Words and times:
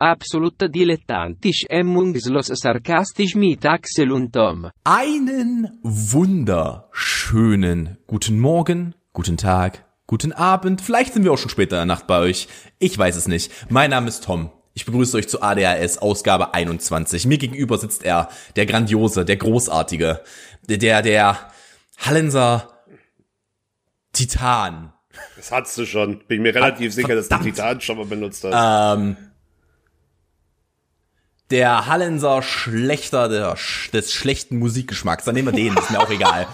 Absolut 0.00 0.54
dilettantisch 0.60 1.66
emmungslos 1.68 2.46
sarkastisch 2.46 3.34
mit 3.34 3.66
Axel 3.66 4.12
und 4.12 4.32
Tom. 4.32 4.70
Einen 4.84 5.76
wunderschönen 5.82 6.78
guten 8.06 8.38
Morgen, 8.38 8.94
guten 9.12 9.36
Tag, 9.36 9.86
guten 10.06 10.32
Abend. 10.32 10.82
Vielleicht 10.82 11.14
sind 11.14 11.24
wir 11.24 11.32
auch 11.32 11.38
schon 11.38 11.50
später 11.50 11.82
in 11.82 11.88
der 11.88 11.96
Nacht 11.96 12.06
bei 12.06 12.20
euch. 12.20 12.46
Ich 12.78 12.96
weiß 12.96 13.16
es 13.16 13.26
nicht. 13.26 13.50
Mein 13.70 13.90
Name 13.90 14.06
ist 14.06 14.22
Tom. 14.22 14.52
Ich 14.72 14.84
begrüße 14.86 15.16
euch 15.16 15.28
zu 15.28 15.42
ADHS 15.42 15.98
Ausgabe 15.98 16.54
21. 16.54 17.26
Mir 17.26 17.38
gegenüber 17.38 17.76
sitzt 17.76 18.04
er, 18.04 18.28
der 18.54 18.66
grandiose, 18.66 19.24
der 19.24 19.36
großartige, 19.36 20.20
der, 20.68 21.02
der 21.02 21.50
Hallenser 21.98 22.84
Titan. 24.12 24.92
Das 25.36 25.50
hattest 25.50 25.76
du 25.78 25.86
schon. 25.86 26.20
Bin 26.28 26.42
mir 26.42 26.54
relativ 26.54 26.94
sicher, 26.94 27.16
dass 27.16 27.28
du 27.28 27.38
Titan 27.38 27.80
schon 27.80 27.98
mal 27.98 28.06
benutzt 28.06 28.44
hast. 28.44 28.96
Ähm, 28.96 29.16
der 31.50 31.86
Hallenser 31.86 32.42
Schlechter 32.42 33.28
der, 33.28 33.56
des 33.92 34.12
schlechten 34.12 34.58
Musikgeschmacks. 34.58 35.24
Dann 35.24 35.34
nehmen 35.34 35.48
wir 35.48 35.56
den, 35.56 35.76
ist 35.76 35.90
mir 35.90 36.00
auch 36.00 36.10
egal. 36.10 36.46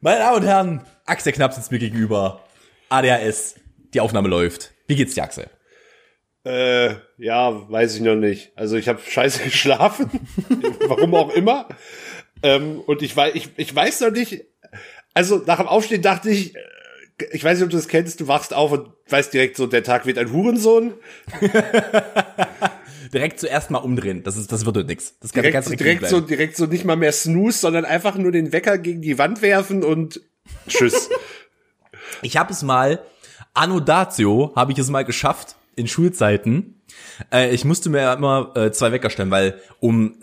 Meine 0.00 0.20
Damen 0.20 0.36
und 0.36 0.46
Herren, 0.46 0.80
Axel 1.06 1.32
Knapp 1.32 1.52
sitzt 1.52 1.70
mir 1.70 1.78
gegenüber. 1.78 2.40
ADHS, 2.88 3.56
die 3.92 4.00
Aufnahme 4.00 4.28
läuft. 4.28 4.72
Wie 4.86 4.96
geht's 4.96 5.14
dir, 5.14 5.24
Axel? 5.24 5.48
Äh, 6.44 6.96
ja, 7.16 7.70
weiß 7.70 7.96
ich 7.96 8.02
noch 8.02 8.16
nicht. 8.16 8.52
Also 8.56 8.76
ich 8.76 8.88
habe 8.88 9.00
scheiße 9.00 9.42
geschlafen, 9.44 10.10
warum 10.86 11.14
auch 11.14 11.30
immer. 11.30 11.68
Ähm, 12.42 12.80
und 12.80 13.02
ich 13.02 13.16
weiß, 13.16 13.34
ich, 13.34 13.50
ich 13.56 13.74
weiß 13.74 14.00
noch 14.00 14.10
nicht. 14.10 14.44
Also 15.14 15.42
nach 15.46 15.58
dem 15.58 15.68
Aufstehen 15.68 16.02
dachte 16.02 16.30
ich, 16.30 16.54
äh, 16.54 16.60
ich 17.32 17.44
weiß 17.44 17.58
nicht, 17.58 17.64
ob 17.64 17.70
du 17.70 17.76
das 17.76 17.88
kennst. 17.88 18.20
Du 18.20 18.28
wachst 18.28 18.52
auf 18.52 18.72
und 18.72 18.88
weißt 19.08 19.32
direkt 19.32 19.56
so, 19.56 19.66
der 19.66 19.84
Tag 19.84 20.04
wird 20.04 20.18
ein 20.18 20.32
Hurensohn. 20.32 20.94
direkt 23.12 23.40
zuerst 23.40 23.70
mal 23.70 23.78
umdrehen. 23.78 24.22
Das 24.22 24.36
ist, 24.36 24.52
das 24.52 24.66
wird 24.66 24.86
nix. 24.86 25.18
Das 25.20 25.32
kann 25.32 25.42
direkt, 25.42 25.66
ganz 25.66 25.76
direkt 25.76 26.08
so, 26.08 26.20
direkt 26.20 26.56
so 26.56 26.66
nicht 26.66 26.84
mal 26.84 26.96
mehr 26.96 27.12
Snooze, 27.12 27.58
sondern 27.58 27.84
einfach 27.84 28.16
nur 28.16 28.32
den 28.32 28.52
Wecker 28.52 28.78
gegen 28.78 29.02
die 29.02 29.18
Wand 29.18 29.42
werfen 29.42 29.84
und 29.84 30.20
tschüss. 30.68 31.10
ich 32.22 32.36
habe 32.36 32.52
es 32.52 32.62
mal, 32.62 33.00
anno 33.52 33.80
datio, 33.80 34.52
habe 34.56 34.72
ich 34.72 34.78
es 34.78 34.90
mal 34.90 35.04
geschafft 35.04 35.56
in 35.76 35.88
Schulzeiten. 35.88 36.82
Äh, 37.32 37.54
ich 37.54 37.64
musste 37.64 37.90
mir 37.90 38.12
immer 38.12 38.52
äh, 38.56 38.72
zwei 38.72 38.92
Wecker 38.92 39.10
stellen, 39.10 39.30
weil 39.30 39.60
um 39.80 40.16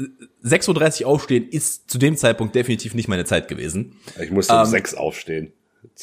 6.30 0.44 1.02
Uhr 1.02 1.08
aufstehen 1.08 1.48
ist 1.50 1.89
zu 1.89 1.98
dem 1.98 2.16
Zeitpunkt 2.17 2.55
definitiv 2.55 2.94
nicht 2.94 3.08
meine 3.08 3.25
Zeit 3.25 3.48
gewesen. 3.48 3.98
Ich 4.22 4.31
musste 4.31 4.53
um 4.53 4.59
ähm, 4.59 4.66
6 4.66 4.95
aufstehen. 4.95 5.53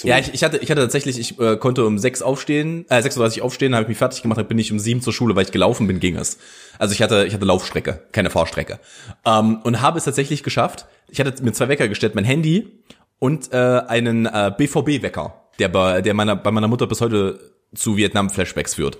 Ja, 0.03 0.19
ich, 0.19 0.35
ich 0.35 0.43
hatte, 0.43 0.59
ich 0.59 0.71
hatte 0.71 0.81
tatsächlich, 0.81 1.19
ich 1.19 1.39
äh, 1.39 1.57
konnte 1.57 1.87
um 1.87 1.99
sechs 1.99 2.21
aufstehen, 2.21 2.85
äh, 2.89 2.97
6.30 2.97 3.39
Uhr 3.39 3.45
aufstehen, 3.45 3.75
habe 3.75 3.83
ich 3.85 3.89
mich 3.89 3.99
fertig 3.99 4.23
gemacht, 4.23 4.39
dann 4.39 4.49
bin 4.49 4.59
ich 4.59 4.73
um 4.73 4.79
sieben 4.79 5.01
zur 5.03 5.13
Schule, 5.13 5.37
weil 5.37 5.45
ich 5.45 5.53
gelaufen 5.53 5.87
bin, 5.87 6.01
ging 6.01 6.17
es. 6.17 6.39
Also 6.79 6.95
ich 6.95 7.03
hatte, 7.03 7.27
ich 7.27 7.35
hatte 7.35 7.45
Laufstrecke, 7.45 8.03
keine 8.13 8.31
Fahrstrecke. 8.31 8.81
Ähm, 9.25 9.61
und 9.63 9.81
habe 9.81 9.99
es 9.99 10.05
tatsächlich 10.05 10.43
geschafft. 10.43 10.87
Ich 11.09 11.21
hatte 11.21 11.43
mir 11.43 11.53
zwei 11.53 11.69
Wecker 11.69 11.89
gestellt, 11.89 12.15
mein 12.15 12.25
Handy 12.25 12.83
und 13.19 13.53
äh, 13.53 13.57
einen 13.57 14.27
äh, 14.27 14.53
BVB-Wecker, 14.57 15.35
der 15.59 15.69
bei, 15.69 16.03
der 16.03 16.15
meiner, 16.15 16.37
bei 16.37 16.51
meiner 16.51 16.69
Mutter 16.69 16.87
bis 16.87 17.01
heute 17.01 17.39
zu 17.75 17.97
Vietnam-Flashbacks 17.97 18.75
führt, 18.75 18.99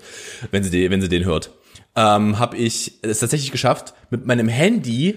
wenn 0.51 0.63
sie, 0.63 0.69
die, 0.69 0.89
wenn 0.89 1.01
sie 1.01 1.09
den 1.09 1.25
hört. 1.25 1.51
Ähm, 1.95 2.39
habe 2.39 2.55
ich 2.57 2.99
es 3.01 3.19
tatsächlich 3.19 3.51
geschafft, 3.51 3.93
mit 4.09 4.25
meinem 4.25 4.47
Handy 4.47 5.15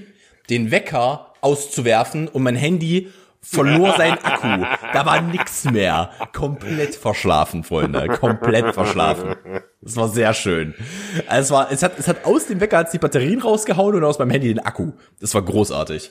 den 0.51 0.71
Wecker 0.71 1.35
auszuwerfen 1.41 2.29
und 2.29 2.43
mein 2.43 2.57
Handy 2.57 3.09
verlor 3.43 3.95
sein 3.97 4.19
Akku. 4.23 4.65
Da 4.93 5.05
war 5.05 5.21
nix 5.21 5.65
mehr. 5.65 6.11
Komplett 6.33 6.95
verschlafen, 6.95 7.65
Freunde. 7.65 8.09
Komplett 8.09 8.75
verschlafen. 8.75 9.37
Das 9.81 9.97
war 9.97 10.09
sehr 10.09 10.33
schön. 10.33 10.75
Also 11.27 11.43
es 11.43 11.51
war, 11.51 11.73
es 11.73 11.83
hat, 11.83 11.99
es 11.99 12.09
hat 12.09 12.25
aus 12.25 12.47
dem 12.47 12.61
Wecker 12.61 12.79
hat's 12.79 12.93
die 12.93 12.99
Batterien 12.99 13.41
rausgehauen 13.41 13.97
und 13.97 14.05
aus 14.05 14.19
meinem 14.19 14.31
Handy 14.31 14.49
den 14.49 14.61
Akku. 14.61 14.93
Das 15.21 15.35
war 15.35 15.43
großartig. 15.43 16.11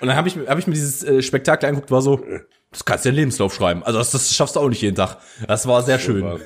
Und 0.00 0.08
dann 0.08 0.16
habe 0.16 0.28
ich, 0.28 0.36
hab 0.36 0.58
ich 0.58 0.66
mir 0.66 0.74
dieses 0.74 1.02
äh, 1.02 1.22
Spektakel 1.22 1.68
angeguckt, 1.68 1.90
war 1.90 2.02
so, 2.02 2.24
das 2.70 2.84
kannst 2.84 3.04
du 3.04 3.08
ja 3.08 3.14
Lebenslauf 3.14 3.52
schreiben. 3.52 3.82
Also 3.82 3.98
das, 3.98 4.12
das 4.12 4.34
schaffst 4.34 4.56
du 4.56 4.60
auch 4.60 4.68
nicht 4.68 4.82
jeden 4.82 4.96
Tag. 4.96 5.18
Das 5.46 5.66
war 5.66 5.82
sehr 5.82 5.98
schön. 5.98 6.40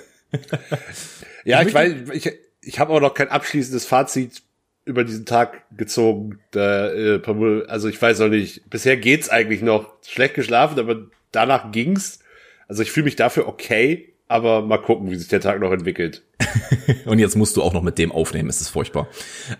ja, 1.44 1.60
ich, 1.60 1.69
ich 1.69 1.75
weiß, 1.75 1.94
ich, 2.15 2.32
ich 2.62 2.78
habe 2.78 2.94
auch 2.94 3.00
noch 3.00 3.12
kein 3.12 3.28
abschließendes 3.28 3.84
Fazit 3.84 4.42
über 4.84 5.04
diesen 5.04 5.26
Tag 5.26 5.65
gezogen. 5.76 6.41
Da, 6.50 6.93
äh, 6.93 7.20
also 7.69 7.88
ich 7.88 8.00
weiß 8.00 8.20
auch 8.20 8.28
nicht, 8.28 8.69
bisher 8.69 8.97
geht's 8.97 9.28
eigentlich 9.28 9.62
noch. 9.62 9.93
Schlecht 10.06 10.34
geschlafen, 10.34 10.78
aber 10.78 11.06
danach 11.31 11.70
ging's. 11.72 12.20
Also 12.69 12.82
ich 12.82 12.91
fühle 12.91 13.04
mich 13.04 13.16
dafür 13.16 13.48
okay, 13.48 14.15
aber 14.28 14.62
mal 14.62 14.78
gucken, 14.78 15.10
wie 15.10 15.16
sich 15.16 15.28
der 15.28 15.41
Tag 15.41 15.60
noch 15.60 15.72
entwickelt. 15.72 16.22
Und 17.04 17.19
jetzt 17.19 17.37
musst 17.37 17.56
du 17.56 17.62
auch 17.62 17.72
noch 17.72 17.82
mit 17.82 17.98
dem 17.98 18.10
aufnehmen, 18.10 18.48
es 18.48 18.60
ist 18.60 18.71
furchtbar. 18.71 19.09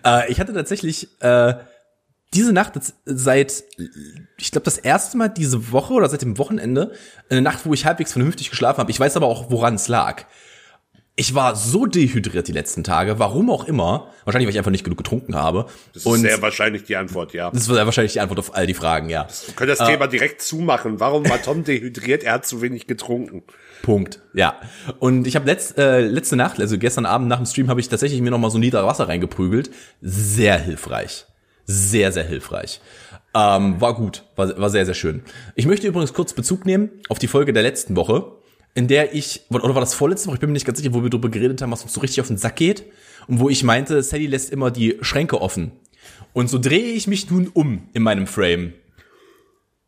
Äh, 0.05 0.31
ich 0.31 0.39
hatte 0.39 0.53
tatsächlich 0.53 1.09
äh, 1.21 1.53
diese 2.33 2.51
Nacht 2.51 2.73
seit, 3.05 3.63
ich 4.37 4.51
glaube, 4.51 4.65
das 4.65 4.79
erste 4.79 5.17
Mal 5.17 5.29
diese 5.29 5.71
Woche 5.71 5.93
oder 5.93 6.09
seit 6.09 6.23
dem 6.23 6.37
Wochenende, 6.37 6.93
eine 7.29 7.41
Nacht, 7.41 7.65
wo 7.65 7.73
ich 7.73 7.85
halbwegs 7.85 8.13
vernünftig 8.13 8.49
geschlafen 8.49 8.79
habe. 8.79 8.91
Ich 8.91 8.99
weiß 8.99 9.15
aber 9.15 9.27
auch, 9.27 9.51
woran 9.51 9.75
es 9.75 9.87
lag 9.87 10.25
ich 11.15 11.35
war 11.35 11.55
so 11.55 11.85
dehydriert 11.85 12.47
die 12.47 12.53
letzten 12.53 12.83
Tage, 12.83 13.19
warum 13.19 13.51
auch 13.51 13.65
immer. 13.65 14.07
Wahrscheinlich, 14.25 14.47
weil 14.47 14.53
ich 14.53 14.57
einfach 14.57 14.71
nicht 14.71 14.83
genug 14.83 14.97
getrunken 14.97 15.35
habe. 15.35 15.67
Das 15.93 16.03
ist 16.03 16.05
und 16.07 16.21
sehr 16.21 16.41
wahrscheinlich 16.41 16.85
die 16.85 16.95
Antwort, 16.95 17.33
ja. 17.33 17.51
Das 17.51 17.61
ist 17.61 17.67
sehr 17.67 17.85
wahrscheinlich 17.85 18.13
die 18.13 18.19
Antwort 18.19 18.39
auf 18.39 18.55
all 18.55 18.65
die 18.65 18.73
Fragen, 18.73 19.09
ja. 19.09 19.27
Wir 19.45 19.53
können 19.53 19.69
das 19.69 19.79
äh, 19.79 19.91
Thema 19.91 20.07
direkt 20.07 20.41
zumachen. 20.41 20.99
Warum 20.99 21.29
war 21.29 21.39
Tom 21.41 21.63
dehydriert? 21.63 22.23
Er 22.23 22.33
hat 22.33 22.47
zu 22.47 22.63
wenig 22.63 22.87
getrunken. 22.87 23.43
Punkt. 23.83 24.21
Ja. 24.33 24.59
Und 24.97 25.27
ich 25.27 25.35
habe 25.35 25.45
letzt, 25.45 25.77
äh, 25.77 26.01
letzte 26.01 26.35
Nacht, 26.35 26.59
also 26.59 26.79
gestern 26.79 27.05
Abend 27.05 27.27
nach 27.27 27.37
dem 27.37 27.45
Stream, 27.45 27.69
habe 27.69 27.79
ich 27.79 27.89
tatsächlich 27.89 28.19
mir 28.21 28.31
noch 28.31 28.39
mal 28.39 28.49
so 28.49 28.57
ein 28.57 28.63
Liter 28.63 28.83
Wasser 28.87 29.07
reingeprügelt. 29.07 29.69
Sehr 30.01 30.57
hilfreich. 30.57 31.25
Sehr, 31.65 32.11
sehr 32.11 32.23
hilfreich. 32.23 32.81
Ähm, 33.35 33.79
war 33.79 33.93
gut, 33.95 34.23
war, 34.35 34.57
war 34.59 34.69
sehr, 34.69 34.85
sehr 34.85 34.95
schön. 34.95 35.23
Ich 35.55 35.67
möchte 35.67 35.87
übrigens 35.87 36.13
kurz 36.13 36.33
Bezug 36.33 36.65
nehmen 36.65 36.89
auf 37.09 37.19
die 37.19 37.27
Folge 37.27 37.53
der 37.53 37.63
letzten 37.63 37.95
Woche 37.95 38.31
in 38.75 38.87
der 38.87 39.13
ich, 39.13 39.41
oder 39.49 39.73
war 39.73 39.81
das 39.81 39.93
vorletzte 39.93 40.27
Woche, 40.27 40.35
ich 40.35 40.39
bin 40.39 40.49
mir 40.49 40.53
nicht 40.53 40.65
ganz 40.65 40.79
sicher, 40.79 40.93
wo 40.93 41.03
wir 41.03 41.09
darüber 41.09 41.29
geredet 41.29 41.61
haben, 41.61 41.71
was 41.71 41.83
uns 41.83 41.93
so 41.93 42.01
richtig 42.01 42.21
auf 42.21 42.27
den 42.27 42.37
Sack 42.37 42.55
geht 42.55 42.83
und 43.27 43.39
wo 43.39 43.49
ich 43.49 43.63
meinte, 43.63 44.01
Sally 44.01 44.27
lässt 44.27 44.51
immer 44.51 44.71
die 44.71 44.97
Schränke 45.01 45.41
offen. 45.41 45.71
Und 46.33 46.49
so 46.49 46.57
drehe 46.57 46.93
ich 46.93 47.07
mich 47.07 47.29
nun 47.29 47.47
um 47.47 47.87
in 47.93 48.01
meinem 48.03 48.27
Frame. 48.27 48.73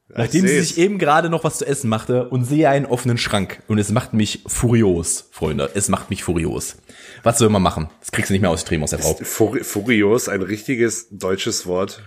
Nachdem 0.07 0.47
sie 0.47 0.61
sich 0.61 0.77
eben 0.77 0.99
gerade 0.99 1.29
noch 1.29 1.43
was 1.43 1.57
zu 1.57 1.65
essen 1.65 1.89
machte 1.89 2.29
und 2.29 2.45
sehe 2.45 2.69
einen 2.69 2.85
offenen 2.85 3.17
Schrank. 3.17 3.63
Und 3.67 3.79
es 3.79 3.91
macht 3.91 4.13
mich 4.13 4.43
furios, 4.45 5.27
Freunde. 5.31 5.71
Es 5.73 5.89
macht 5.89 6.11
mich 6.11 6.23
furios. 6.23 6.77
Was 7.23 7.39
soll 7.39 7.49
man 7.49 7.63
machen? 7.63 7.89
Das 7.99 8.11
kriegst 8.11 8.29
du 8.29 8.33
nicht 8.33 8.41
mehr 8.41 8.51
aus 8.51 8.63
dem 8.65 8.83
aus 8.83 8.91
der 8.91 8.99
Frau. 8.99 9.15
Fur 9.23 9.63
furios 9.63 10.29
ein 10.29 10.43
richtiges 10.43 11.07
deutsches 11.09 11.65
Wort? 11.65 12.03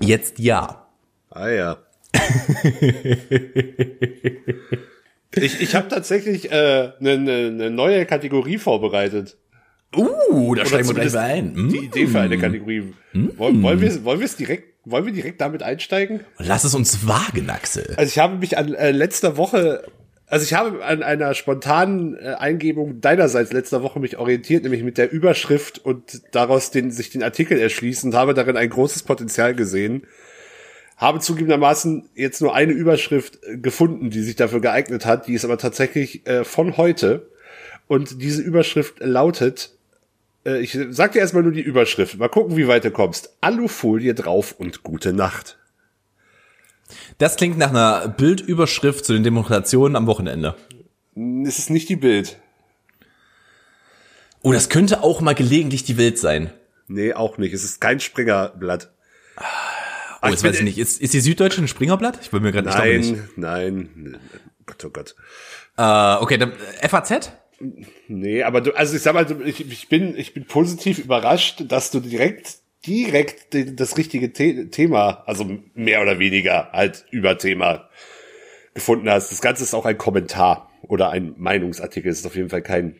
Jetzt 0.00 0.38
ja. 0.38 0.86
Ah 1.30 1.48
ja. 1.48 1.78
Ich, 5.34 5.60
ich 5.60 5.74
habe 5.74 5.88
tatsächlich 5.88 6.50
eine 6.52 6.60
äh, 6.60 6.92
ne, 7.00 7.18
ne, 7.18 7.50
ne 7.50 7.70
neue 7.70 8.04
Kategorie 8.06 8.58
vorbereitet. 8.58 9.36
Uh, 9.94 10.54
da 10.54 10.64
steigen 10.66 10.88
wir 10.88 10.94
gleich 10.94 11.16
ein. 11.16 11.54
Die 11.54 11.80
mm. 11.80 11.84
Idee 11.84 12.06
für 12.06 12.20
eine 12.20 12.38
Kategorie. 12.38 12.92
Mm. 13.12 13.28
Wollen, 13.36 13.62
wollen 13.62 13.80
wir 13.80 14.04
wollen 14.04 14.20
wir 14.20 14.24
es 14.24 14.36
direkt 14.36 14.70
wollen 14.84 15.04
wir 15.04 15.12
direkt 15.12 15.40
damit 15.40 15.62
einsteigen? 15.62 16.20
Lass 16.38 16.64
es 16.64 16.74
uns 16.74 17.06
wagen, 17.06 17.50
Axel. 17.50 17.94
Also 17.96 18.08
ich 18.08 18.18
habe 18.18 18.36
mich 18.38 18.56
an 18.56 18.74
äh, 18.74 18.92
letzter 18.92 19.36
Woche 19.36 19.84
also 20.30 20.44
ich 20.44 20.54
habe 20.54 20.84
an 20.84 21.02
einer 21.02 21.34
spontanen 21.34 22.16
äh, 22.16 22.34
Eingebung 22.38 23.00
deinerseits 23.00 23.52
letzter 23.52 23.82
Woche 23.82 23.98
mich 23.98 24.16
orientiert, 24.16 24.62
nämlich 24.62 24.84
mit 24.84 24.96
der 24.96 25.10
Überschrift 25.10 25.84
und 25.84 26.22
daraus 26.30 26.70
den, 26.70 26.92
sich 26.92 27.10
den 27.10 27.24
Artikel 27.24 27.58
erschließen 27.58 28.10
und 28.10 28.16
habe 28.16 28.32
darin 28.32 28.56
ein 28.56 28.70
großes 28.70 29.02
Potenzial 29.02 29.54
gesehen 29.54 30.06
habe 31.00 31.18
zugegebenermaßen 31.18 32.10
jetzt 32.14 32.42
nur 32.42 32.54
eine 32.54 32.72
Überschrift 32.72 33.42
äh, 33.42 33.56
gefunden, 33.56 34.10
die 34.10 34.20
sich 34.20 34.36
dafür 34.36 34.60
geeignet 34.60 35.06
hat. 35.06 35.26
Die 35.26 35.32
ist 35.32 35.46
aber 35.46 35.56
tatsächlich 35.56 36.26
äh, 36.26 36.44
von 36.44 36.76
heute. 36.76 37.30
Und 37.88 38.22
diese 38.22 38.42
Überschrift 38.42 39.00
lautet, 39.00 39.70
äh, 40.44 40.60
ich 40.60 40.78
sag 40.90 41.12
dir 41.12 41.20
erstmal 41.20 41.42
nur 41.42 41.52
die 41.52 41.62
Überschrift. 41.62 42.18
Mal 42.18 42.28
gucken, 42.28 42.56
wie 42.58 42.68
weit 42.68 42.84
du 42.84 42.90
kommst. 42.90 43.34
Alufolie 43.40 44.14
drauf 44.14 44.54
und 44.58 44.82
gute 44.82 45.14
Nacht. 45.14 45.56
Das 47.16 47.36
klingt 47.36 47.56
nach 47.56 47.70
einer 47.70 48.08
Bildüberschrift 48.08 49.04
zu 49.04 49.14
den 49.14 49.24
Demonstrationen 49.24 49.96
am 49.96 50.06
Wochenende. 50.06 50.54
Es 51.46 51.58
ist 51.58 51.70
nicht 51.70 51.88
die 51.88 51.96
Bild. 51.96 52.38
Oh, 54.42 54.52
das 54.52 54.68
könnte 54.68 55.02
auch 55.02 55.20
mal 55.20 55.34
gelegentlich 55.34 55.84
die 55.84 55.94
Bild 55.94 56.18
sein. 56.18 56.50
Nee, 56.88 57.14
auch 57.14 57.38
nicht. 57.38 57.54
Es 57.54 57.64
ist 57.64 57.80
kein 57.80 58.00
Springerblatt. 58.00 58.90
Oh, 60.22 60.28
jetzt 60.28 60.44
weiß 60.44 60.56
ich 60.58 60.64
nicht. 60.64 60.78
Ist, 60.78 61.00
ist 61.00 61.14
die 61.14 61.20
Süddeutsche 61.20 61.62
ein 61.62 61.68
Springerblatt? 61.68 62.18
Ich 62.22 62.32
will 62.32 62.40
mir 62.40 62.52
gerade 62.52 62.68
nicht 62.68 63.16
Nein, 63.36 63.88
nein. 63.90 64.18
Gott, 64.66 64.84
oh 64.84 64.90
Gott. 64.90 65.14
Äh, 65.76 66.22
okay, 66.22 66.38
dann 66.38 66.52
äh, 66.80 66.88
FAZ? 66.88 67.32
Nee, 68.08 68.42
aber 68.42 68.60
du, 68.60 68.72
also 68.72 68.96
ich 68.96 69.02
sag 69.02 69.14
mal, 69.14 69.26
ich, 69.44 69.70
ich 69.70 69.88
bin, 69.88 70.16
ich 70.16 70.32
bin 70.32 70.46
positiv 70.46 70.98
überrascht, 70.98 71.64
dass 71.68 71.90
du 71.90 72.00
direkt, 72.00 72.58
direkt 72.86 73.54
das 73.78 73.98
richtige 73.98 74.30
The 74.34 74.68
Thema, 74.70 75.22
also 75.26 75.58
mehr 75.74 76.00
oder 76.00 76.18
weniger 76.18 76.70
halt 76.72 77.04
über 77.10 77.36
Thema 77.36 77.88
gefunden 78.74 79.10
hast. 79.10 79.30
Das 79.30 79.42
Ganze 79.42 79.62
ist 79.62 79.74
auch 79.74 79.84
ein 79.84 79.98
Kommentar 79.98 80.70
oder 80.82 81.10
ein 81.10 81.34
Meinungsartikel. 81.36 82.10
Es 82.10 82.20
ist 82.20 82.26
auf 82.26 82.36
jeden 82.36 82.48
Fall 82.48 82.62
kein 82.62 82.96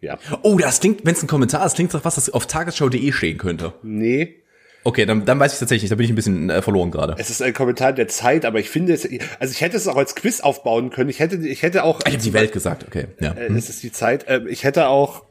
Ja. 0.00 0.18
Oh, 0.42 0.56
das 0.58 0.80
klingt, 0.80 1.04
wenn 1.04 1.14
es 1.14 1.22
ein 1.22 1.28
Kommentar 1.28 1.64
ist, 1.66 1.74
klingt 1.74 1.92
doch 1.92 2.04
was, 2.04 2.14
das 2.14 2.30
auf 2.30 2.46
tagesschau.de 2.46 3.12
stehen 3.12 3.38
könnte. 3.38 3.74
Nee. 3.82 4.41
Okay, 4.84 5.06
dann, 5.06 5.24
dann 5.24 5.38
weiß 5.38 5.52
ich 5.52 5.58
tatsächlich, 5.60 5.90
da 5.90 5.96
bin 5.96 6.04
ich 6.04 6.10
ein 6.10 6.16
bisschen 6.16 6.50
äh, 6.50 6.60
verloren 6.60 6.90
gerade. 6.90 7.14
Es 7.18 7.30
ist 7.30 7.40
ein 7.40 7.52
Kommentar 7.52 7.92
der 7.92 8.08
Zeit, 8.08 8.44
aber 8.44 8.58
ich 8.58 8.68
finde 8.68 8.92
es, 8.92 9.08
also 9.38 9.52
ich 9.52 9.60
hätte 9.60 9.76
es 9.76 9.86
auch 9.86 9.96
als 9.96 10.14
Quiz 10.16 10.40
aufbauen 10.40 10.90
können. 10.90 11.08
Ich 11.08 11.20
hätte, 11.20 11.36
ich 11.36 11.62
hätte 11.62 11.84
auch. 11.84 12.00
Ich 12.04 12.12
habe 12.12 12.22
die 12.22 12.32
Welt 12.32 12.52
gesagt, 12.52 12.84
okay. 12.86 13.06
Ja. 13.20 13.32
Äh, 13.32 13.52
es 13.52 13.68
ist 13.68 13.82
die 13.82 13.92
Zeit. 13.92 14.24
Ähm, 14.28 14.48
ich 14.48 14.64
hätte 14.64 14.88
auch, 14.88 15.24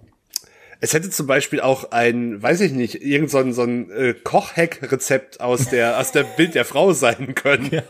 es 0.80 0.94
hätte 0.94 1.10
zum 1.10 1.28
Beispiel 1.28 1.60
auch 1.60 1.92
ein, 1.92 2.42
weiß 2.42 2.62
ich 2.62 2.72
nicht, 2.72 3.04
irgend 3.04 3.30
so 3.30 3.40
ein, 3.40 3.54
so 3.54 3.64
ein 3.64 3.92
äh, 3.92 4.14
Kochhack-Rezept 4.14 5.42
aus 5.42 5.70
der, 5.70 6.00
aus 6.00 6.14
der 6.14 6.24
Bild 6.24 6.56
der 6.56 6.64
Frau 6.64 6.94
sein 6.94 7.36
können. 7.36 7.82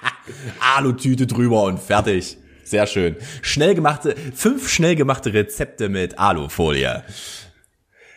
Alutüte 0.76 1.28
drüber 1.28 1.62
und 1.64 1.80
fertig. 1.80 2.36
Sehr 2.64 2.88
schön. 2.88 3.14
Schnell 3.42 3.76
gemachte, 3.76 4.16
fünf 4.34 4.68
schnell 4.68 4.96
gemachte 4.96 5.32
Rezepte 5.32 5.88
mit 5.88 6.18
Alufolie. 6.18 7.04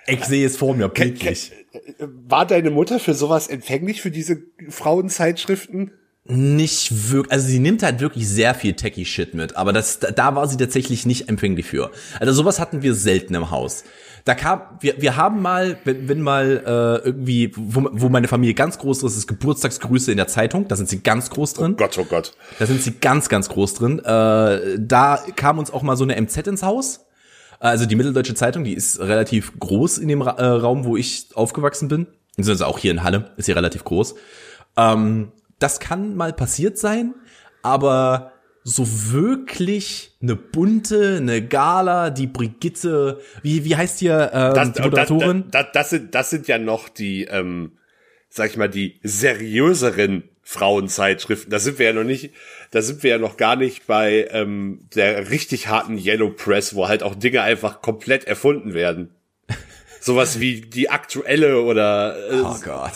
Ich 0.08 0.26
sehe 0.26 0.48
es 0.48 0.58
vor 0.58 0.76
mir 0.76 0.90
bildlich. 0.90 1.52
War 2.00 2.46
deine 2.46 2.72
Mutter 2.72 3.00
für 3.00 3.14
sowas 3.14 3.48
empfänglich, 3.48 4.02
für 4.02 4.12
diese 4.12 4.42
Frauenzeitschriften? 4.70 5.92
Nicht 6.32 7.12
wirklich, 7.12 7.32
also 7.32 7.48
sie 7.48 7.58
nimmt 7.58 7.82
halt 7.82 8.02
wirklich 8.02 8.28
sehr 8.28 8.54
viel 8.54 8.74
Techie-Shit 8.74 9.34
mit, 9.34 9.56
aber 9.56 9.74
das, 9.74 10.00
da 10.00 10.36
war 10.36 10.48
sie 10.48 10.58
tatsächlich 10.58 11.08
nicht 11.08 11.28
empfänglich 11.28 11.66
für. 11.66 11.90
Also 12.20 12.34
sowas 12.34 12.60
hatten 12.60 12.84
wir 12.84 12.94
selten 12.94 13.34
im 13.34 13.50
Haus. 13.50 13.84
Da 14.26 14.36
kam, 14.36 14.62
wir, 14.80 15.02
wir 15.02 15.16
haben 15.16 15.42
mal, 15.42 15.78
wenn, 15.86 16.08
wenn 16.08 16.22
mal 16.22 17.02
äh, 17.04 17.08
irgendwie, 17.08 17.52
wo, 17.56 17.90
wo 17.94 18.10
meine 18.10 18.28
Familie 18.28 18.54
ganz 18.54 18.78
groß 18.78 19.02
ist, 19.04 19.18
ist 19.18 19.28
Geburtstagsgrüße 19.28 20.12
in 20.12 20.18
der 20.18 20.28
Zeitung, 20.28 20.68
da 20.68 20.76
sind 20.76 20.88
sie 20.88 21.02
ganz 21.02 21.32
groß 21.32 21.56
drin. 21.56 21.72
Oh 21.74 21.78
Gott, 21.78 21.98
oh 21.98 22.06
Gott. 22.06 22.36
Da 22.60 22.68
sind 22.68 22.84
sie 22.84 22.92
ganz, 22.92 23.30
ganz 23.30 23.50
groß 23.50 23.74
drin. 23.76 23.98
Äh, 24.00 24.78
da 24.78 25.24
kam 25.36 25.58
uns 25.58 25.72
auch 25.72 25.82
mal 25.82 25.98
so 25.98 26.04
eine 26.04 26.22
MZ 26.22 26.46
ins 26.46 26.62
Haus. 26.62 27.06
Also 27.60 27.86
die 27.86 27.96
Mitteldeutsche 27.96 28.36
Zeitung, 28.36 28.64
die 28.64 28.74
ist 28.74 29.00
relativ 29.00 29.60
groß 29.60 29.98
in 29.98 30.08
dem 30.08 30.22
Ra 30.22 30.32
äh, 30.38 30.46
Raum, 30.46 30.86
wo 30.86 30.96
ich 30.96 31.28
aufgewachsen 31.34 31.90
bin. 31.90 32.08
Also 32.38 32.66
auch 32.66 32.80
hier 32.80 32.92
in 32.92 33.04
Halle 33.04 33.32
ist 33.36 33.46
sie 33.46 33.52
relativ 33.52 33.84
groß. 33.84 34.16
Ähm, 34.78 35.32
das 35.60 35.80
kann 35.82 36.16
mal 36.16 36.32
passiert 36.32 36.78
sein, 36.78 37.14
aber 37.62 38.32
so 38.64 38.86
wirklich 39.12 40.18
eine 40.22 40.36
bunte, 40.36 41.18
eine 41.18 41.46
Gala, 41.46 42.12
die 42.12 42.28
Brigitte, 42.28 43.20
wie, 43.42 43.66
wie 43.66 43.76
heißt 43.76 44.00
hier 44.00 44.32
ähm, 44.34 44.54
Das, 44.54 44.72
die 44.74 44.82
Moderatorin? 44.82 45.46
das, 45.52 45.66
das, 45.66 45.72
das, 45.74 45.90
sind, 45.90 46.16
das 46.16 46.30
sind 46.30 46.48
ja 46.48 46.58
noch 46.58 46.88
die, 46.88 47.26
ähm, 47.26 47.74
sag 48.30 48.52
ich 48.52 48.58
mal, 48.58 48.70
die 48.70 49.00
seriöseren 49.04 50.24
Frauenzeitschriften. 50.50 51.52
Da 51.52 51.60
sind 51.60 51.78
wir 51.78 51.86
ja 51.86 51.94
noch 51.94 52.04
nicht, 52.04 52.32
da 52.72 52.82
sind 52.82 53.04
wir 53.04 53.12
ja 53.12 53.18
noch 53.20 53.38
gar 53.38 53.56
nicht 53.56 53.86
bei 53.86 54.28
ähm, 54.32 54.88
der 54.96 55.30
richtig 55.30 55.68
harten 55.68 55.96
Yellow 55.96 56.32
Press, 56.32 56.74
wo 56.74 56.88
halt 56.88 57.04
auch 57.04 57.14
Dinge 57.14 57.44
einfach 57.44 57.84
komplett 57.84 58.24
erfunden 58.24 58.74
werden. 58.74 59.14
Sowas 60.02 60.40
wie 60.40 60.62
die 60.62 60.90
aktuelle 60.90 61.62
oder 61.62 62.18
äh, 62.32 62.42
oh 62.42 62.56
Gott. 62.64 62.94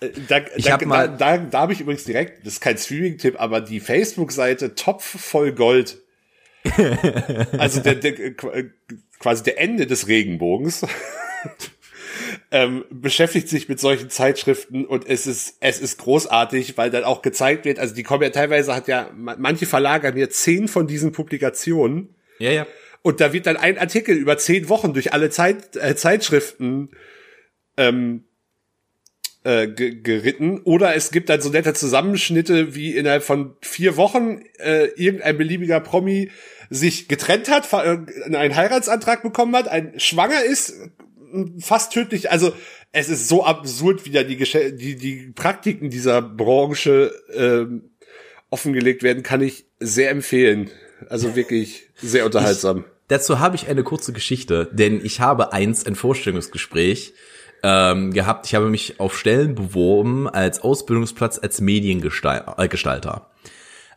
äh, 0.00 0.08
da, 0.28 0.38
Ich 0.56 0.64
da, 0.64 0.72
hab 0.72 0.86
mal- 0.86 1.08
da, 1.10 1.36
da, 1.36 1.44
da 1.44 1.58
habe 1.60 1.74
ich 1.74 1.82
übrigens 1.82 2.04
direkt, 2.04 2.46
das 2.46 2.54
ist 2.54 2.60
kein 2.62 2.78
Streaming-Tipp, 2.78 3.38
aber 3.38 3.60
die 3.60 3.80
Facebook-Seite 3.80 4.74
Topf 4.74 5.04
voll 5.20 5.52
Gold. 5.52 5.98
also 7.58 7.80
der, 7.80 7.96
der, 7.96 8.18
äh, 8.18 8.32
quasi 9.18 9.42
der 9.42 9.60
Ende 9.60 9.86
des 9.86 10.08
Regenbogens. 10.08 10.86
ähm, 12.54 12.84
beschäftigt 12.88 13.48
sich 13.48 13.68
mit 13.68 13.80
solchen 13.80 14.10
Zeitschriften 14.10 14.84
und 14.84 15.08
es 15.08 15.26
ist, 15.26 15.56
es 15.58 15.80
ist 15.80 15.98
großartig, 15.98 16.76
weil 16.78 16.88
dann 16.90 17.02
auch 17.02 17.20
gezeigt 17.20 17.64
wird, 17.64 17.80
also 17.80 17.96
die 17.96 18.04
kommen 18.04 18.22
ja 18.22 18.30
teilweise 18.30 18.72
hat 18.72 18.86
ja, 18.86 19.10
ma- 19.16 19.34
manche 19.36 19.66
Verlage 19.66 20.06
haben 20.06 20.16
ja 20.16 20.28
zehn 20.28 20.68
von 20.68 20.86
diesen 20.86 21.10
Publikationen 21.10 22.14
Ja, 22.38 22.52
ja. 22.52 22.66
und 23.02 23.20
da 23.20 23.32
wird 23.32 23.46
dann 23.46 23.56
ein 23.56 23.76
Artikel 23.76 24.14
über 24.16 24.38
zehn 24.38 24.68
Wochen 24.68 24.92
durch 24.92 25.12
alle 25.12 25.30
Zeit, 25.30 25.74
äh, 25.74 25.96
Zeitschriften 25.96 26.90
ähm, 27.76 28.22
äh, 29.42 29.66
ge 29.66 30.00
geritten. 30.00 30.60
Oder 30.62 30.94
es 30.94 31.10
gibt 31.10 31.28
dann 31.28 31.40
so 31.40 31.50
nette 31.50 31.74
Zusammenschnitte, 31.74 32.76
wie 32.76 32.96
innerhalb 32.96 33.24
von 33.24 33.56
vier 33.62 33.96
Wochen 33.96 34.42
äh, 34.58 34.86
irgendein 34.94 35.36
beliebiger 35.36 35.80
Promi 35.80 36.30
sich 36.70 37.08
getrennt 37.08 37.50
hat, 37.50 37.70
äh, 37.72 37.98
einen 38.36 38.54
Heiratsantrag 38.56 39.22
bekommen 39.24 39.56
hat, 39.56 39.66
ein 39.66 39.98
schwanger 39.98 40.44
ist, 40.44 40.74
fast 41.60 41.92
tödlich. 41.92 42.30
Also 42.30 42.52
es 42.92 43.08
ist 43.08 43.28
so 43.28 43.44
absurd, 43.44 44.04
wie 44.04 44.10
da 44.10 44.22
die, 44.22 44.36
Gesche 44.36 44.72
die, 44.72 44.96
die 44.96 45.32
Praktiken 45.34 45.90
dieser 45.90 46.22
Branche 46.22 47.12
ähm, 47.32 47.90
offengelegt 48.50 49.02
werden, 49.02 49.22
kann 49.22 49.40
ich 49.40 49.66
sehr 49.80 50.10
empfehlen. 50.10 50.70
Also 51.08 51.36
wirklich 51.36 51.90
sehr 51.96 52.24
unterhaltsam. 52.24 52.84
Dazu 53.08 53.38
habe 53.38 53.56
ich 53.56 53.68
eine 53.68 53.82
kurze 53.82 54.12
Geschichte, 54.12 54.70
denn 54.72 55.04
ich 55.04 55.20
habe 55.20 55.52
eins 55.52 55.84
ein 55.84 55.94
Vorstellungsgespräch 55.94 57.12
ähm, 57.62 58.12
gehabt. 58.12 58.46
Ich 58.46 58.54
habe 58.54 58.70
mich 58.70 59.00
auf 59.00 59.18
Stellen 59.18 59.54
beworben 59.54 60.28
als 60.28 60.60
Ausbildungsplatz 60.60 61.38
als 61.38 61.60
Mediengestalter. 61.60 63.30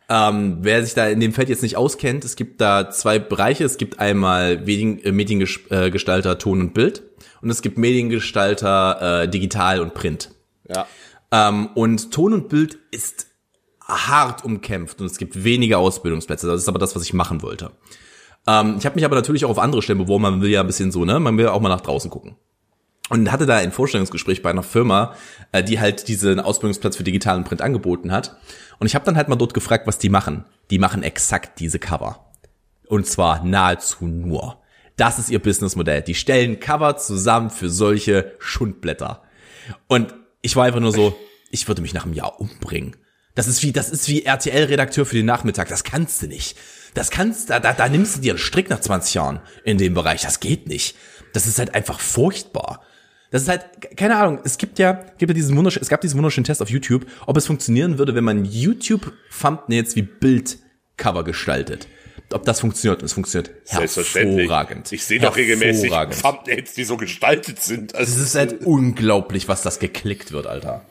Äh, 0.08 0.28
ähm, 0.28 0.58
wer 0.62 0.84
sich 0.84 0.94
da 0.94 1.06
in 1.08 1.20
dem 1.20 1.32
Feld 1.32 1.48
jetzt 1.48 1.62
nicht 1.62 1.76
auskennt, 1.76 2.24
es 2.24 2.36
gibt 2.36 2.60
da 2.60 2.90
zwei 2.90 3.18
Bereiche. 3.18 3.64
Es 3.64 3.76
gibt 3.76 4.00
einmal 4.00 4.58
Medien, 4.58 5.02
äh, 5.04 5.12
Mediengestalter 5.12 6.38
Ton 6.38 6.60
und 6.60 6.74
Bild 6.74 7.02
und 7.42 7.50
es 7.50 7.62
gibt 7.62 7.78
Mediengestalter 7.78 9.22
äh, 9.22 9.28
Digital 9.28 9.80
und 9.80 9.94
Print. 9.94 10.30
Ja. 10.68 10.86
Ähm, 11.30 11.68
und 11.74 12.10
Ton 12.10 12.32
und 12.32 12.48
Bild 12.48 12.78
ist 12.90 13.26
hart 13.86 14.44
umkämpft 14.44 15.00
und 15.00 15.06
es 15.06 15.18
gibt 15.18 15.44
wenige 15.44 15.78
Ausbildungsplätze. 15.78 16.46
Das 16.46 16.60
ist 16.60 16.68
aber 16.68 16.78
das, 16.78 16.94
was 16.94 17.02
ich 17.02 17.14
machen 17.14 17.42
wollte. 17.42 17.70
Ähm, 18.46 18.76
ich 18.78 18.86
habe 18.86 18.96
mich 18.96 19.04
aber 19.04 19.16
natürlich 19.16 19.44
auch 19.44 19.50
auf 19.50 19.58
andere 19.58 19.82
Stellen 19.82 19.98
beworben. 19.98 20.22
Man 20.22 20.40
will 20.40 20.50
ja 20.50 20.60
ein 20.60 20.66
bisschen 20.66 20.90
so, 20.90 21.04
ne? 21.04 21.20
Man 21.20 21.36
will 21.38 21.48
auch 21.48 21.60
mal 21.60 21.68
nach 21.68 21.80
draußen 21.80 22.10
gucken. 22.10 22.36
Und 23.08 23.32
hatte 23.32 23.46
da 23.46 23.56
ein 23.56 23.72
Vorstellungsgespräch 23.72 24.42
bei 24.42 24.50
einer 24.50 24.62
Firma, 24.62 25.14
äh, 25.52 25.62
die 25.62 25.80
halt 25.80 26.08
diesen 26.08 26.40
Ausbildungsplatz 26.40 26.96
für 26.96 27.04
digitalen 27.04 27.44
Print 27.44 27.62
angeboten 27.62 28.12
hat. 28.12 28.36
Und 28.78 28.86
ich 28.86 28.94
habe 28.94 29.04
dann 29.04 29.16
halt 29.16 29.28
mal 29.28 29.36
dort 29.36 29.54
gefragt, 29.54 29.86
was 29.86 29.98
die 29.98 30.10
machen. 30.10 30.44
Die 30.70 30.78
machen 30.78 31.02
exakt 31.02 31.58
diese 31.58 31.78
Cover. 31.78 32.32
Und 32.86 33.06
zwar 33.06 33.44
nahezu 33.44 34.06
nur. 34.06 34.60
Das 34.96 35.18
ist 35.18 35.30
ihr 35.30 35.38
Businessmodell. 35.38 36.02
Die 36.02 36.14
stellen 36.14 36.60
Cover 36.60 36.96
zusammen 36.96 37.50
für 37.50 37.70
solche 37.70 38.32
Schundblätter. 38.38 39.22
Und 39.86 40.14
ich 40.42 40.56
war 40.56 40.64
einfach 40.64 40.80
nur 40.80 40.92
so, 40.92 41.16
ich 41.50 41.68
würde 41.68 41.82
mich 41.82 41.94
nach 41.94 42.04
einem 42.04 42.14
Jahr 42.14 42.40
umbringen. 42.40 42.96
Das 43.34 43.46
ist 43.46 43.62
wie, 43.62 43.72
das 43.72 43.90
ist 43.90 44.08
wie 44.08 44.24
RTL-Redakteur 44.24 45.06
für 45.06 45.14
den 45.14 45.26
Nachmittag. 45.26 45.68
Das 45.68 45.84
kannst 45.84 46.22
du 46.22 46.26
nicht. 46.26 46.58
Das 46.94 47.10
kannst, 47.10 47.50
da, 47.50 47.60
da, 47.60 47.72
da 47.72 47.88
nimmst 47.88 48.16
du 48.16 48.20
dir 48.20 48.32
einen 48.32 48.38
Strick 48.38 48.68
nach 48.70 48.80
20 48.80 49.14
Jahren 49.14 49.40
in 49.64 49.78
dem 49.78 49.94
Bereich. 49.94 50.22
Das 50.22 50.40
geht 50.40 50.66
nicht. 50.66 50.96
Das 51.32 51.46
ist 51.46 51.58
halt 51.58 51.74
einfach 51.74 52.00
furchtbar. 52.00 52.82
Das 53.30 53.42
ist 53.42 53.48
halt, 53.48 53.66
keine 53.96 54.16
Ahnung, 54.16 54.40
es 54.44 54.56
gibt 54.56 54.78
ja, 54.78 54.92
gibt 55.18 55.30
ja 55.30 55.34
diesen 55.34 55.56
wunderschönen, 55.56 55.82
es 55.82 55.88
gab 55.88 56.00
diesen 56.00 56.16
wunderschönen 56.16 56.44
Test 56.44 56.62
auf 56.62 56.70
YouTube, 56.70 57.06
ob 57.26 57.36
es 57.36 57.46
funktionieren 57.46 57.98
würde, 57.98 58.14
wenn 58.14 58.24
man 58.24 58.44
YouTube-Thumbnails 58.44 59.96
wie 59.96 60.02
Bildcover 60.02 61.24
gestaltet. 61.24 61.88
Ob 62.32 62.44
das 62.44 62.60
funktioniert. 62.60 63.02
Es 63.02 63.14
funktioniert 63.14 63.50
hervorragend. 63.66 64.92
Ich 64.92 65.04
sehe 65.04 65.18
doch 65.18 65.36
regelmäßig. 65.36 65.90
Thumbnails, 65.90 66.74
die 66.74 66.84
so 66.84 66.96
gestaltet 66.98 67.60
sind. 67.60 67.94
Also, 67.94 68.12
Es 68.12 68.20
ist 68.20 68.34
halt 68.34 68.66
unglaublich, 68.66 69.48
was 69.48 69.62
das 69.62 69.78
geklickt 69.78 70.32
wird, 70.32 70.46
Alter. 70.46 70.84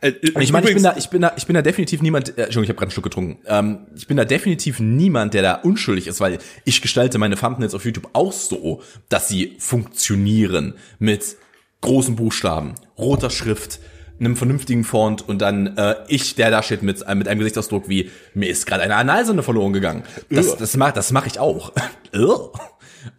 Äh, 0.00 0.12
Und 0.34 0.42
ich 0.42 0.52
meine, 0.52 0.68
ich 0.68 0.74
bin 0.74 0.82
da, 0.82 0.94
ich 0.96 1.08
bin 1.08 1.22
da, 1.22 1.32
ich 1.36 1.46
bin 1.46 1.54
da 1.54 1.62
definitiv 1.62 2.02
niemand, 2.02 2.30
äh, 2.30 2.44
Entschuldigung, 2.44 2.64
ich 2.64 2.68
habe 2.68 2.76
gerade 2.76 2.86
einen 2.86 2.90
Schluck 2.92 3.04
getrunken. 3.04 3.38
Ähm, 3.46 3.86
ich 3.96 4.06
bin 4.06 4.16
da 4.16 4.24
definitiv 4.24 4.80
niemand, 4.80 5.34
der 5.34 5.42
da 5.42 5.54
unschuldig 5.56 6.06
ist, 6.06 6.20
weil 6.20 6.38
ich 6.64 6.82
gestalte 6.82 7.18
meine 7.18 7.36
Thumbnails 7.36 7.74
auf 7.74 7.84
YouTube 7.84 8.08
auch 8.12 8.32
so, 8.32 8.82
dass 9.08 9.28
sie 9.28 9.56
funktionieren 9.58 10.74
mit 10.98 11.36
großen 11.80 12.16
Buchstaben, 12.16 12.74
roter 12.98 13.30
Schrift, 13.30 13.80
einem 14.18 14.36
vernünftigen 14.36 14.84
Font 14.84 15.28
und 15.28 15.42
dann 15.42 15.76
äh, 15.76 15.96
ich, 16.08 16.34
der 16.36 16.50
da 16.50 16.62
steht 16.62 16.82
mit, 16.82 17.02
äh, 17.02 17.14
mit 17.14 17.28
einem 17.28 17.38
Gesichtsausdruck 17.38 17.88
wie 17.88 18.10
mir 18.32 18.48
ist 18.48 18.66
gerade 18.66 18.82
eine 18.82 18.96
Analsonde 18.96 19.42
verloren 19.42 19.74
gegangen. 19.74 20.04
Das, 20.30 20.48
Ugh. 20.48 20.56
das 20.58 20.76
mach, 20.76 20.92
das 20.92 21.12
mache 21.12 21.28
ich 21.28 21.38
auch. 21.38 21.72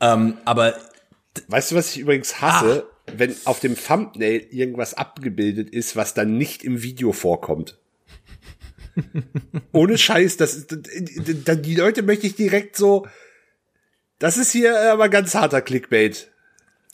Ähm, 0.01 0.33
aber 0.43 0.74
Weißt 1.47 1.71
du, 1.71 1.75
was 1.75 1.91
ich 1.91 2.00
übrigens 2.00 2.41
hasse? 2.41 2.88
Wenn 3.15 3.35
auf 3.45 3.59
dem 3.59 3.75
Thumbnail 3.77 4.47
irgendwas 4.51 4.93
abgebildet 4.93 5.69
ist, 5.69 5.95
was 5.95 6.13
dann 6.13 6.37
nicht 6.37 6.63
im 6.63 6.83
Video 6.83 7.13
vorkommt. 7.13 7.77
Ohne 9.71 9.97
Scheiß, 9.97 10.37
das, 10.37 10.55
ist- 10.55 10.71
d- 10.71 11.55
die 11.57 11.75
Leute 11.75 12.01
möchte 12.03 12.27
ich 12.27 12.35
direkt 12.35 12.75
so, 12.75 13.07
das 14.19 14.37
ist 14.37 14.51
hier 14.51 14.91
aber 14.91 15.09
ganz 15.09 15.35
harter 15.35 15.61
Clickbait. 15.61 16.31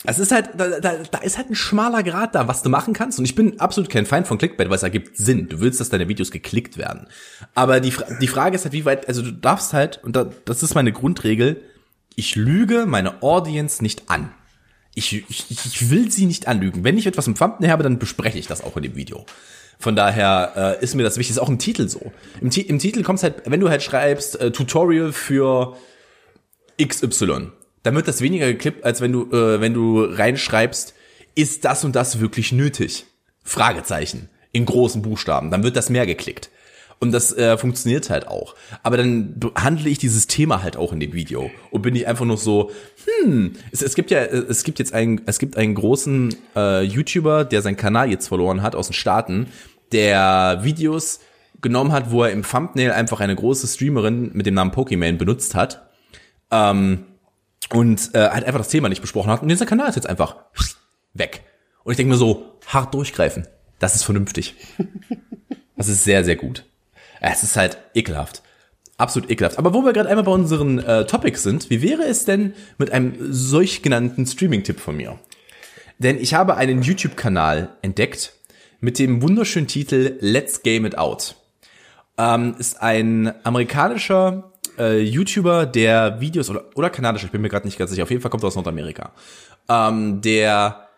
Es 0.06 0.18
ist 0.18 0.32
halt, 0.32 0.50
da, 0.58 0.80
da, 0.80 0.98
da 0.98 1.18
ist 1.20 1.38
halt 1.38 1.48
ein 1.48 1.54
schmaler 1.54 2.02
Grad 2.02 2.34
da, 2.34 2.46
was 2.46 2.62
du 2.62 2.68
machen 2.68 2.92
kannst. 2.92 3.18
Und 3.18 3.24
ich 3.24 3.34
bin 3.34 3.58
absolut 3.58 3.88
kein 3.88 4.04
Feind 4.04 4.26
von 4.26 4.36
Clickbait, 4.36 4.68
weil 4.68 4.76
es 4.76 4.82
ergibt 4.82 5.16
Sinn. 5.16 5.48
Du 5.48 5.60
willst, 5.60 5.80
dass 5.80 5.88
deine 5.88 6.08
Videos 6.08 6.30
geklickt 6.30 6.76
werden. 6.76 7.06
Aber 7.54 7.80
die, 7.80 7.92
die 8.20 8.28
Frage 8.28 8.54
ist 8.56 8.64
halt, 8.64 8.74
wie 8.74 8.84
weit, 8.84 9.08
also 9.08 9.22
du 9.22 9.32
darfst 9.32 9.72
halt, 9.72 10.04
und 10.04 10.14
da, 10.14 10.30
das 10.44 10.62
ist 10.62 10.74
meine 10.74 10.92
Grundregel, 10.92 11.62
ich 12.16 12.36
lüge 12.36 12.84
meine 12.84 13.22
Audience 13.22 13.82
nicht 13.82 14.10
an. 14.10 14.30
Ich, 14.94 15.12
ich, 15.28 15.44
ich 15.50 15.90
will 15.90 16.10
sie 16.10 16.26
nicht 16.26 16.46
anlügen. 16.46 16.84
Wenn 16.84 16.96
ich 16.98 17.06
etwas 17.06 17.26
im 17.26 17.34
Thumbnail 17.34 17.70
habe, 17.70 17.82
dann 17.82 17.98
bespreche 17.98 18.38
ich 18.38 18.46
das 18.46 18.62
auch 18.62 18.76
in 18.76 18.84
dem 18.84 18.94
Video. 18.96 19.26
Von 19.78 19.96
daher 19.96 20.76
äh, 20.80 20.84
ist 20.84 20.94
mir 20.94 21.02
das 21.02 21.16
wichtig, 21.18 21.32
ist 21.32 21.38
auch 21.42 21.48
im 21.48 21.58
Titel 21.58 21.88
so. 21.88 22.12
Im, 22.40 22.50
Ti- 22.50 22.60
im 22.62 22.78
Titel 22.78 23.02
kommst 23.02 23.24
halt, 23.24 23.42
wenn 23.46 23.58
du 23.60 23.68
halt 23.68 23.82
schreibst, 23.82 24.40
äh, 24.40 24.52
Tutorial 24.52 25.12
für 25.12 25.76
XY, 26.80 27.48
dann 27.82 27.94
wird 27.94 28.08
das 28.08 28.20
weniger 28.20 28.46
geklippt, 28.46 28.84
als 28.84 29.00
wenn 29.00 29.12
du, 29.12 29.24
äh, 29.32 29.60
wenn 29.60 29.74
du 29.74 30.04
reinschreibst, 30.04 30.94
ist 31.34 31.64
das 31.64 31.84
und 31.84 31.96
das 31.96 32.20
wirklich 32.20 32.52
nötig? 32.52 33.06
Fragezeichen. 33.42 34.28
In 34.52 34.64
großen 34.66 35.02
Buchstaben. 35.02 35.50
Dann 35.50 35.64
wird 35.64 35.76
das 35.76 35.90
mehr 35.90 36.06
geklickt. 36.06 36.50
Und 37.00 37.12
das 37.12 37.36
äh, 37.36 37.58
funktioniert 37.58 38.08
halt 38.10 38.28
auch. 38.28 38.54
Aber 38.82 38.96
dann 38.96 39.38
handle 39.56 39.88
ich 39.90 39.98
dieses 39.98 40.26
Thema 40.26 40.62
halt 40.62 40.76
auch 40.76 40.92
in 40.92 41.00
dem 41.00 41.12
Video 41.12 41.50
und 41.70 41.82
bin 41.82 41.94
ich 41.94 42.06
einfach 42.06 42.24
nur 42.24 42.38
so, 42.38 42.70
hm, 43.22 43.54
es, 43.72 43.82
es 43.82 43.94
gibt 43.94 44.10
ja, 44.10 44.20
es 44.20 44.64
gibt 44.64 44.78
jetzt 44.78 44.94
einen, 44.94 45.20
es 45.26 45.38
gibt 45.38 45.56
einen 45.56 45.74
großen 45.74 46.34
äh, 46.56 46.82
YouTuber, 46.82 47.44
der 47.44 47.62
seinen 47.62 47.76
Kanal 47.76 48.10
jetzt 48.10 48.28
verloren 48.28 48.62
hat 48.62 48.74
aus 48.74 48.88
den 48.88 48.94
Staaten, 48.94 49.48
der 49.92 50.60
Videos 50.62 51.20
genommen 51.60 51.92
hat, 51.92 52.10
wo 52.10 52.22
er 52.22 52.30
im 52.30 52.42
Thumbnail 52.42 52.92
einfach 52.92 53.20
eine 53.20 53.34
große 53.34 53.66
Streamerin 53.66 54.30
mit 54.34 54.46
dem 54.46 54.54
Namen 54.54 54.70
Pokimane 54.70 55.14
benutzt 55.14 55.54
hat. 55.54 55.88
Ähm, 56.50 57.06
und 57.72 58.14
äh, 58.14 58.28
halt 58.28 58.44
einfach 58.44 58.60
das 58.60 58.68
Thema 58.68 58.88
nicht 58.88 59.00
besprochen 59.00 59.30
hat. 59.30 59.42
Und 59.42 59.48
dieser 59.48 59.66
Kanal 59.66 59.88
ist 59.88 59.96
jetzt 59.96 60.08
einfach 60.08 60.36
weg. 61.14 61.42
Und 61.82 61.92
ich 61.92 61.96
denke 61.96 62.12
mir 62.12 62.18
so, 62.18 62.58
hart 62.66 62.94
durchgreifen. 62.94 63.46
Das 63.78 63.94
ist 63.94 64.04
vernünftig. 64.04 64.54
Das 65.76 65.88
ist 65.88 66.04
sehr, 66.04 66.24
sehr 66.24 66.36
gut. 66.36 66.64
Es 67.32 67.42
ist 67.42 67.56
halt 67.56 67.78
ekelhaft. 67.94 68.42
Absolut 68.96 69.30
ekelhaft. 69.30 69.58
Aber 69.58 69.74
wo 69.74 69.82
wir 69.82 69.92
gerade 69.92 70.08
einmal 70.08 70.24
bei 70.24 70.32
unseren 70.32 70.78
äh, 70.78 71.06
Topics 71.06 71.42
sind, 71.42 71.70
wie 71.70 71.82
wäre 71.82 72.04
es 72.04 72.24
denn 72.24 72.54
mit 72.78 72.92
einem 72.92 73.14
solch 73.32 73.82
genannten 73.82 74.26
Streaming-Tipp 74.26 74.78
von 74.78 74.96
mir? 74.96 75.18
Denn 75.98 76.20
ich 76.20 76.34
habe 76.34 76.56
einen 76.56 76.82
YouTube-Kanal 76.82 77.70
entdeckt 77.82 78.34
mit 78.80 78.98
dem 78.98 79.22
wunderschönen 79.22 79.66
Titel 79.66 80.16
Let's 80.20 80.62
Game 80.62 80.84
It 80.84 80.98
Out. 80.98 81.36
Ähm, 82.18 82.54
ist 82.58 82.82
ein 82.82 83.32
amerikanischer 83.44 84.52
äh, 84.78 85.00
YouTuber, 85.00 85.66
der 85.66 86.20
Videos 86.20 86.50
oder, 86.50 86.66
oder 86.74 86.90
kanadischer, 86.90 87.26
ich 87.26 87.32
bin 87.32 87.40
mir 87.40 87.48
gerade 87.48 87.66
nicht 87.66 87.78
ganz 87.78 87.90
sicher, 87.90 88.02
auf 88.02 88.10
jeden 88.10 88.22
Fall 88.22 88.30
kommt 88.30 88.44
er 88.44 88.48
aus 88.48 88.54
Nordamerika, 88.54 89.12
ähm, 89.68 90.20
der 90.20 90.88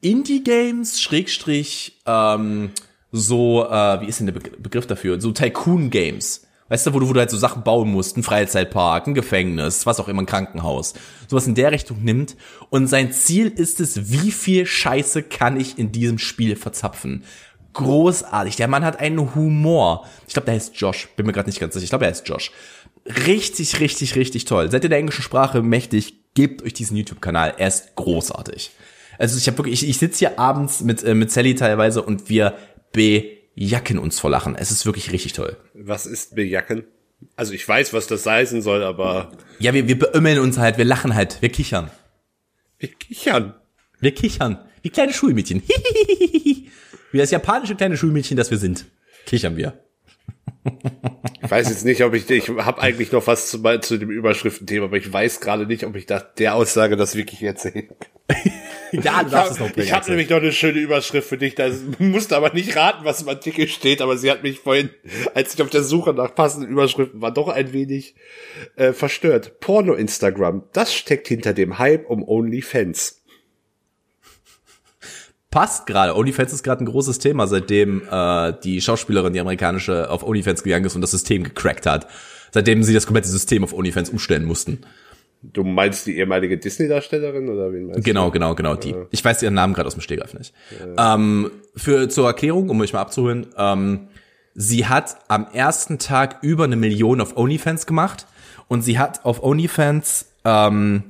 Indie-Games, 0.00 1.00
Schrägstrich, 1.00 2.00
ähm, 2.06 2.70
so, 3.12 3.66
äh, 3.68 4.00
wie 4.00 4.06
ist 4.06 4.20
denn 4.20 4.26
der 4.26 4.34
Begriff 4.34 4.86
dafür? 4.86 5.20
So 5.20 5.32
Tycoon-Games. 5.32 6.46
Weißt 6.68 6.86
du, 6.86 6.94
wo 6.94 6.98
du, 6.98 7.08
wo 7.08 7.12
du 7.12 7.20
halt 7.20 7.30
so 7.30 7.36
Sachen 7.36 7.62
bauen 7.62 7.92
musst, 7.92 8.16
ein 8.16 8.24
Freizeitpark, 8.24 9.06
ein 9.06 9.14
Gefängnis, 9.14 9.86
was 9.86 10.00
auch 10.00 10.08
immer, 10.08 10.22
ein 10.22 10.26
Krankenhaus. 10.26 10.94
Sowas 11.28 11.46
in 11.46 11.54
der 11.54 11.70
Richtung 11.70 12.02
nimmt. 12.02 12.36
Und 12.70 12.88
sein 12.88 13.12
Ziel 13.12 13.46
ist 13.48 13.78
es, 13.78 14.10
wie 14.10 14.32
viel 14.32 14.66
Scheiße 14.66 15.22
kann 15.22 15.60
ich 15.60 15.78
in 15.78 15.92
diesem 15.92 16.18
Spiel 16.18 16.56
verzapfen? 16.56 17.22
Großartig. 17.74 18.56
Der 18.56 18.66
Mann 18.66 18.84
hat 18.84 18.98
einen 18.98 19.34
Humor. 19.34 20.06
Ich 20.26 20.32
glaube, 20.32 20.46
der 20.46 20.54
heißt 20.54 20.76
Josh. 20.76 21.08
Bin 21.14 21.26
mir 21.26 21.32
gerade 21.32 21.48
nicht 21.48 21.60
ganz 21.60 21.74
sicher. 21.74 21.84
Ich 21.84 21.90
glaube, 21.90 22.06
er 22.06 22.10
heißt 22.10 22.26
Josh. 22.28 22.50
Richtig, 23.26 23.78
richtig, 23.78 24.16
richtig 24.16 24.44
toll. 24.46 24.68
Seid 24.70 24.82
ihr 24.82 24.90
der 24.90 24.98
englischen 24.98 25.22
Sprache 25.22 25.62
mächtig? 25.62 26.34
Gebt 26.34 26.62
euch 26.64 26.72
diesen 26.72 26.96
YouTube-Kanal. 26.96 27.54
Er 27.58 27.68
ist 27.68 27.94
großartig. 27.94 28.72
Also 29.18 29.38
ich 29.38 29.46
habe 29.46 29.58
wirklich, 29.58 29.82
ich, 29.82 29.88
ich 29.88 29.98
sitze 29.98 30.18
hier 30.18 30.38
abends 30.38 30.80
mit, 30.80 31.04
äh, 31.04 31.14
mit 31.14 31.30
Sally 31.30 31.54
teilweise 31.54 32.02
und 32.02 32.28
wir 32.28 32.54
bejacken 32.96 33.98
uns 33.98 34.18
vor 34.18 34.30
Lachen. 34.30 34.56
Es 34.56 34.70
ist 34.70 34.86
wirklich 34.86 35.12
richtig 35.12 35.34
toll. 35.34 35.56
Was 35.74 36.06
ist 36.06 36.34
bejacken? 36.34 36.84
Also 37.36 37.52
ich 37.52 37.66
weiß, 37.66 37.92
was 37.92 38.06
das 38.06 38.26
heißen 38.26 38.62
soll, 38.62 38.82
aber. 38.82 39.32
Ja, 39.58 39.74
wir, 39.74 39.86
wir 39.86 39.98
beömmeln 39.98 40.38
uns 40.38 40.58
halt, 40.58 40.78
wir 40.78 40.84
lachen 40.84 41.14
halt, 41.14 41.40
wir 41.40 41.50
kichern. 41.50 41.90
Wir 42.78 42.88
kichern. 42.88 43.54
Wir 44.00 44.14
kichern. 44.14 44.58
Wie 44.82 44.90
kleine 44.90 45.12
Schulmädchen. 45.12 45.62
Wie 47.12 47.18
das 47.18 47.30
japanische 47.30 47.76
kleine 47.76 47.96
Schulmädchen, 47.96 48.36
das 48.36 48.50
wir 48.50 48.58
sind. 48.58 48.86
Kichern 49.26 49.56
wir. 49.56 49.80
Ich 51.42 51.50
weiß 51.50 51.68
jetzt 51.68 51.84
nicht, 51.84 52.02
ob 52.02 52.14
ich, 52.14 52.28
ich 52.28 52.48
habe 52.48 52.82
eigentlich 52.82 53.12
noch 53.12 53.26
was 53.26 53.48
zu, 53.48 53.62
zu 53.80 53.98
dem 53.98 54.10
Überschriftenthema, 54.10 54.86
aber 54.86 54.96
ich 54.96 55.12
weiß 55.12 55.40
gerade 55.40 55.66
nicht, 55.66 55.84
ob 55.84 55.96
ich 55.96 56.06
da 56.06 56.18
der 56.18 56.54
Aussage 56.54 56.96
das 56.96 57.14
wirklich 57.14 57.42
erzählen 57.42 57.88
kann. 57.88 58.36
ja, 59.02 59.22
du 59.22 59.30
darfst 59.30 59.52
es 59.52 59.58
noch 59.60 59.76
Ich 59.76 59.92
habe 59.92 60.08
nämlich 60.08 60.28
noch 60.28 60.38
eine 60.38 60.52
schöne 60.52 60.78
Überschrift 60.78 61.28
für 61.28 61.38
dich. 61.38 61.54
Da 61.54 61.68
musste 61.98 62.36
aber 62.36 62.52
nicht 62.52 62.76
raten, 62.76 63.04
was 63.04 63.22
im 63.22 63.28
Artikel 63.28 63.68
steht, 63.68 64.02
aber 64.02 64.16
sie 64.16 64.30
hat 64.30 64.42
mich 64.42 64.60
vorhin, 64.60 64.90
als 65.34 65.54
ich 65.54 65.62
auf 65.62 65.70
der 65.70 65.82
Suche 65.82 66.12
nach 66.12 66.34
passenden 66.34 66.70
Überschriften 66.70 67.20
war, 67.20 67.32
doch 67.32 67.48
ein 67.48 67.72
wenig 67.72 68.14
äh, 68.76 68.92
verstört. 68.92 69.60
Porno-Instagram, 69.60 70.64
das 70.72 70.94
steckt 70.94 71.28
hinter 71.28 71.52
dem 71.52 71.78
Hype 71.78 72.08
um 72.08 72.26
OnlyFans 72.26 73.22
passt 75.56 75.86
gerade. 75.86 76.14
OnlyFans 76.14 76.52
ist 76.52 76.62
gerade 76.62 76.84
ein 76.84 76.86
großes 76.86 77.18
Thema, 77.18 77.46
seitdem 77.46 78.02
äh, 78.10 78.52
die 78.62 78.82
Schauspielerin, 78.82 79.32
die 79.32 79.40
amerikanische, 79.40 80.10
auf 80.10 80.22
OnlyFans 80.22 80.62
gegangen 80.62 80.84
ist 80.84 80.96
und 80.96 81.00
das 81.00 81.12
System 81.12 81.44
gecrackt 81.44 81.86
hat. 81.86 82.08
Seitdem 82.52 82.82
sie 82.82 82.92
das 82.92 83.06
komplette 83.06 83.28
System 83.28 83.64
auf 83.64 83.72
OnlyFans 83.72 84.10
umstellen 84.10 84.44
mussten. 84.44 84.82
Du 85.42 85.62
meinst 85.64 86.06
die 86.06 86.16
ehemalige 86.18 86.58
Disney-Darstellerin 86.58 87.48
oder 87.48 87.72
wen 87.72 87.86
meinst 87.86 88.04
Genau, 88.04 88.26
du? 88.26 88.32
genau, 88.32 88.54
genau, 88.54 88.74
die. 88.74 88.90
Ja. 88.90 89.06
Ich 89.10 89.24
weiß 89.24 89.42
ihren 89.42 89.54
Namen 89.54 89.74
gerade 89.74 89.86
aus 89.86 89.94
dem 89.94 90.00
Stegreif 90.00 90.34
nicht. 90.34 90.54
Ja. 90.96 91.14
Ähm, 91.14 91.50
für 91.76 92.08
zur 92.08 92.26
Erklärung, 92.26 92.68
um 92.68 92.80
euch 92.80 92.92
mal 92.92 93.00
abzuholen, 93.00 93.46
ähm, 93.56 94.08
sie 94.54 94.86
hat 94.86 95.16
am 95.28 95.46
ersten 95.52 95.98
Tag 95.98 96.38
über 96.42 96.64
eine 96.64 96.76
Million 96.76 97.20
auf 97.20 97.36
OnlyFans 97.36 97.86
gemacht 97.86 98.26
und 98.68 98.82
sie 98.82 98.98
hat 98.98 99.24
auf 99.24 99.42
OnlyFans 99.42 100.32
ähm, 100.44 101.04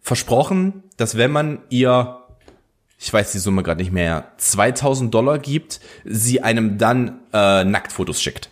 versprochen, 0.00 0.82
dass 0.96 1.16
wenn 1.16 1.30
man 1.30 1.58
ihr 1.68 2.16
ich 3.02 3.10
weiß 3.10 3.32
die 3.32 3.38
Summe 3.38 3.62
gerade 3.62 3.80
nicht 3.80 3.92
mehr, 3.92 4.32
2000 4.36 5.12
Dollar 5.14 5.38
gibt, 5.38 5.80
sie 6.04 6.42
einem 6.42 6.76
dann 6.76 7.20
äh, 7.32 7.64
Nacktfotos 7.64 8.20
schickt. 8.20 8.50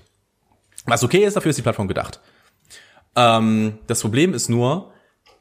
Was 0.87 1.05
okay 1.05 1.19
ist, 1.19 1.37
dafür 1.37 1.51
ist 1.51 1.57
die 1.59 1.63
Plattform 1.63 1.87
gedacht. 1.87 2.19
Ähm, 3.19 3.81
das 3.89 4.01
Problem 4.01 4.33
ist 4.33 4.49
nur, 4.49 4.93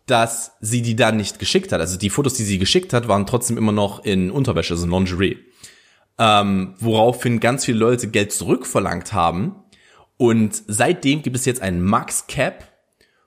dass 0.07 0.53
sie 0.62 0.81
die 0.81 0.96
dann 0.96 1.17
nicht 1.17 1.38
geschickt 1.38 1.72
hat. 1.72 1.79
Also 1.79 1.98
die 1.98 2.10
Fotos, 2.10 2.34
die 2.34 2.43
sie 2.43 2.57
geschickt 2.57 2.91
hat, 2.91 3.07
waren 3.07 3.27
trotzdem 3.27 3.57
immer 3.57 3.72
noch 3.72 4.03
in 4.03 4.31
Unterwäsche, 4.31 4.74
also 4.74 4.88
Lingerie. 4.88 5.38
Ähm, 6.17 6.74
woraufhin 6.79 7.39
ganz 7.39 7.65
viele 7.65 7.77
Leute 7.77 8.07
Geld 8.07 8.31
zurückverlangt 8.31 9.13
haben. 9.13 9.55
Und 10.17 10.63
seitdem 10.67 11.22
gibt 11.22 11.36
es 11.36 11.46
jetzt 11.46 11.62
einen 11.62 11.84
Max 11.84 12.25
Cap 12.25 12.67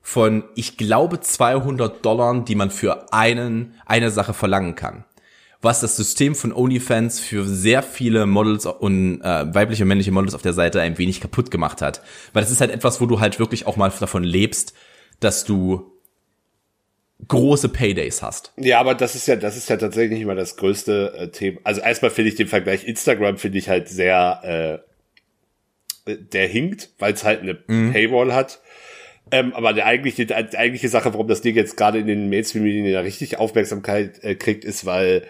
von, 0.02 0.42
ich 0.56 0.76
glaube, 0.76 1.20
200 1.20 2.04
Dollar, 2.04 2.40
die 2.42 2.56
man 2.56 2.70
für 2.70 3.12
einen, 3.12 3.74
eine 3.86 4.10
Sache 4.10 4.34
verlangen 4.34 4.74
kann 4.74 5.04
was 5.62 5.80
das 5.80 5.96
System 5.96 6.34
von 6.34 6.52
OnlyFans 6.52 7.20
für 7.20 7.44
sehr 7.44 7.82
viele 7.82 8.26
Models 8.26 8.64
und 8.66 9.20
äh, 9.20 9.54
weibliche 9.54 9.82
und 9.84 9.88
männliche 9.88 10.10
Models 10.10 10.34
auf 10.34 10.42
der 10.42 10.54
Seite 10.54 10.80
ein 10.80 10.96
wenig 10.96 11.20
kaputt 11.20 11.50
gemacht 11.50 11.82
hat. 11.82 12.02
Weil 12.32 12.42
das 12.42 12.50
ist 12.50 12.60
halt 12.60 12.70
etwas, 12.70 13.00
wo 13.00 13.06
du 13.06 13.20
halt 13.20 13.38
wirklich 13.38 13.66
auch 13.66 13.76
mal 13.76 13.92
davon 14.00 14.24
lebst, 14.24 14.74
dass 15.20 15.44
du 15.44 15.92
große 17.28 17.68
Paydays 17.68 18.22
hast. 18.22 18.52
Ja, 18.56 18.80
aber 18.80 18.94
das 18.94 19.14
ist 19.14 19.28
ja, 19.28 19.36
das 19.36 19.58
ist 19.58 19.68
ja 19.68 19.76
tatsächlich 19.76 20.18
nicht 20.18 20.26
mal 20.26 20.36
das 20.36 20.56
größte 20.56 21.12
äh, 21.14 21.28
Thema. 21.28 21.60
Also 21.64 21.82
erstmal 21.82 22.10
finde 22.10 22.30
ich 22.30 22.36
den 22.36 22.48
Vergleich 22.48 22.86
Instagram 22.86 23.36
finde 23.36 23.58
ich 23.58 23.68
halt 23.68 23.88
sehr, 23.88 24.82
äh, 26.06 26.16
der 26.16 26.48
hinkt, 26.48 26.88
weil 26.98 27.12
es 27.12 27.24
halt 27.24 27.42
eine 27.42 27.58
mhm. 27.66 27.92
Paywall 27.92 28.32
hat. 28.32 28.60
Ähm, 29.30 29.52
aber 29.52 29.74
der 29.74 29.84
eigentliche, 29.86 30.24
die 30.24 30.34
eigentliche 30.34 30.88
Sache, 30.88 31.12
warum 31.12 31.28
das 31.28 31.42
Ding 31.42 31.54
jetzt 31.54 31.76
gerade 31.76 31.98
in 31.98 32.06
den 32.06 32.30
Mainstream-Medien 32.30 32.86
ja 32.86 33.00
richtig 33.00 33.38
Aufmerksamkeit 33.38 34.24
äh, 34.24 34.34
kriegt, 34.34 34.64
ist, 34.64 34.86
weil 34.86 35.24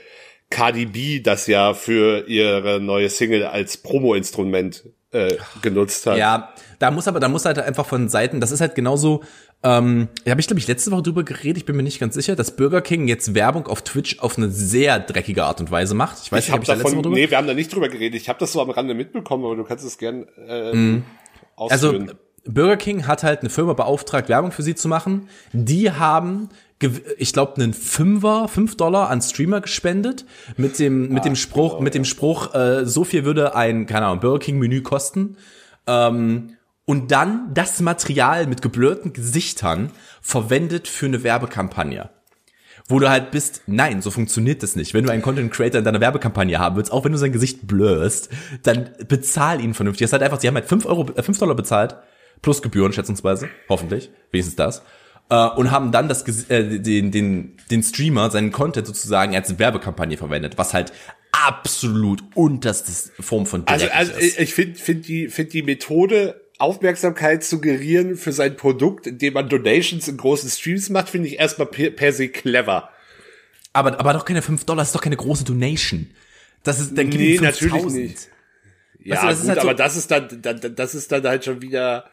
Cardi 0.50 0.87
B 0.87 1.21
das 1.21 1.47
ja 1.47 1.75
für 1.75 2.28
ihre 2.28 2.80
neue 2.80 3.09
Single 3.09 3.45
als 3.45 3.76
Promo-Instrument 3.76 4.85
äh, 5.12 5.37
genutzt 5.62 6.07
hat. 6.07 6.19
Ja, 6.19 6.52
da 6.78 6.90
muss 6.90 7.09
aber, 7.09 7.21
da 7.21 7.28
muss 7.28 7.45
halt 7.45 7.59
einfach 7.59 7.87
von 7.87 8.09
Seiten, 8.09 8.40
das 8.40 8.52
ist 8.52 8.61
halt 8.61 8.75
genauso, 8.75 9.23
ähm, 9.62 10.09
da 10.25 10.30
habe 10.33 10.40
ich 10.40 10.47
glaube 10.47 10.61
ich 10.61 10.66
letzte 10.66 10.90
Woche 10.90 11.02
drüber 11.02 11.25
geredet, 11.25 11.59
ich 11.59 11.64
bin 11.64 11.76
mir 11.76 11.83
nicht 11.83 12.00
ganz 12.00 12.14
sicher, 12.14 12.37
dass 12.37 12.57
Burger 12.57 12.80
King 12.80 13.07
jetzt 13.09 13.35
Werbung 13.35 13.66
auf 13.66 13.83
Twitch 13.83 14.19
auf 14.21 14.38
eine 14.38 14.50
sehr 14.50 14.99
dreckige 14.99 15.45
Art 15.45 15.61
und 15.61 15.71
Weise 15.71 15.95
macht. 15.95 16.19
Ich 16.23 16.33
weiß 16.33 16.45
ich 16.45 16.49
nicht, 16.49 16.54
hab 16.54 16.62
ich 16.62 16.66
davon, 16.66 16.78
da 16.78 16.83
letzte 16.83 16.97
Woche 16.97 17.02
drüber? 17.02 17.16
Nee, 17.16 17.30
wir 17.30 17.38
haben 17.38 17.47
da 17.47 17.54
nicht 17.54 17.73
drüber 17.73 17.88
geredet. 17.88 18.21
Ich 18.21 18.28
habe 18.28 18.38
das 18.38 18.52
so 18.52 18.61
am 18.61 18.71
Rande 18.71 18.95
mitbekommen, 18.95 19.45
aber 19.45 19.57
du 19.57 19.64
kannst 19.64 19.85
es 19.85 19.99
gern 19.99 20.26
äh, 20.49 20.75
mm. 20.75 21.04
ausführen. 21.57 22.09
Also 22.09 22.14
Burger 22.47 22.76
King 22.76 23.07
hat 23.07 23.23
halt 23.23 23.40
eine 23.40 23.50
Firma 23.50 23.75
beauftragt, 23.75 24.28
Werbung 24.28 24.52
für 24.52 24.62
sie 24.62 24.75
zu 24.75 24.88
machen. 24.88 25.28
Die 25.52 25.90
haben 25.90 26.49
ich 27.19 27.33
glaube, 27.33 27.57
einen 27.57 27.75
Fünfer, 27.75 28.49
fünf 28.49 28.77
Dollar 28.77 29.11
an 29.11 29.21
Streamer 29.21 29.61
gespendet 29.61 30.25
mit 30.57 30.79
dem, 30.79 31.09
mit 31.11 31.25
dem 31.25 31.37
Spruch, 31.37 31.73
genau, 31.73 31.83
mit 31.83 31.95
dem 31.95 32.05
Spruch, 32.05 32.55
äh, 32.55 32.87
so 32.87 33.05
viel 33.05 33.25
würde 33.25 33.55
ein, 33.55 33.87
keine 33.87 34.07
Ahnung, 34.07 34.21
Burger 34.21 34.39
King 34.39 34.59
Menü 34.59 34.81
kosten. 34.81 35.37
Ähm, 35.87 36.57
und 36.87 37.13
dann 37.13 37.53
das 37.55 37.81
Material 37.81 38.47
mit 38.47 38.63
geblurrten 38.63 39.13
Gesichtern 39.13 39.91
verwendet 40.23 40.89
für 40.89 41.07
eine 41.07 41.23
Werbekampagne. 41.23 42.11
Wo 42.89 42.99
du 42.99 43.09
halt 43.09 43.31
bist, 43.31 43.63
nein, 43.67 44.03
so 44.03 44.11
funktioniert 44.11 44.65
das 44.65 44.75
nicht. 44.75 44.95
Wenn 44.95 45.05
du 45.05 45.13
einen 45.13 45.23
Content 45.23 45.53
Creator 45.53 45.79
in 45.79 45.85
deiner 45.85 46.01
Werbekampagne 46.01 46.59
haben 46.59 46.77
willst, 46.77 46.91
auch 46.91 47.05
wenn 47.05 47.13
du 47.13 47.19
sein 47.19 47.31
Gesicht 47.31 47.69
blurst, 47.69 48.31
dann 48.65 48.91
bezahl 49.07 49.61
ihn 49.61 49.75
vernünftig. 49.75 50.07
Das 50.07 50.09
ist 50.09 50.13
halt 50.15 50.23
einfach, 50.23 50.41
sie 50.41 50.49
haben 50.49 50.57
halt 50.57 50.67
fünf 50.67 50.87
Euro, 50.87 51.07
äh, 51.15 51.23
fünf 51.23 51.39
Dollar 51.39 51.55
bezahlt, 51.55 51.95
plus 52.43 52.63
Gebühren 52.63 52.93
schätzungsweise, 52.93 53.49
hoffentlich, 53.69 54.11
wenigstens 54.33 54.57
das 54.57 54.83
äh, 55.31 55.47
und 55.49 55.71
haben 55.71 55.93
dann 55.93 56.09
das, 56.09 56.23
äh, 56.51 56.79
den, 56.81 57.11
den, 57.11 57.57
den 57.71 57.83
Streamer, 57.83 58.31
seinen 58.31 58.53
Content 58.53 58.87
sozusagen 58.87 59.35
als 59.35 59.59
Werbekampagne 59.59 60.17
verwendet, 60.17 60.59
was 60.59 60.75
halt 60.75 60.93
absolut 61.33 62.23
unterste 62.35 62.93
Form 63.23 63.47
von 63.47 63.65
Dreck 63.65 63.73
Also, 63.73 63.87
also 63.91 64.13
ist. 64.13 64.39
ich 64.39 64.53
finde 64.55 64.79
find 64.79 65.09
die, 65.09 65.29
find 65.29 65.53
die 65.53 65.63
Methode 65.63 66.41
Aufmerksamkeit 66.59 67.43
zu 67.43 67.61
gerieren 67.61 68.17
für 68.17 68.33
sein 68.33 68.57
Produkt, 68.57 69.07
indem 69.07 69.33
man 69.35 69.49
Donations 69.49 70.07
in 70.09 70.19
großen 70.19 70.51
Streams 70.51 70.91
macht, 70.91 71.09
finde 71.09 71.29
ich 71.29 71.39
erstmal 71.39 71.67
per, 71.69 71.91
per 71.91 72.13
se 72.13 72.29
clever. 72.29 72.91
Aber, 73.73 73.99
aber 73.99 74.13
doch 74.13 74.25
keine 74.27 74.43
5 74.43 74.65
Dollar, 74.65 74.83
ist 74.83 74.95
doch 74.95 75.01
keine 75.01 75.17
große 75.17 75.45
Donation. 75.45 76.11
Das 76.65 76.79
ist, 76.81 76.99
dann 76.99 77.09
Nee, 77.09 77.39
natürlich 77.41 77.73
5000. 77.73 78.03
nicht. 78.05 78.29
Ja, 79.03 79.15
Weißt 79.15 79.23
du, 79.23 79.29
das 79.29 79.39
gut, 79.41 79.49
halt 79.49 79.61
so- 79.61 79.69
aber 79.69 79.75
das 79.75 79.97
ist 79.97 80.11
dann, 80.11 80.43
dann, 80.43 80.75
das 80.77 80.95
ist 80.95 81.11
dann 81.13 81.23
halt 81.27 81.45
schon 81.47 81.63
wieder. 81.63 82.05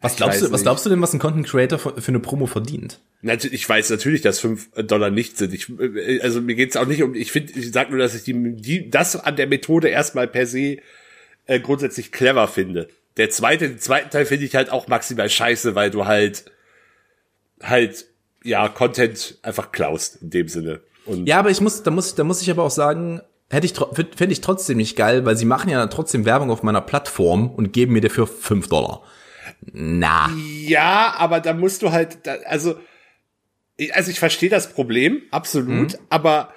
Was 0.00 0.12
Ich 0.12 0.16
glaubst 0.16 0.40
du, 0.40 0.50
was 0.50 0.62
glaubst 0.62 0.86
du 0.86 0.90
denn, 0.90 1.02
was 1.02 1.12
ein 1.12 1.18
Content 1.18 1.46
Creator 1.46 1.78
für, 1.78 1.94
eine 2.08 2.20
Promo 2.20 2.46
verdient? 2.46 3.00
Natürlich, 3.22 3.60
ich 3.62 3.68
weiß 3.68 3.90
natürlich, 3.90 4.22
dass 4.22 4.40
5 4.40 4.70
Dollar 4.86 5.10
nicht 5.10 5.36
sind. 5.36 5.52
Ich, 5.52 5.68
äh, 5.78 6.20
also 6.22 6.40
mir 6.40 6.54
geht's 6.54 6.76
auch 6.76 6.86
nicht 6.86 7.02
um, 7.02 7.14
ich 7.14 7.32
finde, 7.32 7.52
ich 7.52 7.70
sag 7.72 7.90
nur, 7.90 7.98
dass 7.98 8.14
ich 8.14 8.22
die, 8.22 8.32
die, 8.56 8.88
das 8.88 9.16
an 9.16 9.36
der 9.36 9.46
Methode 9.46 9.88
erstmal 9.88 10.26
per 10.26 10.46
se 10.46 10.78
äh, 11.46 11.60
grundsätzlich 11.60 12.12
clever 12.12 12.48
finde. 12.48 12.88
Der 13.18 13.28
zweite, 13.28 13.68
den 13.68 13.78
zweiten 13.78 14.08
Teil 14.08 14.24
finde 14.24 14.46
ich 14.46 14.54
halt 14.54 14.70
auch 14.70 14.88
maximal 14.88 15.28
scheiße, 15.28 15.74
weil 15.74 15.90
du 15.90 16.06
halt, 16.06 16.44
halt, 17.62 18.06
ja, 18.42 18.68
Content 18.68 19.38
einfach 19.42 19.72
klaust, 19.72 20.18
in 20.22 20.30
dem 20.30 20.48
Sinne. 20.48 20.80
Und 21.04 21.26
Ja, 21.28 21.38
aber 21.38 21.50
ich 21.50 21.60
muss, 21.60 21.82
da 21.82 21.90
muss, 21.90 22.14
da 22.14 22.24
muss 22.24 22.40
ich 22.40 22.50
aber 22.50 22.62
auch 22.62 22.70
sagen, 22.70 23.20
hätte 23.50 23.66
ich, 23.66 23.72
tro- 23.74 23.92
find- 23.94 24.14
fänd 24.16 24.32
ich 24.32 24.40
trotzdem 24.40 24.76
nicht 24.78 24.96
geil, 24.96 25.26
weil 25.26 25.36
sie 25.36 25.44
machen 25.44 25.68
ja 25.68 25.78
dann 25.78 25.90
trotzdem 25.90 26.24
Werbung 26.24 26.50
auf 26.50 26.62
meiner 26.62 26.80
Plattform 26.80 27.50
und 27.50 27.72
geben 27.72 27.92
mir 27.92 28.00
dafür 28.00 28.26
5 28.26 28.68
Dollar. 28.68 29.02
Na. 29.72 30.30
Ja, 30.66 31.14
aber 31.16 31.40
da 31.40 31.52
musst 31.52 31.82
du 31.82 31.92
halt, 31.92 32.18
da, 32.26 32.34
also, 32.46 32.76
ich- 33.76 33.94
also 33.94 34.10
ich 34.10 34.18
verstehe 34.18 34.48
das 34.50 34.72
Problem, 34.72 35.22
absolut, 35.30 35.98
aber 36.08 36.52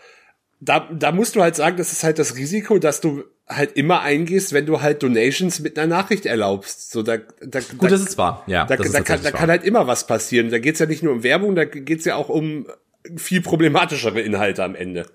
da, 0.60 0.88
da 0.91 1.12
musst 1.12 1.36
du 1.36 1.41
halt 1.41 1.55
sagen, 1.55 1.77
das 1.77 1.91
ist 1.91 2.03
halt 2.03 2.20
das 2.20 2.36
Risiko, 2.36 2.77
dass 2.79 3.01
du 3.01 3.24
halt 3.48 3.74
immer 3.74 4.01
eingehst, 4.01 4.53
wenn 4.53 4.65
du 4.65 4.82
halt 4.82 5.03
Donations 5.03 5.60
mit 5.60 5.77
einer 5.77 5.88
Nachricht 5.88 6.25
erlaubst. 6.25 6.91
So, 6.91 7.03
da, 7.03 7.17
da, 7.41 7.60
Gut, 7.60 7.84
da, 7.84 7.88
das 7.89 8.01
ist 8.01 8.17
wahr. 8.17 8.43
Ja, 8.48 8.65
da, 8.65 8.77
das 8.77 8.88
ist 8.88 8.93
da, 8.93 9.00
kann, 9.00 9.05
da 9.05 9.13
tatsächlich 9.15 9.34
kann 9.39 9.48
wahr. 9.50 9.58
halt 9.58 9.63
immer 9.65 9.88
was 9.88 10.08
passieren. 10.08 10.50
Da 10.50 10.60
geht's 10.60 10.79
ja 10.79 10.86
nicht 10.86 11.03
nur 11.03 11.12
um 11.13 11.24
Werbung, 11.24 11.53
da 11.55 11.65
geht's 11.65 12.05
ja 12.05 12.15
auch 12.15 12.29
um 12.29 12.67
viel 13.17 13.41
problematischere 13.41 14.22
Inhalte 14.22 14.63
am 14.63 14.75
Ende. 14.75 15.05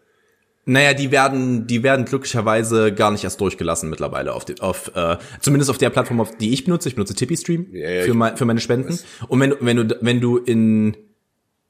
Naja, 0.70 0.92
die 0.92 1.10
werden, 1.10 1.66
die 1.66 1.82
werden 1.82 2.04
glücklicherweise 2.04 2.92
gar 2.92 3.10
nicht 3.10 3.24
erst 3.24 3.40
durchgelassen 3.40 3.88
mittlerweile 3.88 4.34
auf, 4.34 4.44
die, 4.44 4.60
auf 4.60 4.92
äh, 4.94 5.16
zumindest 5.40 5.70
auf 5.70 5.78
der 5.78 5.88
Plattform, 5.88 6.20
auf 6.20 6.36
die 6.36 6.52
ich 6.52 6.64
benutze. 6.64 6.88
Ich 6.90 6.94
benutze 6.94 7.14
Tippy 7.14 7.36
Stream 7.38 7.68
Ja, 7.72 7.88
ja, 7.90 8.02
für, 8.04 8.12
mein, 8.12 8.36
für 8.36 8.44
meine 8.44 8.60
Spenden. 8.60 8.98
Und 9.28 9.40
wenn, 9.40 9.50
du- 9.50 9.56
wenn 9.60 9.76
du, 9.78 9.98
wenn 10.02 10.20
du 10.20 10.36
in 10.36 10.94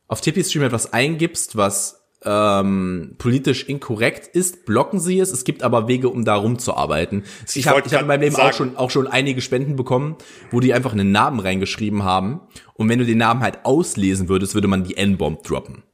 auf 0.08 0.20
Tippy 0.20 0.42
Stream 0.42 0.64
etwas 0.64 0.92
eingibst, 0.92 1.56
was 1.56 2.06
ähm, 2.24 3.14
politisch 3.18 3.68
inkorrekt 3.68 4.26
ist, 4.34 4.64
blocken 4.66 4.98
sie 4.98 5.20
es. 5.20 5.30
Es 5.30 5.44
gibt 5.44 5.62
aber 5.62 5.86
Wege, 5.86 6.08
um 6.08 6.24
da 6.24 6.34
rumzuarbeiten. 6.34 7.22
Ich 7.54 7.68
habe 7.68 7.82
ich 7.86 7.94
hab 7.94 8.00
in 8.00 8.06
meinem 8.08 8.22
Leben 8.22 8.34
auch 8.34 8.52
schon, 8.52 8.76
auch 8.76 8.90
schon 8.90 9.06
einige 9.06 9.40
Spenden 9.40 9.76
bekommen, 9.76 10.16
wo 10.50 10.58
die 10.58 10.74
einfach 10.74 10.92
einen 10.92 11.12
Namen 11.12 11.38
reingeschrieben 11.38 12.02
haben. 12.02 12.40
Und 12.74 12.88
wenn 12.88 12.98
du 12.98 13.04
den 13.06 13.18
Namen 13.18 13.42
halt 13.42 13.60
auslesen 13.64 14.28
würdest, 14.28 14.54
würde 14.54 14.66
man 14.66 14.82
die 14.82 14.96
N-Bomb 14.96 15.44
droppen. 15.44 15.84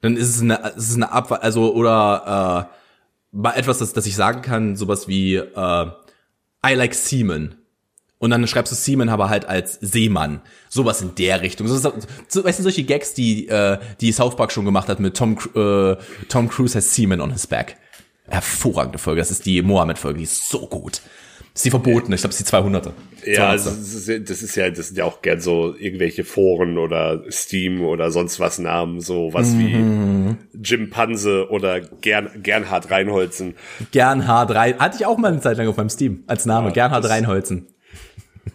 Dann 0.00 0.16
ist 0.16 0.28
es 0.28 0.42
eine, 0.42 0.72
es 0.76 0.88
ist 0.88 0.96
eine 0.96 1.10
Abwahl, 1.12 1.40
also 1.40 1.74
oder 1.74 2.68
äh, 2.70 3.36
mal 3.36 3.52
etwas, 3.52 3.78
das, 3.78 3.92
das 3.92 4.06
ich 4.06 4.14
sagen 4.14 4.42
kann, 4.42 4.76
sowas 4.76 5.08
wie 5.08 5.36
äh, 5.36 5.86
I 6.66 6.74
like 6.74 6.94
Seaman. 6.94 7.56
Und 8.18 8.30
dann 8.30 8.46
schreibst 8.48 8.72
du 8.72 8.76
Seaman 8.76 9.08
aber 9.08 9.28
halt 9.28 9.44
als 9.44 9.74
Seemann. 9.74 10.40
Sowas 10.68 11.00
in 11.00 11.14
der 11.14 11.40
Richtung. 11.40 11.68
So, 11.68 11.76
so, 11.76 12.44
weißt 12.44 12.58
du, 12.58 12.62
solche 12.64 12.82
Gags, 12.82 13.14
die, 13.14 13.48
äh, 13.48 13.78
die 14.00 14.10
South 14.10 14.36
Park 14.36 14.50
schon 14.50 14.64
gemacht 14.64 14.88
hat 14.88 14.98
mit 14.98 15.16
Tom, 15.16 15.38
äh, 15.54 15.96
Tom 16.28 16.48
Cruise 16.48 16.76
has 16.76 16.94
Seaman 16.94 17.20
on 17.20 17.30
his 17.30 17.46
back. 17.46 17.76
Hervorragende 18.26 18.98
Folge. 18.98 19.20
Das 19.20 19.30
ist 19.30 19.46
die 19.46 19.62
Mohammed-Folge. 19.62 20.18
Die 20.18 20.24
ist 20.24 20.48
so 20.48 20.66
gut. 20.66 21.00
Ist 21.58 21.64
die 21.64 21.70
verbotene. 21.70 22.14
Ich 22.14 22.20
glaube, 22.20 22.30
das 22.30 22.38
ist 22.40 22.46
die 22.46 22.50
200. 22.50 22.86
Ja, 22.86 22.92
200. 23.34 23.50
also 23.50 23.70
das 23.70 23.94
ist, 23.94 24.06
ja- 24.08 24.18
das 24.20 24.42
ist 24.42 24.54
ja, 24.54 24.70
das 24.70 24.86
sind 24.88 24.96
ja 24.98 25.04
auch 25.04 25.22
gern 25.22 25.40
so 25.40 25.74
irgendwelche 25.76 26.22
Foren 26.22 26.78
oder 26.78 27.24
Steam 27.32 27.82
oder 27.84 28.12
sonst 28.12 28.38
was 28.38 28.60
Namen, 28.60 29.00
so 29.00 29.30
was 29.32 29.54
Mhm. 29.54 30.36
wie 30.54 30.58
Jim 30.62 30.88
Panse 30.90 31.48
oder 31.50 31.80
Gern, 31.80 32.30
Gernhard 32.44 32.92
Reinholzen. 32.92 33.54
Gernhard 33.90 34.54
Rein, 34.54 34.78
hatte 34.78 34.98
ich 35.00 35.06
auch 35.06 35.18
mal 35.18 35.32
eine 35.32 35.40
Zeit 35.40 35.56
lang 35.56 35.66
auf 35.66 35.76
meinem 35.76 35.90
Steam 35.90 36.22
als 36.28 36.46
Name. 36.46 36.68
Ja, 36.68 36.74
Gernhard 36.74 37.08
Reinholzen. 37.08 37.66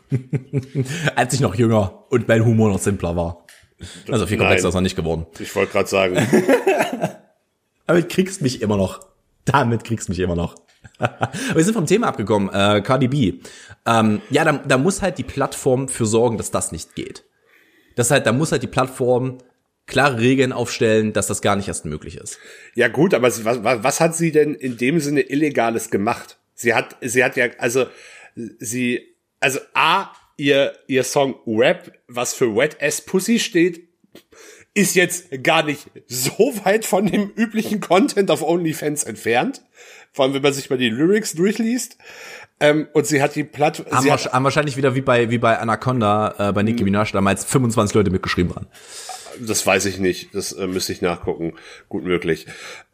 als 1.15 1.33
ich 1.33 1.41
noch 1.41 1.55
jünger 1.55 2.05
und 2.09 2.27
mein 2.29 2.45
Humor 2.45 2.69
noch 2.69 2.79
simpler 2.79 3.15
war. 3.17 3.45
Also 4.09 4.25
viel 4.27 4.37
komplexer 4.37 4.69
ist 4.69 4.75
er 4.75 4.81
nicht 4.81 4.95
geworden. 4.95 5.25
Ich 5.39 5.53
wollte 5.57 5.73
gerade 5.73 5.89
sagen, 5.89 6.15
Aber 7.85 8.01
du 8.01 8.07
kriegst 8.07 8.41
mich 8.41 8.61
immer 8.61 8.77
noch. 8.77 9.01
Damit 9.43 9.83
kriegst 9.83 10.07
du 10.07 10.13
mich 10.13 10.19
immer 10.19 10.35
noch. 10.37 10.55
Wir 11.53 11.63
sind 11.63 11.73
vom 11.73 11.85
Thema 11.85 12.07
abgekommen. 12.07 12.49
Äh, 12.53 12.81
Cardi 12.81 13.07
B. 13.07 13.33
Ähm, 13.85 14.21
ja, 14.29 14.43
da, 14.45 14.53
da 14.53 14.77
muss 14.77 15.01
halt 15.01 15.17
die 15.17 15.23
Plattform 15.23 15.87
für 15.89 16.05
sorgen, 16.05 16.37
dass 16.37 16.51
das 16.51 16.71
nicht 16.71 16.95
geht. 16.95 17.23
Das 17.95 18.11
halt, 18.11 18.25
da 18.25 18.31
muss 18.31 18.51
halt 18.51 18.63
die 18.63 18.67
Plattform 18.67 19.39
klare 19.85 20.19
Regeln 20.19 20.53
aufstellen, 20.53 21.11
dass 21.13 21.27
das 21.27 21.41
gar 21.41 21.55
nicht 21.57 21.67
erst 21.67 21.85
möglich 21.85 22.17
ist. 22.17 22.37
ja 22.75 22.87
gut, 22.87 23.13
aber 23.13 23.29
sie- 23.31 23.43
was 23.43 23.59
was 23.63 23.99
hat 23.99 24.15
sie 24.15 24.31
denn 24.31 24.55
in 24.55 24.77
dem 24.77 24.99
Sinne 24.99 25.21
Illegales 25.21 25.89
gemacht? 25.91 26.37
Sie 26.55 26.73
hat, 26.73 26.95
sie 27.01 27.23
hat 27.23 27.35
ja, 27.35 27.47
also 27.57 27.87
sie, 28.59 29.15
also 29.41 29.59
A, 29.73 30.07
ihr, 30.37 30.73
ihr 30.87 31.03
Song 31.03 31.35
Rap, 31.45 31.91
was 32.07 32.33
für 32.33 32.55
Wet 32.55 32.77
Ass 32.81 33.01
Pussy 33.01 33.39
steht, 33.39 33.89
ist 34.73 34.95
jetzt 34.95 35.43
gar 35.43 35.63
nicht 35.63 35.87
so 36.07 36.53
weit 36.63 36.85
von 36.85 37.05
dem 37.05 37.29
üblichen 37.35 37.79
Content 37.79 38.31
auf 38.31 38.41
OnlyFans 38.41 39.03
entfernt. 39.03 39.61
Vor 40.13 40.25
allem, 40.25 40.33
wenn 40.35 40.43
man 40.43 40.53
sich 40.53 40.69
mal 40.69 40.77
die 40.77 40.89
Lyrics 40.89 41.33
durchliest. 41.33 41.97
Ähm, 42.59 42.87
und 42.93 43.07
sie 43.07 43.21
hat 43.21 43.35
die 43.35 43.43
Platt, 43.43 43.83
Haben, 43.91 44.11
hat, 44.11 44.31
haben 44.31 44.43
wahrscheinlich 44.43 44.77
wieder 44.77 44.93
wie 44.95 45.01
bei, 45.01 45.31
wie 45.31 45.39
bei 45.39 45.57
Anaconda, 45.57 46.35
äh, 46.37 46.53
bei 46.53 46.61
Nicki 46.61 46.83
Minaj 46.83 47.11
damals 47.11 47.43
25 47.45 47.95
Leute 47.95 48.11
mitgeschrieben 48.11 48.53
dran. 48.53 48.67
das 49.39 49.65
weiß 49.65 49.85
ich 49.85 49.97
nicht, 49.97 50.33
das 50.35 50.51
äh, 50.53 50.67
müsste 50.67 50.93
ich 50.93 51.01
nachgucken, 51.01 51.53
gut 51.89 52.03
möglich. 52.03 52.45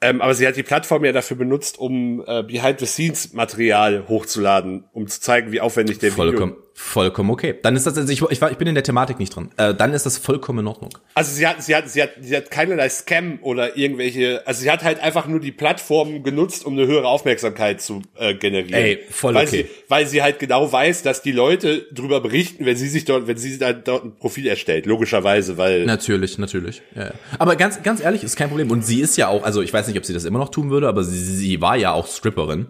Ähm, 0.02 0.22
aber 0.22 0.34
sie 0.34 0.48
hat 0.48 0.56
die 0.56 0.64
Plattform 0.64 1.04
ja 1.04 1.12
dafür 1.12 1.36
benutzt, 1.36 1.78
um 1.78 2.24
äh, 2.26 2.42
Behind-the-Scenes-Material 2.44 4.08
hochzuladen, 4.08 4.86
um 4.94 5.08
zu 5.08 5.20
zeigen, 5.20 5.52
wie 5.52 5.60
aufwendig 5.60 6.00
der 6.00 6.14
Vollkommen, 6.14 6.54
Video. 6.54 6.70
vollkommen 6.74 7.30
okay. 7.32 7.56
Dann 7.62 7.76
ist 7.76 7.86
das, 7.86 7.98
also 7.98 8.10
ich, 8.12 8.22
ich, 8.22 8.42
war, 8.42 8.50
ich 8.50 8.58
bin 8.58 8.68
in 8.70 8.76
der 8.76 8.86
Thematik 8.86 9.20
nicht 9.20 9.36
drin. 9.36 9.50
Äh, 9.58 9.74
dann 9.76 9.94
ist 9.94 10.06
das 10.06 10.18
vollkommen 10.18 10.60
in 10.60 10.68
Ordnung. 10.68 10.92
Also 11.16 11.36
sie 11.36 11.46
hat, 11.46 11.62
sie 11.62 11.76
hat, 11.76 11.90
sie 11.90 12.02
hat, 12.02 12.12
sie 12.22 12.34
hat 12.38 12.50
keinerlei 12.50 12.88
Scam 12.88 13.40
oder 13.42 13.76
irgendwelche, 13.76 14.42
also 14.48 14.62
sie 14.62 14.72
hat 14.72 14.86
halt 14.86 15.02
einfach 15.02 15.28
nur 15.28 15.42
die 15.42 15.52
Plattform 15.52 16.24
genutzt, 16.24 16.66
um 16.66 16.78
eine 16.78 16.88
höhere 16.88 17.08
Aufmerksamkeit 17.10 17.82
zu 17.82 18.02
äh, 18.16 18.36
generieren. 18.36 18.74
Ey, 18.74 19.00
voll 19.10 19.34
weil 19.36 19.48
okay. 19.48 19.64
Sie, 19.64 19.90
weil 19.90 20.08
sie 20.08 20.22
halt 20.22 20.40
genau 20.40 20.72
weiß, 20.72 21.04
dass 21.04 21.22
die 21.22 21.34
Leute 21.34 21.88
drüber 21.92 22.22
berichten, 22.22 22.66
wenn 22.66 22.78
sie 22.78 22.88
sich 22.88 23.04
dort, 23.04 23.28
wenn 23.28 23.36
sie 23.36 23.58
dann 23.58 23.84
dort 23.84 24.06
ein 24.06 24.16
Profil 24.16 24.48
erstellt, 24.48 24.86
logischerweise, 24.86 25.58
weil 25.58 25.86
Natürlich, 25.86 26.38
natürlich. 26.38 26.82
Ja, 26.96 27.08
ja. 27.08 27.12
Aber 27.38 27.58
ganz, 27.58 27.84
ganz 27.84 28.00
ehrlich, 28.00 28.24
ist 28.24 28.38
kein 28.38 28.48
Problem. 28.48 28.72
Und 28.72 28.86
sie 28.86 29.02
ist 29.02 29.18
ja 29.18 29.28
auch, 29.28 29.44
also 29.44 29.62
ich 29.62 29.74
weiß 29.74 29.89
nicht, 29.90 29.98
ob 29.98 30.06
sie 30.06 30.14
das 30.14 30.26
immer 30.26 30.40
noch 30.40 30.50
tun 30.50 30.70
würde, 30.70 30.88
aber 30.88 31.04
sie, 31.04 31.20
sie 31.20 31.62
war 31.62 31.76
ja 31.76 31.92
auch 31.92 32.08
Stripperin. 32.08 32.68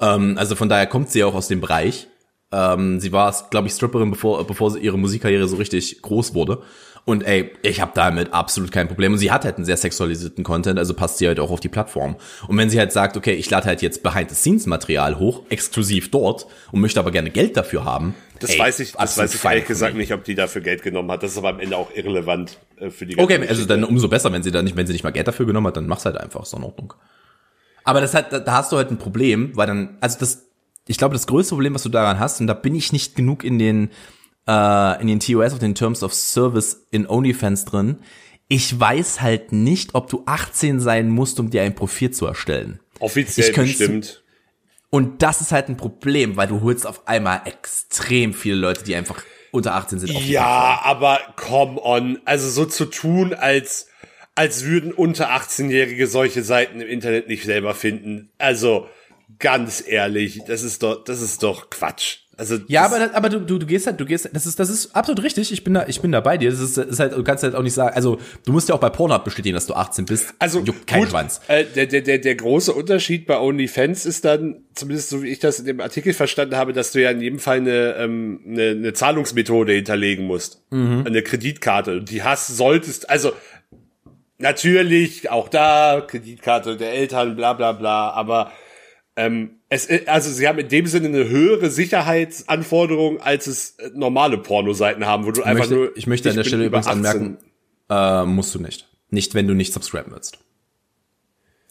Ähm, 0.00 0.36
also 0.38 0.56
von 0.56 0.68
daher 0.68 0.86
kommt 0.86 1.10
sie 1.10 1.20
ja 1.20 1.26
auch 1.26 1.34
aus 1.34 1.48
dem 1.48 1.60
Bereich. 1.60 2.08
Ähm, 2.52 3.00
sie 3.00 3.12
war, 3.12 3.34
glaube 3.50 3.68
ich, 3.68 3.74
Stripperin, 3.74 4.10
bevor, 4.10 4.46
bevor 4.46 4.76
ihre 4.76 4.98
Musikkarriere 4.98 5.48
so 5.48 5.56
richtig 5.56 6.02
groß 6.02 6.34
wurde. 6.34 6.62
Und 7.08 7.22
ey, 7.24 7.52
ich 7.62 7.80
habe 7.80 7.92
damit 7.94 8.32
absolut 8.32 8.72
kein 8.72 8.88
Problem. 8.88 9.12
Und 9.12 9.18
sie 9.18 9.30
hat 9.30 9.44
halt 9.44 9.54
einen 9.56 9.64
sehr 9.64 9.76
sexualisierten 9.76 10.42
Content, 10.42 10.76
also 10.76 10.92
passt 10.92 11.18
sie 11.18 11.28
halt 11.28 11.38
auch 11.38 11.52
auf 11.52 11.60
die 11.60 11.68
Plattform. 11.68 12.16
Und 12.48 12.58
wenn 12.58 12.68
sie 12.68 12.80
halt 12.80 12.90
sagt, 12.90 13.16
okay, 13.16 13.34
ich 13.34 13.48
lade 13.48 13.66
halt 13.66 13.80
jetzt 13.80 14.02
Behind-the-Scenes-Material 14.02 15.16
hoch, 15.20 15.44
exklusiv 15.48 16.10
dort, 16.10 16.48
und 16.72 16.80
möchte 16.80 16.98
aber 16.98 17.12
gerne 17.12 17.30
Geld 17.30 17.56
dafür 17.56 17.84
haben. 17.84 18.16
das 18.40 18.50
ey, 18.50 18.58
weiß 18.58 18.80
ich, 18.80 18.94
das 18.94 19.16
weiß 19.16 19.36
ich 19.36 19.44
ehrlich 19.44 19.66
gesagt 19.66 19.94
nicht, 19.94 20.12
ob 20.12 20.24
die 20.24 20.34
dafür 20.34 20.62
Geld 20.62 20.82
genommen 20.82 21.08
hat. 21.12 21.22
Das 21.22 21.30
ist 21.30 21.38
aber 21.38 21.50
am 21.50 21.60
Ende 21.60 21.76
auch 21.76 21.94
irrelevant 21.94 22.58
äh, 22.80 22.90
für 22.90 23.06
die 23.06 23.14
ganze 23.14 23.34
Okay, 23.34 23.48
also 23.48 23.64
dann 23.66 23.84
umso 23.84 24.08
besser, 24.08 24.32
wenn 24.32 24.42
sie 24.42 24.50
da 24.50 24.60
nicht, 24.62 24.76
wenn 24.76 24.88
sie 24.88 24.92
nicht 24.92 25.04
mal 25.04 25.12
Geld 25.12 25.28
dafür 25.28 25.46
genommen 25.46 25.68
hat, 25.68 25.76
dann 25.76 25.86
mach's 25.86 26.06
halt 26.06 26.16
einfach, 26.16 26.42
ist 26.42 26.54
in 26.54 26.64
Ordnung. 26.64 26.92
Aber 27.84 28.00
das 28.00 28.14
hat, 28.14 28.32
da 28.32 28.52
hast 28.52 28.72
du 28.72 28.78
halt 28.78 28.90
ein 28.90 28.98
Problem, 28.98 29.52
weil 29.54 29.68
dann, 29.68 29.96
also 30.00 30.18
das, 30.18 30.48
ich 30.88 30.98
glaube, 30.98 31.12
das 31.12 31.28
größte 31.28 31.54
Problem, 31.54 31.72
was 31.72 31.84
du 31.84 31.88
daran 31.88 32.18
hast, 32.18 32.40
und 32.40 32.48
da 32.48 32.54
bin 32.54 32.74
ich 32.74 32.92
nicht 32.92 33.14
genug 33.14 33.44
in 33.44 33.60
den, 33.60 33.90
äh, 34.46 35.00
in 35.00 35.08
den 35.08 35.20
TOS, 35.20 35.52
auf 35.52 35.58
den 35.58 35.74
Terms 35.74 36.02
of 36.02 36.14
Service 36.14 36.86
in 36.90 37.06
OnlyFans 37.06 37.64
drin. 37.64 37.98
Ich 38.48 38.78
weiß 38.78 39.20
halt 39.20 39.52
nicht, 39.52 39.94
ob 39.94 40.08
du 40.08 40.22
18 40.26 40.80
sein 40.80 41.08
musst, 41.08 41.40
um 41.40 41.50
dir 41.50 41.62
ein 41.62 41.74
Profil 41.74 42.12
zu 42.12 42.26
erstellen. 42.26 42.80
Offiziell 43.00 43.52
bestimmt. 43.52 44.22
Und 44.90 45.22
das 45.22 45.40
ist 45.40 45.52
halt 45.52 45.68
ein 45.68 45.76
Problem, 45.76 46.36
weil 46.36 46.46
du 46.46 46.62
holst 46.62 46.86
auf 46.86 47.08
einmal 47.08 47.42
extrem 47.44 48.32
viele 48.32 48.56
Leute, 48.56 48.84
die 48.84 48.94
einfach 48.94 49.22
unter 49.50 49.74
18 49.74 49.98
sind. 49.98 50.12
Ja, 50.12 50.80
aber 50.82 51.20
come 51.36 51.80
on. 51.82 52.20
Also 52.24 52.48
so 52.48 52.64
zu 52.64 52.84
tun, 52.86 53.34
als, 53.34 53.88
als 54.34 54.64
würden 54.64 54.92
unter 54.92 55.30
18-Jährige 55.30 56.06
solche 56.06 56.42
Seiten 56.42 56.80
im 56.80 56.88
Internet 56.88 57.28
nicht 57.28 57.44
selber 57.44 57.74
finden. 57.74 58.30
Also, 58.38 58.88
ganz 59.38 59.82
ehrlich, 59.86 60.42
das 60.46 60.62
ist 60.62 60.82
doch, 60.82 61.02
das 61.02 61.20
ist 61.20 61.42
doch 61.42 61.68
Quatsch. 61.70 62.18
Also 62.38 62.58
Ja, 62.68 62.84
aber, 62.84 63.14
aber 63.14 63.28
du, 63.30 63.40
du, 63.40 63.58
du 63.58 63.66
gehst 63.66 63.86
halt, 63.86 63.98
du 63.98 64.04
gehst, 64.04 64.28
das 64.32 64.46
ist, 64.46 64.60
das 64.60 64.68
ist 64.68 64.94
absolut 64.94 65.22
richtig. 65.22 65.52
Ich 65.52 65.64
bin 65.64 65.74
da, 65.74 65.86
ich 65.86 66.00
bin 66.00 66.12
da 66.12 66.20
bei 66.20 66.36
dir. 66.36 66.50
Das 66.50 66.60
ist, 66.60 66.76
ist 66.76 67.00
halt, 67.00 67.12
du 67.12 67.24
kannst 67.24 67.42
halt 67.42 67.54
auch 67.54 67.62
nicht 67.62 67.72
sagen, 67.72 67.94
also 67.94 68.18
du 68.44 68.52
musst 68.52 68.68
ja 68.68 68.74
auch 68.74 68.80
bei 68.80 68.90
Pornhub 68.90 69.24
bestätigen, 69.24 69.54
dass 69.54 69.66
du 69.66 69.74
18 69.74 70.04
bist. 70.04 70.34
Also 70.38 70.60
Juckt 70.60 70.86
keinen 70.86 71.00
gut, 71.00 71.10
Schwanz. 71.10 71.40
Äh, 71.48 71.64
der, 71.64 71.86
der, 71.86 72.02
der, 72.02 72.18
der 72.18 72.34
große 72.34 72.72
Unterschied 72.74 73.26
bei 73.26 73.38
OnlyFans 73.38 74.04
ist 74.04 74.24
dann, 74.26 74.64
zumindest 74.74 75.08
so 75.08 75.22
wie 75.22 75.28
ich 75.28 75.38
das 75.38 75.60
in 75.60 75.66
dem 75.66 75.80
Artikel 75.80 76.12
verstanden 76.12 76.56
habe, 76.56 76.74
dass 76.74 76.92
du 76.92 77.00
ja 77.00 77.10
in 77.10 77.22
jedem 77.22 77.38
Fall 77.38 77.58
eine, 77.58 77.94
ähm, 77.94 78.40
eine, 78.46 78.70
eine 78.70 78.92
Zahlungsmethode 78.92 79.72
hinterlegen 79.72 80.26
musst. 80.26 80.62
Mhm. 80.70 81.04
Eine 81.06 81.22
Kreditkarte. 81.22 81.98
Und 81.98 82.10
die 82.10 82.22
hast, 82.22 82.48
solltest, 82.48 83.08
also 83.08 83.32
natürlich 84.38 85.30
auch 85.30 85.48
da, 85.48 86.04
Kreditkarte 86.06 86.76
der 86.76 86.92
Eltern, 86.92 87.36
bla 87.36 87.54
bla 87.54 87.72
bla, 87.72 88.10
aber 88.10 88.52
ähm, 89.16 89.50
es, 89.68 89.88
also 90.06 90.30
sie 90.30 90.46
haben 90.46 90.58
in 90.58 90.68
dem 90.68 90.86
Sinne 90.86 91.08
eine 91.08 91.28
höhere 91.28 91.70
Sicherheitsanforderung, 91.70 93.20
als 93.20 93.46
es 93.46 93.70
äh, 93.78 93.90
normale 93.94 94.38
Pornoseiten 94.38 95.06
haben, 95.06 95.26
wo 95.26 95.30
du 95.30 95.40
Ich 95.40 95.46
einfach 95.46 95.60
möchte, 95.64 95.74
nur. 95.74 95.96
ich 95.96 96.06
möchte 96.06 96.30
an 96.30 96.36
der 96.36 96.44
Stelle 96.44 96.66
übrigens 96.66 96.86
18. 96.86 97.06
anmerken, 97.06 97.38
äh, 97.88 98.24
musst 98.24 98.54
du 98.54 98.60
nicht. 98.60 98.88
Nicht, 99.10 99.34
wenn 99.34 99.46
du 99.46 99.54
nicht 99.54 99.72
subscriben 99.72 100.12
willst. 100.12 100.38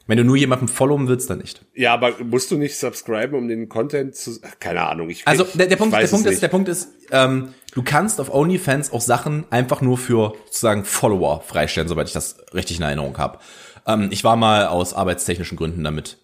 Wenn 0.07 0.17
du 0.17 0.23
nur 0.23 0.35
jemanden 0.35 0.67
followen 0.67 1.07
willst, 1.07 1.29
dann 1.31 1.39
nicht. 1.39 1.65
Ja, 1.73 1.93
aber 1.93 2.13
musst 2.23 2.51
du 2.51 2.57
nicht 2.57 2.77
subscriben, 2.77 3.35
um 3.35 3.47
den 3.47 3.69
Content 3.69 4.15
zu. 4.15 4.37
Ach, 4.43 4.59
keine 4.59 4.81
Ahnung. 4.87 5.09
Ich, 5.09 5.27
Also 5.27 5.45
der, 5.55 5.65
der 5.65 5.77
Punkt, 5.77 5.95
der 5.95 6.07
Punkt 6.07 6.27
ist, 6.27 6.41
der. 6.43 6.47
Punkt 6.47 6.69
ist, 6.69 6.89
ähm, 7.11 7.55
du 7.73 7.81
kannst 7.81 8.21
auf 8.21 8.31
OnlyFans 8.31 8.91
auch 8.91 9.01
Sachen 9.01 9.45
einfach 9.49 9.81
nur 9.81 9.97
für 9.97 10.33
sozusagen 10.45 10.85
Follower 10.85 11.41
freistellen, 11.41 11.87
soweit 11.87 12.07
ich 12.07 12.13
das 12.13 12.37
richtig 12.53 12.77
in 12.77 12.83
Erinnerung 12.83 13.17
habe. 13.17 13.39
Ähm, 13.87 14.09
ich 14.11 14.23
war 14.23 14.35
mal 14.35 14.67
aus 14.67 14.93
arbeitstechnischen 14.93 15.57
Gründen 15.57 15.83
damit. 15.83 16.19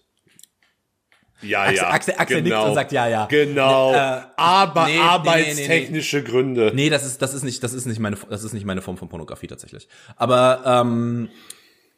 Ja, 1.42 1.62
Axel- 1.62 1.76
ja. 1.76 1.90
Axel- 1.90 2.14
Axel 2.16 2.36
nickt 2.42 2.48
genau. 2.54 2.68
und 2.68 2.74
sagt 2.74 2.92
ja, 2.92 3.08
ja. 3.08 3.26
Genau. 3.26 3.92
Äh, 3.92 4.20
aber 4.36 4.86
nee, 4.86 4.92
nee, 4.92 4.98
nee, 4.98 5.00
arbeitstechnische 5.00 6.22
Gründe. 6.22 6.72
Nee, 6.74 6.88
das 6.90 7.04
ist, 7.04 7.20
das 7.22 7.34
ist 7.34 7.42
nicht, 7.42 7.62
das 7.62 7.72
ist 7.72 7.86
nicht 7.86 7.98
meine, 7.98 8.16
das 8.30 8.44
ist 8.44 8.52
nicht 8.52 8.64
meine 8.64 8.82
Form 8.82 8.96
von 8.96 9.08
Pornografie 9.08 9.46
tatsächlich. 9.48 9.88
Aber 10.16 10.62
ähm, 10.64 11.28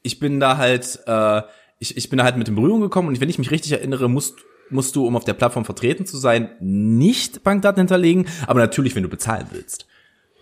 ich 0.02 0.18
bin 0.18 0.40
da 0.40 0.56
halt, 0.56 1.00
äh, 1.06 1.42
ich, 1.78 1.96
ich 1.96 2.08
bin 2.08 2.18
da 2.18 2.24
halt 2.24 2.36
mit 2.36 2.48
in 2.48 2.54
Berührung 2.54 2.80
gekommen 2.80 3.08
und 3.08 3.20
wenn 3.20 3.28
ich 3.30 3.38
mich 3.38 3.50
richtig 3.50 3.72
erinnere, 3.72 4.08
musst, 4.08 4.36
musst 4.70 4.96
du, 4.96 5.06
um 5.06 5.16
auf 5.16 5.24
der 5.24 5.34
Plattform 5.34 5.64
vertreten 5.64 6.06
zu 6.06 6.16
sein, 6.16 6.50
nicht 6.60 7.42
Bankdaten 7.42 7.80
hinterlegen, 7.80 8.26
aber 8.46 8.60
natürlich, 8.60 8.94
wenn 8.94 9.02
du 9.02 9.08
bezahlen 9.08 9.46
willst. 9.50 9.86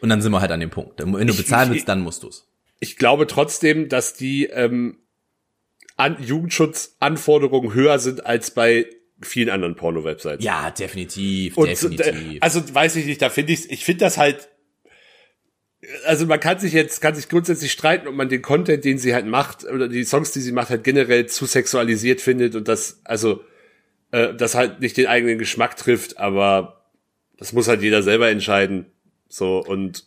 Und 0.00 0.08
dann 0.08 0.20
sind 0.20 0.32
wir 0.32 0.40
halt 0.40 0.50
an 0.50 0.60
dem 0.60 0.70
Punkt. 0.70 1.00
Wenn 1.04 1.26
du 1.26 1.36
bezahlen 1.36 1.70
willst, 1.70 1.88
dann 1.88 2.00
musst 2.00 2.22
du's. 2.24 2.48
Ich 2.80 2.96
glaube 2.96 3.28
trotzdem, 3.28 3.88
dass 3.88 4.14
die 4.14 4.46
ähm, 4.46 4.96
an 5.96 6.16
Jugendschutzanforderungen 6.22 7.74
höher 7.74 7.98
sind 7.98 8.24
als 8.26 8.50
bei 8.52 8.86
vielen 9.20 9.50
anderen 9.50 9.76
Porno-Websites. 9.76 10.44
Ja, 10.44 10.70
definitiv, 10.70 11.56
Und 11.56 11.68
definitiv. 11.68 12.06
äh, 12.06 12.38
also 12.40 12.62
weiß 12.74 12.96
ich 12.96 13.06
nicht, 13.06 13.22
da 13.22 13.30
finde 13.30 13.52
ich, 13.52 13.70
ich 13.70 13.84
finde 13.84 14.04
das 14.04 14.18
halt. 14.18 14.48
Also 16.06 16.26
man 16.26 16.38
kann 16.38 16.60
sich 16.60 16.72
jetzt, 16.72 17.00
kann 17.00 17.14
sich 17.16 17.28
grundsätzlich 17.28 17.72
streiten, 17.72 18.06
ob 18.06 18.14
man 18.14 18.28
den 18.28 18.40
Content, 18.40 18.84
den 18.84 18.98
sie 18.98 19.14
halt 19.14 19.26
macht, 19.26 19.64
oder 19.64 19.88
die 19.88 20.04
Songs, 20.04 20.30
die 20.30 20.40
sie 20.40 20.52
macht, 20.52 20.70
halt 20.70 20.84
generell 20.84 21.26
zu 21.26 21.44
sexualisiert 21.44 22.20
findet 22.20 22.54
und 22.54 22.68
das, 22.68 23.00
also, 23.02 23.42
äh, 24.12 24.32
das 24.32 24.54
halt 24.54 24.80
nicht 24.80 24.96
den 24.96 25.06
eigenen 25.08 25.38
Geschmack 25.38 25.76
trifft, 25.76 26.18
aber 26.18 26.84
das 27.36 27.52
muss 27.52 27.66
halt 27.66 27.82
jeder 27.82 28.04
selber 28.04 28.28
entscheiden. 28.28 28.86
So, 29.28 29.58
und 29.58 30.06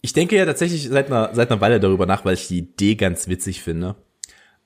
Ich 0.00 0.14
denke 0.14 0.36
ja 0.36 0.46
tatsächlich 0.46 0.88
seit 0.88 1.08
einer, 1.08 1.34
seit 1.34 1.50
einer 1.50 1.60
Weile 1.60 1.78
darüber 1.78 2.06
nach, 2.06 2.24
weil 2.24 2.34
ich 2.34 2.48
die 2.48 2.58
Idee 2.58 2.94
ganz 2.94 3.28
witzig 3.28 3.60
finde. 3.62 3.96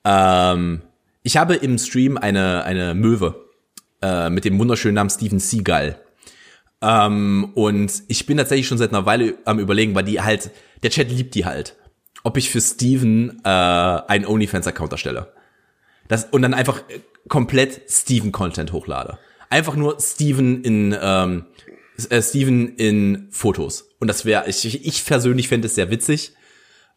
Ähm, 0.06 0.82
ich 1.24 1.36
habe 1.36 1.56
im 1.56 1.76
Stream 1.76 2.16
eine, 2.16 2.64
eine 2.64 2.94
Möwe 2.94 3.50
äh, 4.00 4.30
mit 4.30 4.44
dem 4.44 4.58
wunderschönen 4.58 4.94
Namen 4.94 5.10
Steven 5.10 5.40
Seagull. 5.40 5.96
Ähm, 6.80 7.50
und 7.54 8.04
ich 8.06 8.26
bin 8.26 8.36
tatsächlich 8.36 8.68
schon 8.68 8.78
seit 8.78 8.90
einer 8.90 9.06
Weile 9.06 9.34
am 9.44 9.58
überlegen, 9.58 9.94
weil 9.96 10.04
die 10.04 10.20
halt, 10.20 10.52
der 10.84 10.90
Chat 10.90 11.10
liebt 11.10 11.34
die 11.34 11.44
halt, 11.44 11.74
ob 12.22 12.36
ich 12.36 12.50
für 12.50 12.60
Steven 12.60 13.40
äh, 13.44 13.48
einen 13.48 14.26
OnlyFans-Account 14.26 14.92
erstelle. 14.92 15.32
Das, 16.06 16.26
und 16.30 16.42
dann 16.42 16.54
einfach 16.54 16.78
äh, 16.88 17.00
komplett 17.28 17.90
Steven-Content 17.90 18.72
hochlade. 18.72 19.18
Einfach 19.50 19.74
nur 19.74 19.98
Steven 20.00 20.62
in, 20.62 20.96
ähm, 21.00 21.46
äh, 22.10 22.22
Steven 22.22 22.76
in 22.76 23.26
Fotos. 23.30 23.90
Und 23.98 24.06
das 24.06 24.24
wäre, 24.24 24.48
ich, 24.48 24.64
ich 24.64 24.86
ich 24.86 25.04
persönlich 25.04 25.48
fände 25.48 25.66
es 25.66 25.74
sehr 25.74 25.90
witzig. 25.90 26.34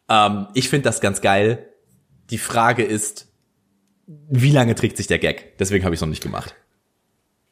Ähm, 0.08 0.46
ich 0.54 0.68
finde 0.68 0.84
das 0.84 1.00
ganz 1.00 1.20
geil. 1.20 1.69
Die 2.30 2.38
Frage 2.38 2.82
ist, 2.84 3.28
wie 4.06 4.50
lange 4.50 4.74
trägt 4.74 4.96
sich 4.96 5.06
der 5.06 5.18
Gag? 5.18 5.58
Deswegen 5.58 5.84
habe 5.84 5.94
ich 5.94 5.98
es 5.98 6.02
noch 6.02 6.08
nicht 6.08 6.22
gemacht. 6.22 6.54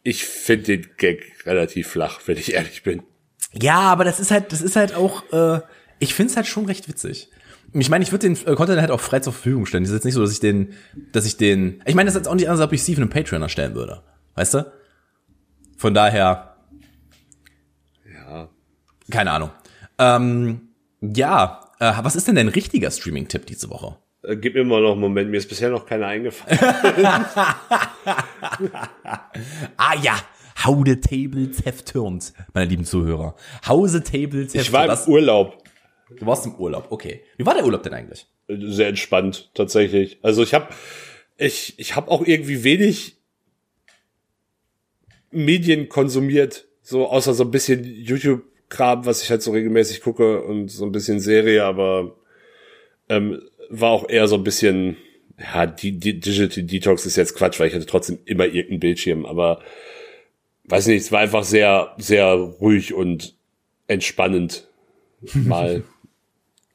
ich 0.02 0.24
finde 0.24 0.64
den 0.78 0.86
Gag 0.96 1.44
relativ 1.46 1.88
flach, 1.88 2.20
wenn 2.26 2.38
ich 2.38 2.52
ehrlich 2.54 2.82
bin. 2.82 3.02
Ja, 3.52 3.80
aber 3.80 4.04
das 4.04 4.20
ist 4.20 4.30
halt, 4.30 4.52
das 4.52 4.60
ist 4.62 4.76
halt 4.76 4.94
auch, 4.94 5.22
äh, 5.32 5.60
ich 5.98 6.14
find's 6.14 6.36
halt 6.36 6.46
schon 6.46 6.66
recht 6.66 6.88
witzig. 6.88 7.30
Ich 7.74 7.90
meine, 7.90 8.02
ich 8.04 8.12
würde 8.12 8.26
den 8.28 8.36
äh, 8.46 8.54
Content 8.54 8.80
halt 8.80 8.90
auch 8.90 9.00
frei 9.00 9.20
zur 9.20 9.32
Verfügung 9.32 9.66
stellen. 9.66 9.84
Es 9.84 9.90
ist 9.90 9.96
jetzt 9.96 10.04
nicht 10.04 10.14
so, 10.14 10.20
dass 10.22 10.32
ich 10.32 10.40
den, 10.40 10.72
dass 11.12 11.26
ich 11.26 11.36
den, 11.36 11.82
ich 11.86 11.94
meine, 11.94 12.06
das 12.06 12.14
ist 12.14 12.20
jetzt 12.20 12.28
auch 12.28 12.34
nicht 12.34 12.48
anders, 12.48 12.60
als 12.60 12.68
ob 12.68 12.72
ich 12.72 12.80
Steven 12.82 13.02
einen 13.04 13.10
Patreon 13.10 13.42
erstellen 13.42 13.74
würde. 13.74 14.02
Weißt 14.34 14.54
du? 14.54 14.72
Von 15.76 15.92
daher, 15.94 16.56
Ja. 18.14 18.48
keine 19.10 19.30
Ahnung. 19.32 19.50
Ähm, 19.98 20.68
ja, 21.00 21.70
äh, 21.80 21.92
was 22.02 22.16
ist 22.16 22.26
denn 22.28 22.36
dein 22.36 22.48
richtiger 22.48 22.90
Streaming-Tipp 22.90 23.46
diese 23.46 23.68
Woche? 23.70 23.96
Äh, 24.22 24.36
Gib 24.36 24.54
mir 24.54 24.64
mal 24.64 24.82
noch 24.82 24.92
einen 24.92 25.00
Moment, 25.00 25.30
mir 25.30 25.38
ist 25.38 25.48
bisher 25.48 25.70
noch 25.70 25.86
keiner 25.86 26.06
eingefallen. 26.06 26.58
Ah 29.76 29.94
ja, 30.02 30.18
How 30.64 30.82
the 30.84 30.96
Tables 30.96 31.64
have 31.64 31.84
turned, 31.84 32.32
meine 32.52 32.68
lieben 32.68 32.84
Zuhörer. 32.84 33.36
How 33.66 33.88
the 33.88 34.00
Tables 34.00 34.54
have 34.54 34.62
Ich 34.62 34.72
war 34.72 34.86
im 34.86 35.12
Urlaub. 35.12 35.62
Du 36.18 36.26
warst 36.26 36.46
im 36.46 36.54
Urlaub, 36.56 36.86
okay. 36.90 37.22
Wie 37.36 37.46
war 37.46 37.54
der 37.54 37.64
Urlaub 37.64 37.82
denn 37.82 37.94
eigentlich? 37.94 38.26
sehr 38.48 38.88
entspannt 38.88 39.50
tatsächlich. 39.54 40.18
Also 40.22 40.42
ich 40.42 40.54
habe 40.54 40.68
ich 41.36 41.78
ich 41.78 41.96
habe 41.96 42.10
auch 42.10 42.26
irgendwie 42.26 42.64
wenig 42.64 43.18
Medien 45.30 45.88
konsumiert, 45.88 46.66
so 46.80 47.06
außer 47.08 47.34
so 47.34 47.44
ein 47.44 47.50
bisschen 47.50 47.84
YouTube 47.84 48.42
Kram, 48.70 49.04
was 49.06 49.22
ich 49.22 49.30
halt 49.30 49.42
so 49.42 49.52
regelmäßig 49.52 50.00
gucke 50.00 50.42
und 50.42 50.68
so 50.68 50.84
ein 50.84 50.92
bisschen 50.92 51.20
Serie, 51.20 51.64
aber 51.64 52.16
ähm, 53.08 53.42
war 53.70 53.90
auch 53.90 54.08
eher 54.08 54.28
so 54.28 54.36
ein 54.36 54.44
bisschen 54.44 54.96
ja, 55.38 55.66
die, 55.66 55.92
die 55.98 56.18
Digital 56.18 56.64
Detox 56.64 57.06
ist 57.06 57.16
jetzt 57.16 57.36
Quatsch, 57.36 57.60
weil 57.60 57.68
ich 57.68 57.74
hatte 57.74 57.86
trotzdem 57.86 58.18
immer 58.24 58.44
irgendeinen 58.46 58.80
Bildschirm, 58.80 59.24
aber 59.24 59.60
weiß 60.64 60.88
nicht, 60.88 61.02
es 61.02 61.12
war 61.12 61.20
einfach 61.20 61.44
sehr 61.44 61.94
sehr 61.96 62.26
ruhig 62.34 62.92
und 62.94 63.34
entspannend 63.86 64.66
mal 65.34 65.84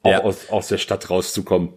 auch 0.02 0.10
Ja. 0.10 0.22
aus, 0.22 0.48
aus 0.50 0.68
der 0.68 0.78
Stadt 0.78 1.10
rauszukommen. 1.10 1.70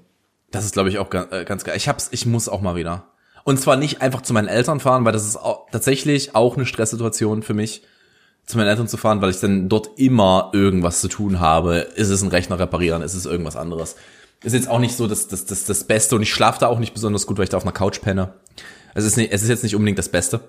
Das 0.51 0.63
ist, 0.65 0.73
glaube 0.73 0.89
ich, 0.89 0.97
auch 0.97 1.09
ganz, 1.09 1.31
äh, 1.33 1.43
ganz 1.45 1.63
geil. 1.65 1.75
Ich 1.77 1.87
hab's, 1.89 2.07
ich 2.11 2.25
muss 2.25 2.47
auch 2.49 2.61
mal 2.61 2.75
wieder. 2.75 3.07
Und 3.43 3.59
zwar 3.59 3.75
nicht 3.77 4.01
einfach 4.01 4.21
zu 4.21 4.33
meinen 4.33 4.47
Eltern 4.47 4.79
fahren, 4.79 5.03
weil 5.05 5.11
das 5.13 5.25
ist 5.25 5.35
auch, 5.37 5.69
tatsächlich 5.71 6.35
auch 6.35 6.55
eine 6.55 6.65
Stresssituation 6.65 7.43
für 7.43 7.53
mich, 7.53 7.81
zu 8.45 8.57
meinen 8.57 8.67
Eltern 8.69 8.87
zu 8.87 8.95
fahren, 8.97 9.21
weil 9.21 9.29
ich 9.29 9.39
dann 9.41 9.67
dort 9.67 9.99
immer 9.99 10.51
irgendwas 10.53 11.01
zu 11.01 11.09
tun 11.09 11.39
habe. 11.41 11.79
Ist 11.95 12.09
es 12.09 12.21
ein 12.21 12.29
Rechner 12.29 12.59
reparieren? 12.59 13.01
Ist 13.01 13.13
es 13.13 13.25
irgendwas 13.25 13.57
anderes? 13.57 13.97
Ist 14.43 14.53
jetzt 14.53 14.69
auch 14.69 14.79
nicht 14.79 14.95
so 14.95 15.07
das, 15.07 15.27
das, 15.27 15.45
das, 15.45 15.65
das 15.65 15.83
Beste 15.85 16.15
und 16.15 16.21
ich 16.21 16.33
schlafe 16.33 16.59
da 16.59 16.67
auch 16.67 16.79
nicht 16.79 16.93
besonders 16.93 17.25
gut, 17.25 17.37
weil 17.37 17.45
ich 17.45 17.49
da 17.49 17.57
auf 17.57 17.63
einer 17.63 17.71
Couch 17.71 18.01
penne. 18.01 18.33
Es 18.93 19.03
ist, 19.03 19.17
nicht, 19.17 19.31
es 19.31 19.43
ist 19.43 19.49
jetzt 19.49 19.63
nicht 19.63 19.75
unbedingt 19.75 19.99
das 19.99 20.09
Beste. 20.09 20.41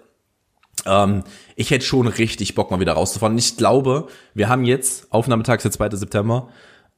Ähm, 0.87 1.25
ich 1.57 1.71
hätte 1.71 1.85
schon 1.85 2.07
richtig 2.07 2.55
Bock, 2.55 2.71
mal 2.71 2.81
wieder 2.81 2.93
rauszufahren. 2.93 3.37
Ich 3.39 3.57
glaube, 3.57 4.09
wir 4.35 4.49
haben 4.49 4.65
jetzt, 4.65 5.13
Aufnahmetag 5.13 5.57
ist 5.57 5.65
der 5.65 5.73
2. 5.73 5.97
September, 5.97 6.49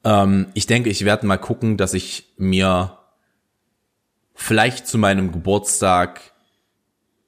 ähm, 0.03 0.47
ich 0.53 0.67
denke, 0.67 0.89
ich 0.89 1.05
werde 1.05 1.25
mal 1.25 1.37
gucken, 1.37 1.77
dass 1.77 1.93
ich 1.93 2.33
mir 2.37 2.97
vielleicht 4.33 4.87
zu 4.87 4.97
meinem 4.97 5.31
Geburtstag 5.31 6.21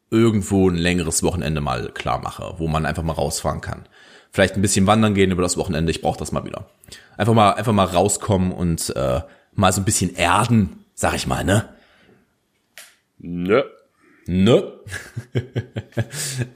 irgendwo 0.09 0.69
ein 0.69 0.75
längeres 0.75 1.23
Wochenende 1.23 1.61
mal 1.61 1.89
klar 1.89 2.19
mache, 2.19 2.55
wo 2.57 2.67
man 2.67 2.85
einfach 2.85 3.03
mal 3.03 3.13
rausfahren 3.13 3.61
kann. 3.61 3.85
Vielleicht 4.31 4.55
ein 4.55 4.61
bisschen 4.61 4.87
wandern 4.87 5.13
gehen 5.13 5.31
über 5.31 5.43
das 5.43 5.57
Wochenende, 5.57 5.91
ich 5.91 6.01
brauche 6.01 6.17
das 6.17 6.31
mal 6.31 6.45
wieder. 6.45 6.65
Einfach 7.17 7.33
mal, 7.33 7.51
einfach 7.51 7.73
mal 7.73 7.85
rauskommen 7.85 8.51
und 8.51 8.95
äh, 8.95 9.21
mal 9.55 9.71
so 9.71 9.81
ein 9.81 9.85
bisschen 9.85 10.15
erden, 10.15 10.85
sag 10.95 11.15
ich 11.15 11.27
mal, 11.27 11.43
ne? 11.43 11.69
Nö. 13.19 13.63
Ne? 14.25 14.71
Äh, 15.33 15.41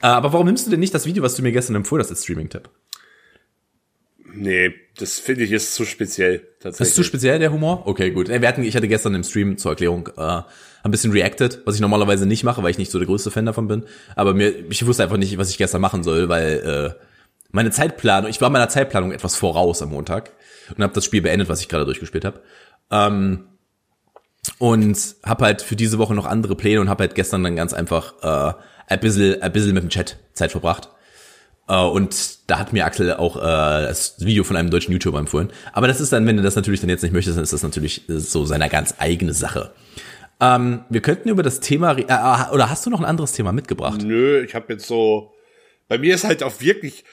Aber 0.00 0.32
warum 0.32 0.46
nimmst 0.46 0.66
du 0.66 0.70
denn 0.70 0.80
nicht 0.80 0.94
das 0.94 1.06
Video, 1.06 1.22
was 1.22 1.34
du 1.34 1.42
mir 1.42 1.52
gestern 1.52 1.76
empfohlen 1.76 2.02
hast, 2.02 2.10
als 2.10 2.24
Streaming-Tipp? 2.24 2.68
Nee, 4.34 4.74
das 4.96 5.18
finde 5.18 5.44
ich 5.44 5.52
ist 5.52 5.74
zu 5.74 5.84
speziell 5.84 6.38
Das 6.38 6.48
tatsächlich. 6.60 6.88
ist 6.88 6.94
zu 6.96 7.04
speziell, 7.04 7.38
der 7.38 7.52
Humor? 7.52 7.86
Okay, 7.86 8.10
gut. 8.10 8.28
Wir 8.28 8.46
hatten, 8.46 8.62
ich 8.62 8.76
hatte 8.76 8.88
gestern 8.88 9.14
im 9.14 9.24
Stream 9.24 9.58
zur 9.58 9.72
Erklärung 9.72 10.08
äh, 10.16 10.42
ein 10.82 10.90
bisschen 10.90 11.12
reacted, 11.12 11.62
was 11.64 11.74
ich 11.74 11.80
normalerweise 11.80 12.26
nicht 12.26 12.44
mache, 12.44 12.62
weil 12.62 12.70
ich 12.70 12.78
nicht 12.78 12.90
so 12.90 12.98
der 12.98 13.06
größte 13.06 13.30
Fan 13.30 13.46
davon 13.46 13.68
bin. 13.68 13.84
Aber 14.16 14.34
mir, 14.34 14.54
ich 14.70 14.86
wusste 14.86 15.02
einfach 15.02 15.16
nicht, 15.16 15.38
was 15.38 15.50
ich 15.50 15.58
gestern 15.58 15.80
machen 15.80 16.02
soll, 16.02 16.28
weil 16.28 16.94
äh, 16.98 17.04
meine 17.50 17.70
Zeitplanung, 17.70 18.30
ich 18.30 18.40
war 18.40 18.50
meiner 18.50 18.68
Zeitplanung 18.68 19.12
etwas 19.12 19.34
voraus 19.34 19.82
am 19.82 19.90
Montag 19.90 20.32
und 20.76 20.82
habe 20.82 20.92
das 20.92 21.04
Spiel 21.04 21.22
beendet, 21.22 21.48
was 21.48 21.60
ich 21.60 21.68
gerade 21.68 21.86
durchgespielt 21.86 22.24
habe. 22.24 22.42
Ähm, 22.90 23.44
und 24.58 25.16
habe 25.24 25.44
halt 25.44 25.62
für 25.62 25.76
diese 25.76 25.98
Woche 25.98 26.14
noch 26.14 26.26
andere 26.26 26.56
Pläne 26.56 26.80
und 26.80 26.88
habe 26.88 27.04
halt 27.04 27.14
gestern 27.14 27.42
dann 27.42 27.56
ganz 27.56 27.72
einfach 27.72 28.14
äh, 28.22 28.54
ein 28.86 29.00
bisschen, 29.00 29.42
ein 29.42 29.52
bisschen 29.52 29.74
mit 29.74 29.82
dem 29.82 29.90
Chat 29.90 30.18
Zeit 30.32 30.52
verbracht. 30.52 30.88
Äh, 31.68 31.76
und 31.76 32.50
da 32.50 32.58
hat 32.58 32.72
mir 32.72 32.86
Axel 32.86 33.14
auch 33.14 33.36
äh, 33.36 33.40
das 33.40 34.16
Video 34.20 34.44
von 34.44 34.56
einem 34.56 34.70
deutschen 34.70 34.92
YouTuber 34.92 35.18
empfohlen. 35.18 35.50
Aber 35.72 35.86
das 35.86 36.00
ist 36.00 36.12
dann, 36.12 36.26
wenn 36.26 36.36
du 36.36 36.42
das 36.42 36.56
natürlich 36.56 36.80
dann 36.80 36.90
jetzt 36.90 37.02
nicht 37.02 37.12
möchtest, 37.12 37.36
dann 37.36 37.44
ist 37.44 37.52
das 37.52 37.62
natürlich 37.62 38.08
äh, 38.08 38.18
so 38.18 38.44
seine 38.44 38.68
ganz 38.68 38.94
eigene 38.98 39.34
Sache. 39.34 39.72
Ähm, 40.40 40.84
wir 40.88 41.02
könnten 41.02 41.28
über 41.28 41.42
das 41.42 41.60
Thema, 41.60 41.96
äh, 41.98 42.02
äh, 42.02 42.54
oder 42.54 42.70
hast 42.70 42.86
du 42.86 42.90
noch 42.90 43.00
ein 43.00 43.06
anderes 43.06 43.32
Thema 43.32 43.52
mitgebracht? 43.52 44.00
Nö, 44.02 44.42
ich 44.42 44.54
habe 44.54 44.72
jetzt 44.72 44.86
so. 44.86 45.32
Bei 45.88 45.98
mir 45.98 46.14
ist 46.14 46.24
halt 46.24 46.42
auch 46.42 46.60
wirklich 46.60 47.04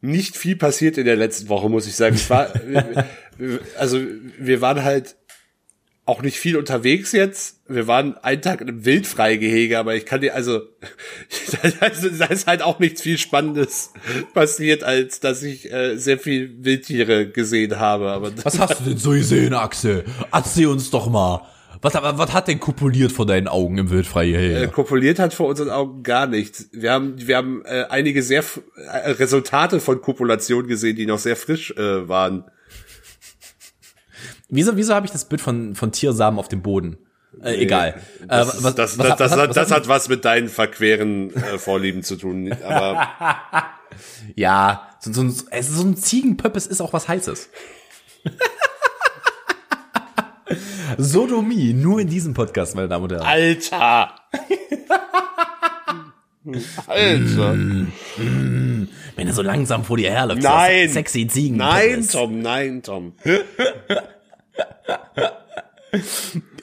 nicht 0.00 0.36
viel 0.36 0.56
passiert 0.56 0.98
in 0.98 1.06
der 1.06 1.16
letzten 1.16 1.48
Woche, 1.48 1.68
muss 1.68 1.86
ich 1.86 1.96
sagen. 1.96 2.16
Es 2.16 2.28
war, 2.28 2.48
also 3.78 4.00
wir 4.38 4.60
waren 4.60 4.82
halt 4.82 5.16
auch 6.06 6.22
nicht 6.22 6.38
viel 6.38 6.56
unterwegs 6.56 7.10
jetzt. 7.10 7.60
Wir 7.68 7.88
waren 7.88 8.16
einen 8.18 8.40
Tag 8.40 8.60
in 8.60 8.68
einem 8.68 8.84
Wildfreigehege, 8.84 9.76
aber 9.76 9.96
ich 9.96 10.06
kann 10.06 10.20
dir, 10.20 10.36
also, 10.36 10.60
da 12.18 12.26
ist 12.26 12.46
halt 12.46 12.62
auch 12.62 12.78
nichts 12.78 13.02
viel 13.02 13.18
Spannendes 13.18 13.92
passiert, 14.32 14.84
als 14.84 15.18
dass 15.18 15.42
ich 15.42 15.72
äh, 15.72 15.96
sehr 15.96 16.18
viel 16.18 16.64
Wildtiere 16.64 17.28
gesehen 17.28 17.80
habe. 17.80 18.12
Aber 18.12 18.30
Was 18.44 18.58
hast 18.60 18.80
du 18.80 18.84
denn 18.84 18.98
so 18.98 19.10
gesehen, 19.10 19.52
Axel? 19.52 20.04
Erzähl 20.32 20.68
uns 20.68 20.90
doch 20.90 21.10
mal. 21.10 21.42
Was, 21.82 21.94
was 21.94 22.32
hat 22.32 22.48
denn 22.48 22.60
kopuliert 22.60 23.12
vor 23.12 23.26
deinen 23.26 23.48
Augen 23.48 23.76
im 23.78 23.90
Wildfreigehege? 23.90 24.62
Äh, 24.62 24.68
kopuliert 24.68 25.18
hat 25.18 25.34
vor 25.34 25.48
unseren 25.48 25.70
Augen 25.70 26.04
gar 26.04 26.26
nichts. 26.26 26.68
Wir 26.72 26.92
haben, 26.92 27.14
wir 27.18 27.36
haben 27.36 27.62
äh, 27.64 27.84
einige 27.90 28.22
sehr 28.22 28.44
äh, 28.76 29.10
Resultate 29.10 29.80
von 29.80 30.00
Kopulation 30.00 30.68
gesehen, 30.68 30.96
die 30.96 31.06
noch 31.06 31.18
sehr 31.18 31.36
frisch 31.36 31.72
äh, 31.72 32.08
waren. 32.08 32.44
Wieso, 34.48 34.76
wieso 34.76 34.94
habe 34.94 35.06
ich 35.06 35.12
das 35.12 35.24
Bild 35.24 35.40
von, 35.40 35.74
von 35.74 35.92
Tiersamen 35.92 36.38
auf 36.38 36.48
dem 36.48 36.62
Boden? 36.62 36.98
Äh, 37.42 37.62
egal. 37.62 38.00
Das, 38.26 38.60
äh, 38.60 38.64
was, 38.64 38.74
das, 38.74 38.98
was, 38.98 39.08
das, 39.08 39.18
das, 39.18 39.36
hat, 39.36 39.56
das 39.56 39.70
hat 39.70 39.88
was 39.88 40.08
mit 40.08 40.24
deinen 40.24 40.48
verqueren 40.48 41.34
äh, 41.34 41.58
Vorlieben 41.58 42.02
zu 42.02 42.16
tun. 42.16 42.52
Aber 42.62 43.08
ja, 44.34 44.88
so, 45.00 45.12
so, 45.12 45.28
so, 45.28 45.44
also 45.50 45.74
so 45.74 45.86
ein 45.86 45.96
Ziegenpöppes 45.96 46.66
ist 46.66 46.80
auch 46.80 46.92
was 46.92 47.08
Heißes. 47.08 47.50
Sodomie, 50.98 51.72
nur 51.72 52.00
in 52.00 52.08
diesem 52.08 52.32
Podcast, 52.32 52.76
meine 52.76 52.88
Damen 52.88 53.04
und 53.04 53.12
Herren. 53.12 53.26
Alter! 53.26 54.14
Alter! 56.86 57.54
Mm, 57.54 57.92
mm, 58.16 58.88
wenn 59.16 59.26
er 59.26 59.34
so 59.34 59.42
langsam 59.42 59.84
vor 59.84 59.96
dir 59.96 60.12
herläuft. 60.12 60.42
Nein! 60.42 60.88
Sexy 60.88 61.26
Ziegen. 61.26 61.56
Nein, 61.56 62.06
Tom, 62.06 62.40
nein, 62.40 62.82
Tom. 62.84 63.14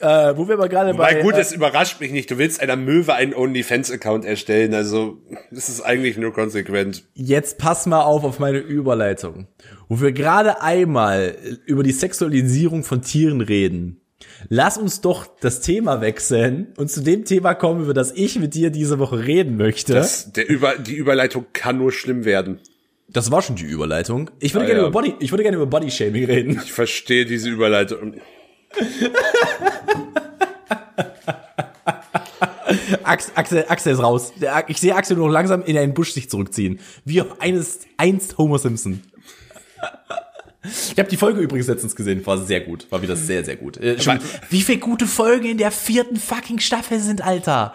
Äh, 0.00 0.36
wo 0.36 0.46
wir 0.48 0.54
aber 0.54 0.68
gerade 0.68 0.94
bei... 0.94 1.14
Weil 1.14 1.22
gut, 1.22 1.34
äh, 1.34 1.40
es 1.40 1.52
überrascht 1.52 2.00
mich 2.00 2.12
nicht. 2.12 2.30
Du 2.30 2.38
willst 2.38 2.60
einer 2.60 2.76
Möwe 2.76 3.14
einen 3.14 3.34
OnlyFans-Account 3.34 4.24
erstellen, 4.24 4.74
also 4.74 5.18
das 5.50 5.68
ist 5.68 5.80
eigentlich 5.80 6.16
nur 6.16 6.32
konsequent. 6.32 7.04
Jetzt 7.14 7.58
pass 7.58 7.86
mal 7.86 8.02
auf 8.02 8.24
auf 8.24 8.38
meine 8.38 8.58
Überleitung. 8.58 9.48
Wo 9.88 10.00
wir 10.00 10.12
gerade 10.12 10.62
einmal 10.62 11.36
über 11.66 11.82
die 11.82 11.92
Sexualisierung 11.92 12.84
von 12.84 13.02
Tieren 13.02 13.40
reden. 13.40 14.00
Lass 14.48 14.78
uns 14.78 15.00
doch 15.00 15.26
das 15.40 15.60
Thema 15.60 16.00
wechseln 16.00 16.68
und 16.76 16.90
zu 16.90 17.02
dem 17.02 17.24
Thema 17.24 17.54
kommen, 17.54 17.82
über 17.82 17.94
das 17.94 18.12
ich 18.12 18.38
mit 18.38 18.54
dir 18.54 18.70
diese 18.70 18.98
Woche 18.98 19.24
reden 19.24 19.56
möchte. 19.56 19.94
Das, 19.94 20.32
der 20.32 20.48
Über, 20.48 20.76
die 20.76 20.94
Überleitung 20.94 21.46
kann 21.52 21.78
nur 21.78 21.92
schlimm 21.92 22.24
werden. 22.24 22.60
Das 23.14 23.30
war 23.30 23.40
schon 23.42 23.56
die 23.56 23.64
Überleitung. 23.64 24.30
Ich 24.40 24.52
würde 24.54 24.64
Ah, 24.64 24.66
gerne 24.66 24.80
ja. 24.82 24.88
über 24.88 25.00
Body, 25.00 25.14
ich 25.20 25.30
würde 25.32 25.42
gerne 25.44 25.56
über 25.56 25.66
Body 25.66 25.90
Shaming 25.90 26.24
reden. 26.26 26.60
Ich 26.62 26.72
verstehe 26.72 27.24
diese 27.24 27.48
Überleitung. 27.48 28.14
Axel, 33.04 33.32
Axel, 33.36 33.64
Axel 33.68 33.92
ist 33.92 34.02
raus. 34.02 34.32
Ich 34.68 34.80
sehe 34.80 34.94
Axel 34.96 35.16
nur 35.16 35.26
noch 35.28 35.32
langsam 35.32 35.62
in 35.64 35.78
einen 35.78 35.94
Busch 35.94 36.12
sich 36.12 36.28
zurückziehen. 36.28 36.80
Wie 37.04 37.22
eines, 37.38 37.80
einst 37.96 38.36
Homer 38.38 38.58
Simpson. 38.58 39.02
Ich 40.64 40.98
habe 40.98 41.08
die 41.08 41.16
Folge 41.16 41.40
übrigens 41.40 41.66
letztens 41.68 41.94
gesehen, 41.94 42.24
war 42.26 42.38
sehr 42.44 42.60
gut, 42.60 42.86
war 42.90 43.02
wieder 43.02 43.16
sehr, 43.16 43.44
sehr 43.44 43.56
gut. 43.56 43.76
Äh, 43.76 44.00
schon, 44.00 44.18
wie 44.50 44.62
viele 44.62 44.78
gute 44.78 45.06
Folgen 45.06 45.46
in 45.46 45.58
der 45.58 45.70
vierten 45.70 46.16
fucking 46.16 46.58
Staffel 46.60 47.00
sind, 47.00 47.22
Alter? 47.22 47.74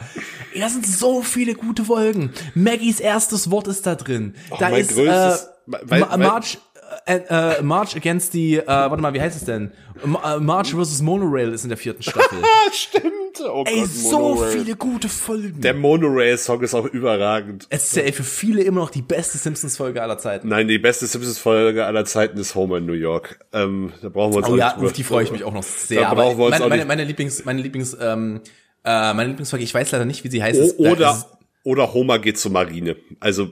Ey, 0.54 0.62
Da 0.62 0.70
sind 0.70 0.86
so 0.88 1.22
viele 1.22 1.54
gute 1.54 1.84
Folgen. 1.86 2.32
Maggies 2.56 3.00
erstes 3.00 3.52
Wort 3.52 3.68
ist 3.68 3.86
da 3.86 3.96
drin. 3.96 4.34
da 4.60 4.70
mein 4.70 4.82
ist 4.82 4.92
größtes- 4.92 5.44
äh, 5.44 5.48
weil- 5.86 6.00
Ma- 6.00 6.10
weil- 6.10 6.18
March, 6.18 6.58
äh, 7.06 7.20
äh, 7.30 7.62
March 7.62 7.96
against 7.96 8.32
the, 8.34 8.58
äh, 8.58 8.66
warte 8.68 9.02
mal, 9.02 9.14
wie 9.14 9.22
heißt 9.22 9.36
es 9.38 9.46
denn? 9.46 9.72
Äh, 10.04 10.40
March 10.40 10.74
vs. 10.74 11.02
Monorail 11.02 11.54
ist 11.54 11.64
in 11.64 11.70
der 11.70 11.78
vierten 11.78 12.04
Staffel. 12.04 12.40
Ah, 12.44 12.72
stimmt. 12.72 13.14
Oh 13.42 13.64
Ey, 13.66 13.82
Gott, 13.82 13.90
so 13.90 14.36
viele 14.38 14.76
gute 14.76 15.08
Folgen. 15.08 15.62
Der 15.62 15.74
Monorail-Song 15.74 16.62
ist 16.62 16.74
auch 16.74 16.86
überragend. 16.86 17.68
es 17.70 17.86
ist 17.86 17.96
ja 17.96 18.12
für 18.12 18.24
viele 18.24 18.64
immer 18.64 18.82
noch 18.82 18.90
die 18.90 19.02
beste 19.02 19.38
Simpsons-Folge 19.38 20.02
aller 20.02 20.18
Zeiten. 20.18 20.50
Nein, 20.50 20.68
die 20.68 20.78
beste 20.80 21.08
Simpsons-Folge 21.08 21.86
aller 21.86 22.06
Zeiten 22.06 22.38
ist 22.38 22.56
Homer 22.56 22.78
in 22.78 22.86
New 22.86 22.94
York. 22.94 23.40
Ähm, 23.54 23.94
da 24.02 24.10
brauchen 24.10 24.34
wir 24.34 24.38
uns 24.40 24.48
Oh 24.48 24.54
auch 24.54 24.58
ja, 24.58 24.76
nicht 24.76 24.86
auf 24.86 24.94
die 24.94 25.04
freue 25.04 25.24
ich 25.24 25.32
mich 25.32 25.44
auch 25.44 25.54
noch 25.54 25.64
sehr. 25.64 26.02
Da 26.02 26.14
brauchen 26.14 26.38
wir 26.38 26.46
uns 26.46 26.52
meine, 26.54 26.66
auch 26.66 26.70
meine, 26.70 26.86
meine 26.86 27.04
Lieblings, 27.06 27.46
meine 27.46 27.62
Lieblings, 27.62 27.96
ähm, 28.00 28.42
äh, 28.84 29.14
meine 29.14 29.28
Lieblingsfolge, 29.30 29.64
ich 29.64 29.74
weiß 29.74 29.92
leider 29.92 30.06
nicht, 30.06 30.24
wie 30.24 30.30
sie 30.30 30.44
heißt. 30.44 30.80
O 30.80 30.90
oder, 30.90 31.12
ist- 31.12 31.28
oder 31.64 31.94
Homer 31.94 32.20
geht 32.20 32.38
zur 32.38 32.52
Marine. 32.52 32.96
Also, 33.20 33.52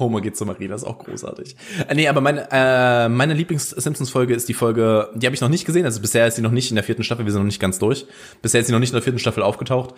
Homer 0.00 0.20
geht 0.20 0.36
zur 0.36 0.46
Marina, 0.46 0.74
ist 0.74 0.84
auch 0.84 0.98
großartig. 0.98 1.56
Äh, 1.88 1.94
nee, 1.94 2.08
aber 2.08 2.20
meine, 2.20 2.48
äh, 2.50 3.08
meine 3.08 3.34
Lieblings-Simpsons-Folge 3.34 4.34
ist 4.34 4.48
die 4.48 4.54
Folge, 4.54 5.10
die 5.14 5.26
habe 5.26 5.34
ich 5.34 5.40
noch 5.40 5.48
nicht 5.48 5.64
gesehen, 5.64 5.84
also 5.84 6.00
bisher 6.00 6.26
ist 6.26 6.36
sie 6.36 6.42
noch 6.42 6.50
nicht 6.50 6.70
in 6.70 6.74
der 6.74 6.84
vierten 6.84 7.04
Staffel, 7.04 7.24
wir 7.24 7.32
sind 7.32 7.40
noch 7.40 7.46
nicht 7.46 7.60
ganz 7.60 7.78
durch. 7.78 8.06
Bisher 8.42 8.60
ist 8.60 8.66
sie 8.66 8.72
noch 8.72 8.80
nicht 8.80 8.90
in 8.90 8.96
der 8.96 9.02
vierten 9.02 9.18
Staffel 9.18 9.42
aufgetaucht. 9.42 9.94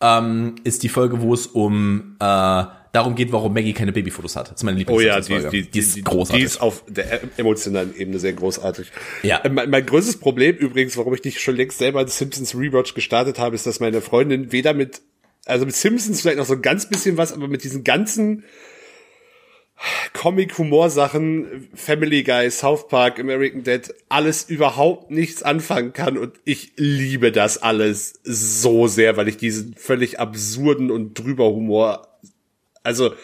Ähm, 0.00 0.56
ist 0.64 0.82
die 0.82 0.88
Folge, 0.88 1.22
wo 1.22 1.32
es 1.32 1.46
um 1.46 2.16
äh, 2.20 2.64
darum 2.94 3.16
geht, 3.16 3.32
warum 3.32 3.52
Maggie 3.52 3.72
keine 3.72 3.92
Babyfotos 3.92 4.36
hat. 4.36 4.50
Das 4.50 4.56
ist 4.56 4.62
meine 4.62 4.82
oh 4.86 5.00
ja, 5.00 5.20
die, 5.20 5.48
die, 5.50 5.70
die, 5.70 5.78
ist 5.78 6.04
großartig. 6.04 6.40
die 6.40 6.46
ist 6.46 6.60
auf 6.60 6.84
der 6.86 7.22
emotionalen 7.36 7.94
Ebene 7.96 8.20
sehr 8.20 8.32
großartig. 8.32 8.92
Ja. 9.22 9.38
Äh, 9.38 9.48
Mein, 9.48 9.68
mein 9.68 9.84
größtes 9.84 10.18
Problem 10.18 10.56
übrigens, 10.56 10.96
warum 10.96 11.12
ich 11.14 11.24
nicht 11.24 11.40
schon 11.40 11.56
längst 11.56 11.78
selber 11.78 12.00
einen 12.00 12.08
Simpsons 12.08 12.54
Rewatch 12.54 12.94
gestartet 12.94 13.38
habe, 13.38 13.56
ist, 13.56 13.66
dass 13.66 13.80
meine 13.80 14.00
Freundin 14.00 14.52
weder 14.52 14.74
mit, 14.74 15.02
also 15.44 15.66
mit 15.66 15.74
Simpsons 15.74 16.20
vielleicht 16.20 16.38
noch 16.38 16.46
so 16.46 16.54
ein 16.54 16.62
ganz 16.62 16.88
bisschen 16.88 17.16
was, 17.16 17.32
aber 17.32 17.48
mit 17.48 17.64
diesen 17.64 17.82
ganzen 17.82 18.44
Comic-Humor-Sachen, 20.12 21.68
Family 21.74 22.22
Guy, 22.22 22.50
South 22.50 22.88
Park, 22.88 23.18
American 23.18 23.62
Dad, 23.64 23.92
alles 24.08 24.44
überhaupt 24.44 25.10
nichts 25.10 25.42
anfangen 25.42 25.92
kann 25.92 26.16
und 26.16 26.34
ich 26.44 26.72
liebe 26.76 27.32
das 27.32 27.58
alles 27.58 28.20
so 28.24 28.86
sehr, 28.86 29.16
weil 29.16 29.28
ich 29.28 29.36
diesen 29.36 29.74
völlig 29.74 30.20
absurden 30.20 30.90
und 30.90 31.14
drüber 31.14 31.46
Humor, 31.46 32.08
also 32.82 33.14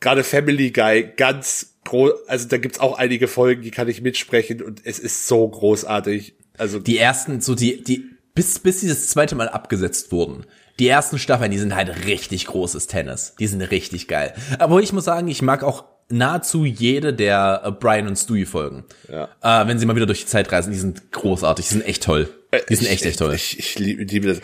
gerade 0.00 0.24
Family 0.24 0.70
Guy, 0.70 1.12
ganz 1.16 1.74
groß, 1.84 2.12
also 2.26 2.48
da 2.48 2.58
gibt's 2.58 2.80
auch 2.80 2.98
einige 2.98 3.28
Folgen, 3.28 3.62
die 3.62 3.70
kann 3.70 3.88
ich 3.88 4.00
mitsprechen 4.02 4.62
und 4.62 4.82
es 4.84 4.98
ist 4.98 5.26
so 5.26 5.46
großartig. 5.46 6.34
Also 6.56 6.78
die 6.78 6.98
ersten, 6.98 7.40
so 7.40 7.54
die, 7.54 7.82
die, 7.82 8.04
bis, 8.34 8.58
bis 8.58 8.80
sie 8.80 8.88
das 8.88 9.08
zweite 9.08 9.34
Mal 9.34 9.48
abgesetzt 9.48 10.12
wurden. 10.12 10.44
Die 10.78 10.88
ersten 10.88 11.18
Staffeln, 11.18 11.50
die 11.50 11.58
sind 11.58 11.74
halt 11.74 12.06
richtig 12.06 12.46
großes 12.46 12.86
Tennis. 12.86 13.34
Die 13.38 13.48
sind 13.48 13.62
richtig 13.62 14.06
geil. 14.06 14.34
Aber 14.60 14.80
ich 14.80 14.92
muss 14.92 15.04
sagen, 15.04 15.26
ich 15.26 15.42
mag 15.42 15.64
auch 15.64 15.84
nahezu 16.10 16.64
jede 16.64 17.12
der 17.12 17.62
äh, 17.64 17.70
Brian 17.70 18.06
und 18.08 18.16
Stewie 18.16 18.46
Folgen. 18.46 18.84
Ja. 19.10 19.28
Äh, 19.42 19.66
wenn 19.68 19.78
sie 19.78 19.86
mal 19.86 19.94
wieder 19.96 20.06
durch 20.06 20.20
die 20.20 20.26
Zeit 20.26 20.50
reisen, 20.52 20.72
die 20.72 20.78
sind 20.78 21.12
großartig, 21.12 21.66
die 21.66 21.74
sind 21.74 21.86
echt 21.86 22.02
toll. 22.02 22.28
Die 22.70 22.74
sind 22.76 22.86
Ich- 22.86 22.92
echt, 22.92 23.04
echt 23.06 23.18
toll. 23.18 23.34
Ich, 23.34 23.58
ich 23.58 23.78
liebe, 23.78 24.04
liebe 24.04 24.26
das. 24.28 24.40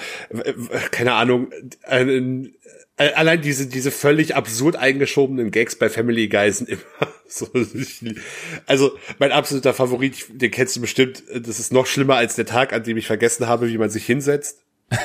Keine 0.91 1.15
Ahnung. 1.15 1.51
ein- 1.85 2.09
ein- 2.11 2.55
Allein 2.97 3.43
diese, 3.43 3.67
diese 3.67 3.91
völlig 3.91 4.37
absurd 4.37 4.77
eingeschobenen 4.77 5.51
Gags 5.51 5.75
bei 5.77 5.89
Family 5.89 6.29
Guy 6.29 6.53
sind 6.53 6.69
immer 6.69 6.81
so. 7.29 7.49
Also, 8.67 8.93
mein 9.19 9.33
absoluter 9.33 9.75
Favorit, 9.75 10.27
den 10.31 10.53
kennst 10.53 10.77
du 10.77 10.81
bestimmt, 10.81 11.25
das 11.35 11.59
ist 11.59 11.73
noch 11.73 11.87
schlimmer 11.87 12.15
als 12.15 12.37
der 12.37 12.47
Tag, 12.47 12.73
an 12.73 12.85
dem 12.85 12.97
ich 12.97 13.09
vergessen 13.09 13.49
habe, 13.49 13.69
wie 13.69 13.79
man 13.79 13.91
sich 13.91 14.07
hinsetzt. 14.07 14.61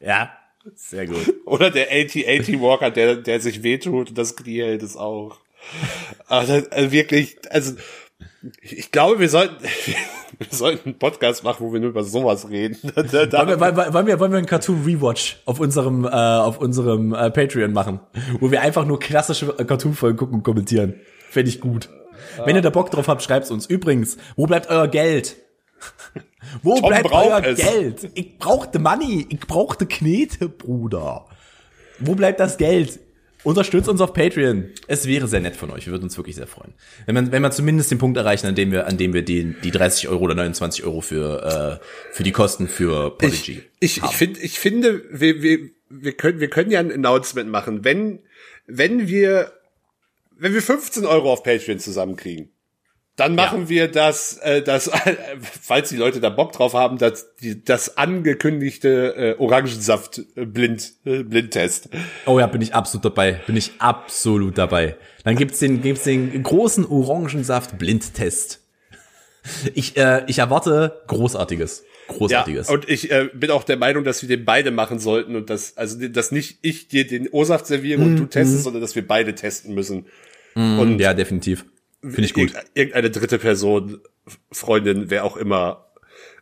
ja, 0.00 0.30
sehr 0.74 1.06
gut. 1.06 1.34
Oder 1.46 1.70
der 1.70 1.92
80-80 1.92 2.60
Walker, 2.60 2.90
der, 2.90 3.16
der 3.16 3.40
sich 3.40 3.62
wehtut 3.62 4.10
und 4.10 4.18
das 4.18 4.36
Knie 4.36 4.62
hält 4.62 4.82
es 4.82 4.96
auch. 4.96 5.38
Also, 6.28 6.62
also 6.70 6.92
wirklich, 6.92 7.36
also 7.50 7.74
ich 8.60 8.90
glaube, 8.90 9.20
wir 9.20 9.28
sollten, 9.28 9.56
wir 10.38 10.46
sollten 10.50 10.90
einen 10.90 10.98
Podcast 10.98 11.44
machen, 11.44 11.66
wo 11.66 11.72
wir 11.72 11.80
nur 11.80 11.90
über 11.90 12.04
sowas 12.04 12.48
reden. 12.50 12.78
Da, 12.94 13.02
da, 13.02 13.26
da, 13.26 13.38
Wollen 13.38 13.48
wir, 13.48 13.60
wollen, 13.60 13.94
wollen 13.94 14.06
wir, 14.06 14.20
wollen 14.20 14.32
wir 14.32 14.38
einen 14.38 14.46
Cartoon 14.46 14.84
Rewatch 14.84 15.38
auf 15.44 15.60
unserem, 15.60 16.04
äh, 16.04 16.08
auf 16.08 16.58
unserem 16.58 17.14
äh, 17.14 17.30
Patreon 17.30 17.72
machen, 17.72 18.00
wo 18.40 18.50
wir 18.50 18.62
einfach 18.62 18.84
nur 18.84 18.98
klassische 18.98 19.54
äh, 19.58 19.64
Cartoon-Folgen 19.64 20.18
gucken 20.18 20.36
und 20.36 20.42
kommentieren. 20.42 20.94
Fände 21.30 21.48
ich 21.48 21.60
gut. 21.60 21.88
Wenn 22.44 22.56
ihr 22.56 22.62
da 22.62 22.70
Bock 22.70 22.90
drauf 22.90 23.08
habt, 23.08 23.22
schreibt's 23.22 23.50
uns. 23.50 23.66
Übrigens, 23.66 24.16
wo 24.36 24.46
bleibt 24.46 24.68
euer 24.68 24.88
Geld? 24.88 25.36
Wo 26.62 26.78
Tom 26.78 26.88
bleibt 26.88 27.12
euer 27.12 27.44
es. 27.44 27.58
Geld? 27.58 28.10
Ich 28.14 28.38
brauchte 28.38 28.78
Money. 28.78 29.26
Ich 29.28 29.40
brauchte 29.40 29.86
Knete, 29.86 30.48
Bruder. 30.48 31.26
Wo 31.98 32.14
bleibt 32.14 32.40
das 32.40 32.58
Geld? 32.58 33.00
Unterstützt 33.44 33.88
uns 33.88 34.00
auf 34.00 34.12
Patreon. 34.12 34.70
Es 34.86 35.06
wäre 35.06 35.26
sehr 35.26 35.40
nett 35.40 35.56
von 35.56 35.70
euch. 35.70 35.86
Wir 35.86 35.92
würden 35.92 36.04
uns 36.04 36.16
wirklich 36.16 36.36
sehr 36.36 36.46
freuen. 36.46 36.74
Wenn 37.06 37.14
man, 37.14 37.32
wenn 37.32 37.42
man 37.42 37.50
zumindest 37.50 37.90
den 37.90 37.98
Punkt 37.98 38.16
erreichen, 38.16 38.46
an 38.46 38.54
dem 38.54 38.70
wir, 38.70 38.86
an 38.86 38.98
dem 38.98 39.12
wir 39.12 39.22
die, 39.22 39.54
die 39.64 39.72
30 39.72 40.08
Euro 40.08 40.24
oder 40.24 40.34
29 40.36 40.84
Euro 40.84 41.00
für, 41.00 41.80
äh, 41.80 42.14
für 42.14 42.22
die 42.22 42.30
Kosten 42.30 42.68
für 42.68 43.16
Prodigy 43.16 43.62
ich, 43.80 43.98
ich, 43.98 44.04
ich, 44.04 44.10
find, 44.10 44.42
ich 44.42 44.58
finde, 44.60 45.02
wir, 45.10 45.42
wir, 45.42 45.58
wir 45.88 46.12
können, 46.12 46.38
wir 46.38 46.50
können 46.50 46.70
ja 46.70 46.78
ein 46.78 46.92
Announcement 46.92 47.50
machen. 47.50 47.84
Wenn, 47.84 48.20
wenn 48.66 49.08
wir, 49.08 49.52
wenn 50.38 50.54
wir 50.54 50.62
15 50.62 51.04
Euro 51.04 51.32
auf 51.32 51.42
Patreon 51.42 51.80
zusammenkriegen, 51.80 52.50
dann 53.16 53.34
machen 53.34 53.62
ja. 53.62 53.68
wir 53.68 53.88
das, 53.88 54.38
äh, 54.38 54.62
das, 54.62 54.88
äh, 54.88 55.16
falls 55.40 55.90
die 55.90 55.96
Leute 55.96 56.20
da 56.20 56.30
Bock 56.30 56.52
drauf 56.52 56.74
haben, 56.74 56.98
das, 56.98 57.34
die, 57.36 57.62
das 57.62 57.96
angekündigte 57.98 59.14
äh, 59.16 59.42
Orangensaft 59.42 60.22
äh, 60.34 60.46
Blind 60.46 60.92
äh, 61.04 61.22
Blindtest. 61.22 61.90
Oh 62.26 62.38
ja, 62.38 62.46
bin 62.46 62.62
ich 62.62 62.74
absolut 62.74 63.04
dabei. 63.04 63.40
Bin 63.46 63.56
ich 63.56 63.72
absolut 63.78 64.56
dabei. 64.56 64.96
Dann 65.24 65.36
gibt's 65.36 65.58
den, 65.58 65.82
gibt's 65.82 66.04
den 66.04 66.42
großen 66.42 66.86
Orangensaft 66.86 67.78
Blindtest. 67.78 68.60
Ich, 69.74 69.96
äh, 69.96 70.24
ich 70.28 70.38
erwarte 70.38 71.02
Großartiges. 71.08 71.84
Großartiges. 72.08 72.68
Ja, 72.68 72.74
und 72.74 72.88
ich 72.88 73.10
äh, 73.10 73.28
bin 73.34 73.50
auch 73.50 73.64
der 73.64 73.76
Meinung, 73.76 74.04
dass 74.04 74.22
wir 74.22 74.28
den 74.28 74.44
beide 74.44 74.70
machen 74.70 74.98
sollten 74.98 75.36
und 75.36 75.50
dass, 75.50 75.76
also, 75.76 76.08
dass 76.08 76.32
nicht 76.32 76.58
ich 76.62 76.88
dir 76.88 77.06
den 77.06 77.28
O-Saft 77.28 77.66
serviere 77.66 78.00
mm, 78.00 78.04
und 78.04 78.16
du 78.16 78.24
testest, 78.26 78.60
mm. 78.60 78.64
sondern 78.64 78.82
dass 78.82 78.94
wir 78.94 79.06
beide 79.06 79.34
testen 79.34 79.74
müssen. 79.74 80.06
Mm, 80.54 80.78
und 80.78 80.98
ja, 80.98 81.14
definitiv. 81.14 81.64
Finde 82.02 82.22
ich 82.22 82.34
gut. 82.34 82.52
Irgendeine 82.74 83.10
dritte 83.10 83.38
Person, 83.38 84.00
Freundin, 84.50 85.08
wer 85.08 85.24
auch 85.24 85.36
immer 85.36 85.86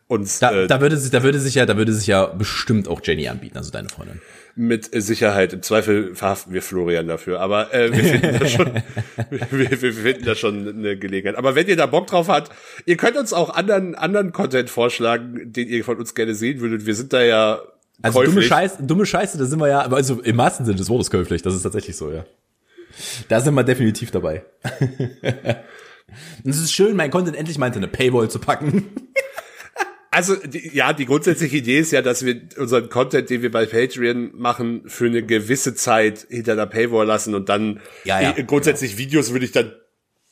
uns. 0.07 0.39
Da, 0.39 0.51
äh, 0.51 0.67
da 0.67 0.81
würde 0.81 0.97
sich, 0.97 1.11
da 1.11 1.23
würde 1.23 1.39
sich 1.39 1.55
ja, 1.55 1.65
da 1.65 1.77
würde 1.77 1.93
sich 1.93 2.07
ja 2.07 2.25
bestimmt 2.25 2.87
auch 2.87 2.99
Jenny 3.03 3.27
anbieten, 3.27 3.57
also 3.57 3.71
deine 3.71 3.89
Freundin. 3.89 4.21
Mit 4.55 4.89
Sicherheit. 4.91 5.53
Im 5.53 5.61
Zweifel 5.61 6.15
verhaften 6.15 6.53
wir 6.53 6.61
Florian 6.61 7.07
dafür. 7.07 7.39
Aber 7.39 7.73
äh, 7.73 7.91
wir 7.95 8.03
finden 8.03 8.39
da 8.39 8.47
schon, 8.47 8.83
wir, 9.29 9.81
wir 9.81 9.93
finden 9.93 10.25
da 10.25 10.35
schon 10.35 10.67
eine 10.67 10.97
Gelegenheit. 10.97 11.37
Aber 11.37 11.55
wenn 11.55 11.67
ihr 11.67 11.77
da 11.77 11.85
Bock 11.85 12.07
drauf 12.07 12.27
habt, 12.27 12.51
ihr 12.85 12.97
könnt 12.97 13.15
uns 13.15 13.31
auch 13.31 13.51
anderen 13.51 13.95
anderen 13.95 14.31
Content 14.33 14.69
vorschlagen, 14.69 15.53
den 15.53 15.69
ihr 15.69 15.85
von 15.85 15.97
uns 15.97 16.15
gerne 16.15 16.35
sehen 16.35 16.59
würdet. 16.59 16.85
Wir 16.85 16.95
sind 16.95 17.13
da 17.13 17.21
ja 17.21 17.61
also 18.01 18.19
käuflich. 18.19 18.33
dumme 18.33 18.47
Scheiße, 18.47 18.83
dumme 18.83 19.05
Scheiße, 19.05 19.37
da 19.37 19.45
sind 19.45 19.59
wir 19.59 19.67
ja, 19.69 19.81
also 19.81 20.21
im 20.21 20.37
wahrsten 20.37 20.65
Sinne 20.65 20.77
des 20.77 20.89
Wortes 20.89 21.11
käuflich. 21.11 21.41
Das 21.43 21.55
ist 21.55 21.61
tatsächlich 21.61 21.95
so, 21.95 22.11
ja. 22.11 22.25
Da 23.27 23.41
sind 23.41 23.53
wir 23.53 23.63
definitiv 23.63 24.11
dabei. 24.11 24.43
es 26.43 26.57
ist 26.57 26.73
schön, 26.73 26.95
mein 26.95 27.11
Content 27.11 27.37
endlich 27.37 27.57
meinte 27.57 27.79
eine 27.79 27.87
Paywall 27.87 28.29
zu 28.29 28.39
packen. 28.39 28.89
Also 30.13 30.35
die, 30.35 30.75
ja, 30.75 30.91
die 30.91 31.05
grundsätzliche 31.05 31.55
Idee 31.55 31.79
ist 31.79 31.91
ja, 31.93 32.01
dass 32.01 32.25
wir 32.25 32.41
unseren 32.57 32.89
Content, 32.89 33.29
den 33.29 33.41
wir 33.41 33.49
bei 33.49 33.65
Patreon 33.65 34.31
machen, 34.33 34.81
für 34.85 35.05
eine 35.05 35.23
gewisse 35.23 35.73
Zeit 35.73 36.27
hinter 36.29 36.57
der 36.57 36.65
Paywall 36.65 37.07
lassen 37.07 37.33
und 37.33 37.47
dann 37.47 37.79
ja, 38.03 38.19
ja, 38.19 38.35
äh, 38.35 38.43
grundsätzlich 38.43 38.91
genau. 38.91 39.07
Videos 39.07 39.31
würde 39.31 39.45
ich 39.45 39.53
dann 39.53 39.71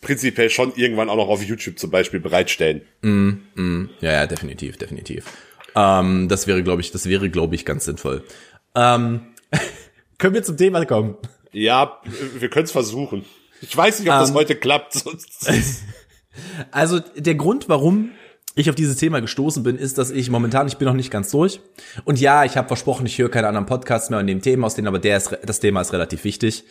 prinzipiell 0.02 0.50
schon 0.50 0.74
irgendwann 0.76 1.10
auch 1.10 1.15
noch 1.15 1.30
auf 1.30 1.41
YouTube 1.41 1.80
zum 1.80 1.91
Beispiel 1.91 2.19
bereitstellen. 2.19 2.82
Mm, 3.02 3.30
mm, 3.56 3.89
ja, 4.02 4.12
ja, 4.12 4.28
definitiv, 4.28 4.76
definitiv. 4.76 5.26
Ähm, 5.76 6.28
das 6.28 6.45
wäre, 6.45 6.62
glaube 6.62 6.82
ich, 6.82 6.91
das 6.91 7.08
wäre, 7.08 7.30
glaube 7.30 7.56
ich, 7.56 7.63
ganz 7.65 7.86
sinnvoll. 7.86 8.24
Ähm, 8.76 9.22
können 10.17 10.34
wir 10.34 10.43
zum 10.43 10.58
Thema 10.58 10.86
kommen? 10.86 11.15
Ja, 11.52 12.00
wir 12.38 12.50
können 12.50 12.66
es 12.66 12.72
versuchen. 12.72 13.26
Ich 13.62 13.76
weiß 13.76 14.00
nicht, 14.00 14.10
ob 14.10 14.16
um, 14.16 14.22
das 14.22 14.30
ähm. 14.30 14.36
heute 14.36 14.56
klappt. 14.56 15.04
also 16.72 17.00
der 17.16 17.36
Grund, 17.36 17.70
warum 17.70 18.12
ich 18.56 18.70
auf 18.70 18.76
dieses 18.76 18.98
Thema 18.98 19.22
gestoßen 19.22 19.64
bin, 19.64 19.78
ist, 19.78 19.98
dass 19.98 20.12
ich 20.12 20.30
momentan, 20.30 20.68
ich 20.68 20.78
bin 20.78 20.88
noch 20.88 20.94
nicht 20.94 21.12
ganz 21.12 21.32
durch. 21.32 21.62
Und 22.06 22.20
ja, 22.20 22.44
ich 22.46 22.58
habe 22.58 22.68
versprochen, 22.68 23.06
ich 23.06 23.18
höre 23.18 23.30
keine 23.30 23.48
anderen 23.48 23.66
Podcasts 23.66 24.10
mehr 24.10 24.20
an 24.20 24.28
dem 24.28 24.42
Thema 24.42 24.68
aus 24.68 24.76
denen, 24.76 24.88
aber 24.88 25.00
der 25.00 25.18
ist, 25.18 25.38
das 25.46 25.60
Thema 25.60 25.82
ist 25.82 25.94
relativ 25.94 26.24
wichtig. 26.24 26.66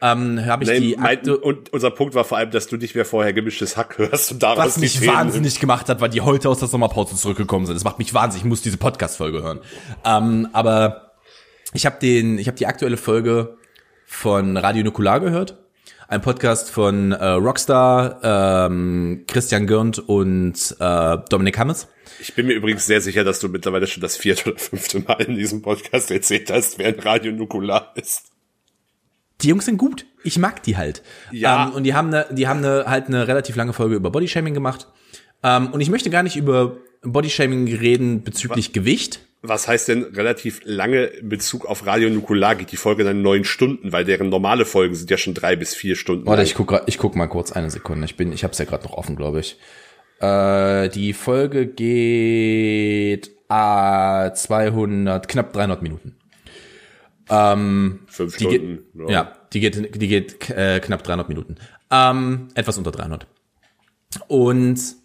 Ähm, 0.00 0.44
habe 0.46 0.64
ich 0.64 0.70
nee, 0.70 0.80
die 0.80 0.96
mein, 0.96 1.20
und 1.20 1.72
unser 1.72 1.92
Punkt 1.92 2.16
war 2.16 2.24
vor 2.24 2.36
allem, 2.36 2.50
dass 2.50 2.66
du 2.66 2.76
nicht 2.76 2.96
mehr 2.96 3.04
vorher 3.04 3.32
gemischtes 3.32 3.76
Hack 3.76 3.98
hörst 3.98 4.32
und 4.32 4.42
daraus 4.42 4.58
Was 4.58 4.78
mich 4.78 4.98
Themen 4.98 5.14
wahnsinnig 5.14 5.60
gemacht 5.60 5.88
hat, 5.88 6.00
weil 6.00 6.10
die 6.10 6.22
heute 6.22 6.48
aus 6.48 6.58
der 6.58 6.66
Sommerpause 6.66 7.14
zurückgekommen 7.14 7.66
sind. 7.66 7.76
Das 7.76 7.84
macht 7.84 8.00
mich 8.00 8.12
wahnsinnig. 8.12 8.42
Ich 8.42 8.48
muss 8.48 8.62
diese 8.62 8.78
Podcast-Folge 8.78 9.42
hören. 9.42 9.60
Ähm, 10.04 10.48
aber 10.52 11.12
ich 11.72 11.86
habe 11.86 11.98
den, 12.02 12.36
ich 12.38 12.48
habe 12.48 12.58
die 12.58 12.66
aktuelle 12.66 12.96
Folge 12.96 13.58
von 14.12 14.56
Radio 14.56 14.84
Nukular 14.84 15.20
gehört. 15.20 15.58
Ein 16.06 16.20
Podcast 16.20 16.70
von 16.70 17.12
äh, 17.12 17.24
Rockstar, 17.24 18.20
ähm, 18.22 19.24
Christian 19.26 19.66
Gürnt 19.66 19.98
und 19.98 20.76
äh, 20.78 21.18
Dominik 21.30 21.58
Hammes. 21.58 21.88
Ich 22.20 22.34
bin 22.34 22.46
mir 22.46 22.52
übrigens 22.52 22.86
sehr 22.86 23.00
sicher, 23.00 23.24
dass 23.24 23.40
du 23.40 23.48
mittlerweile 23.48 23.86
schon 23.86 24.02
das 24.02 24.16
vierte 24.16 24.50
oder 24.50 24.58
fünfte 24.58 25.00
Mal 25.00 25.22
in 25.22 25.36
diesem 25.36 25.62
Podcast 25.62 26.10
erzählt 26.10 26.50
hast, 26.52 26.78
wer 26.78 26.88
ein 26.88 27.00
Radio 27.00 27.32
Nukular 27.32 27.92
ist. 27.96 28.26
Die 29.40 29.48
Jungs 29.48 29.64
sind 29.64 29.78
gut. 29.78 30.04
Ich 30.22 30.38
mag 30.38 30.62
die 30.62 30.76
halt. 30.76 31.02
Ja. 31.32 31.68
Ähm, 31.68 31.72
und 31.72 31.84
die 31.84 31.94
haben 31.94 32.08
eine, 32.08 32.26
die 32.30 32.46
haben 32.46 32.58
eine, 32.58 32.84
halt 32.86 33.06
eine 33.06 33.26
relativ 33.26 33.56
lange 33.56 33.72
Folge 33.72 33.96
über 33.96 34.10
Bodyshaming 34.10 34.54
gemacht. 34.54 34.88
Ähm, 35.42 35.68
und 35.72 35.80
ich 35.80 35.90
möchte 35.90 36.10
gar 36.10 36.22
nicht 36.22 36.36
über 36.36 36.76
Bodyshaming 37.02 37.66
reden 37.74 38.22
bezüglich 38.22 38.68
Was? 38.68 38.72
Gewicht 38.72 39.20
was 39.42 39.66
heißt 39.66 39.88
denn 39.88 40.04
relativ 40.04 40.60
lange 40.64 41.04
in 41.04 41.28
Bezug 41.28 41.66
auf 41.66 41.84
Radio 41.84 42.08
Nukular 42.08 42.54
geht 42.54 42.70
die 42.70 42.76
Folge 42.76 43.02
dann 43.02 43.22
neun 43.22 43.44
Stunden, 43.44 43.92
weil 43.92 44.04
deren 44.04 44.28
normale 44.28 44.64
Folgen 44.64 44.94
sind 44.94 45.10
ja 45.10 45.16
schon 45.16 45.34
drei 45.34 45.56
bis 45.56 45.74
vier 45.74 45.96
Stunden. 45.96 46.26
Warte, 46.26 46.44
ich 46.44 46.54
guck, 46.54 46.82
ich 46.86 46.96
guck 46.96 47.16
mal 47.16 47.26
kurz 47.26 47.50
eine 47.50 47.68
Sekunde. 47.70 48.04
Ich 48.04 48.16
bin, 48.16 48.32
ich 48.32 48.44
hab's 48.44 48.58
ja 48.58 48.64
gerade 48.64 48.84
noch 48.84 48.92
offen, 48.92 49.16
glaube 49.16 49.40
ich. 49.40 49.58
Äh, 50.20 50.88
die 50.90 51.12
Folge 51.12 51.66
geht 51.66 53.30
äh, 53.48 54.32
200, 54.32 55.26
knapp 55.26 55.52
300 55.52 55.82
Minuten. 55.82 56.16
Ähm, 57.28 58.00
Fünf 58.06 58.36
die 58.36 58.44
Stunden. 58.44 58.84
Geht, 58.92 59.08
ja. 59.08 59.10
ja, 59.10 59.32
die 59.52 59.60
geht, 59.60 60.00
die 60.00 60.08
geht 60.08 60.50
äh, 60.50 60.78
knapp 60.78 61.02
300 61.02 61.28
Minuten. 61.28 61.56
Ähm, 61.90 62.48
etwas 62.54 62.78
unter 62.78 62.92
300. 62.92 63.26
Und 64.28 65.01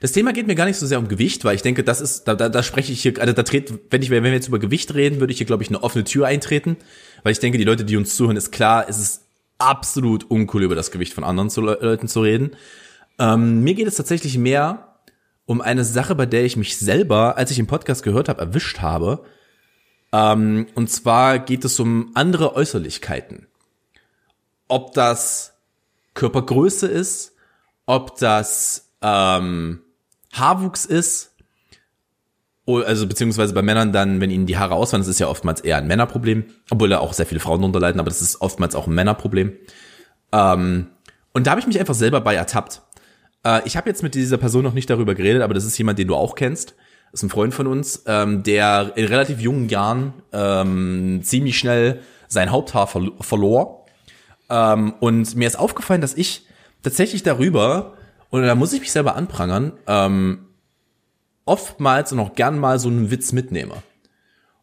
das 0.00 0.12
Thema 0.12 0.32
geht 0.32 0.46
mir 0.46 0.54
gar 0.54 0.66
nicht 0.66 0.76
so 0.76 0.86
sehr 0.86 0.98
um 0.98 1.08
Gewicht, 1.08 1.44
weil 1.44 1.54
ich 1.54 1.62
denke, 1.62 1.82
das 1.82 2.00
ist, 2.00 2.24
da, 2.24 2.34
da, 2.34 2.48
da 2.48 2.62
spreche 2.62 2.92
ich 2.92 3.00
hier, 3.00 3.18
also 3.18 3.32
da 3.32 3.42
tritt, 3.42 3.72
wenn 3.90 4.02
ich, 4.02 4.10
wenn 4.10 4.24
wir 4.24 4.32
jetzt 4.32 4.48
über 4.48 4.58
Gewicht 4.58 4.94
reden, 4.94 5.20
würde 5.20 5.32
ich 5.32 5.38
hier, 5.38 5.46
glaube 5.46 5.62
ich, 5.62 5.70
eine 5.70 5.82
offene 5.82 6.04
Tür 6.04 6.26
eintreten, 6.26 6.76
weil 7.22 7.32
ich 7.32 7.38
denke, 7.38 7.56
die 7.56 7.64
Leute, 7.64 7.84
die 7.84 7.96
uns 7.96 8.14
zuhören, 8.14 8.36
ist 8.36 8.52
klar, 8.52 8.86
es 8.88 8.98
ist 8.98 9.22
absolut 9.58 10.30
uncool, 10.30 10.64
über 10.64 10.74
das 10.74 10.90
Gewicht 10.90 11.14
von 11.14 11.24
anderen 11.24 11.48
zu, 11.48 11.62
Leuten 11.62 12.08
zu 12.08 12.20
reden. 12.20 12.50
Ähm, 13.18 13.62
mir 13.62 13.74
geht 13.74 13.86
es 13.86 13.96
tatsächlich 13.96 14.36
mehr 14.36 14.96
um 15.46 15.62
eine 15.62 15.84
Sache, 15.84 16.14
bei 16.14 16.26
der 16.26 16.44
ich 16.44 16.56
mich 16.56 16.76
selber, 16.76 17.38
als 17.38 17.50
ich 17.50 17.58
im 17.58 17.66
Podcast 17.66 18.02
gehört 18.02 18.28
habe, 18.28 18.40
erwischt 18.40 18.80
habe. 18.80 19.24
Ähm, 20.12 20.66
und 20.74 20.90
zwar 20.90 21.38
geht 21.38 21.64
es 21.64 21.80
um 21.80 22.10
andere 22.14 22.54
Äußerlichkeiten. 22.54 23.46
Ob 24.68 24.92
das 24.92 25.54
Körpergröße 26.14 26.86
ist, 26.86 27.34
ob 27.86 28.18
das 28.18 28.90
ähm, 29.00 29.80
Haarwuchs 30.38 30.84
ist, 30.84 31.34
also 32.66 33.06
beziehungsweise 33.06 33.54
bei 33.54 33.62
Männern 33.62 33.92
dann, 33.92 34.20
wenn 34.20 34.30
ihnen 34.30 34.46
die 34.46 34.58
Haare 34.58 34.74
ausfallen, 34.74 35.02
das 35.02 35.08
ist 35.08 35.20
ja 35.20 35.28
oftmals 35.28 35.60
eher 35.60 35.76
ein 35.76 35.86
Männerproblem, 35.86 36.46
obwohl 36.70 36.88
da 36.88 36.98
auch 36.98 37.12
sehr 37.12 37.26
viele 37.26 37.40
Frauen 37.40 37.60
drunter 37.60 37.80
leiden, 37.80 38.00
aber 38.00 38.10
das 38.10 38.20
ist 38.20 38.40
oftmals 38.40 38.74
auch 38.74 38.86
ein 38.86 38.94
Männerproblem. 38.94 39.52
Ähm, 40.32 40.88
und 41.32 41.46
da 41.46 41.50
habe 41.52 41.60
ich 41.60 41.66
mich 41.66 41.78
einfach 41.78 41.94
selber 41.94 42.20
bei 42.20 42.34
ertappt. 42.34 42.82
Äh, 43.44 43.60
ich 43.64 43.76
habe 43.76 43.88
jetzt 43.88 44.02
mit 44.02 44.14
dieser 44.14 44.38
Person 44.38 44.64
noch 44.64 44.72
nicht 44.72 44.90
darüber 44.90 45.14
geredet, 45.14 45.42
aber 45.42 45.54
das 45.54 45.64
ist 45.64 45.78
jemand, 45.78 45.98
den 45.98 46.08
du 46.08 46.16
auch 46.16 46.34
kennst. 46.34 46.74
Das 47.12 47.20
ist 47.20 47.22
ein 47.24 47.30
Freund 47.30 47.54
von 47.54 47.66
uns, 47.68 48.02
ähm, 48.06 48.42
der 48.42 48.92
in 48.96 49.06
relativ 49.06 49.40
jungen 49.40 49.68
Jahren 49.68 50.14
ähm, 50.32 51.20
ziemlich 51.22 51.56
schnell 51.58 52.00
sein 52.28 52.50
Haupthaar 52.50 52.88
ver 52.88 53.02
verlor. 53.20 53.86
Ähm, 54.50 54.94
und 54.98 55.36
mir 55.36 55.46
ist 55.46 55.58
aufgefallen, 55.58 56.00
dass 56.00 56.14
ich 56.14 56.46
tatsächlich 56.82 57.22
darüber 57.22 57.94
und 58.30 58.42
da 58.42 58.54
muss 58.54 58.72
ich 58.72 58.80
mich 58.80 58.92
selber 58.92 59.16
anprangern, 59.16 59.72
ähm, 59.86 60.46
oftmals 61.44 62.12
und 62.12 62.18
auch 62.18 62.34
gern 62.34 62.58
mal 62.58 62.78
so 62.78 62.88
einen 62.88 63.10
Witz 63.10 63.32
mitnehme. 63.32 63.82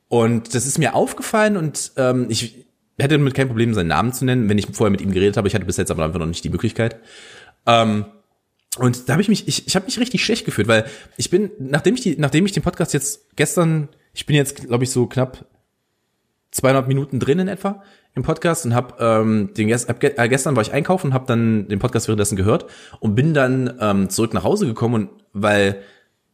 Und 0.10 0.54
das 0.54 0.68
ist 0.68 0.78
mir 0.78 0.94
aufgefallen 0.94 1.58
und 1.58 1.94
ähm, 1.98 2.28
ich 2.30 2.66
hätte 3.00 3.18
damit 3.18 3.34
kein 3.34 3.48
Problem, 3.48 3.74
seinen 3.74 3.88
Namen 3.88 4.14
zu 4.14 4.26
nennen, 4.26 4.50
wenn 4.50 4.58
ich 4.58 4.68
vorher 4.72 4.92
mit 4.92 5.02
ihm 5.02 5.12
geredet 5.12 5.38
habe. 5.38 5.48
Ich 5.48 5.56
hatte 5.56 5.66
bis 5.66 5.78
jetzt 5.78 5.92
aber 5.92 6.04
einfach 6.06 6.20
noch 6.20 6.28
nicht 6.28 6.44
die 6.44 6.50
Möglichkeit. 6.50 7.00
Ähm, 7.66 8.06
und 8.78 9.08
da 9.08 9.14
habe 9.14 9.22
ich 9.22 9.30
mich, 9.30 9.48
ich, 9.48 9.68
ich 9.68 9.76
habe 9.76 9.86
mich 9.86 10.00
richtig 10.00 10.24
schlecht 10.24 10.46
gefühlt, 10.46 10.68
weil 10.68 10.86
ich 11.18 11.30
bin, 11.30 11.52
nachdem 11.60 11.96
ich 11.96 12.02
die, 12.02 12.16
nachdem 12.18 12.46
ich 12.46 12.52
den 12.52 12.64
Podcast 12.64 12.94
jetzt 12.94 13.36
gestern, 13.36 13.90
ich 14.14 14.26
bin 14.26 14.36
jetzt, 14.36 14.68
glaube 14.68 14.84
ich, 14.84 14.92
so 14.92 15.08
knapp 15.08 15.46
200 16.52 16.88
Minuten 16.88 17.20
drin 17.20 17.40
in 17.40 17.48
etwa, 17.48 17.84
im 18.16 18.24
Podcast 18.24 18.66
und 18.66 18.76
habe 18.76 18.96
ähm, 19.00 19.50
den 19.56 19.72
hab, 19.74 20.04
äh, 20.04 20.30
gestern 20.30 20.56
war 20.56 20.62
ich 20.62 20.74
einkaufen 20.74 21.08
und 21.08 21.14
habe 21.14 21.26
dann 21.26 21.68
den 21.68 21.80
Podcast 21.80 22.08
währenddessen 22.08 22.36
gehört 22.36 22.66
und 23.00 23.16
bin 23.16 23.34
dann 23.34 23.74
ähm, 23.80 24.10
zurück 24.10 24.34
nach 24.34 24.44
Hause 24.44 24.66
gekommen 24.68 24.96
und 24.96 25.10
weil 25.34 25.82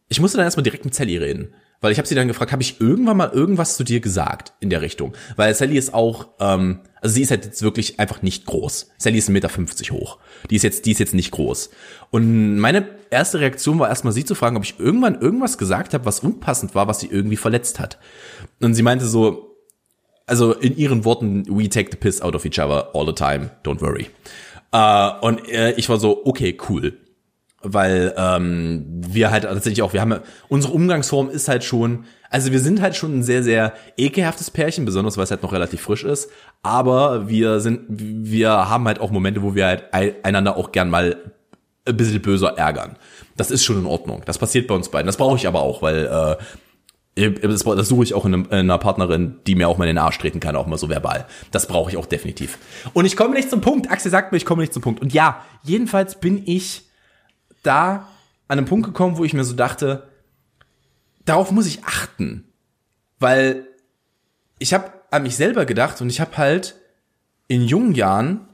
ich 0.08 0.20
musste 0.20 0.36
dann 0.36 0.46
erstmal 0.46 0.64
direkt 0.64 0.84
mit 0.84 0.94
Sally 0.94 1.16
reden, 1.16 1.54
weil 1.80 1.92
ich 1.92 1.98
habe 1.98 2.06
sie 2.06 2.14
dann 2.14 2.28
gefragt, 2.28 2.52
habe 2.52 2.62
ich 2.62 2.80
irgendwann 2.80 3.16
mal 3.16 3.30
irgendwas 3.30 3.76
zu 3.76 3.84
dir 3.84 4.00
gesagt 4.00 4.52
in 4.60 4.68
der 4.68 4.82
Richtung, 4.82 5.14
weil 5.36 5.54
Sally 5.54 5.78
ist 5.78 5.94
auch 5.94 6.28
ähm, 6.38 6.80
also 7.00 7.14
sie 7.14 7.22
ist 7.22 7.30
halt 7.30 7.44
jetzt 7.44 7.62
wirklich 7.62 7.98
einfach 7.98 8.22
nicht 8.22 8.46
groß. 8.46 8.90
Sally 8.98 9.18
ist 9.18 9.30
1,50 9.30 9.32
Meter 9.32 9.48
hoch. 9.94 10.18
Die 10.50 10.56
ist 10.56 10.62
jetzt, 10.62 10.84
die 10.86 10.92
ist 10.92 10.98
jetzt 10.98 11.14
nicht 11.14 11.30
groß. 11.30 11.70
Und 12.10 12.58
meine 12.58 12.86
erste 13.10 13.40
Reaktion 13.40 13.78
war 13.78 13.88
erstmal 13.88 14.12
sie 14.12 14.24
zu 14.24 14.34
fragen, 14.34 14.56
ob 14.56 14.64
ich 14.64 14.78
irgendwann 14.78 15.20
irgendwas 15.20 15.56
gesagt 15.56 15.94
habe, 15.94 16.04
was 16.04 16.20
unpassend 16.20 16.74
war, 16.74 16.88
was 16.88 17.00
sie 17.00 17.06
irgendwie 17.06 17.36
verletzt 17.36 17.80
hat. 17.80 17.98
Und 18.60 18.74
sie 18.74 18.82
meinte 18.82 19.06
so, 19.06 19.49
also 20.30 20.52
in 20.52 20.76
ihren 20.76 21.04
Worten, 21.04 21.44
we 21.48 21.68
take 21.68 21.90
the 21.90 21.96
piss 21.96 22.22
out 22.22 22.34
of 22.34 22.44
each 22.44 22.58
other 22.58 22.88
all 22.94 23.04
the 23.04 23.12
time, 23.12 23.50
don't 23.64 23.80
worry. 23.80 24.08
Uh, 24.72 25.26
und 25.26 25.48
äh, 25.48 25.72
ich 25.72 25.88
war 25.88 25.98
so, 25.98 26.24
okay, 26.24 26.56
cool. 26.68 26.96
weil 27.62 28.14
ähm, 28.16 28.84
wir 28.88 29.30
halt 29.30 29.44
tatsächlich 29.44 29.82
auch, 29.82 29.92
wir 29.92 30.00
haben 30.00 30.20
unsere 30.48 30.72
Umgangsform 30.72 31.28
ist 31.28 31.48
halt 31.48 31.62
schon, 31.62 32.04
also 32.30 32.52
wir 32.52 32.60
sind 32.60 32.80
halt 32.80 32.96
schon 32.96 33.18
ein 33.18 33.22
sehr, 33.22 33.42
sehr 33.42 33.74
ekelhaftes 33.96 34.50
Pärchen, 34.50 34.84
besonders 34.84 35.16
weil 35.16 35.24
es 35.24 35.30
halt 35.30 35.42
noch 35.42 35.52
relativ 35.52 35.82
frisch 35.82 36.04
ist. 36.04 36.30
Aber 36.62 37.28
wir 37.28 37.60
sind, 37.60 37.82
wir 37.88 38.50
haben 38.50 38.86
halt 38.86 39.00
auch 39.00 39.10
Momente, 39.10 39.42
wo 39.42 39.54
wir 39.54 39.66
halt 39.66 39.84
einander 39.92 40.56
auch 40.56 40.72
gern 40.72 40.88
mal 40.88 41.16
ein 41.84 41.96
bisschen 41.96 42.22
böser 42.22 42.56
ärgern. 42.56 42.96
Das 43.36 43.50
ist 43.50 43.64
schon 43.64 43.78
in 43.78 43.86
Ordnung. 43.86 44.22
Das 44.24 44.38
passiert 44.38 44.66
bei 44.66 44.74
uns 44.74 44.90
beiden. 44.90 45.06
Das 45.06 45.16
brauche 45.16 45.36
ich 45.36 45.46
aber 45.46 45.60
auch, 45.60 45.82
weil 45.82 46.06
äh, 46.06 46.42
das, 47.28 47.62
das 47.64 47.88
suche 47.88 48.04
ich 48.04 48.14
auch 48.14 48.24
in, 48.24 48.34
einem, 48.34 48.44
in, 48.46 48.52
einer 48.52 48.78
Partnerin, 48.78 49.36
die 49.46 49.54
mir 49.54 49.68
auch 49.68 49.78
mal 49.78 49.84
in 49.84 49.96
den 49.96 49.98
Arsch 49.98 50.18
treten 50.18 50.40
kann, 50.40 50.56
auch 50.56 50.66
mal 50.66 50.78
so 50.78 50.88
verbal. 50.88 51.26
Das 51.50 51.66
brauche 51.66 51.90
ich 51.90 51.96
auch 51.96 52.06
definitiv. 52.06 52.58
Und 52.92 53.04
ich 53.04 53.16
komme 53.16 53.34
nicht 53.34 53.50
zum 53.50 53.60
Punkt. 53.60 53.90
Axel 53.90 54.10
sagt 54.10 54.32
mir, 54.32 54.38
ich 54.38 54.44
komme 54.44 54.62
nicht 54.62 54.72
zum 54.72 54.82
Punkt. 54.82 55.00
Und 55.00 55.12
ja, 55.12 55.44
jedenfalls 55.62 56.18
bin 56.20 56.42
ich 56.46 56.84
da 57.62 58.08
an 58.48 58.58
einem 58.58 58.66
Punkt 58.66 58.86
gekommen, 58.86 59.18
wo 59.18 59.24
ich 59.24 59.34
mir 59.34 59.44
so 59.44 59.54
dachte, 59.54 60.08
darauf 61.24 61.50
muss 61.50 61.66
ich 61.66 61.84
achten. 61.84 62.44
Weil 63.18 63.66
ich 64.58 64.72
habe 64.74 64.92
an 65.10 65.22
mich 65.22 65.36
selber 65.36 65.64
gedacht 65.64 66.00
und 66.00 66.08
ich 66.08 66.20
habe 66.20 66.36
halt 66.36 66.76
in 67.48 67.62
jungen 67.62 67.94
Jahren, 67.94 68.48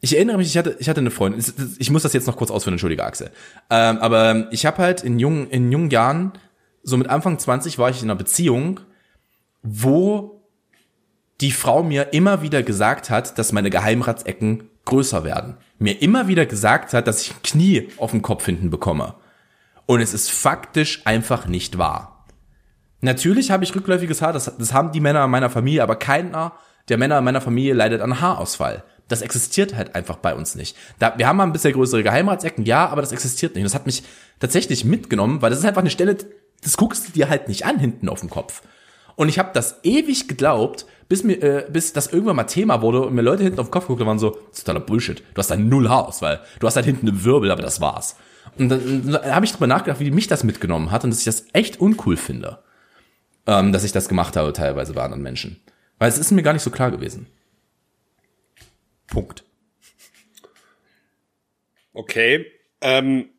ich 0.00 0.14
erinnere 0.14 0.36
mich, 0.36 0.48
ich 0.48 0.58
hatte, 0.58 0.76
ich 0.78 0.88
hatte 0.88 1.00
eine 1.00 1.10
Freundin, 1.10 1.42
ich 1.78 1.90
muss 1.90 2.02
das 2.02 2.12
jetzt 2.12 2.26
noch 2.26 2.36
kurz 2.36 2.50
ausführen, 2.50 2.74
entschuldige 2.74 3.04
Axel, 3.04 3.30
ähm, 3.70 3.98
aber 3.98 4.48
ich 4.52 4.66
habe 4.66 4.78
halt 4.78 5.02
in 5.02 5.18
jungen, 5.18 5.48
in 5.48 5.72
jungen 5.72 5.90
Jahren, 5.90 6.32
so 6.88 6.96
mit 6.96 7.08
Anfang 7.08 7.38
20 7.38 7.78
war 7.78 7.90
ich 7.90 8.02
in 8.02 8.10
einer 8.10 8.18
Beziehung, 8.18 8.80
wo 9.62 10.42
die 11.40 11.52
Frau 11.52 11.82
mir 11.82 12.12
immer 12.12 12.42
wieder 12.42 12.62
gesagt 12.62 13.10
hat, 13.10 13.38
dass 13.38 13.52
meine 13.52 13.70
Geheimratsecken 13.70 14.68
größer 14.84 15.22
werden. 15.22 15.56
Mir 15.78 16.02
immer 16.02 16.26
wieder 16.26 16.46
gesagt 16.46 16.92
hat, 16.92 17.06
dass 17.06 17.22
ich 17.22 17.32
ein 17.32 17.42
Knie 17.42 17.88
auf 17.98 18.10
dem 18.10 18.22
Kopf 18.22 18.46
hinten 18.46 18.70
bekomme. 18.70 19.14
Und 19.86 20.00
es 20.00 20.14
ist 20.14 20.30
faktisch 20.30 21.02
einfach 21.06 21.46
nicht 21.46 21.78
wahr. 21.78 22.26
Natürlich 23.00 23.50
habe 23.50 23.62
ich 23.62 23.74
rückläufiges 23.74 24.22
Haar, 24.22 24.32
das, 24.32 24.52
das 24.58 24.72
haben 24.72 24.90
die 24.90 25.00
Männer 25.00 25.24
in 25.24 25.30
meiner 25.30 25.50
Familie, 25.50 25.82
aber 25.82 25.96
keiner 25.96 26.52
der 26.88 26.98
Männer 26.98 27.18
in 27.18 27.24
meiner 27.24 27.40
Familie 27.40 27.74
leidet 27.74 28.00
an 28.00 28.20
Haarausfall. 28.20 28.82
Das 29.06 29.22
existiert 29.22 29.76
halt 29.76 29.94
einfach 29.94 30.16
bei 30.16 30.34
uns 30.34 30.54
nicht. 30.54 30.76
Da, 30.98 31.14
wir 31.16 31.28
haben 31.28 31.36
mal 31.36 31.44
ein 31.44 31.52
bisschen 31.52 31.72
größere 31.72 32.02
Geheimratsecken, 32.02 32.64
ja, 32.64 32.88
aber 32.88 33.00
das 33.00 33.12
existiert 33.12 33.54
nicht. 33.54 33.62
Und 33.62 33.70
das 33.70 33.74
hat 33.74 33.86
mich 33.86 34.02
tatsächlich 34.40 34.84
mitgenommen, 34.84 35.40
weil 35.40 35.50
das 35.50 35.60
ist 35.60 35.64
einfach 35.64 35.80
eine 35.80 35.90
Stelle, 35.90 36.16
das 36.62 36.76
guckst 36.76 37.08
du 37.08 37.12
dir 37.12 37.28
halt 37.28 37.48
nicht 37.48 37.64
an 37.64 37.78
hinten 37.78 38.08
auf 38.08 38.20
dem 38.20 38.30
Kopf. 38.30 38.62
Und 39.16 39.28
ich 39.28 39.38
habe 39.38 39.50
das 39.52 39.80
ewig 39.82 40.28
geglaubt, 40.28 40.86
bis 41.08 41.24
mir, 41.24 41.42
äh, 41.42 41.66
bis 41.70 41.92
das 41.92 42.06
irgendwann 42.12 42.36
mal 42.36 42.44
Thema 42.44 42.82
wurde 42.82 43.00
und 43.00 43.14
mir 43.14 43.22
Leute 43.22 43.42
hinten 43.42 43.58
auf 43.58 43.66
den 43.66 43.72
Kopf 43.72 43.84
geguckt 43.84 44.00
und 44.00 44.06
waren 44.06 44.18
so, 44.18 44.38
totaler 44.56 44.80
Bullshit. 44.80 45.22
Du 45.34 45.38
hast 45.38 45.50
da 45.50 45.56
null 45.56 45.88
Haarausfall. 45.88 46.40
Du 46.60 46.66
hast 46.66 46.76
halt 46.76 46.86
hinten 46.86 47.08
einen 47.08 47.24
Wirbel, 47.24 47.50
aber 47.50 47.62
das 47.62 47.80
war's. 47.80 48.16
Und 48.58 48.68
dann, 48.68 49.10
dann 49.10 49.34
habe 49.34 49.44
ich 49.44 49.52
drüber 49.52 49.66
nachgedacht, 49.66 50.00
wie 50.00 50.10
mich 50.10 50.28
das 50.28 50.44
mitgenommen 50.44 50.90
hat 50.90 51.04
und 51.04 51.10
dass 51.10 51.18
ich 51.18 51.24
das 51.24 51.46
echt 51.52 51.80
uncool 51.80 52.16
finde, 52.16 52.62
ähm, 53.46 53.72
dass 53.72 53.84
ich 53.84 53.92
das 53.92 54.08
gemacht 54.08 54.36
habe 54.36 54.52
teilweise 54.52 54.92
bei 54.92 55.02
anderen 55.02 55.22
Menschen. 55.22 55.60
Weil 55.98 56.08
es 56.08 56.18
ist 56.18 56.30
mir 56.30 56.42
gar 56.42 56.52
nicht 56.52 56.62
so 56.62 56.70
klar 56.70 56.90
gewesen. 56.90 57.26
Punkt. 59.08 59.44
Okay. 61.92 62.46
Ähm, 62.80 63.30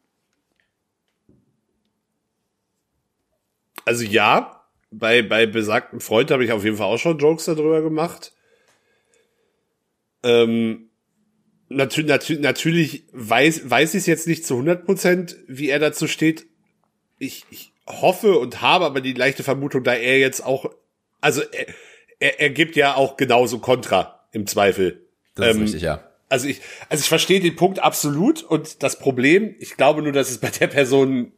also 3.89 4.05
ja, 4.05 4.61
bei, 4.91 5.23
bei 5.23 5.47
besagten 5.47 5.99
Freund 5.99 6.29
habe 6.29 6.45
ich 6.45 6.51
auf 6.51 6.63
jeden 6.63 6.77
Fall 6.77 6.85
auch 6.85 6.99
schon 6.99 7.17
Jokes 7.17 7.45
darüber 7.45 7.81
gemacht. 7.81 8.33
Ähm, 10.21 10.91
natür 11.69 12.03
natür 12.03 12.37
natürlich 12.37 13.05
weiß, 13.13 13.67
weiß 13.67 13.95
ich 13.95 14.01
es 14.01 14.05
jetzt 14.05 14.27
nicht 14.27 14.45
zu 14.45 14.53
100 14.53 14.85
Prozent, 14.85 15.37
wie 15.47 15.69
er 15.69 15.79
dazu 15.79 16.07
steht. 16.07 16.45
Ich, 17.17 17.45
ich 17.49 17.73
hoffe 17.87 18.37
und 18.37 18.61
habe 18.61 18.85
aber 18.85 19.01
die 19.01 19.13
leichte 19.13 19.41
Vermutung, 19.41 19.83
da 19.83 19.95
er 19.95 20.19
jetzt 20.19 20.45
auch, 20.45 20.69
also 21.19 21.41
er, 21.41 21.73
er, 22.19 22.39
er 22.41 22.49
gibt 22.51 22.75
ja 22.75 22.93
auch 22.93 23.17
genauso 23.17 23.57
Kontra 23.57 24.23
im 24.33 24.45
Zweifel. 24.45 25.07
Das 25.33 25.47
ist 25.47 25.55
ähm, 25.55 25.61
richtig, 25.63 25.81
ja. 25.81 26.07
Also 26.29 26.47
ich, 26.47 26.61
also 26.89 27.01
ich 27.01 27.09
verstehe 27.09 27.39
den 27.39 27.55
Punkt 27.55 27.79
absolut 27.79 28.43
und 28.43 28.83
das 28.83 28.99
Problem, 28.99 29.55
ich 29.57 29.77
glaube 29.77 30.03
nur, 30.03 30.11
dass 30.11 30.29
es 30.29 30.37
bei 30.37 30.51
der 30.51 30.67
Person 30.67 31.31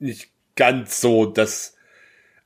nicht 0.00 0.32
ganz 0.56 1.00
so, 1.00 1.26
dass, 1.26 1.76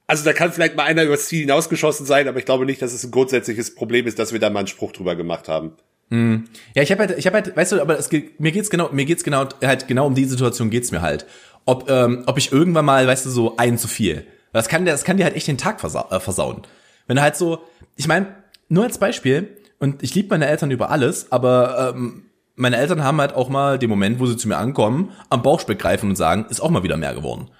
also 0.07 0.24
da 0.24 0.32
kann 0.32 0.52
vielleicht 0.52 0.76
mal 0.76 0.84
einer 0.84 1.04
übers 1.04 1.26
Ziel 1.26 1.40
hinausgeschossen 1.40 2.07
sein, 2.07 2.28
aber 2.28 2.38
ich 2.38 2.44
glaube 2.44 2.66
nicht, 2.66 2.80
dass 2.80 2.92
es 2.92 3.04
ein 3.04 3.11
grundsätzliches 3.11 3.74
Problem 3.74 4.07
ist, 4.07 4.18
dass 4.18 4.32
wir 4.32 4.40
da 4.40 4.50
mal 4.50 4.61
einen 4.61 4.68
Spruch 4.68 4.92
drüber 4.92 5.16
gemacht 5.16 5.48
haben. 5.48 5.72
Mm. 6.11 6.44
Ja, 6.74 6.82
ich 6.82 6.92
habe 6.92 7.00
halt, 7.00 7.18
ich 7.18 7.26
habe 7.26 7.36
halt, 7.36 7.57
weißt 7.57 7.72
du, 7.72 7.80
aber 7.80 7.98
es 7.98 8.09
geht, 8.09 8.38
mir 8.38 8.52
geht's 8.52 8.70
genau, 8.70 8.90
mir 8.92 9.04
geht's 9.04 9.24
genau, 9.24 9.48
halt 9.62 9.88
genau 9.88 10.07
um 10.07 10.14
die 10.14 10.24
Situation 10.24 10.70
geht's 10.70 10.92
mir 10.92 11.02
halt. 11.02 11.26
Ob, 11.64 11.90
ähm, 11.90 12.22
ob 12.26 12.38
ich 12.38 12.52
irgendwann 12.52 12.84
mal, 12.84 13.07
weißt 13.07 13.26
du, 13.26 13.30
so 13.30 13.57
ein 13.57 13.76
zu 13.78 13.88
viel. 13.88 14.26
Das 14.52 14.68
kann, 14.68 14.84
das 14.84 15.04
kann 15.04 15.16
dir 15.16 15.24
halt 15.24 15.34
echt 15.34 15.48
den 15.48 15.59
Tag 15.59 15.80
versa 15.80 16.07
äh, 16.11 16.20
versauen. 16.20 16.62
Wenn 17.09 17.16
du 17.16 17.22
halt 17.22 17.36
so, 17.36 17.59
ich 17.96 18.07
meine, 18.07 18.28
nur 18.68 18.84
als 18.84 18.98
Beispiel, 18.98 19.57
und 19.78 20.02
ich 20.02 20.14
liebe 20.14 20.28
meine 20.30 20.46
Eltern 20.46 20.70
über 20.70 20.90
alles, 20.90 21.32
aber 21.32 21.94
ähm, 21.94 22.26
meine 22.54 22.76
Eltern 22.78 23.04
haben 23.04 23.20
halt 23.20 23.34
auch 23.34 23.48
mal 23.48 23.78
den 23.78 23.90
Moment, 23.90 24.18
wo 24.18 24.26
sie 24.26 24.36
zu 24.36 24.48
mir 24.48 24.57
ankommen, 24.57 25.12
am 25.28 25.42
Bauchspeck 25.42 25.78
greifen 25.78 26.11
und 26.11 26.16
sagen, 26.16 26.46
ist 26.48 26.61
auch 26.61 26.70
mal 26.70 26.82
wieder 26.82 26.96
mehr 26.96 27.14
geworden. 27.14 27.50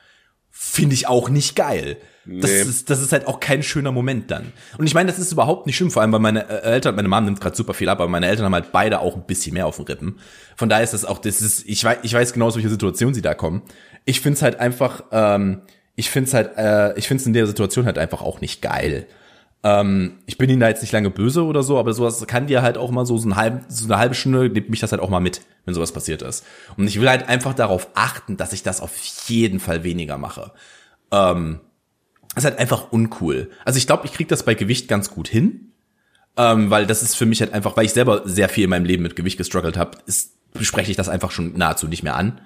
Finde 0.51 0.95
ich 0.95 1.07
auch 1.07 1.29
nicht 1.29 1.55
geil. 1.55 1.99
Nee. 2.27 2.41
Das, 2.41 2.51
ist, 2.51 2.91
das 2.91 3.01
ist 3.01 3.13
halt 3.13 3.27
auch 3.29 3.39
kein 3.39 3.63
schöner 3.63 3.93
Moment 3.93 4.31
dann. 4.31 4.53
Und 4.79 4.87
ich 4.87 4.95
meine, 4.95 5.11
das 5.11 5.19
ist 5.19 5.33
überhaupt 5.33 5.67
nicht 5.67 5.77
schlimm, 5.77 5.91
vor 5.91 6.03
allem 6.03 6.13
weil 6.13 6.21
meine 6.21 6.49
äh, 6.49 6.73
Eltern, 6.73 6.97
meine 6.97 7.09
Mom 7.09 7.25
nimmt 7.25 7.41
gerade 7.41 7.57
super 7.57 7.73
viel 7.73 7.89
ab, 7.89 8.01
aber 8.01 8.09
meine 8.09 8.27
Eltern 8.27 8.47
haben 8.47 8.55
halt 8.55 8.73
beide 8.73 9.01
auch 9.01 9.15
ein 9.15 9.27
bisschen 9.27 9.55
mehr 9.55 9.67
auf 9.67 9.77
den 9.77 9.87
Rippen. 9.87 10.19
Von 10.57 10.69
daher 10.69 10.83
ist 10.83 10.93
das 10.93 11.05
auch, 11.05 11.19
das 11.19 11.41
ist, 11.41 11.65
ich 11.67 11.85
weiß, 11.85 11.99
ich 12.03 12.13
weiß 12.13 12.33
genau, 12.33 12.47
aus 12.47 12.57
welcher 12.57 12.69
Situation 12.69 13.15
sie 13.15 13.23
da 13.23 13.35
kommen. 13.35 13.63
Ich 14.05 14.21
find's 14.21 14.43
halt 14.43 14.59
einfach, 14.59 15.05
ähm, 15.13 15.63
ich 15.95 16.11
find's 16.11 16.35
halt, 16.35 16.57
äh, 16.57 16.99
ich 16.99 17.07
find's 17.07 17.27
in 17.27 17.33
der 17.33 17.47
Situation 17.47 17.87
halt 17.87 17.99
einfach 17.99 18.23
auch 18.23 18.41
nicht 18.41 18.61
geil. 18.61 19.07
Ähm, 19.63 20.19
ich 20.27 20.37
bin 20.37 20.51
ihnen 20.51 20.61
da 20.61 20.69
jetzt 20.69 20.83
nicht 20.83 20.93
lange 20.93 21.11
böse 21.11 21.45
oder 21.45 21.63
so, 21.63 21.79
aber 21.79 21.93
sowas 21.93 22.25
kann 22.27 22.47
dir 22.47 22.63
halt 22.63 22.77
auch 22.77 22.91
mal 22.91 23.07
so, 23.07 23.17
so, 23.19 23.29
ein 23.29 23.37
halb, 23.37 23.65
so 23.69 23.87
eine 23.87 23.99
halbe 23.99 24.15
Stunde, 24.15 24.49
nimmt 24.49 24.71
mich 24.71 24.81
das 24.81 24.93
halt 24.93 25.01
auch 25.01 25.11
mal 25.11 25.21
mit, 25.21 25.41
wenn 25.65 25.75
sowas 25.75 25.93
passiert 25.93 26.23
ist. 26.23 26.45
Und 26.77 26.87
ich 26.87 27.01
will 27.01 27.09
halt 27.09 27.29
einfach 27.29 27.55
darauf 27.55 27.89
achten, 27.95 28.37
dass 28.37 28.53
ich 28.53 28.63
das 28.63 28.81
auf 28.81 28.97
jeden 29.27 29.61
Fall 29.61 29.85
weniger 29.85 30.19
mache. 30.19 30.53
Ähm, 31.11 31.61
ist 32.37 32.45
halt 32.45 32.59
einfach 32.59 32.93
uncool. 32.93 33.51
Also 33.65 33.79
ich 33.79 33.87
glaube, 33.87 34.07
ich 34.07 34.13
krieg 34.13 34.29
das 34.29 34.45
bei 34.45 34.55
Gewicht 34.55 34.89
ganz 34.89 35.11
gut 35.11 35.29
hin, 35.29 35.73
ähm, 36.37 36.71
weil 36.71 36.87
das 36.87 37.03
ist 37.03 37.17
für 37.17 37.27
mich 37.27 37.41
halt 37.41 37.53
einfach, 37.53 37.77
weil 37.77 37.87
ich 37.87 37.93
selber 37.93 38.23
sehr 38.25 38.49
viel 38.49 38.65
in 38.65 38.71
meinem 38.71 38.85
Leben 38.85 39.03
mit 39.03 39.17
Gewicht 39.17 39.39
gestruggelt 39.39 39.77
habe, 39.77 39.99
spreche 40.61 40.91
ich 40.91 40.97
das 40.97 41.09
einfach 41.09 41.31
schon 41.31 41.57
nahezu 41.57 41.89
nicht 41.89 42.03
mehr 42.03 42.17
an. 42.17 42.41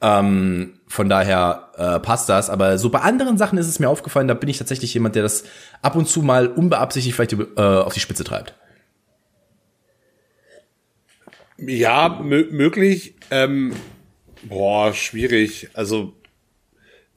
Ähm, 0.00 0.74
von 0.86 1.08
daher 1.08 1.70
äh, 1.76 2.00
passt 2.00 2.28
das. 2.28 2.50
Aber 2.50 2.78
so 2.78 2.90
bei 2.90 3.00
anderen 3.00 3.36
Sachen 3.36 3.58
ist 3.58 3.66
es 3.66 3.78
mir 3.78 3.88
aufgefallen, 3.88 4.28
da 4.28 4.34
bin 4.34 4.48
ich 4.48 4.58
tatsächlich 4.58 4.94
jemand, 4.94 5.14
der 5.14 5.22
das 5.22 5.44
ab 5.82 5.96
und 5.96 6.08
zu 6.08 6.22
mal 6.22 6.46
unbeabsichtigt 6.48 7.16
vielleicht 7.16 7.32
äh, 7.32 7.60
auf 7.60 7.94
die 7.94 8.00
Spitze 8.00 8.24
treibt. 8.24 8.54
Ja, 11.56 12.20
möglich. 12.22 13.14
Ähm, 13.32 13.74
boah, 14.44 14.94
schwierig. 14.94 15.70
Also 15.74 16.14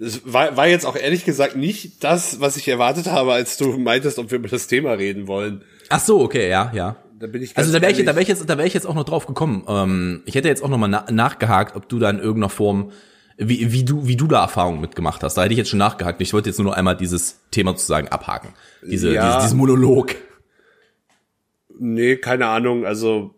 es 0.02 0.22
war, 0.26 0.58
war 0.58 0.68
jetzt 0.68 0.86
auch 0.86 0.96
ehrlich 0.96 1.26
gesagt 1.26 1.56
nicht 1.56 2.04
das, 2.04 2.40
was 2.40 2.58
ich 2.58 2.68
erwartet 2.68 3.06
habe, 3.06 3.34
als 3.34 3.58
du 3.58 3.78
meintest, 3.78 4.18
ob 4.18 4.32
wir 4.32 4.40
über 4.40 4.48
das 4.48 4.68
Thema 4.68 4.94
reden 4.94 5.28
wollen. 5.28 5.64
Ach 5.90 6.00
so, 6.00 6.22
okay, 6.22 6.50
ja, 6.50 6.72
ja. 6.74 6.96
Da 7.20 7.28
bin 7.28 7.44
ich 7.44 7.56
also 7.56 7.72
da 7.72 7.82
wäre 7.82 7.92
ich, 7.92 8.00
da 8.00 8.16
wäre 8.16 8.24
ich 8.24 8.28
jetzt, 8.28 8.50
da 8.50 8.58
wäre 8.58 8.68
ich 8.68 8.74
jetzt 8.74 8.88
auch 8.88 8.96
noch 8.96 9.04
drauf 9.04 9.28
gekommen. 9.28 9.64
Ähm, 9.68 10.24
ich 10.26 10.34
hätte 10.34 10.48
jetzt 10.48 10.64
auch 10.64 10.70
noch 10.70 10.80
mal 10.80 10.88
na 10.88 11.06
nachgehakt, 11.12 11.76
ob 11.76 11.88
du 11.88 12.00
da 12.00 12.10
in 12.10 12.18
irgendeiner 12.18 12.50
Form, 12.50 12.92
wie, 13.38 13.72
wie 13.72 13.84
du, 13.84 14.08
wie 14.08 14.16
du 14.16 14.26
da 14.26 14.42
Erfahrungen 14.42 14.82
mitgemacht 14.82 15.22
hast. 15.22 15.36
Da 15.36 15.44
hätte 15.44 15.54
ich 15.54 15.60
jetzt 15.60 15.70
schon 15.70 15.78
nachgehakt. 15.78 16.20
Ich 16.20 16.34
wollte 16.34 16.50
jetzt 16.50 16.58
nur 16.58 16.66
noch 16.66 16.76
einmal 16.76 16.98
dieses 16.98 17.40
Thema 17.52 17.72
sozusagen 17.72 18.08
abhaken. 18.08 18.54
Diese, 18.82 19.14
ja. 19.14 19.28
dieses, 19.28 19.38
dieses 19.44 19.54
Monolog. 19.54 20.16
Nee, 21.78 22.16
keine 22.16 22.48
Ahnung. 22.48 22.88
Also 22.88 23.36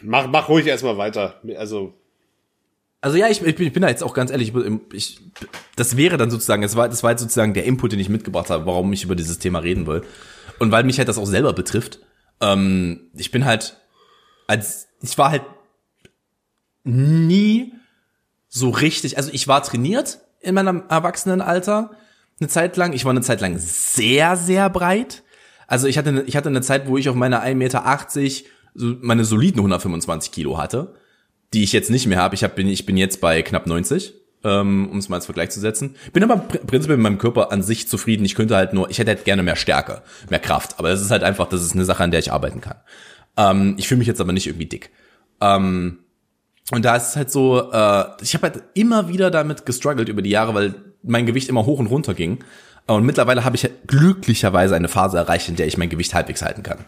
mach, 0.00 0.28
mach 0.28 0.48
ruhig 0.48 0.66
erstmal 0.66 0.96
weiter. 0.96 1.40
Also 1.56 1.94
also 3.02 3.16
ja, 3.16 3.28
ich, 3.28 3.42
ich, 3.42 3.56
bin, 3.56 3.66
ich 3.66 3.72
bin 3.72 3.82
da 3.82 3.88
jetzt 3.88 4.04
auch 4.04 4.14
ganz 4.14 4.30
ehrlich, 4.30 4.52
ich, 4.92 5.20
das 5.74 5.96
wäre 5.96 6.16
dann 6.16 6.30
sozusagen, 6.30 6.62
das 6.62 6.76
war, 6.76 6.88
das 6.88 7.02
war 7.02 7.10
jetzt 7.10 7.20
sozusagen 7.20 7.52
der 7.52 7.64
Input, 7.64 7.92
den 7.92 7.98
ich 7.98 8.08
mitgebracht 8.08 8.48
habe, 8.48 8.64
warum 8.64 8.92
ich 8.92 9.02
über 9.02 9.16
dieses 9.16 9.40
Thema 9.40 9.58
reden 9.58 9.88
will. 9.88 10.02
Und 10.60 10.70
weil 10.70 10.84
mich 10.84 10.98
halt 10.98 11.08
das 11.08 11.18
auch 11.18 11.26
selber 11.26 11.52
betrifft, 11.52 11.98
ähm, 12.40 13.10
ich 13.16 13.32
bin 13.32 13.44
halt, 13.44 13.76
als 14.46 14.86
ich 15.02 15.18
war 15.18 15.32
halt 15.32 15.42
nie 16.84 17.74
so 18.48 18.70
richtig, 18.70 19.16
also 19.16 19.30
ich 19.32 19.48
war 19.48 19.64
trainiert 19.64 20.20
in 20.40 20.54
meinem 20.54 20.84
Erwachsenenalter 20.88 21.90
eine 22.38 22.48
Zeit 22.48 22.76
lang. 22.76 22.92
Ich 22.92 23.04
war 23.04 23.10
eine 23.10 23.20
Zeit 23.20 23.40
lang 23.40 23.58
sehr, 23.58 24.36
sehr 24.36 24.70
breit. 24.70 25.24
Also 25.66 25.88
ich 25.88 25.98
hatte, 25.98 26.22
ich 26.26 26.36
hatte 26.36 26.50
eine 26.50 26.60
Zeit, 26.60 26.86
wo 26.86 26.96
ich 26.96 27.08
auf 27.08 27.16
meiner 27.16 27.42
1,80 27.42 27.54
Meter 27.54 27.84
meine 28.74 29.24
soliden 29.24 29.58
125 29.58 30.30
Kilo 30.30 30.58
hatte, 30.58 30.94
die 31.52 31.62
ich 31.62 31.72
jetzt 31.72 31.90
nicht 31.90 32.06
mehr 32.06 32.18
habe. 32.18 32.34
Ich 32.34 32.44
hab, 32.44 32.54
bin, 32.54 32.68
ich 32.68 32.86
bin 32.86 32.96
jetzt 32.96 33.20
bei 33.20 33.42
knapp 33.42 33.66
90 33.66 34.14
ähm, 34.44 34.88
um 34.90 34.98
es 34.98 35.08
mal 35.08 35.16
als 35.16 35.26
Vergleich 35.26 35.50
zu 35.50 35.60
setzen. 35.60 35.96
Bin 36.12 36.24
aber 36.24 36.36
prinzipiell 36.36 36.96
mit 36.96 37.04
meinem 37.04 37.18
Körper 37.18 37.52
an 37.52 37.62
sich 37.62 37.88
zufrieden. 37.88 38.24
Ich 38.24 38.34
könnte 38.34 38.56
halt 38.56 38.72
nur, 38.72 38.90
ich 38.90 38.98
hätte 38.98 39.10
halt 39.10 39.24
gerne 39.24 39.42
mehr 39.42 39.56
Stärke, 39.56 40.02
mehr 40.30 40.40
Kraft. 40.40 40.78
Aber 40.78 40.90
es 40.90 41.00
ist 41.00 41.10
halt 41.10 41.22
einfach, 41.22 41.48
das 41.48 41.62
ist 41.62 41.74
eine 41.74 41.84
Sache, 41.84 42.02
an 42.02 42.10
der 42.10 42.20
ich 42.20 42.32
arbeiten 42.32 42.60
kann. 42.60 42.76
Ähm, 43.36 43.74
ich 43.78 43.88
fühle 43.88 43.98
mich 43.98 44.08
jetzt 44.08 44.20
aber 44.20 44.32
nicht 44.32 44.46
irgendwie 44.46 44.66
dick. 44.66 44.90
Ähm, 45.40 45.98
Und 46.70 46.84
da 46.84 46.96
ist 46.96 47.10
es 47.10 47.16
halt 47.16 47.30
so, 47.30 47.70
äh, 47.72 48.04
ich 48.20 48.34
habe 48.34 48.50
halt 48.50 48.62
immer 48.74 49.08
wieder 49.08 49.30
damit 49.30 49.66
gestruggelt 49.66 50.08
über 50.08 50.22
die 50.22 50.30
Jahre, 50.30 50.54
weil 50.54 50.74
mein 51.02 51.26
Gewicht 51.26 51.48
immer 51.48 51.66
hoch 51.66 51.78
und 51.78 51.86
runter 51.86 52.14
ging. 52.14 52.44
Und 52.86 53.04
mittlerweile 53.04 53.44
habe 53.44 53.54
ich 53.54 53.62
halt 53.62 53.86
glücklicherweise 53.86 54.74
eine 54.74 54.88
Phase 54.88 55.16
erreicht, 55.16 55.48
in 55.48 55.56
der 55.56 55.66
ich 55.66 55.78
mein 55.78 55.88
Gewicht 55.88 56.14
halbwegs 56.14 56.42
halten 56.42 56.64
kann. 56.64 56.78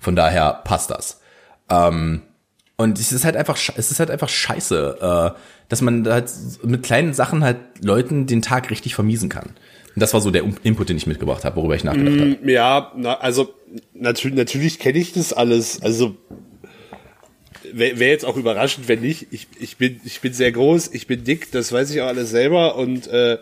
Von 0.00 0.16
daher 0.16 0.52
passt 0.64 0.90
das. 0.90 1.20
Ähm, 1.70 2.22
und 2.76 2.98
es 2.98 3.12
ist 3.12 3.24
halt 3.24 3.36
einfach, 3.36 3.56
es 3.76 3.90
ist 3.90 4.00
halt 4.00 4.10
einfach 4.10 4.28
scheiße, 4.28 4.98
äh, 5.00 5.38
dass 5.68 5.80
man 5.80 6.06
halt 6.08 6.30
mit 6.62 6.82
kleinen 6.82 7.14
Sachen 7.14 7.44
halt 7.44 7.58
Leuten 7.82 8.26
den 8.26 8.42
Tag 8.42 8.70
richtig 8.70 8.94
vermiesen 8.94 9.28
kann. 9.28 9.50
Und 9.94 10.00
das 10.00 10.12
war 10.12 10.20
so 10.20 10.32
der 10.32 10.42
Input, 10.64 10.88
den 10.88 10.96
ich 10.96 11.06
mitgebracht 11.06 11.44
habe, 11.44 11.56
worüber 11.56 11.76
ich 11.76 11.84
nachgedacht 11.84 12.18
habe. 12.18 12.38
Mm, 12.42 12.48
ja, 12.48 12.92
na, 12.96 13.14
also 13.14 13.54
natürlich, 13.92 14.36
natürlich 14.36 14.78
kenne 14.80 14.98
ich 14.98 15.12
das 15.12 15.32
alles. 15.32 15.80
Also 15.82 16.16
wäre 17.72 17.98
wär 18.00 18.08
jetzt 18.08 18.24
auch 18.24 18.36
überraschend, 18.36 18.88
wenn 18.88 19.00
nicht. 19.00 19.28
Ich, 19.30 19.46
ich, 19.60 19.76
bin, 19.76 20.00
ich 20.04 20.20
bin 20.20 20.32
sehr 20.32 20.50
groß, 20.50 20.90
ich 20.92 21.06
bin 21.06 21.22
dick, 21.22 21.52
das 21.52 21.70
weiß 21.70 21.90
ich 21.90 22.00
auch 22.00 22.08
alles 22.08 22.30
selber 22.30 22.74
und 22.76 23.06
äh, 23.06 23.38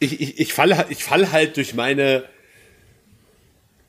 ich, 0.00 0.20
ich, 0.20 0.38
ich 0.38 0.52
falle 0.52 0.86
ich 0.90 1.02
fall 1.02 1.32
halt 1.32 1.56
durch 1.56 1.74
meine 1.74 2.24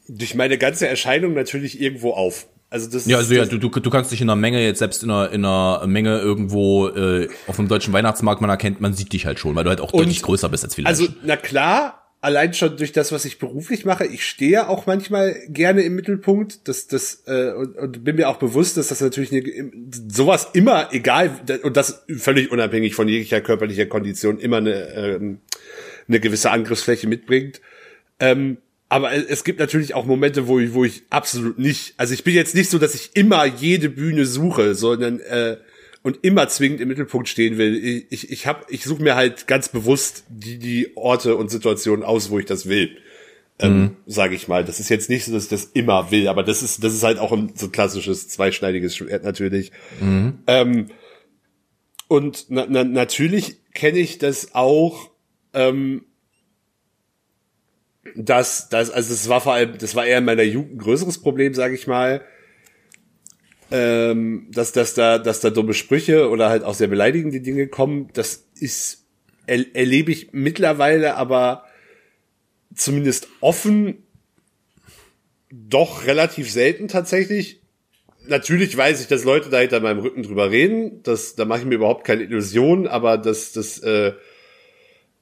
durch 0.07 0.33
meine 0.33 0.57
ganze 0.57 0.87
Erscheinung 0.87 1.33
natürlich 1.33 1.79
irgendwo 1.79 2.13
auf. 2.13 2.47
Also 2.69 2.89
das 2.89 3.07
ja, 3.07 3.17
also 3.17 3.33
ja, 3.33 3.45
du, 3.45 3.57
du, 3.57 3.69
du 3.69 3.89
kannst 3.89 4.11
dich 4.11 4.21
in 4.21 4.29
einer 4.29 4.35
Menge 4.35 4.63
jetzt 4.63 4.79
selbst 4.79 5.03
in 5.03 5.09
einer, 5.09 5.31
in 5.31 5.43
einer 5.43 5.87
Menge 5.87 6.19
irgendwo 6.19 6.87
äh, 6.89 7.27
auf 7.47 7.55
dem 7.55 7.67
deutschen 7.67 7.93
Weihnachtsmarkt, 7.93 8.41
man 8.41 8.49
erkennt, 8.49 8.79
man 8.79 8.93
sieht 8.93 9.11
dich 9.11 9.25
halt 9.25 9.39
schon, 9.39 9.55
weil 9.55 9.63
du 9.63 9.71
halt 9.71 9.81
auch 9.81 9.91
deutlich 9.91 10.21
größer 10.21 10.49
bist 10.49 10.63
als 10.63 10.75
viele 10.75 10.87
Also 10.87 11.07
na 11.23 11.35
klar, 11.35 11.99
allein 12.21 12.53
schon 12.53 12.77
durch 12.77 12.91
das, 12.91 13.11
was 13.11 13.25
ich 13.25 13.39
beruflich 13.39 13.85
mache, 13.85 14.05
ich 14.05 14.23
stehe 14.23 14.69
auch 14.69 14.85
manchmal 14.85 15.35
gerne 15.47 15.81
im 15.81 15.95
Mittelpunkt. 15.95 16.67
Das, 16.67 16.87
das 16.87 17.23
äh, 17.25 17.53
und, 17.53 17.75
und 17.75 18.03
bin 18.03 18.17
mir 18.17 18.29
auch 18.29 18.37
bewusst, 18.37 18.77
dass 18.77 18.89
das 18.89 19.01
natürlich 19.01 19.31
eine, 19.31 19.43
sowas 20.07 20.49
immer 20.53 20.93
egal 20.93 21.31
und 21.63 21.75
das 21.75 22.05
völlig 22.17 22.51
unabhängig 22.51 22.93
von 22.93 23.07
jeglicher 23.07 23.41
körperlicher 23.41 23.87
Kondition 23.87 24.37
immer 24.37 24.57
eine 24.57 24.93
ähm, 24.93 25.39
eine 26.09 26.19
gewisse 26.19 26.51
Angriffsfläche 26.51 27.07
mitbringt. 27.07 27.61
Ähm, 28.19 28.57
aber 28.89 29.13
es 29.13 29.43
gibt 29.43 29.59
natürlich 29.59 29.93
auch 29.93 30.05
Momente, 30.05 30.47
wo 30.47 30.59
ich, 30.59 30.73
wo 30.73 30.83
ich 30.83 31.03
absolut 31.11 31.59
nicht, 31.59 31.93
also 31.97 32.13
ich 32.13 32.23
bin 32.23 32.33
jetzt 32.33 32.55
nicht 32.55 32.71
so, 32.71 32.79
dass 32.79 32.95
ich 32.95 33.11
immer 33.13 33.45
jede 33.45 33.89
Bühne 33.89 34.25
suche, 34.25 34.73
sondern 34.73 35.19
äh, 35.19 35.57
und 36.01 36.19
immer 36.23 36.47
zwingend 36.47 36.81
im 36.81 36.87
Mittelpunkt 36.87 37.29
stehen 37.29 37.57
will. 37.59 37.75
Ich, 37.75 38.05
ich, 38.09 38.31
ich, 38.31 38.47
hab, 38.47 38.69
ich 38.71 38.83
suche 38.83 39.03
mir 39.03 39.15
halt 39.15 39.45
ganz 39.45 39.69
bewusst 39.69 40.23
die, 40.29 40.57
die 40.57 40.97
Orte 40.97 41.35
und 41.35 41.51
Situationen 41.51 42.03
aus, 42.03 42.31
wo 42.31 42.39
ich 42.39 42.45
das 42.45 42.67
will. 42.67 42.97
Ähm, 43.59 43.79
mhm. 43.79 43.95
Sage 44.07 44.33
ich 44.33 44.47
mal. 44.47 44.63
Das 44.65 44.79
ist 44.79 44.89
jetzt 44.89 45.09
nicht 45.09 45.25
so, 45.25 45.33
dass 45.33 45.43
ich 45.43 45.49
das 45.49 45.65
immer 45.65 46.09
will, 46.09 46.27
aber 46.27 46.41
das 46.41 46.63
ist, 46.63 46.83
das 46.83 46.93
ist 46.93 47.03
halt 47.03 47.19
auch 47.19 47.31
ein 47.31 47.51
so 47.55 47.69
klassisches 47.69 48.27
zweischneidiges 48.29 48.95
Schwert 48.95 49.23
natürlich. 49.23 49.71
Mhm. 49.99 50.39
Ähm, 50.47 50.87
und 52.07 52.45
na, 52.49 52.65
na, 52.67 52.83
natürlich 52.83 53.57
kenne 53.73 53.99
ich 53.99 54.17
das 54.17 54.55
auch, 54.55 55.11
ähm, 55.53 56.05
dass 58.15 58.69
das, 58.69 58.91
also 58.91 59.13
es 59.13 59.29
war 59.29 59.41
vor 59.41 59.53
allem, 59.53 59.77
das 59.77 59.95
war 59.95 60.05
eher 60.05 60.19
in 60.19 60.25
meiner 60.25 60.43
Jugend 60.43 60.75
ein 60.75 60.77
größeres 60.79 61.21
Problem, 61.21 61.53
sage 61.53 61.75
ich 61.75 61.87
mal, 61.87 62.21
ähm, 63.71 64.47
dass, 64.51 64.71
dass 64.71 64.93
da, 64.93 65.17
dass 65.17 65.41
da 65.41 65.49
dumme 65.49 65.73
Sprüche 65.73 66.29
oder 66.29 66.49
halt 66.49 66.63
auch 66.63 66.73
sehr 66.73 66.87
beleidigende 66.87 67.41
Dinge 67.41 67.67
kommen. 67.67 68.09
Das 68.13 68.47
ist 68.55 69.05
er, 69.49 69.75
erlebe 69.75 70.11
ich 70.11 70.31
mittlerweile, 70.31 71.15
aber 71.15 71.65
zumindest 72.75 73.27
offen 73.41 74.03
doch 75.51 76.05
relativ 76.05 76.51
selten 76.51 76.87
tatsächlich. 76.87 77.61
Natürlich 78.27 78.77
weiß 78.77 79.01
ich, 79.01 79.07
dass 79.07 79.23
Leute 79.23 79.49
da 79.49 79.59
hinter 79.59 79.79
meinem 79.79 79.99
Rücken 79.99 80.23
drüber 80.23 80.51
reden. 80.51 81.01
Das, 81.03 81.35
da 81.35 81.45
mache 81.45 81.61
ich 81.61 81.65
mir 81.65 81.75
überhaupt 81.75 82.05
keine 82.05 82.23
Illusionen, 82.23 82.87
aber 82.87 83.17
das, 83.17 83.53
das, 83.53 83.79
äh, 83.79 84.13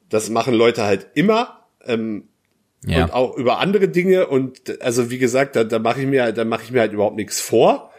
das 0.09 0.29
machen 0.29 0.53
Leute 0.53 0.83
halt 0.83 1.07
immer. 1.13 1.65
Ähm, 1.85 2.27
ja. 2.86 3.05
Und 3.05 3.13
auch 3.13 3.38
über 3.38 3.59
andere 3.59 3.88
Dinge. 3.88 4.28
Und 4.28 4.82
also 4.82 5.09
wie 5.09 5.17
gesagt, 5.17 5.55
da, 5.55 5.63
da 5.63 5.80
mache 5.80 6.01
ich 6.01 6.07
mir, 6.07 6.32
da 6.32 6.45
mache 6.45 6.63
ich 6.63 6.71
mir 6.71 6.82
halt 6.82 6.93
überhaupt 6.93 7.15
nichts 7.15 7.39
vor. 7.41 7.91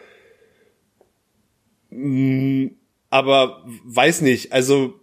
Mm, 1.89 2.67
aber 3.09 3.63
weiß 3.85 4.21
nicht, 4.21 4.53
also 4.53 4.99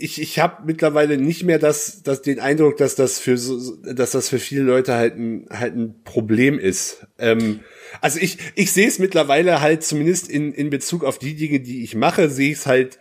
ich, 0.00 0.20
ich 0.20 0.38
habe 0.38 0.64
mittlerweile 0.64 1.18
nicht 1.18 1.42
mehr 1.42 1.58
das, 1.58 2.02
das 2.04 2.22
den 2.22 2.38
Eindruck, 2.38 2.76
dass 2.76 2.94
das 2.94 3.18
für 3.18 3.36
so, 3.36 3.76
dass 3.82 4.12
das 4.12 4.28
für 4.28 4.38
viele 4.38 4.62
Leute 4.62 4.94
halt 4.94 5.16
ein, 5.16 5.46
halt 5.50 5.74
ein 5.74 6.02
Problem 6.04 6.58
ist. 6.58 7.06
Ähm, 7.18 7.60
also 8.00 8.20
ich, 8.20 8.38
ich 8.54 8.70
sehe 8.70 8.86
es 8.86 9.00
mittlerweile 9.00 9.60
halt 9.60 9.82
zumindest 9.82 10.30
in, 10.30 10.52
in 10.52 10.70
Bezug 10.70 11.02
auf 11.02 11.18
die 11.18 11.34
Dinge, 11.34 11.58
die 11.58 11.82
ich 11.82 11.96
mache, 11.96 12.30
sehe 12.30 12.52
ich 12.52 12.58
es 12.58 12.66
halt 12.66 13.00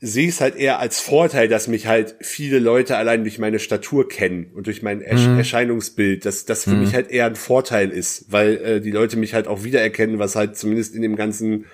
sehe 0.00 0.28
es 0.28 0.40
halt 0.40 0.56
eher 0.56 0.80
als 0.80 1.00
Vorteil, 1.00 1.48
dass 1.48 1.68
mich 1.68 1.86
halt 1.86 2.16
viele 2.20 2.58
Leute 2.58 2.96
allein 2.96 3.22
durch 3.22 3.38
meine 3.38 3.58
Statur 3.58 4.08
kennen 4.08 4.50
und 4.54 4.66
durch 4.66 4.82
mein 4.82 5.00
Ersch 5.00 5.26
mhm. 5.26 5.38
Erscheinungsbild, 5.38 6.26
dass 6.26 6.44
das 6.44 6.64
für 6.64 6.70
mhm. 6.70 6.80
mich 6.80 6.94
halt 6.94 7.10
eher 7.10 7.26
ein 7.26 7.36
Vorteil 7.36 7.90
ist, 7.90 8.30
weil 8.30 8.56
äh, 8.56 8.80
die 8.80 8.90
Leute 8.90 9.16
mich 9.16 9.34
halt 9.34 9.46
auch 9.46 9.64
wiedererkennen, 9.64 10.18
was 10.18 10.36
halt 10.36 10.56
zumindest 10.56 10.94
in 10.94 11.02
dem 11.02 11.16
ganzen 11.16 11.66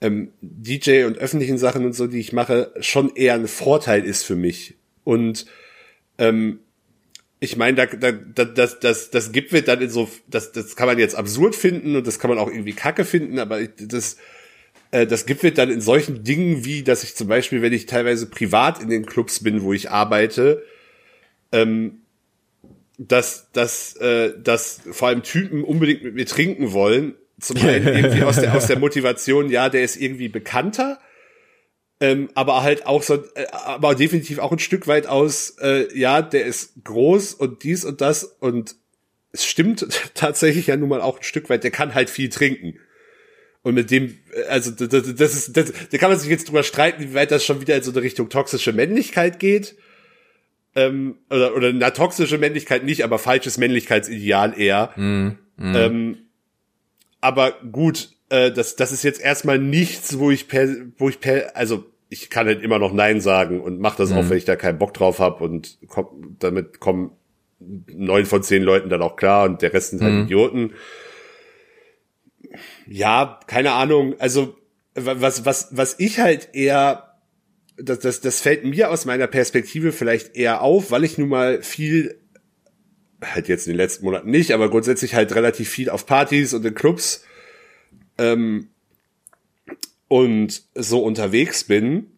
ähm, 0.00 0.32
DJ 0.40 1.04
und 1.04 1.18
öffentlichen 1.18 1.58
Sachen 1.58 1.84
und 1.84 1.92
so, 1.92 2.06
die 2.06 2.20
ich 2.20 2.32
mache, 2.32 2.72
schon 2.80 3.14
eher 3.14 3.34
ein 3.34 3.48
Vorteil 3.48 4.04
ist 4.04 4.24
für 4.24 4.36
mich. 4.36 4.74
Und 5.04 5.46
ähm, 6.18 6.60
ich 7.38 7.56
meine, 7.56 7.76
da, 7.76 7.86
da, 7.86 8.12
da, 8.12 8.44
das, 8.44 8.80
das, 8.80 9.10
das 9.10 9.30
gibt 9.30 9.52
wird 9.52 9.68
dann 9.68 9.80
in 9.80 9.90
so, 9.90 10.08
das, 10.26 10.52
das 10.52 10.74
kann 10.74 10.86
man 10.86 10.98
jetzt 10.98 11.14
absurd 11.14 11.54
finden 11.54 11.94
und 11.96 12.06
das 12.06 12.18
kann 12.18 12.30
man 12.30 12.38
auch 12.38 12.48
irgendwie 12.48 12.72
kacke 12.72 13.04
finden, 13.04 13.38
aber 13.38 13.64
das 13.66 14.14
äh, 14.14 14.16
das 14.90 15.26
gibt 15.26 15.42
wird 15.42 15.58
dann 15.58 15.70
in 15.70 15.80
solchen 15.80 16.24
Dingen 16.24 16.64
wie, 16.64 16.82
dass 16.82 17.02
ich 17.02 17.16
zum 17.16 17.28
Beispiel, 17.28 17.60
wenn 17.60 17.72
ich 17.72 17.86
teilweise 17.86 18.26
privat 18.26 18.80
in 18.80 18.88
den 18.88 19.04
Clubs 19.04 19.42
bin, 19.42 19.62
wo 19.62 19.72
ich 19.72 19.90
arbeite, 19.90 20.62
ähm, 21.52 22.02
dass, 22.98 23.50
dass, 23.52 23.96
äh, 23.96 24.32
dass 24.42 24.80
vor 24.90 25.08
allem 25.08 25.22
Typen 25.22 25.64
unbedingt 25.64 26.02
mit 26.02 26.14
mir 26.14 26.26
trinken 26.26 26.72
wollen. 26.72 27.14
Zum 27.40 27.58
einen 27.58 27.86
irgendwie 27.94 28.22
aus 28.22 28.40
der, 28.40 28.54
aus 28.54 28.66
der 28.66 28.78
Motivation, 28.78 29.50
ja, 29.50 29.68
der 29.68 29.82
ist 29.82 29.96
irgendwie 29.96 30.28
bekannter, 30.28 30.98
ähm, 32.00 32.30
aber 32.34 32.62
halt 32.62 32.86
auch 32.86 33.02
so, 33.02 33.14
äh, 33.34 33.46
aber 33.52 33.94
definitiv 33.94 34.38
auch 34.38 34.52
ein 34.52 34.58
Stück 34.58 34.86
weit 34.86 35.06
aus, 35.06 35.56
äh, 35.60 35.86
ja, 35.98 36.22
der 36.22 36.46
ist 36.46 36.84
groß 36.84 37.34
und 37.34 37.62
dies 37.62 37.84
und 37.84 38.00
das 38.00 38.24
und 38.24 38.76
es 39.32 39.44
stimmt 39.44 39.86
tatsächlich 40.14 40.68
ja 40.68 40.76
nun 40.76 40.88
mal 40.88 41.00
auch 41.00 41.18
ein 41.18 41.24
Stück 41.24 41.50
weit, 41.50 41.64
der 41.64 41.70
kann 41.70 41.94
halt 41.94 42.10
viel 42.10 42.28
trinken. 42.28 42.78
Und 43.66 43.74
mit 43.74 43.90
dem, 43.90 44.16
also 44.48 44.70
das, 44.70 45.16
das 45.16 45.34
ist, 45.34 45.56
das, 45.56 45.72
da 45.90 45.98
kann 45.98 46.08
man 46.08 46.20
sich 46.20 46.30
jetzt 46.30 46.46
drüber 46.46 46.62
streiten, 46.62 47.02
wie 47.02 47.14
weit 47.14 47.32
das 47.32 47.44
schon 47.44 47.60
wieder 47.60 47.74
in 47.74 47.82
so 47.82 47.90
eine 47.90 48.00
Richtung 48.00 48.28
toxische 48.28 48.72
Männlichkeit 48.72 49.40
geht. 49.40 49.74
Ähm, 50.76 51.16
oder, 51.30 51.56
oder 51.56 51.72
na, 51.72 51.90
toxische 51.90 52.38
Männlichkeit 52.38 52.84
nicht, 52.84 53.02
aber 53.02 53.18
falsches 53.18 53.58
Männlichkeitsideal 53.58 54.56
eher. 54.56 54.92
Mm, 54.94 55.30
mm. 55.56 55.74
Ähm, 55.74 56.18
aber 57.20 57.54
gut, 57.72 58.10
äh, 58.28 58.52
das, 58.52 58.76
das 58.76 58.92
ist 58.92 59.02
jetzt 59.02 59.20
erstmal 59.20 59.58
nichts, 59.58 60.20
wo 60.20 60.30
ich 60.30 60.46
per, 60.46 60.68
wo 60.96 61.08
ich 61.08 61.18
per, 61.18 61.56
also 61.56 61.86
ich 62.08 62.30
kann 62.30 62.46
halt 62.46 62.62
immer 62.62 62.78
noch 62.78 62.92
Nein 62.92 63.20
sagen 63.20 63.60
und 63.60 63.80
mach 63.80 63.96
das 63.96 64.10
mm. 64.10 64.12
auch, 64.12 64.30
wenn 64.30 64.38
ich 64.38 64.44
da 64.44 64.54
keinen 64.54 64.78
Bock 64.78 64.94
drauf 64.94 65.18
hab 65.18 65.40
und 65.40 65.76
komm, 65.88 66.36
damit 66.38 66.78
kommen 66.78 67.10
neun 67.58 68.26
von 68.26 68.44
zehn 68.44 68.62
Leuten 68.62 68.90
dann 68.90 69.02
auch 69.02 69.16
klar 69.16 69.44
und 69.44 69.60
der 69.60 69.72
Rest 69.72 69.90
sind 69.90 70.02
halt 70.02 70.26
Idioten 70.26 70.74
ja, 72.86 73.40
keine 73.46 73.72
Ahnung. 73.72 74.14
Also 74.18 74.56
was 74.94 75.44
was 75.44 75.68
was 75.72 75.96
ich 75.98 76.20
halt 76.20 76.50
eher 76.54 77.06
das, 77.76 77.98
das, 77.98 78.20
das 78.20 78.40
fällt 78.40 78.64
mir 78.64 78.90
aus 78.90 79.04
meiner 79.04 79.26
Perspektive 79.26 79.92
vielleicht 79.92 80.36
eher 80.36 80.62
auf, 80.62 80.90
weil 80.90 81.04
ich 81.04 81.18
nun 81.18 81.28
mal 81.28 81.62
viel, 81.62 82.18
halt 83.22 83.48
jetzt 83.48 83.66
in 83.66 83.74
den 83.74 83.78
letzten 83.78 84.04
Monaten 84.04 84.30
nicht, 84.30 84.52
aber 84.52 84.70
grundsätzlich 84.70 85.14
halt 85.14 85.34
relativ 85.34 85.68
viel 85.68 85.90
auf 85.90 86.06
Partys 86.06 86.54
und 86.54 86.64
in 86.64 86.74
Clubs 86.74 87.24
ähm, 88.18 88.68
und 90.08 90.62
so 90.74 91.02
unterwegs 91.02 91.64
bin. 91.64 92.12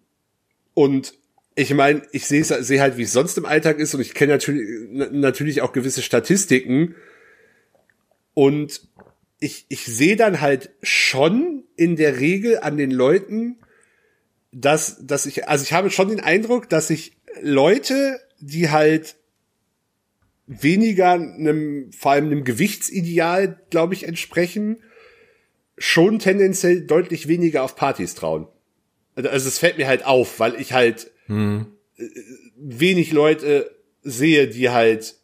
Und 0.74 1.14
ich 1.56 1.74
meine, 1.74 2.02
ich 2.12 2.26
sehe 2.26 2.44
seh 2.44 2.80
halt, 2.80 2.96
wie 2.96 3.02
es 3.02 3.12
sonst 3.12 3.36
im 3.36 3.46
Alltag 3.46 3.78
ist 3.80 3.94
und 3.94 4.00
ich 4.00 4.14
kenne 4.14 4.34
natürlich, 4.34 4.88
natürlich 5.10 5.62
auch 5.62 5.72
gewisse 5.72 6.02
Statistiken. 6.02 6.94
Und 8.34 8.87
ich, 9.40 9.66
ich 9.68 9.84
sehe 9.86 10.16
dann 10.16 10.40
halt 10.40 10.70
schon 10.82 11.64
in 11.76 11.96
der 11.96 12.18
Regel 12.18 12.58
an 12.58 12.76
den 12.76 12.90
Leuten, 12.90 13.56
dass, 14.52 14.98
dass 15.06 15.26
ich, 15.26 15.48
also 15.48 15.62
ich 15.62 15.72
habe 15.72 15.90
schon 15.90 16.08
den 16.08 16.20
Eindruck, 16.20 16.68
dass 16.68 16.90
ich 16.90 17.16
Leute, 17.40 18.20
die 18.40 18.70
halt 18.70 19.16
weniger 20.46 21.12
einem, 21.12 21.92
vor 21.92 22.12
allem 22.12 22.26
einem 22.26 22.44
Gewichtsideal, 22.44 23.60
glaube 23.70 23.94
ich, 23.94 24.04
entsprechen, 24.04 24.82
schon 25.76 26.18
tendenziell 26.18 26.80
deutlich 26.86 27.28
weniger 27.28 27.62
auf 27.62 27.76
Partys 27.76 28.14
trauen. 28.14 28.48
Also, 29.14 29.28
also 29.28 29.48
es 29.48 29.58
fällt 29.58 29.78
mir 29.78 29.86
halt 29.86 30.04
auf, 30.04 30.40
weil 30.40 30.60
ich 30.60 30.72
halt 30.72 31.10
hm. 31.26 31.66
wenig 32.56 33.12
Leute 33.12 33.70
sehe, 34.02 34.48
die 34.48 34.70
halt 34.70 35.16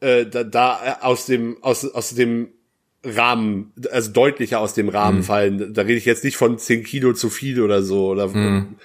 äh, 0.00 0.24
da, 0.26 0.44
da 0.44 0.98
aus 1.00 1.26
dem 1.26 1.62
aus 1.62 1.84
aus 1.84 2.14
dem 2.14 2.52
Rahmen, 3.04 3.72
also 3.90 4.10
deutlicher 4.12 4.60
aus 4.60 4.74
dem 4.74 4.88
Rahmen 4.88 5.18
Mhm. 5.18 5.22
fallen. 5.24 5.74
Da 5.74 5.82
rede 5.82 5.94
ich 5.98 6.04
jetzt 6.04 6.24
nicht 6.24 6.36
von 6.36 6.58
10 6.58 6.82
Kilo 6.84 7.12
zu 7.12 7.30
viel 7.30 7.60
oder 7.60 7.82
so, 7.82 8.08
oder, 8.08 8.28
Mhm. 8.28 8.76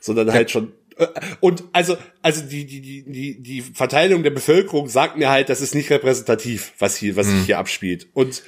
sondern 0.00 0.32
halt 0.32 0.50
schon. 0.50 0.72
äh, 0.98 1.06
Und 1.40 1.64
also, 1.72 1.96
also 2.22 2.42
die, 2.42 2.64
die, 2.66 2.80
die, 3.04 3.42
die, 3.42 3.60
Verteilung 3.62 4.22
der 4.22 4.30
Bevölkerung 4.30 4.88
sagt 4.88 5.16
mir 5.18 5.30
halt, 5.30 5.48
das 5.48 5.60
ist 5.60 5.74
nicht 5.74 5.90
repräsentativ, 5.90 6.72
was 6.78 6.96
hier, 6.96 7.16
was 7.16 7.26
sich 7.28 7.44
hier 7.46 7.58
abspielt. 7.58 8.06
Und 8.14 8.42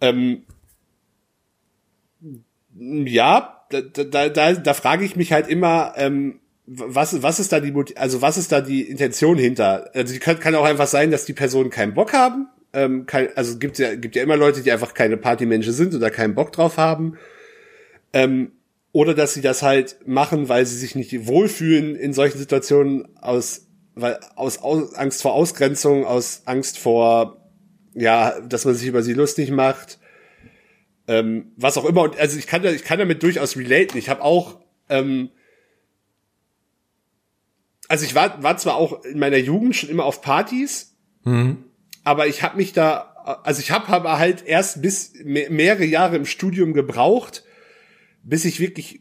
ähm, 0.00 0.42
ja, 2.74 3.64
da, 3.70 3.80
da, 3.80 4.28
da, 4.28 4.52
da 4.54 4.74
frage 4.74 5.04
ich 5.04 5.16
mich 5.16 5.32
halt 5.32 5.48
immer, 5.48 5.94
ähm, 5.96 6.40
was, 6.66 7.22
was 7.22 7.40
ist 7.40 7.52
da 7.52 7.60
die, 7.60 7.74
also 7.96 8.22
was 8.22 8.38
ist 8.38 8.52
da 8.52 8.60
die 8.60 8.82
Intention 8.82 9.36
hinter? 9.36 9.90
Also 9.94 10.12
die 10.14 10.20
kann, 10.20 10.38
kann 10.38 10.54
auch 10.54 10.64
einfach 10.64 10.86
sein, 10.86 11.10
dass 11.10 11.24
die 11.24 11.32
Personen 11.32 11.70
keinen 11.70 11.94
Bock 11.94 12.12
haben. 12.12 12.48
Ähm, 12.72 13.06
kein, 13.06 13.28
also 13.36 13.58
gibt 13.58 13.78
ja, 13.78 13.94
gibt 13.94 14.16
ja 14.16 14.22
immer 14.22 14.36
Leute, 14.36 14.62
die 14.62 14.72
einfach 14.72 14.94
keine 14.94 15.16
Partymenschen 15.16 15.72
sind 15.72 15.94
oder 15.94 16.10
keinen 16.10 16.34
Bock 16.34 16.52
drauf 16.52 16.78
haben. 16.78 17.18
Ähm, 18.12 18.52
oder 18.92 19.14
dass 19.14 19.34
sie 19.34 19.40
das 19.40 19.62
halt 19.62 19.96
machen, 20.06 20.48
weil 20.48 20.66
sie 20.66 20.76
sich 20.76 20.94
nicht 20.94 21.26
wohlfühlen 21.26 21.96
in 21.96 22.12
solchen 22.12 22.38
Situationen 22.38 23.16
aus, 23.16 23.68
weil, 23.94 24.18
aus, 24.36 24.58
aus 24.58 24.94
Angst 24.94 25.22
vor 25.22 25.32
Ausgrenzung, 25.34 26.04
aus 26.04 26.42
Angst 26.46 26.78
vor, 26.78 27.50
ja, 27.94 28.40
dass 28.40 28.64
man 28.64 28.74
sich 28.74 28.88
über 28.88 29.02
sie 29.02 29.14
lustig 29.14 29.50
macht 29.50 29.98
ähm, 31.08 31.52
was 31.56 31.76
auch 31.76 31.84
immer. 31.84 32.02
Und 32.02 32.18
also 32.18 32.38
ich 32.38 32.46
kann, 32.46 32.64
ich 32.64 32.84
kann 32.84 32.98
damit 32.98 33.22
durchaus 33.22 33.56
relaten. 33.56 33.98
Ich 33.98 34.08
habe 34.08 34.22
auch, 34.22 34.60
ähm, 34.88 35.30
also 37.88 38.04
ich 38.04 38.14
war, 38.14 38.42
war 38.42 38.56
zwar 38.56 38.76
auch 38.76 39.04
in 39.04 39.18
meiner 39.18 39.36
Jugend 39.36 39.76
schon 39.76 39.90
immer 39.90 40.04
auf 40.04 40.22
Partys, 40.22 40.96
aber 42.04 42.26
ich 42.26 42.42
habe 42.42 42.56
mich 42.56 42.72
da, 42.72 43.40
also 43.44 43.60
ich 43.60 43.70
habe 43.70 43.88
aber 43.88 44.18
halt 44.18 44.44
erst 44.46 44.82
bis 44.82 45.12
me 45.24 45.46
mehrere 45.50 45.84
Jahre 45.84 46.16
im 46.16 46.26
Studium 46.26 46.72
gebraucht, 46.72 47.44
bis 48.22 48.44
ich 48.44 48.60
wirklich 48.60 49.00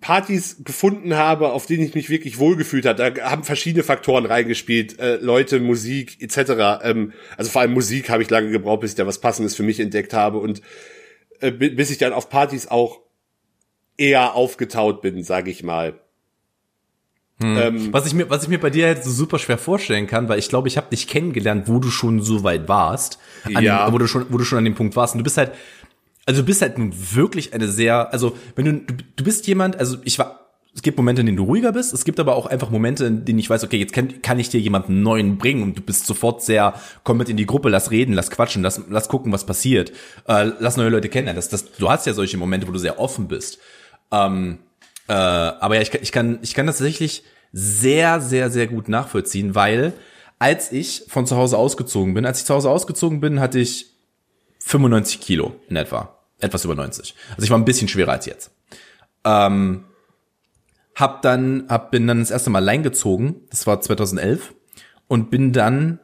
Partys 0.00 0.64
gefunden 0.64 1.14
habe, 1.14 1.52
auf 1.52 1.66
denen 1.66 1.84
ich 1.84 1.94
mich 1.94 2.08
wirklich 2.08 2.38
wohlgefühlt 2.38 2.86
habe. 2.86 3.12
Da 3.12 3.30
haben 3.30 3.44
verschiedene 3.44 3.82
Faktoren 3.82 4.24
reingespielt, 4.24 4.98
äh, 4.98 5.16
Leute, 5.16 5.60
Musik 5.60 6.22
etc. 6.22 6.82
Ähm, 6.82 7.12
also 7.36 7.50
vor 7.50 7.60
allem 7.60 7.74
Musik 7.74 8.08
habe 8.08 8.22
ich 8.22 8.30
lange 8.30 8.50
gebraucht, 8.50 8.80
bis 8.80 8.92
ich 8.92 8.96
da 8.96 9.06
was 9.06 9.20
Passendes 9.20 9.54
für 9.54 9.62
mich 9.62 9.78
entdeckt 9.78 10.14
habe 10.14 10.38
und 10.38 10.62
äh, 11.40 11.50
bi- 11.50 11.70
bis 11.70 11.90
ich 11.90 11.98
dann 11.98 12.14
auf 12.14 12.30
Partys 12.30 12.66
auch 12.66 13.00
eher 13.98 14.34
aufgetaut 14.34 15.02
bin, 15.02 15.22
sage 15.22 15.50
ich 15.50 15.62
mal. 15.62 16.00
Ähm, 17.42 17.92
Was 17.92 18.06
ich 18.06 18.14
mir, 18.14 18.28
was 18.28 18.42
ich 18.42 18.48
mir 18.48 18.58
bei 18.60 18.70
dir 18.70 18.86
halt 18.86 19.02
so 19.04 19.10
super 19.10 19.38
schwer 19.38 19.56
vorstellen 19.58 20.06
kann, 20.06 20.28
weil 20.28 20.38
ich 20.38 20.48
glaube, 20.48 20.68
ich 20.68 20.76
habe 20.76 20.88
dich 20.90 21.08
kennengelernt, 21.08 21.68
wo 21.68 21.78
du 21.78 21.90
schon 21.90 22.20
so 22.22 22.42
weit 22.44 22.68
warst, 22.68 23.18
Ja. 23.48 23.86
dem, 23.86 23.94
wo 23.94 23.98
du 23.98 24.06
schon, 24.06 24.26
wo 24.28 24.36
du 24.38 24.44
schon 24.44 24.58
an 24.58 24.64
dem 24.64 24.74
Punkt 24.74 24.94
warst. 24.96 25.14
Und 25.14 25.18
du 25.18 25.24
bist 25.24 25.38
halt, 25.38 25.52
also 26.26 26.42
du 26.42 26.46
bist 26.46 26.60
halt 26.62 26.76
nun 26.78 26.92
wirklich 27.14 27.54
eine 27.54 27.66
sehr, 27.68 28.12
also 28.12 28.36
wenn 28.56 28.64
du, 28.66 28.72
du, 28.94 28.94
du 29.16 29.24
bist 29.24 29.46
jemand, 29.46 29.76
also 29.78 29.96
ich 30.04 30.18
war, 30.18 30.36
es 30.74 30.82
gibt 30.82 30.96
Momente, 30.98 31.20
in 31.20 31.26
denen 31.26 31.36
du 31.38 31.44
ruhiger 31.44 31.72
bist, 31.72 31.92
es 31.92 32.04
gibt 32.04 32.20
aber 32.20 32.36
auch 32.36 32.46
einfach 32.46 32.70
Momente, 32.70 33.04
in 33.06 33.24
denen 33.24 33.38
ich 33.40 33.50
weiß, 33.50 33.64
okay, 33.64 33.78
jetzt 33.78 33.92
kann, 33.92 34.22
kann 34.22 34.38
ich 34.38 34.50
dir 34.50 34.60
jemanden 34.60 35.02
neuen 35.02 35.36
bringen 35.38 35.62
und 35.64 35.76
du 35.78 35.82
bist 35.82 36.06
sofort 36.06 36.42
sehr, 36.44 36.74
komm 37.02 37.16
mit 37.16 37.28
in 37.28 37.36
die 37.36 37.46
Gruppe, 37.46 37.70
lass 37.70 37.90
reden, 37.90 38.12
lass 38.12 38.30
quatschen, 38.30 38.62
lass, 38.62 38.80
lass 38.88 39.08
gucken, 39.08 39.32
was 39.32 39.44
passiert, 39.46 39.90
äh, 40.28 40.50
lass 40.60 40.76
neue 40.76 40.90
Leute 40.90 41.08
kennenlernen. 41.08 41.36
Das, 41.38 41.48
das, 41.48 41.72
du 41.72 41.90
hast 41.90 42.06
ja 42.06 42.12
solche 42.12 42.36
Momente, 42.36 42.68
wo 42.68 42.72
du 42.72 42.78
sehr 42.78 43.00
offen 43.00 43.26
bist. 43.26 43.58
Ähm, 44.12 44.58
äh, 45.10 45.12
aber 45.12 45.74
ja, 45.74 45.80
ich, 45.82 45.90
kann- 45.90 46.02
ich 46.02 46.12
kann, 46.12 46.38
ich 46.42 46.54
kann 46.54 46.66
das 46.66 46.78
tatsächlich 46.78 47.24
sehr, 47.52 48.20
sehr, 48.20 48.48
sehr 48.50 48.68
gut 48.68 48.88
nachvollziehen, 48.88 49.54
weil 49.56 49.92
als 50.38 50.70
ich 50.72 51.02
von 51.08 51.26
zu 51.26 51.36
Hause 51.36 51.58
ausgezogen 51.58 52.14
bin, 52.14 52.24
als 52.24 52.38
ich 52.40 52.44
zu 52.46 52.54
Hause 52.54 52.70
ausgezogen 52.70 53.20
bin, 53.20 53.40
hatte 53.40 53.58
ich 53.58 53.86
95 54.60 55.20
Kilo 55.20 55.56
in 55.68 55.76
etwa. 55.76 56.16
Etwas 56.38 56.64
über 56.64 56.74
90. 56.74 57.14
Also 57.32 57.42
ich 57.44 57.50
war 57.50 57.58
ein 57.58 57.64
bisschen 57.64 57.88
schwerer 57.88 58.12
als 58.12 58.24
jetzt. 58.26 58.50
Ähm, 59.24 59.84
hab 60.94 61.22
dann, 61.22 61.64
hab, 61.68 61.90
bin 61.90 62.06
dann 62.06 62.20
das 62.20 62.30
erste 62.30 62.50
Mal 62.50 62.60
allein 62.62 62.82
gezogen. 62.82 63.42
Das 63.50 63.66
war 63.66 63.80
2011. 63.80 64.54
Und 65.08 65.30
bin 65.30 65.52
dann 65.52 65.98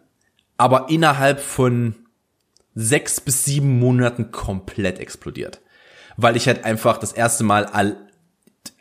aber 0.57 0.89
innerhalb 0.91 1.41
von 1.41 1.95
sechs 2.75 3.21
bis 3.21 3.45
sieben 3.45 3.79
Monaten 3.79 4.31
komplett 4.33 4.99
explodiert. 4.99 5.61
Weil 6.19 6.37
ich 6.37 6.47
halt 6.49 6.65
einfach 6.65 6.99
das 6.99 7.13
erste 7.13 7.45
Mal 7.45 7.65
all, 7.67 7.97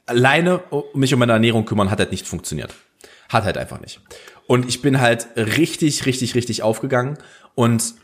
alleine 0.06 0.64
mich 0.94 1.14
um 1.14 1.20
meine 1.20 1.34
Ernährung 1.34 1.66
kümmern, 1.66 1.92
hat 1.92 2.00
halt 2.00 2.12
nicht 2.12 2.28
funktioniert. 2.28 2.74
Hat 3.30 3.44
halt 3.44 3.58
einfach 3.58 3.80
nicht. 3.82 4.02
Und 4.48 4.68
ich 4.68 4.82
bin 4.82 5.02
halt 5.02 5.28
richtig, 5.36 6.06
richtig, 6.06 6.36
richtig 6.36 6.62
aufgegangen 6.64 7.18
und 7.56 7.96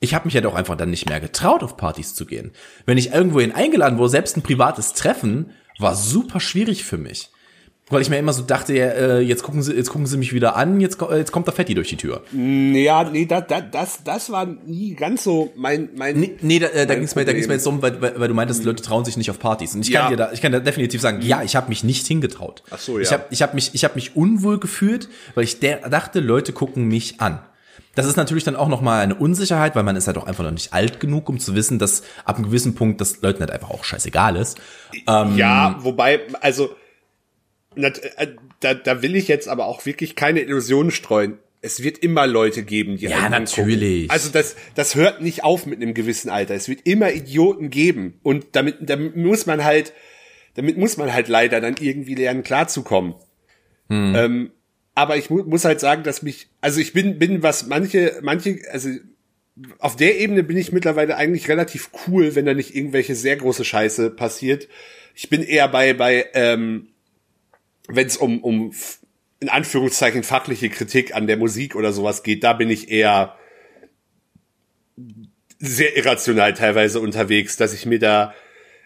ich 0.00 0.14
habe 0.14 0.26
mich 0.26 0.34
halt 0.34 0.46
auch 0.46 0.54
einfach 0.54 0.76
dann 0.76 0.90
nicht 0.90 1.08
mehr 1.08 1.20
getraut, 1.20 1.62
auf 1.62 1.76
Partys 1.76 2.14
zu 2.14 2.24
gehen. 2.24 2.52
Wenn 2.86 2.98
ich 2.98 3.12
irgendwohin 3.12 3.52
eingeladen 3.52 3.98
wurde, 3.98 4.10
selbst 4.10 4.36
ein 4.36 4.42
privates 4.42 4.92
Treffen, 4.92 5.52
war 5.78 5.94
super 5.94 6.40
schwierig 6.40 6.84
für 6.84 6.98
mich. 6.98 7.30
Weil 7.90 8.02
ich 8.02 8.10
mir 8.10 8.18
immer 8.18 8.34
so 8.34 8.42
dachte, 8.42 8.74
äh, 8.78 9.20
jetzt 9.20 9.42
gucken 9.42 9.62
sie, 9.62 9.72
jetzt 9.72 9.88
gucken 9.88 10.06
sie 10.06 10.18
mich 10.18 10.34
wieder 10.34 10.56
an, 10.56 10.78
jetzt, 10.80 10.98
ko- 10.98 11.10
jetzt 11.10 11.32
kommt 11.32 11.46
der 11.46 11.54
Fetti 11.54 11.74
durch 11.74 11.88
die 11.88 11.96
Tür. 11.96 12.22
ja, 12.32 13.04
nee, 13.04 13.24
das, 13.24 13.44
das, 13.48 13.62
das, 13.70 14.04
das 14.04 14.30
war 14.30 14.44
nie 14.66 14.94
ganz 14.94 15.24
so 15.24 15.52
mein, 15.56 15.88
mein. 15.96 16.20
Nee, 16.20 16.36
nee 16.42 16.58
da, 16.58 16.66
äh, 16.66 16.86
da 16.86 16.94
ging 16.94 17.04
es 17.04 17.14
mir, 17.14 17.24
da 17.24 17.32
ging's 17.32 17.46
mir 17.48 17.54
jetzt 17.54 17.66
um, 17.66 17.80
weil, 17.80 18.00
weil, 18.02 18.20
weil 18.20 18.28
du 18.28 18.34
meintest, 18.34 18.60
die 18.60 18.66
Leute 18.66 18.82
trauen 18.82 19.06
sich 19.06 19.16
nicht 19.16 19.30
auf 19.30 19.38
Partys. 19.38 19.74
Und 19.74 19.80
ich 19.82 19.88
Ja. 19.88 20.02
kann 20.02 20.10
dir 20.10 20.16
da, 20.16 20.32
ich 20.32 20.42
kann 20.42 20.52
da 20.52 20.60
definitiv 20.60 21.00
sagen, 21.00 21.22
ja, 21.22 21.42
ich 21.42 21.56
habe 21.56 21.70
mich 21.70 21.82
nicht 21.82 22.06
hingetraut. 22.06 22.62
Ach 22.70 22.78
so, 22.78 22.98
ja. 22.98 23.02
Ich 23.04 23.12
habe 23.12 23.24
ich 23.30 23.40
hab 23.42 23.54
mich, 23.54 23.70
ich 23.72 23.84
habe 23.84 23.94
mich 23.94 24.14
unwohl 24.16 24.58
gefühlt, 24.60 25.08
weil 25.34 25.44
ich 25.44 25.58
der, 25.60 25.88
dachte, 25.88 26.20
Leute 26.20 26.52
gucken 26.52 26.88
mich 26.88 27.20
an. 27.22 27.40
Das 27.94 28.04
ist 28.06 28.16
natürlich 28.16 28.44
dann 28.44 28.54
auch 28.54 28.68
nochmal 28.68 29.00
eine 29.02 29.14
Unsicherheit, 29.14 29.74
weil 29.74 29.82
man 29.82 29.96
ist 29.96 30.06
halt 30.06 30.18
auch 30.18 30.26
einfach 30.26 30.44
noch 30.44 30.50
nicht 30.52 30.72
alt 30.74 31.00
genug, 31.00 31.28
um 31.28 31.40
zu 31.40 31.54
wissen, 31.54 31.78
dass 31.78 32.02
ab 32.26 32.36
einem 32.36 32.44
gewissen 32.44 32.74
Punkt 32.74 33.00
das 33.00 33.22
Leuten 33.22 33.40
halt 33.40 33.50
einfach 33.50 33.70
auch 33.70 33.82
scheißegal 33.82 34.36
ist. 34.36 34.58
Ja, 35.06 35.76
wobei, 35.80 36.20
also 36.40 36.66
äh, 36.66 36.68
da, 37.76 38.74
da 38.74 39.02
will 39.02 39.16
ich 39.16 39.28
jetzt 39.28 39.48
aber 39.48 39.66
auch 39.66 39.86
wirklich 39.86 40.16
keine 40.16 40.40
Illusionen 40.40 40.90
streuen. 40.90 41.38
Es 41.60 41.82
wird 41.82 41.98
immer 41.98 42.26
Leute 42.26 42.62
geben, 42.62 42.96
die 42.96 43.06
Ja, 43.06 43.16
einen 43.18 43.34
angucken. 43.34 43.60
natürlich. 43.62 44.10
Also 44.10 44.30
das, 44.30 44.54
das 44.74 44.94
hört 44.94 45.20
nicht 45.22 45.42
auf 45.44 45.66
mit 45.66 45.82
einem 45.82 45.92
gewissen 45.92 46.30
Alter. 46.30 46.54
Es 46.54 46.68
wird 46.68 46.86
immer 46.86 47.12
Idioten 47.12 47.68
geben. 47.70 48.18
Und 48.22 48.46
damit, 48.52 48.76
damit 48.80 49.16
muss 49.16 49.46
man 49.46 49.64
halt, 49.64 49.92
damit 50.54 50.76
muss 50.78 50.96
man 50.96 51.12
halt 51.12 51.28
leider 51.28 51.60
dann 51.60 51.74
irgendwie 51.80 52.14
lernen, 52.14 52.42
klarzukommen. 52.44 53.14
Ähm, 53.90 54.50
aber 54.94 55.16
ich 55.16 55.30
mu 55.30 55.42
muss 55.44 55.64
halt 55.64 55.80
sagen, 55.80 56.02
dass 56.02 56.22
mich, 56.22 56.48
also 56.60 56.78
ich 56.80 56.92
bin, 56.92 57.18
bin 57.18 57.42
was 57.42 57.66
manche, 57.66 58.18
manche, 58.22 58.58
also 58.70 58.90
auf 59.78 59.96
der 59.96 60.20
Ebene 60.20 60.42
bin 60.44 60.56
ich 60.56 60.72
mittlerweile 60.72 61.16
eigentlich 61.16 61.48
relativ 61.48 61.90
cool, 62.06 62.34
wenn 62.34 62.44
da 62.46 62.54
nicht 62.54 62.76
irgendwelche 62.76 63.14
sehr 63.14 63.36
große 63.36 63.64
Scheiße 63.64 64.10
passiert. 64.10 64.68
Ich 65.14 65.30
bin 65.30 65.42
eher 65.42 65.68
bei, 65.68 65.94
bei 65.94 66.26
ähm, 66.34 66.88
wenn 67.88 68.06
es 68.06 68.16
um, 68.16 68.42
um 68.42 68.72
in 69.40 69.48
Anführungszeichen 69.48 70.22
fachliche 70.22 70.68
Kritik 70.68 71.14
an 71.14 71.26
der 71.26 71.36
Musik 71.36 71.74
oder 71.74 71.92
sowas 71.92 72.22
geht, 72.22 72.44
da 72.44 72.52
bin 72.52 72.70
ich 72.70 72.90
eher 72.90 73.36
sehr 75.58 75.96
irrational 75.96 76.54
teilweise 76.54 77.00
unterwegs, 77.00 77.56
dass 77.56 77.72
ich 77.72 77.86
mir 77.86 77.98
da 77.98 78.34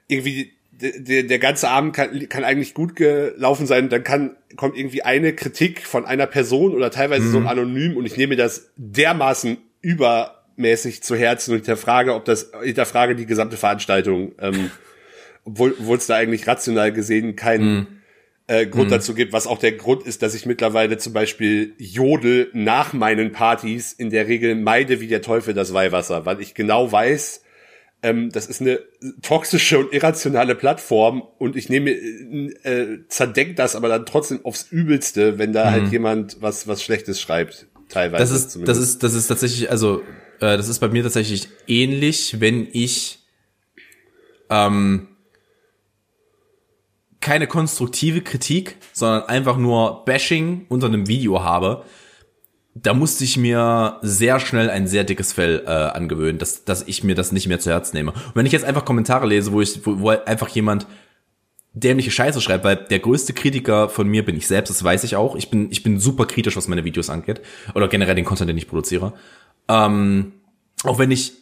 irgendwie 0.09 0.53
der, 0.71 1.23
der, 1.23 1.39
ganze 1.39 1.69
Abend 1.69 1.95
kann, 1.95 2.29
kann 2.29 2.45
eigentlich 2.45 2.75
gut 2.75 2.97
gelaufen 2.97 3.67
sein, 3.67 3.89
dann 3.89 4.03
kann 4.03 4.37
kommt 4.57 4.77
irgendwie 4.77 5.03
eine 5.03 5.35
Kritik 5.35 5.87
von 5.87 6.05
einer 6.05 6.27
Person 6.27 6.75
oder 6.75 6.91
teilweise 6.91 7.29
so 7.31 7.39
anonym 7.41 7.97
und 7.97 8.05
ich 8.05 8.17
nehme 8.17 8.37
das 8.37 8.71
dermaßen 8.77 9.59
übermäßig 9.81 11.03
zu 11.03 11.15
Herzen 11.17 11.53
und 11.53 11.59
hinterfrage, 11.59 12.15
ob 12.15 12.25
das 12.25 12.53
hinterfrage 12.63 13.15
die 13.15 13.27
gesamte 13.27 13.57
Veranstaltung, 13.57 14.33
ähm, 14.39 14.71
obwohl 15.45 15.97
es 15.97 16.07
da 16.07 16.17
eigentlich 16.17 16.47
rational 16.47 16.93
gesehen 16.93 17.37
keinen 17.37 18.02
äh, 18.53 18.67
Grund 18.67 18.91
dazu 18.91 19.15
gibt, 19.15 19.33
was 19.33 19.47
auch 19.47 19.59
der 19.59 19.73
Grund 19.73 20.03
ist, 20.03 20.23
dass 20.23 20.35
ich 20.35 20.45
mittlerweile 20.45 20.99
zum 20.99 21.15
Beispiel 21.15 21.73
Jodel 21.79 22.51
nach 22.53 22.93
meinen 22.93 23.33
Partys 23.33 23.95
in 23.95 24.11
der 24.11 24.29
Regel 24.29 24.57
meide 24.57 25.01
wie 25.01 25.07
der 25.07 25.23
Teufel 25.23 25.55
das 25.55 25.73
Weihwasser, 25.73 26.27
weil 26.27 26.41
ich 26.43 26.53
genau 26.53 26.93
weiß, 26.93 27.43
ähm, 28.03 28.31
das 28.31 28.47
ist 28.47 28.61
eine 28.61 28.81
toxische 29.23 29.79
und 29.79 29.95
irrationale 29.95 30.55
Plattform 30.55 31.23
und 31.39 31.57
ich 31.57 31.71
nehme, 31.71 31.93
äh, 31.93 32.99
zerdenkt 33.09 33.59
das 33.59 33.75
aber 33.75 33.89
dann 33.89 34.05
trotzdem 34.05 34.45
aufs 34.45 34.67
Übelste, 34.71 35.39
wenn 35.39 35.55
da 35.55 35.71
halt 35.71 35.91
jemand 35.91 36.43
was, 36.43 36.69
was 36.69 36.83
Schlechtes 36.83 37.23
schreibt, 37.23 37.69
teilweise. 37.89 38.23
Das 38.23 38.33
ist, 38.33 38.45
das 38.45 38.53
zumindest. 38.53 38.83
ist, 38.83 39.03
das 39.03 39.15
ist 39.15 39.27
tatsächlich, 39.29 39.71
also, 39.71 40.03
äh, 40.41 40.59
das 40.59 40.69
ist 40.69 40.81
bei 40.81 40.89
mir 40.89 41.03
tatsächlich 41.03 41.49
ähnlich, 41.67 42.39
wenn 42.39 42.69
ich 42.71 43.21
ähm, 44.51 45.09
keine 47.23 47.47
konstruktive 47.47 48.21
Kritik, 48.21 48.77
sondern 48.93 49.23
einfach 49.23 49.57
nur 49.57 50.05
Bashing 50.05 50.67
unter 50.69 50.89
einem 50.89 51.09
Video 51.09 51.43
habe, 51.43 51.85
da 52.75 52.95
musste 52.95 53.25
ich 53.25 53.37
mir 53.37 53.99
sehr 54.03 54.41
schnell 54.41 54.71
ein 54.71 54.87
sehr 54.87 55.05
dickes 55.05 55.33
Fell 55.33 55.63
äh, 55.67 55.71
angewöhnen, 55.71 56.39
dass, 56.39 56.65
dass 56.65 56.83
ich 56.87 57.05
mir 57.05 57.15
das 57.15 57.33
nicht 57.33 57.47
mehr 57.47 57.61
zu 57.61 57.71
Herz 57.71 57.93
nehme. 57.93 58.13
Und 58.13 58.35
wenn 58.35 58.47
ich 58.47 58.53
jetzt 58.53 58.65
einfach 58.65 58.85
Kommentare 58.85 59.27
lese, 59.27 59.53
wo 59.53 59.61
ich, 59.61 59.87
wo, 59.87 60.01
wo 60.01 60.09
einfach 60.11 60.49
jemand 60.49 60.87
dämliche 61.75 62.11
Scheiße 62.11 62.41
schreibt, 62.41 62.65
weil 62.65 62.77
der 62.77 62.99
größte 62.99 63.33
Kritiker 63.33 63.89
von 63.89 64.09
mir 64.09 64.25
bin 64.25 64.37
ich 64.37 64.47
selbst, 64.47 64.71
das 64.71 64.83
weiß 64.83 65.05
ich 65.05 65.17
auch. 65.17 65.37
Ich 65.37 65.51
bin, 65.51 65.71
ich 65.71 65.83
bin 65.83 65.99
super 65.99 66.27
kritisch, 66.27 66.57
was 66.57 66.69
meine 66.69 66.85
Videos 66.85 67.11
angeht. 67.11 67.41
Oder 67.75 67.89
generell 67.89 68.15
den 68.15 68.25
Content, 68.25 68.49
den 68.49 68.59
ich 68.59 68.69
produziere. 68.69 69.13
Ähm, 69.69 70.33
auch 70.85 70.99
wenn 70.99 71.11
ich 71.11 71.35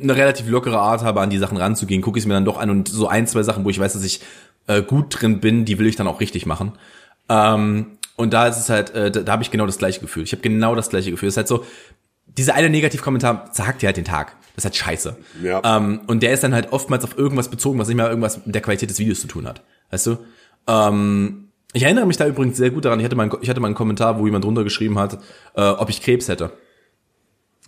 eine 0.00 0.14
relativ 0.14 0.48
lockere 0.48 0.78
Art 0.78 1.02
habe, 1.02 1.20
an 1.20 1.30
die 1.30 1.38
Sachen 1.38 1.56
ranzugehen, 1.56 2.02
gucke 2.02 2.18
ich 2.18 2.24
es 2.24 2.28
mir 2.28 2.34
dann 2.34 2.44
doch 2.44 2.58
an 2.58 2.70
und 2.70 2.88
so 2.88 3.08
ein, 3.08 3.26
zwei 3.26 3.42
Sachen, 3.42 3.64
wo 3.64 3.70
ich 3.70 3.78
weiß, 3.78 3.94
dass 3.94 4.04
ich 4.04 4.20
äh, 4.66 4.82
gut 4.82 5.20
drin 5.20 5.40
bin, 5.40 5.64
die 5.64 5.78
will 5.78 5.86
ich 5.86 5.96
dann 5.96 6.06
auch 6.06 6.20
richtig 6.20 6.46
machen. 6.46 6.72
Ähm, 7.28 7.98
und 8.16 8.32
da 8.32 8.46
ist 8.46 8.56
es 8.58 8.68
halt, 8.70 8.90
äh, 8.94 9.10
da, 9.10 9.20
da 9.20 9.32
habe 9.32 9.42
ich 9.42 9.50
genau 9.50 9.66
das 9.66 9.78
gleiche 9.78 10.00
Gefühl. 10.00 10.22
Ich 10.22 10.32
habe 10.32 10.42
genau 10.42 10.74
das 10.74 10.88
gleiche 10.90 11.10
Gefühl. 11.10 11.28
Es 11.28 11.34
ist 11.34 11.38
halt 11.38 11.48
so, 11.48 11.64
dieser 12.26 12.54
eine 12.54 12.70
Negativkommentar 12.70 13.50
sagt 13.52 13.82
dir 13.82 13.86
halt 13.86 13.96
den 13.96 14.04
Tag. 14.04 14.36
Das 14.54 14.64
ist 14.64 14.64
halt 14.64 14.76
scheiße. 14.76 15.16
Ja. 15.42 15.60
Ähm, 15.76 16.00
und 16.06 16.22
der 16.22 16.32
ist 16.32 16.42
dann 16.42 16.54
halt 16.54 16.72
oftmals 16.72 17.04
auf 17.04 17.18
irgendwas 17.18 17.48
bezogen, 17.48 17.78
was 17.78 17.88
nicht 17.88 17.96
mehr 17.96 18.08
irgendwas 18.08 18.44
mit 18.46 18.54
der 18.54 18.62
Qualität 18.62 18.88
des 18.90 18.98
Videos 18.98 19.20
zu 19.20 19.26
tun 19.26 19.46
hat. 19.46 19.62
Weißt 19.90 20.06
du? 20.06 20.18
Ähm, 20.66 21.48
ich 21.72 21.82
erinnere 21.82 22.06
mich 22.06 22.16
da 22.16 22.26
übrigens 22.26 22.56
sehr 22.56 22.70
gut 22.70 22.84
daran. 22.86 22.98
Ich 23.00 23.04
hatte 23.04 23.16
mal, 23.16 23.24
einen- 23.24 23.42
ich 23.42 23.50
hatte 23.50 23.60
mal 23.60 23.66
einen 23.68 23.74
Kommentar, 23.74 24.18
wo 24.18 24.24
jemand 24.26 24.44
drunter 24.44 24.64
geschrieben 24.64 24.98
hat, 24.98 25.18
äh, 25.54 25.62
ob 25.62 25.90
ich 25.90 26.00
Krebs 26.02 26.28
hätte. 26.28 26.52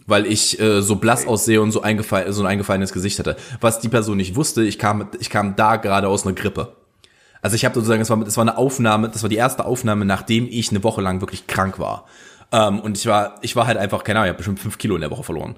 Weil 0.07 0.25
ich 0.27 0.59
äh, 0.61 0.81
so 0.81 0.97
blass 0.97 1.27
aussehe 1.27 1.61
und 1.61 1.71
so, 1.73 1.83
eingefallen, 1.83 2.33
so 2.33 2.43
ein 2.43 2.47
eingefallenes 2.47 2.93
Gesicht 2.93 3.19
hatte. 3.19 3.37
Was 3.61 3.81
die 3.81 3.89
Person 3.91 4.17
nicht 4.17 4.37
wusste, 4.37 4.63
ich 4.63 4.79
kam, 4.79 5.09
ich 5.21 5.29
kam 5.29 5.57
da 5.57 5.77
gerade 5.77 6.09
aus 6.09 6.25
einer 6.25 6.35
Grippe. 6.35 6.75
Also 7.43 7.57
ich 7.57 7.65
habe 7.65 7.75
sozusagen, 7.75 8.03
es 8.03 8.11
war, 8.11 8.21
es 8.23 8.37
war 8.37 8.43
eine 8.43 8.57
Aufnahme, 8.57 9.09
das 9.09 9.23
war 9.23 9.29
die 9.29 9.37
erste 9.37 9.65
Aufnahme, 9.65 10.05
nachdem 10.05 10.47
ich 10.51 10.71
eine 10.71 10.83
Woche 10.83 11.01
lang 11.01 11.21
wirklich 11.21 11.47
krank 11.47 11.79
war. 11.79 12.07
Ähm, 12.53 12.81
und 12.81 12.97
ich 12.97 13.07
war, 13.07 13.37
ich 13.43 13.57
war 13.57 13.67
halt 13.67 13.79
einfach, 13.79 14.05
keine 14.05 14.21
Ahnung, 14.21 14.27
ich 14.27 14.31
habe 14.31 14.39
bestimmt 14.39 14.61
fünf 14.61 14.79
Kilo 14.79 14.95
in 14.95 15.01
der 15.01 15.11
Woche 15.11 15.25
verloren. 15.25 15.57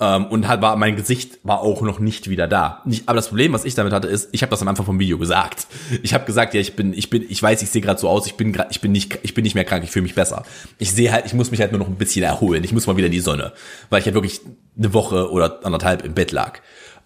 Ähm, 0.00 0.26
und 0.26 0.48
halt 0.48 0.62
war, 0.62 0.76
mein 0.76 0.96
Gesicht 0.96 1.38
war 1.42 1.60
auch 1.60 1.82
noch 1.82 1.98
nicht 1.98 2.30
wieder 2.30 2.48
da. 2.48 2.80
Nicht, 2.86 3.06
aber 3.06 3.16
das 3.16 3.28
Problem, 3.28 3.52
was 3.52 3.66
ich 3.66 3.74
damit 3.74 3.92
hatte, 3.92 4.08
ist, 4.08 4.30
ich 4.32 4.40
habe 4.42 4.48
das 4.48 4.62
am 4.62 4.68
Anfang 4.68 4.86
vom 4.86 4.98
Video 4.98 5.18
gesagt. 5.18 5.66
Ich 6.02 6.14
habe 6.14 6.24
gesagt, 6.24 6.54
ja, 6.54 6.60
ich 6.60 6.74
bin, 6.74 6.94
ich 6.94 7.10
bin, 7.10 7.26
ich 7.28 7.42
weiß, 7.42 7.60
ich 7.60 7.68
sehe 7.68 7.82
gerade 7.82 8.00
so 8.00 8.08
aus, 8.08 8.26
ich 8.26 8.34
bin 8.34 8.54
grad, 8.54 8.68
ich 8.70 8.80
bin 8.80 8.92
nicht, 8.92 9.18
ich 9.22 9.34
bin 9.34 9.44
nicht 9.44 9.54
mehr 9.54 9.64
krank, 9.64 9.84
ich 9.84 9.90
fühle 9.90 10.04
mich 10.04 10.14
besser. 10.14 10.44
Ich 10.78 10.92
sehe 10.92 11.12
halt, 11.12 11.26
ich 11.26 11.34
muss 11.34 11.50
mich 11.50 11.60
halt 11.60 11.72
nur 11.72 11.80
noch 11.80 11.88
ein 11.88 11.96
bisschen 11.96 12.22
erholen. 12.22 12.64
Ich 12.64 12.72
muss 12.72 12.86
mal 12.86 12.96
wieder 12.96 13.06
in 13.06 13.12
die 13.12 13.20
Sonne, 13.20 13.52
weil 13.90 14.00
ich 14.00 14.06
halt 14.06 14.14
wirklich 14.14 14.40
eine 14.78 14.94
Woche 14.94 15.30
oder 15.30 15.60
anderthalb 15.64 16.02
im 16.02 16.14
Bett 16.14 16.32
lag. 16.32 16.60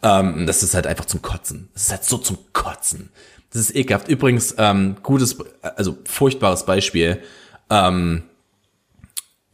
Ähm, 0.05 0.47
das 0.47 0.63
ist 0.63 0.75
halt 0.75 0.87
einfach 0.87 1.07
zum 1.07 1.21
Kotzen. 1.21 1.71
Das 1.75 1.85
ist 1.85 1.91
halt 1.91 2.05
so 2.05 2.19
zum 2.19 2.39
Kotzen. 2.53 3.11
Das 3.55 3.63
ist 3.63 3.77
ekelhaft. 3.77 4.09
Übrigens, 4.09 4.57
ähm, 4.59 4.97
gutes, 5.05 5.39
also 5.63 5.97
furchtbares 6.05 6.67
Beispiel. 6.67 7.23
Ähm, 7.71 8.25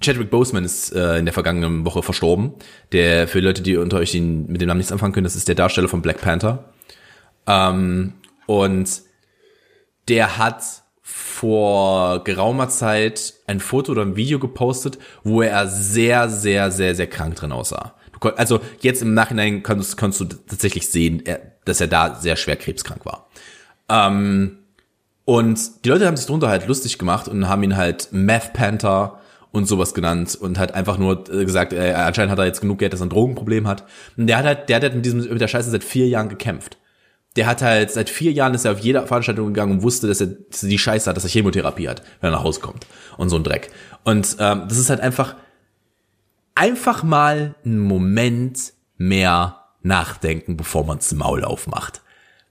Chadwick 0.00 0.30
Boseman 0.30 0.64
ist 0.64 0.94
äh, 0.94 1.18
in 1.18 1.26
der 1.26 1.34
vergangenen 1.34 1.84
Woche 1.84 2.02
verstorben. 2.02 2.54
Der, 2.92 3.28
für 3.28 3.40
Leute, 3.40 3.60
die 3.60 3.76
unter 3.76 3.98
euch 3.98 4.12
den, 4.12 4.46
mit 4.46 4.62
dem 4.62 4.68
Namen 4.68 4.78
nichts 4.78 4.90
anfangen 4.90 5.12
können, 5.12 5.24
das 5.24 5.36
ist 5.36 5.48
der 5.48 5.54
Darsteller 5.54 5.88
von 5.88 6.00
Black 6.00 6.22
Panther. 6.22 6.72
Ähm, 7.46 8.14
und 8.46 9.02
der 10.08 10.38
hat 10.38 10.64
vor 11.02 12.24
geraumer 12.24 12.70
Zeit 12.70 13.34
ein 13.46 13.60
Foto 13.60 13.92
oder 13.92 14.02
ein 14.02 14.16
Video 14.16 14.38
gepostet, 14.38 14.98
wo 15.24 15.42
er 15.42 15.68
sehr, 15.68 16.30
sehr, 16.30 16.70
sehr, 16.70 16.94
sehr 16.94 17.06
krank 17.06 17.36
drin 17.36 17.52
aussah. 17.52 17.96
Also 18.36 18.60
jetzt 18.80 19.02
im 19.02 19.12
Nachhinein 19.12 19.62
kannst, 19.62 19.98
kannst 19.98 20.20
du 20.20 20.24
tatsächlich 20.24 20.88
sehen, 20.88 21.22
dass 21.66 21.82
er 21.82 21.88
da 21.88 22.14
sehr 22.14 22.36
schwer 22.36 22.56
krebskrank 22.56 23.04
war. 23.04 23.28
Ähm, 23.90 24.58
und 25.24 25.84
die 25.84 25.88
Leute 25.88 26.06
haben 26.06 26.16
sich 26.16 26.26
drunter 26.26 26.48
halt 26.48 26.66
lustig 26.66 26.98
gemacht 26.98 27.28
und 27.28 27.48
haben 27.48 27.62
ihn 27.62 27.76
halt 27.76 28.08
Meth 28.12 28.52
Panther 28.52 29.20
und 29.52 29.66
sowas 29.66 29.94
genannt 29.94 30.36
und 30.40 30.58
hat 30.58 30.74
einfach 30.74 30.98
nur 30.98 31.28
äh, 31.32 31.44
gesagt, 31.44 31.72
äh, 31.72 31.92
anscheinend 31.92 32.30
hat 32.30 32.38
er 32.38 32.46
jetzt 32.46 32.60
genug 32.60 32.78
Geld, 32.78 32.92
dass 32.92 33.00
er 33.00 33.06
ein 33.06 33.10
Drogenproblem 33.10 33.66
hat. 33.66 33.84
Und 34.16 34.26
der 34.26 34.38
hat 34.38 34.44
halt, 34.44 34.68
der 34.68 34.76
hat 34.76 34.82
halt 34.82 34.94
mit 34.94 35.04
diesem, 35.04 35.20
mit 35.20 35.40
der 35.40 35.48
Scheiße 35.48 35.70
seit 35.70 35.84
vier 35.84 36.08
Jahren 36.08 36.28
gekämpft. 36.28 36.78
Der 37.36 37.46
hat 37.46 37.62
halt, 37.62 37.90
seit 37.90 38.10
vier 38.10 38.32
Jahren 38.32 38.54
ist 38.54 38.64
er 38.64 38.72
auf 38.72 38.80
jede 38.80 39.06
Veranstaltung 39.06 39.48
gegangen 39.48 39.72
und 39.72 39.82
wusste, 39.82 40.08
dass 40.08 40.20
er, 40.20 40.28
dass 40.28 40.62
er 40.62 40.68
die 40.68 40.78
Scheiße 40.78 41.08
hat, 41.08 41.16
dass 41.16 41.24
er 41.24 41.30
Chemotherapie 41.30 41.88
hat, 41.88 42.02
wenn 42.20 42.30
er 42.30 42.36
nach 42.36 42.44
Hause 42.44 42.60
kommt. 42.60 42.86
Und 43.16 43.28
so 43.28 43.36
ein 43.36 43.44
Dreck. 43.44 43.70
Und 44.04 44.36
ähm, 44.40 44.64
das 44.68 44.78
ist 44.78 44.90
halt 44.90 45.00
einfach, 45.00 45.36
einfach 46.54 47.02
mal 47.02 47.54
einen 47.64 47.78
Moment 47.78 48.72
mehr 48.96 49.64
nachdenken, 49.82 50.56
bevor 50.56 50.84
man's 50.84 51.12
Maul 51.14 51.44
aufmacht. 51.44 52.02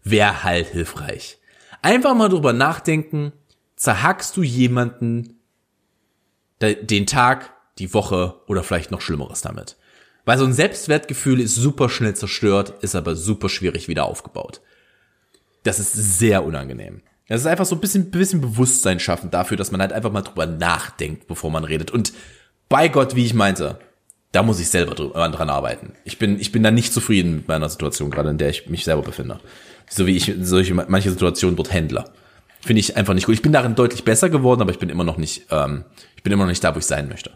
Wäre 0.03 0.43
halt 0.43 0.67
hilfreich. 0.67 1.37
Einfach 1.81 2.15
mal 2.15 2.29
drüber 2.29 2.53
nachdenken, 2.53 3.31
zerhackst 3.75 4.35
du 4.35 4.43
jemanden 4.43 5.39
de- 6.61 6.83
den 6.83 7.05
Tag, 7.05 7.53
die 7.77 7.93
Woche 7.93 8.35
oder 8.47 8.63
vielleicht 8.63 8.91
noch 8.91 9.01
Schlimmeres 9.01 9.41
damit. 9.41 9.77
Weil 10.25 10.37
so 10.37 10.45
ein 10.45 10.53
Selbstwertgefühl 10.53 11.39
ist 11.39 11.55
super 11.55 11.89
schnell 11.89 12.15
zerstört, 12.15 12.83
ist 12.83 12.95
aber 12.95 13.15
super 13.15 13.49
schwierig 13.49 13.87
wieder 13.87 14.05
aufgebaut. 14.05 14.61
Das 15.63 15.79
ist 15.79 15.93
sehr 15.93 16.43
unangenehm. 16.43 17.01
Das 17.27 17.41
ist 17.41 17.47
einfach 17.47 17.65
so 17.65 17.75
ein 17.75 17.81
bisschen, 17.81 18.11
bisschen 18.11 18.41
Bewusstsein 18.41 18.99
schaffen 18.99 19.31
dafür, 19.31 19.55
dass 19.55 19.71
man 19.71 19.81
halt 19.81 19.93
einfach 19.93 20.11
mal 20.11 20.21
drüber 20.21 20.45
nachdenkt, 20.45 21.27
bevor 21.27 21.51
man 21.51 21.63
redet. 21.63 21.91
Und 21.91 22.11
bei 22.67 22.87
Gott, 22.87 23.15
wie 23.15 23.25
ich 23.25 23.33
meinte, 23.33 23.79
da 24.31 24.43
muss 24.43 24.59
ich 24.59 24.69
selber 24.69 24.93
dran 24.95 25.49
arbeiten. 25.49 25.93
Ich 26.03 26.19
bin, 26.19 26.39
ich 26.39 26.51
bin 26.51 26.63
da 26.63 26.71
nicht 26.71 26.93
zufrieden 26.93 27.37
mit 27.37 27.47
meiner 27.47 27.69
Situation, 27.69 28.11
gerade 28.11 28.29
in 28.29 28.37
der 28.37 28.49
ich 28.49 28.67
mich 28.67 28.83
selber 28.83 29.01
befinde. 29.03 29.39
So 29.89 30.05
wie 30.07 30.15
ich 30.15 30.33
solche 30.41 30.73
manche 30.73 31.09
Situationen 31.09 31.55
dort 31.55 31.73
handle. 31.73 32.05
Finde 32.61 32.79
ich 32.79 32.95
einfach 32.95 33.13
nicht 33.13 33.25
gut. 33.25 33.35
Ich 33.35 33.41
bin 33.41 33.51
darin 33.51 33.75
deutlich 33.75 34.03
besser 34.03 34.29
geworden, 34.29 34.61
aber 34.61 34.71
ich 34.71 34.79
bin 34.79 34.89
immer 34.89 35.03
noch 35.03 35.17
nicht, 35.17 35.47
ähm, 35.49 35.85
ich 36.15 36.23
bin 36.23 36.31
immer 36.31 36.43
noch 36.43 36.49
nicht 36.49 36.63
da, 36.63 36.75
wo 36.75 36.79
ich 36.79 36.85
sein 36.85 37.07
möchte. 37.07 37.31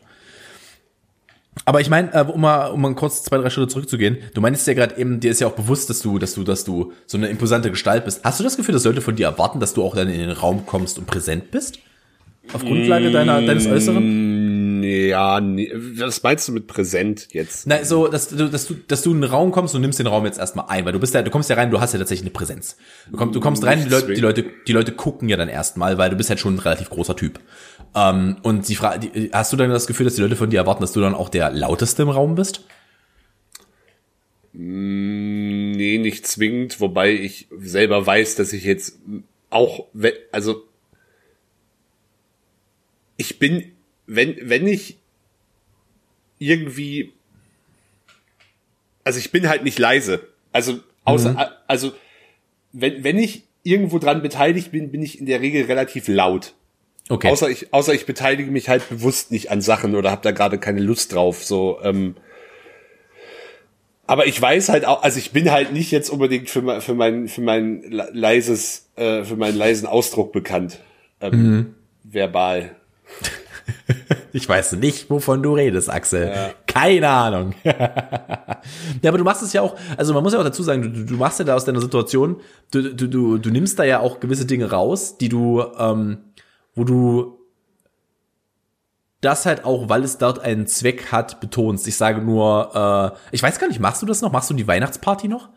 Aber 1.65 1.81
ich 1.81 1.89
meine, 1.89 2.13
äh, 2.13 2.21
um 2.23 2.41
mal, 2.41 2.67
um 2.67 2.81
mal 2.81 2.93
kurz 2.95 3.23
zwei, 3.23 3.37
drei 3.37 3.49
Schritte 3.49 3.69
zurückzugehen, 3.69 4.17
du 4.33 4.41
meinst 4.41 4.67
ja 4.67 4.73
gerade 4.73 4.97
eben, 4.97 5.19
dir 5.19 5.31
ist 5.31 5.39
ja 5.39 5.47
auch 5.47 5.53
bewusst, 5.53 5.89
dass 5.89 6.01
du, 6.01 6.19
dass 6.19 6.33
du, 6.33 6.43
dass 6.43 6.63
du 6.63 6.91
so 7.05 7.17
eine 7.17 7.27
imposante 7.27 7.69
Gestalt 7.69 8.05
bist. 8.05 8.23
Hast 8.23 8.39
du 8.39 8.43
das 8.43 8.57
Gefühl, 8.57 8.73
dass 8.73 8.83
Leute 8.83 9.01
von 9.01 9.15
dir 9.15 9.27
erwarten, 9.27 9.59
dass 9.59 9.73
du 9.73 9.83
auch 9.83 9.95
dann 9.95 10.09
in 10.09 10.19
den 10.19 10.31
Raum 10.31 10.65
kommst 10.65 10.97
und 10.97 11.07
präsent 11.07 11.51
bist? 11.51 11.79
Auf 12.51 12.65
Grundlage 12.65 13.11
deiner, 13.11 13.41
deines 13.41 13.67
Äußeren? 13.67 14.42
Ja, 14.83 15.39
nee. 15.39 15.71
was 15.73 16.21
meinst 16.23 16.47
du 16.47 16.51
mit 16.51 16.67
präsent 16.67 17.27
jetzt? 17.31 17.67
Na, 17.67 17.83
so, 17.83 18.07
dass 18.07 18.29
du, 18.29 18.49
dass 18.49 18.67
du, 18.67 18.73
dass 18.73 19.01
du 19.01 19.11
in 19.11 19.21
den 19.21 19.29
Raum 19.29 19.51
kommst 19.51 19.73
und 19.75 19.81
nimmst 19.81 19.99
den 19.99 20.07
Raum 20.07 20.25
jetzt 20.25 20.39
erstmal 20.39 20.65
ein, 20.67 20.85
weil 20.85 20.93
du 20.93 20.99
bist 20.99 21.13
ja, 21.13 21.21
du 21.21 21.31
kommst 21.31 21.49
ja 21.49 21.55
rein, 21.55 21.71
du 21.71 21.79
hast 21.79 21.93
ja 21.93 21.99
tatsächlich 21.99 22.25
eine 22.25 22.31
Präsenz. 22.31 22.77
Du 23.09 23.17
kommst, 23.17 23.35
du 23.35 23.39
kommst 23.39 23.63
rein, 23.63 23.83
die 23.83 23.89
Leute, 23.89 24.13
die 24.13 24.21
Leute, 24.21 24.45
die 24.67 24.73
Leute 24.73 24.91
gucken 24.91 25.29
ja 25.29 25.37
dann 25.37 25.49
erstmal, 25.49 25.97
weil 25.97 26.09
du 26.09 26.15
bist 26.15 26.29
halt 26.29 26.39
schon 26.39 26.55
ein 26.55 26.59
relativ 26.59 26.89
großer 26.89 27.15
Typ. 27.15 27.39
Ähm, 27.95 28.37
und 28.43 28.67
die 28.67 28.75
Frage, 28.75 29.07
die, 29.07 29.29
hast 29.31 29.53
du 29.53 29.57
dann 29.57 29.69
das 29.69 29.87
Gefühl, 29.87 30.05
dass 30.05 30.15
die 30.15 30.21
Leute 30.21 30.35
von 30.35 30.49
dir 30.49 30.57
erwarten, 30.57 30.81
dass 30.81 30.91
du 30.91 31.01
dann 31.01 31.15
auch 31.15 31.29
der 31.29 31.51
lauteste 31.51 32.03
im 32.03 32.09
Raum 32.09 32.35
bist? 32.35 32.65
Nee, 34.53 35.97
nicht 35.97 36.27
zwingend, 36.27 36.79
wobei 36.79 37.11
ich 37.11 37.47
selber 37.57 38.05
weiß, 38.05 38.35
dass 38.35 38.53
ich 38.53 38.63
jetzt 38.63 38.99
auch, 39.49 39.87
also 40.31 40.63
ich 43.17 43.39
bin, 43.39 43.71
wenn, 44.15 44.37
wenn 44.41 44.67
ich 44.67 44.97
irgendwie, 46.39 47.13
also 49.03 49.19
ich 49.19 49.31
bin 49.31 49.47
halt 49.49 49.63
nicht 49.63 49.79
leise. 49.79 50.27
Also, 50.51 50.79
außer, 51.03 51.57
also, 51.67 51.93
wenn, 52.71 53.03
wenn 53.03 53.17
ich 53.17 53.43
irgendwo 53.63 53.97
dran 53.99 54.21
beteiligt 54.21 54.71
bin, 54.71 54.91
bin 54.91 55.01
ich 55.01 55.19
in 55.19 55.25
der 55.25 55.41
Regel 55.41 55.65
relativ 55.65 56.07
laut. 56.07 56.53
Okay. 57.09 57.29
Außer 57.29 57.49
ich, 57.49 57.73
außer 57.73 57.93
ich 57.93 58.05
beteilige 58.05 58.51
mich 58.51 58.69
halt 58.69 58.87
bewusst 58.89 59.31
nicht 59.31 59.51
an 59.51 59.61
Sachen 59.61 59.95
oder 59.95 60.11
habe 60.11 60.21
da 60.21 60.31
gerade 60.31 60.57
keine 60.57 60.81
Lust 60.81 61.13
drauf. 61.13 61.43
So, 61.43 61.79
ähm, 61.83 62.15
aber 64.05 64.27
ich 64.27 64.41
weiß 64.41 64.69
halt 64.69 64.85
auch, 64.85 65.01
also 65.01 65.19
ich 65.19 65.31
bin 65.31 65.49
halt 65.51 65.71
nicht 65.73 65.91
jetzt 65.91 66.09
unbedingt 66.09 66.49
für 66.49 66.61
mein, 66.61 66.81
für 66.81 66.93
mein, 66.93 67.27
für 67.27 67.41
mein 67.41 67.83
le- 67.83 68.09
leises, 68.13 68.89
äh, 68.95 69.23
für 69.23 69.35
meinen 69.35 69.57
leisen 69.57 69.85
Ausdruck 69.85 70.33
bekannt. 70.33 70.79
Ähm, 71.21 71.75
Verbal. 72.03 72.75
Ich 74.35 74.49
weiß 74.49 74.73
nicht, 74.73 75.11
wovon 75.11 75.43
du 75.43 75.53
redest, 75.53 75.91
Axel. 75.91 76.33
Keine 76.65 77.07
Ahnung. 77.07 77.53
ja, 77.63 77.75
aber 79.05 79.19
du 79.19 79.23
machst 79.23 79.43
es 79.43 79.53
ja 79.53 79.61
auch, 79.61 79.75
also 79.95 80.11
man 80.15 80.23
muss 80.23 80.33
ja 80.33 80.39
auch 80.39 80.43
dazu 80.43 80.63
sagen, 80.63 80.81
du, 80.81 81.05
du 81.05 81.15
machst 81.17 81.37
ja 81.37 81.45
da 81.45 81.53
aus 81.53 81.65
deiner 81.65 81.81
Situation, 81.81 82.37
du, 82.71 82.95
du, 82.95 83.07
du, 83.07 83.37
du 83.37 83.49
nimmst 83.51 83.77
da 83.77 83.83
ja 83.83 83.99
auch 83.99 84.19
gewisse 84.19 84.47
Dinge 84.47 84.71
raus, 84.71 85.19
die 85.19 85.29
du, 85.29 85.63
ähm, 85.77 86.17
wo 86.73 86.83
du 86.83 87.37
das 89.21 89.45
halt 89.45 89.65
auch, 89.65 89.87
weil 89.87 90.03
es 90.03 90.17
dort 90.17 90.39
einen 90.39 90.65
Zweck 90.65 91.11
hat, 91.11 91.39
betonst. 91.39 91.87
Ich 91.87 91.95
sage 91.95 92.21
nur, 92.21 93.13
äh, 93.31 93.35
ich 93.35 93.43
weiß 93.43 93.59
gar 93.59 93.67
nicht, 93.67 93.79
machst 93.79 94.01
du 94.01 94.07
das 94.07 94.21
noch? 94.21 94.31
Machst 94.31 94.49
du 94.49 94.55
die 94.55 94.67
Weihnachtsparty 94.67 95.27
noch? 95.27 95.49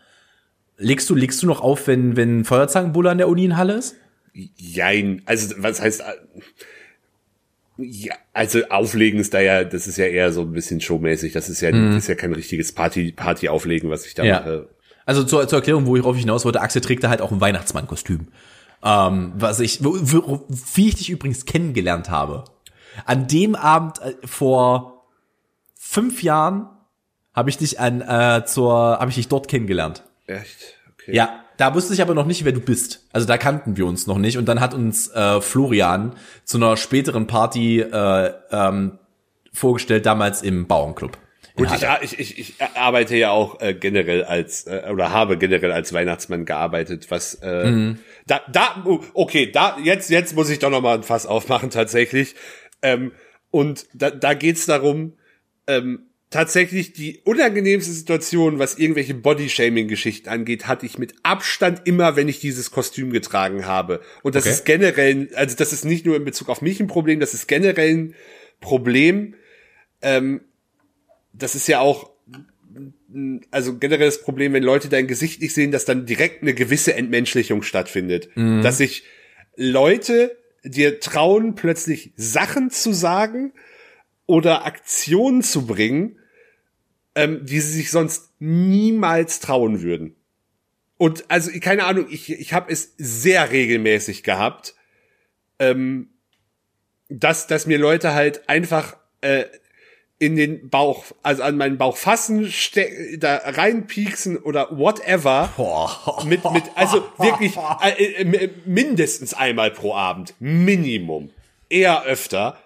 Legst 0.77 1.09
du, 1.09 1.15
legst 1.15 1.43
du 1.43 1.47
noch 1.47 1.63
auf, 1.63 1.87
wenn, 1.87 2.17
wenn 2.17 2.45
Feuerzangenbulle 2.45 3.11
an 3.11 3.19
der 3.19 3.29
Uni 3.29 3.47
in 3.47 3.57
Halle 3.57 3.73
ist? 3.73 3.97
Jein. 4.35 5.23
Also, 5.25 5.55
was 5.59 5.81
heißt, 5.81 6.03
ja, 7.79 8.15
also 8.33 8.65
auflegen 8.69 9.21
ist 9.21 9.35
da 9.35 9.41
ja, 9.41 9.65
das 9.65 9.87
ist 9.87 9.97
ja 9.99 10.07
eher 10.07 10.33
so 10.33 10.43
ein 10.43 10.53
bisschen 10.53 10.81
showmäßig. 10.81 11.33
Das 11.33 11.49
ist 11.49 11.61
ja, 11.61 11.71
das 11.71 11.97
ist 11.97 12.09
ja 12.09 12.15
kein 12.15 12.33
richtiges 12.33 12.73
Party, 12.73 13.13
Party 13.13 13.49
auflegen, 13.49 13.91
was 13.91 14.07
ich 14.07 14.15
da 14.15 14.25
Ja. 14.25 14.41
mache. 14.41 14.69
Also 15.05 15.23
zur, 15.25 15.47
zur 15.47 15.59
Erklärung, 15.59 15.87
worauf 15.87 16.17
ich 16.17 16.23
hinaus 16.23 16.45
wollte, 16.45 16.61
Axel 16.61 16.81
trägt 16.83 17.05
da 17.05 17.09
halt 17.11 17.21
auch 17.21 17.31
ein 17.33 17.41
Weihnachtsmann-Kostüm. 17.41 18.29
Ähm, 18.83 19.33
was 19.37 19.61
ich, 19.61 19.85
wo, 19.85 19.97
wo, 20.01 20.45
wie 20.75 20.89
ich 20.89 20.97
dich 20.97 21.11
übrigens 21.11 21.45
kennengelernt 21.45 22.11
habe. 22.11 22.45
An 23.05 23.27
dem 23.29 23.55
Abend 23.55 24.01
äh, 24.01 24.15
vor 24.25 25.05
fünf 25.75 26.23
Jahren 26.23 26.67
habe 27.35 27.51
ich 27.51 27.59
dich 27.59 27.79
an 27.79 28.01
äh, 28.01 28.45
zur, 28.47 28.75
habe 28.99 29.11
ich 29.11 29.17
dich 29.17 29.29
dort 29.29 29.49
kennengelernt. 29.49 30.03
Echt? 30.27 30.75
Okay. 30.95 31.15
Ja, 31.15 31.45
da 31.57 31.75
wusste 31.75 31.95
ich 31.95 32.03
aber 32.03 32.15
noch 32.15 32.27
nicht, 32.27 32.45
wer 32.45 32.53
du 32.53 32.61
bist. 32.61 33.05
Also 33.13 33.27
da 33.27 33.39
kannten 33.39 33.77
wir 33.77 33.87
uns 33.87 34.07
noch 34.07 34.19
nicht. 34.19 34.39
Und 34.39 34.47
dann 34.47 34.61
hat 34.61 34.75
uns 34.75 35.09
äh, 35.09 35.41
Florian 35.41 36.13
zu 36.45 36.59
einer 36.59 36.77
späteren 36.77 37.27
Party 37.27 37.81
äh, 37.81 38.33
ähm, 38.51 38.99
vorgestellt, 39.53 40.07
damals 40.07 40.43
im 40.43 40.67
Bauernclub 40.67 41.19
Gut, 41.57 41.69
ich, 42.03 42.19
ich, 42.19 42.39
ich, 42.39 42.55
arbeite 42.75 43.17
ja 43.17 43.31
auch 43.31 43.63
äh, 43.63 43.73
generell 43.73 44.25
als 44.25 44.67
äh, 44.67 44.91
oder 44.93 45.11
habe 45.11 45.39
generell 45.39 45.73
als 45.73 45.95
Weihnachtsmann 45.95 46.45
gearbeitet, 46.45 47.11
was 47.11 47.37
äh, 47.37 47.71
mhm. 47.71 47.99
da 48.27 48.43
da 48.53 48.83
oh, 48.85 49.01
okay, 49.15 49.51
da 49.51 49.79
jetzt 49.83 50.11
jetzt 50.11 50.37
muss 50.37 50.51
ich 50.51 50.59
doch 50.59 50.69
noch 50.69 50.83
mal 50.83 50.97
ein 50.97 51.03
Fass 51.03 51.25
aufmachen 51.25 51.71
tatsächlich. 51.71 52.35
Ähm, 52.83 53.13
und 53.51 53.87
da, 53.95 54.11
da 54.11 54.35
geht's 54.35 54.67
darum, 54.67 55.15
ähm, 55.67 56.11
tatsächlich 56.37 56.93
die 56.93 57.23
unangenehmste 57.25 57.91
Situation, 57.91 58.59
was 58.59 58.77
irgendwelche 58.77 59.15
Bodyshaming-Geschichten 59.15 60.29
angeht, 60.29 60.67
hatte 60.67 60.85
ich 60.85 60.99
mit 60.99 61.15
Abstand 61.23 61.81
immer, 61.87 62.15
wenn 62.15 62.29
ich 62.29 62.41
dieses 62.41 62.71
Kostüm 62.71 63.11
getragen 63.11 63.65
habe. 63.65 64.03
Und 64.23 64.35
das 64.35 64.45
okay. 64.45 64.53
ist 64.53 64.67
generell, 64.67 65.31
also 65.35 65.57
das 65.57 65.73
ist 65.73 65.87
nicht 65.87 66.05
nur 66.05 66.15
in 66.15 66.27
Bezug 66.27 66.51
auf 66.51 66.61
mich 66.61 66.79
ein 66.79 66.89
Problem, 66.89 67.21
das 67.21 67.33
ist 67.33 67.49
generell 67.49 67.91
ein 67.91 68.15
Problem. 68.61 69.35
Ähm, 70.03 70.43
das 71.33 71.55
ist 71.55 71.69
ja 71.69 71.81
auch 71.81 72.11
also 73.51 73.79
generell 73.79 74.09
das 74.09 74.21
Problem, 74.21 74.53
wenn 74.53 74.63
Leute 74.63 74.91
dein 74.91 75.07
Gesicht 75.07 75.41
nicht 75.41 75.55
sehen, 75.55 75.71
dass 75.71 75.87
dann 75.87 76.05
direkt 76.05 76.43
eine 76.43 76.53
gewisse 76.53 76.93
Entmenschlichung 76.93 77.63
stattfindet. 77.63 78.29
Mhm. 78.35 78.61
Dass 78.61 78.77
sich 78.77 79.05
Leute 79.57 80.37
dir 80.65 81.01
trauen, 81.01 81.55
plötzlich 81.55 82.13
Sachen 82.17 82.69
zu 82.69 82.93
sagen 82.93 83.55
oder 84.27 84.67
Aktionen 84.67 85.41
zu 85.41 85.67
bringen, 85.67 86.19
ähm, 87.17 87.45
die 87.45 87.61
sie 87.61 87.79
sich 87.79 87.91
sonst 87.91 88.31
niemals 88.39 89.41
trauen 89.41 89.83
würden. 89.83 90.15
Und 90.99 91.25
also, 91.29 91.51
keine 91.61 91.85
Ahnung, 91.85 92.07
ich, 92.11 92.31
ich 92.31 92.53
habe 92.53 92.71
es 92.71 92.95
sehr 92.99 93.51
regelmäßig 93.51 94.23
gehabt, 94.23 94.75
ähm, 95.59 96.11
dass, 97.09 97.47
dass 97.47 97.67
mir 97.67 97.79
Leute 97.79 98.13
halt 98.13 98.49
einfach 98.49 98.97
äh, 99.23 99.47
in 100.19 100.37
den 100.37 100.69
Bauch, 100.69 101.05
also 101.23 101.43
an 101.43 101.57
meinen 101.57 101.79
Bauch 101.79 101.97
fassen, 101.97 102.53
da 103.19 103.37
reinpieksen 103.37 104.39
oder 104.39 104.77
whatever. 104.77 105.51
Mit, 106.25 106.51
mit, 106.53 106.65
also 106.75 107.03
wirklich 107.19 107.55
äh, 107.83 108.23
äh, 108.23 108.51
mindestens 108.67 109.35
einmal 109.35 109.71
pro 109.71 109.95
Abend. 109.95 110.35
Minimum. 110.39 111.31
Eher 111.69 112.05
öfter. 112.05 112.59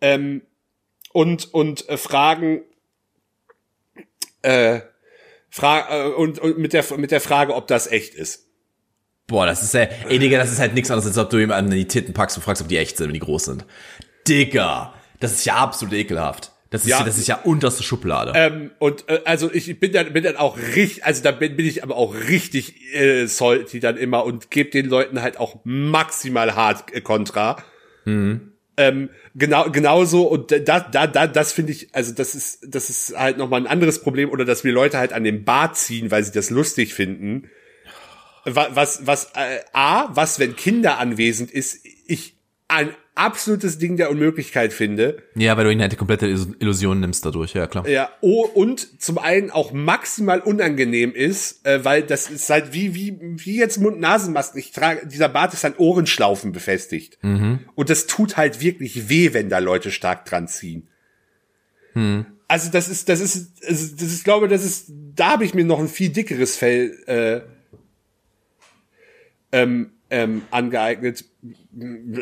Ähm, 0.00 0.42
und, 1.12 1.52
und 1.52 1.88
äh, 1.88 1.96
fragen, 1.98 2.62
äh, 4.42 4.80
fra 5.50 6.06
äh, 6.06 6.08
und, 6.10 6.38
und 6.38 6.58
mit 6.58 6.72
der, 6.72 6.84
mit 6.96 7.10
der 7.10 7.20
Frage, 7.20 7.54
ob 7.54 7.66
das 7.66 7.86
echt 7.86 8.14
ist. 8.14 8.48
Boah, 9.26 9.46
das 9.46 9.62
ist 9.62 9.74
ja, 9.74 9.82
ey 10.08 10.18
Digga, 10.18 10.38
das 10.38 10.52
ist 10.52 10.58
halt 10.58 10.74
nichts 10.74 10.90
anderes, 10.90 11.06
als 11.06 11.18
ob 11.18 11.30
du 11.30 11.38
ihm 11.38 11.52
an 11.52 11.70
die 11.70 11.86
Titten 11.86 12.12
packst 12.12 12.36
und 12.36 12.42
fragst, 12.42 12.62
ob 12.62 12.68
die 12.68 12.76
echt 12.76 12.96
sind, 12.96 13.06
wenn 13.06 13.14
die 13.14 13.20
groß 13.20 13.44
sind. 13.44 13.64
Digga, 14.28 14.94
das 15.20 15.32
ist 15.32 15.44
ja 15.44 15.56
absolut 15.56 15.94
ekelhaft. 15.94 16.52
Das 16.72 16.84
ist 16.84 16.88
ja, 16.88 17.04
das 17.04 17.18
ist 17.18 17.28
ja 17.28 17.36
unterste 17.36 17.82
Schublade. 17.82 18.32
Ähm, 18.34 18.70
und 18.78 19.06
äh, 19.06 19.20
also 19.26 19.52
ich 19.52 19.78
bin 19.78 19.92
dann 19.92 20.14
bin 20.14 20.24
dann 20.24 20.36
auch 20.36 20.56
richtig, 20.56 21.04
also 21.04 21.22
da 21.22 21.30
bin, 21.30 21.54
bin 21.54 21.66
ich 21.66 21.82
aber 21.82 21.96
auch 21.96 22.14
richtig 22.14 22.94
äh, 22.94 23.26
salty 23.26 23.78
dann 23.78 23.98
immer 23.98 24.24
und 24.24 24.50
gebe 24.50 24.70
den 24.70 24.86
Leuten 24.86 25.20
halt 25.20 25.38
auch 25.38 25.60
maximal 25.64 26.54
hart 26.54 26.90
äh, 26.94 27.02
Kontra. 27.02 27.62
Mhm. 28.06 28.51
Ähm, 28.78 29.10
genau 29.34 29.70
genauso 29.70 30.22
und 30.22 30.50
da 30.50 30.80
da 30.80 31.06
da 31.06 31.26
das 31.26 31.52
finde 31.52 31.72
ich 31.72 31.94
also 31.94 32.14
das 32.14 32.34
ist 32.34 32.66
das 32.66 32.88
ist 32.88 33.14
halt 33.18 33.36
noch 33.36 33.50
mal 33.50 33.58
ein 33.58 33.66
anderes 33.66 34.00
Problem 34.00 34.30
oder 34.30 34.46
dass 34.46 34.64
wir 34.64 34.72
Leute 34.72 34.96
halt 34.96 35.12
an 35.12 35.24
den 35.24 35.44
Bart 35.44 35.76
ziehen, 35.76 36.10
weil 36.10 36.24
sie 36.24 36.32
das 36.32 36.48
lustig 36.48 36.94
finden. 36.94 37.50
Was 38.44 38.74
was, 38.74 39.06
was 39.06 39.24
äh, 39.34 39.60
a 39.74 40.08
was 40.14 40.38
wenn 40.38 40.56
Kinder 40.56 40.98
anwesend 40.98 41.50
ist, 41.50 41.84
ich 42.06 42.36
ein 42.68 42.94
absolutes 43.14 43.78
Ding 43.78 43.96
der 43.96 44.10
Unmöglichkeit 44.10 44.72
finde. 44.72 45.22
Ja, 45.34 45.56
weil 45.56 45.64
du 45.64 45.72
ihnen 45.72 45.82
halt 45.82 45.92
die 45.92 45.96
komplette 45.96 46.26
Illusion 46.26 47.00
nimmst 47.00 47.24
dadurch, 47.24 47.52
ja 47.52 47.66
klar. 47.66 47.86
Ja, 47.86 48.10
oh, 48.20 48.44
und 48.46 49.02
zum 49.02 49.18
einen 49.18 49.50
auch 49.50 49.72
maximal 49.72 50.40
unangenehm 50.40 51.12
ist, 51.12 51.66
äh, 51.66 51.84
weil 51.84 52.02
das 52.02 52.30
ist 52.30 52.48
halt 52.48 52.72
wie 52.72 52.94
wie 52.94 53.18
wie 53.20 53.56
jetzt 53.56 53.78
Mund-Nasen-Masken. 53.78 54.58
Ich 54.58 54.72
trage 54.72 55.06
dieser 55.06 55.28
Bart 55.28 55.52
ist 55.52 55.64
an 55.64 55.74
Ohrenschlaufen 55.76 56.52
befestigt 56.52 57.18
mhm. 57.22 57.60
und 57.74 57.90
das 57.90 58.06
tut 58.06 58.36
halt 58.36 58.60
wirklich 58.60 59.08
weh, 59.08 59.34
wenn 59.34 59.50
da 59.50 59.58
Leute 59.58 59.90
stark 59.90 60.24
dran 60.24 60.48
ziehen. 60.48 60.88
Mhm. 61.94 62.26
Also 62.48 62.70
das 62.70 62.88
ist 62.88 63.08
das 63.08 63.20
ist 63.20 63.62
also 63.66 63.94
das 63.94 64.02
ist 64.08 64.18
ich 64.18 64.24
glaube, 64.24 64.48
das 64.48 64.64
ist 64.64 64.86
da 65.14 65.32
habe 65.32 65.44
ich 65.44 65.52
mir 65.52 65.64
noch 65.64 65.80
ein 65.80 65.88
viel 65.88 66.08
dickeres 66.08 66.56
Fell 66.56 66.98
äh, 67.06 67.40
ähm, 69.52 69.92
ähm, 70.12 70.42
angeeignet. 70.50 71.24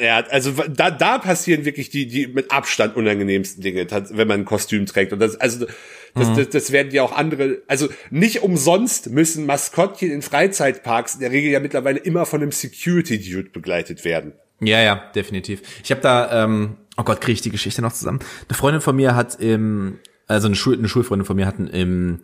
Ja, 0.01 0.21
also 0.31 0.53
da, 0.53 0.93
da 0.93 1.19
passieren 1.19 1.65
wirklich 1.65 1.91
die, 1.91 2.07
die 2.07 2.29
mit 2.29 2.53
Abstand 2.53 2.97
unangenehmsten 2.97 3.63
Dinge, 3.63 3.87
wenn 3.91 4.29
man 4.29 4.41
ein 4.41 4.45
Kostüm 4.45 4.87
trägt. 4.87 5.13
Und 5.13 5.19
das, 5.19 5.35
also 5.35 5.67
das, 6.15 6.29
mhm. 6.29 6.37
das, 6.37 6.49
das 6.51 6.73
werden 6.73 6.93
ja 6.93 7.03
auch 7.03 7.13
andere, 7.13 7.63
also 7.67 7.89
nicht 8.11 8.43
umsonst 8.43 9.11
müssen 9.11 9.45
Maskottchen 9.45 10.13
in 10.13 10.23
Freizeitparks 10.23 11.15
in 11.15 11.21
der 11.21 11.33
Regel 11.33 11.51
ja 11.51 11.59
mittlerweile 11.59 11.99
immer 11.99 12.27
von 12.27 12.43
einem 12.43 12.53
Security-Dude 12.53 13.51
begleitet 13.51 14.05
werden. 14.05 14.35
Ja, 14.61 14.81
ja, 14.81 15.11
definitiv. 15.15 15.63
Ich 15.83 15.91
habe 15.91 16.01
da, 16.01 16.45
ähm, 16.45 16.77
oh 16.97 17.03
Gott, 17.03 17.21
kriege 17.21 17.35
ich 17.35 17.43
die 17.43 17.51
Geschichte 17.51 17.83
noch 17.83 17.93
zusammen. 17.93 18.21
Eine 18.49 18.57
Freundin 18.57 18.81
von 18.81 18.95
mir 18.95 19.17
hat 19.17 19.41
im, 19.41 19.99
also 20.29 20.47
eine, 20.47 20.55
Schul 20.55 20.79
eine 20.79 20.89
Schulfreundin 20.89 21.27
von 21.27 21.35
mir 21.35 21.47
hatten 21.47 21.67
im 21.67 22.21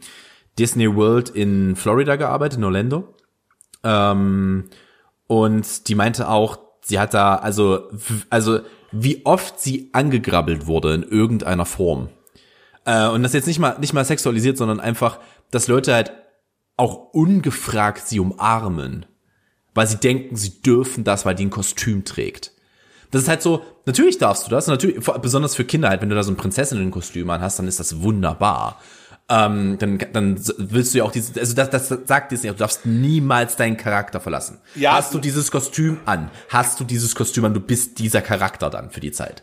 Disney 0.61 0.95
World 0.95 1.31
in 1.31 1.75
Florida 1.75 2.15
gearbeitet, 2.15 2.59
in 2.59 2.65
Orlando. 2.65 3.15
Ähm, 3.83 4.65
und 5.27 5.89
die 5.89 5.95
meinte 5.95 6.29
auch, 6.29 6.59
sie 6.83 6.99
hat 6.99 7.15
da, 7.15 7.37
also, 7.37 7.91
also, 8.31 8.61
wie 8.93 9.27
oft 9.27 9.61
sie 9.61 9.91
angegrabbelt 9.93 10.67
wurde 10.67 10.95
in 10.95 11.03
irgendeiner 11.03 11.67
Form. 11.67 12.09
Äh, 12.85 13.09
und 13.09 13.23
das 13.23 13.33
jetzt 13.33 13.47
nicht 13.47 13.59
mal, 13.59 13.77
nicht 13.81 13.93
mal 13.93 14.05
sexualisiert, 14.05 14.57
sondern 14.57 14.81
einfach, 14.81 15.19
dass 15.51 15.69
Leute 15.69 15.93
halt 15.95 16.13
auch 16.77 17.13
ungefragt 17.13 18.07
sie 18.07 18.21
umarmen. 18.21 19.07
Weil 19.75 19.87
sie 19.87 19.99
denken, 19.99 20.37
sie 20.37 20.63
dürfen 20.63 21.05
das, 21.05 21.27
weil 21.27 21.35
die 21.35 21.47
ein 21.47 21.51
Kostüm 21.51 22.05
trägt. 22.05 22.53
Das 23.11 23.23
ist 23.23 23.29
halt 23.29 23.43
so, 23.43 23.63
natürlich 23.85 24.19
darfst 24.19 24.47
du 24.47 24.51
das, 24.51 24.67
natürlich, 24.67 25.05
besonders 25.21 25.55
für 25.55 25.65
Kinder 25.65 25.89
halt, 25.89 26.01
wenn 26.03 26.09
du 26.09 26.15
da 26.15 26.23
so 26.23 26.33
ein 26.33 26.37
Prinzessinnenkostüm 26.37 27.29
an 27.31 27.41
hast, 27.41 27.59
dann 27.59 27.69
ist 27.69 27.81
das 27.81 28.03
wunderbar 28.03 28.81
ähm, 29.29 29.77
dann, 29.79 29.99
dann 30.13 30.41
willst 30.57 30.95
du 30.95 30.99
ja 30.99 31.05
auch 31.05 31.11
diese, 31.11 31.39
also 31.41 31.55
das, 31.55 31.71
das 31.71 31.89
sagt 31.89 32.31
Disney, 32.31 32.51
du 32.51 32.57
darfst 32.57 32.87
niemals 32.87 33.57
deinen 33.57 33.77
Charakter 33.77 34.21
verlassen. 34.21 34.59
Ja. 34.77 34.93
Hast 34.93 35.15
du 35.15 35.19
dieses 35.19 35.51
Kostüm 35.51 35.99
an, 36.07 36.31
hast 36.49 36.79
du 36.79 36.85
dieses 36.85 37.15
Kostüm 37.15 37.45
an, 37.45 37.55
du 37.55 37.61
bist 37.61 37.99
dieser 37.99 38.23
Charakter 38.23 38.71
dann 38.71 38.91
für 38.91 39.01
die 39.01 39.11
Zeit. 39.11 39.43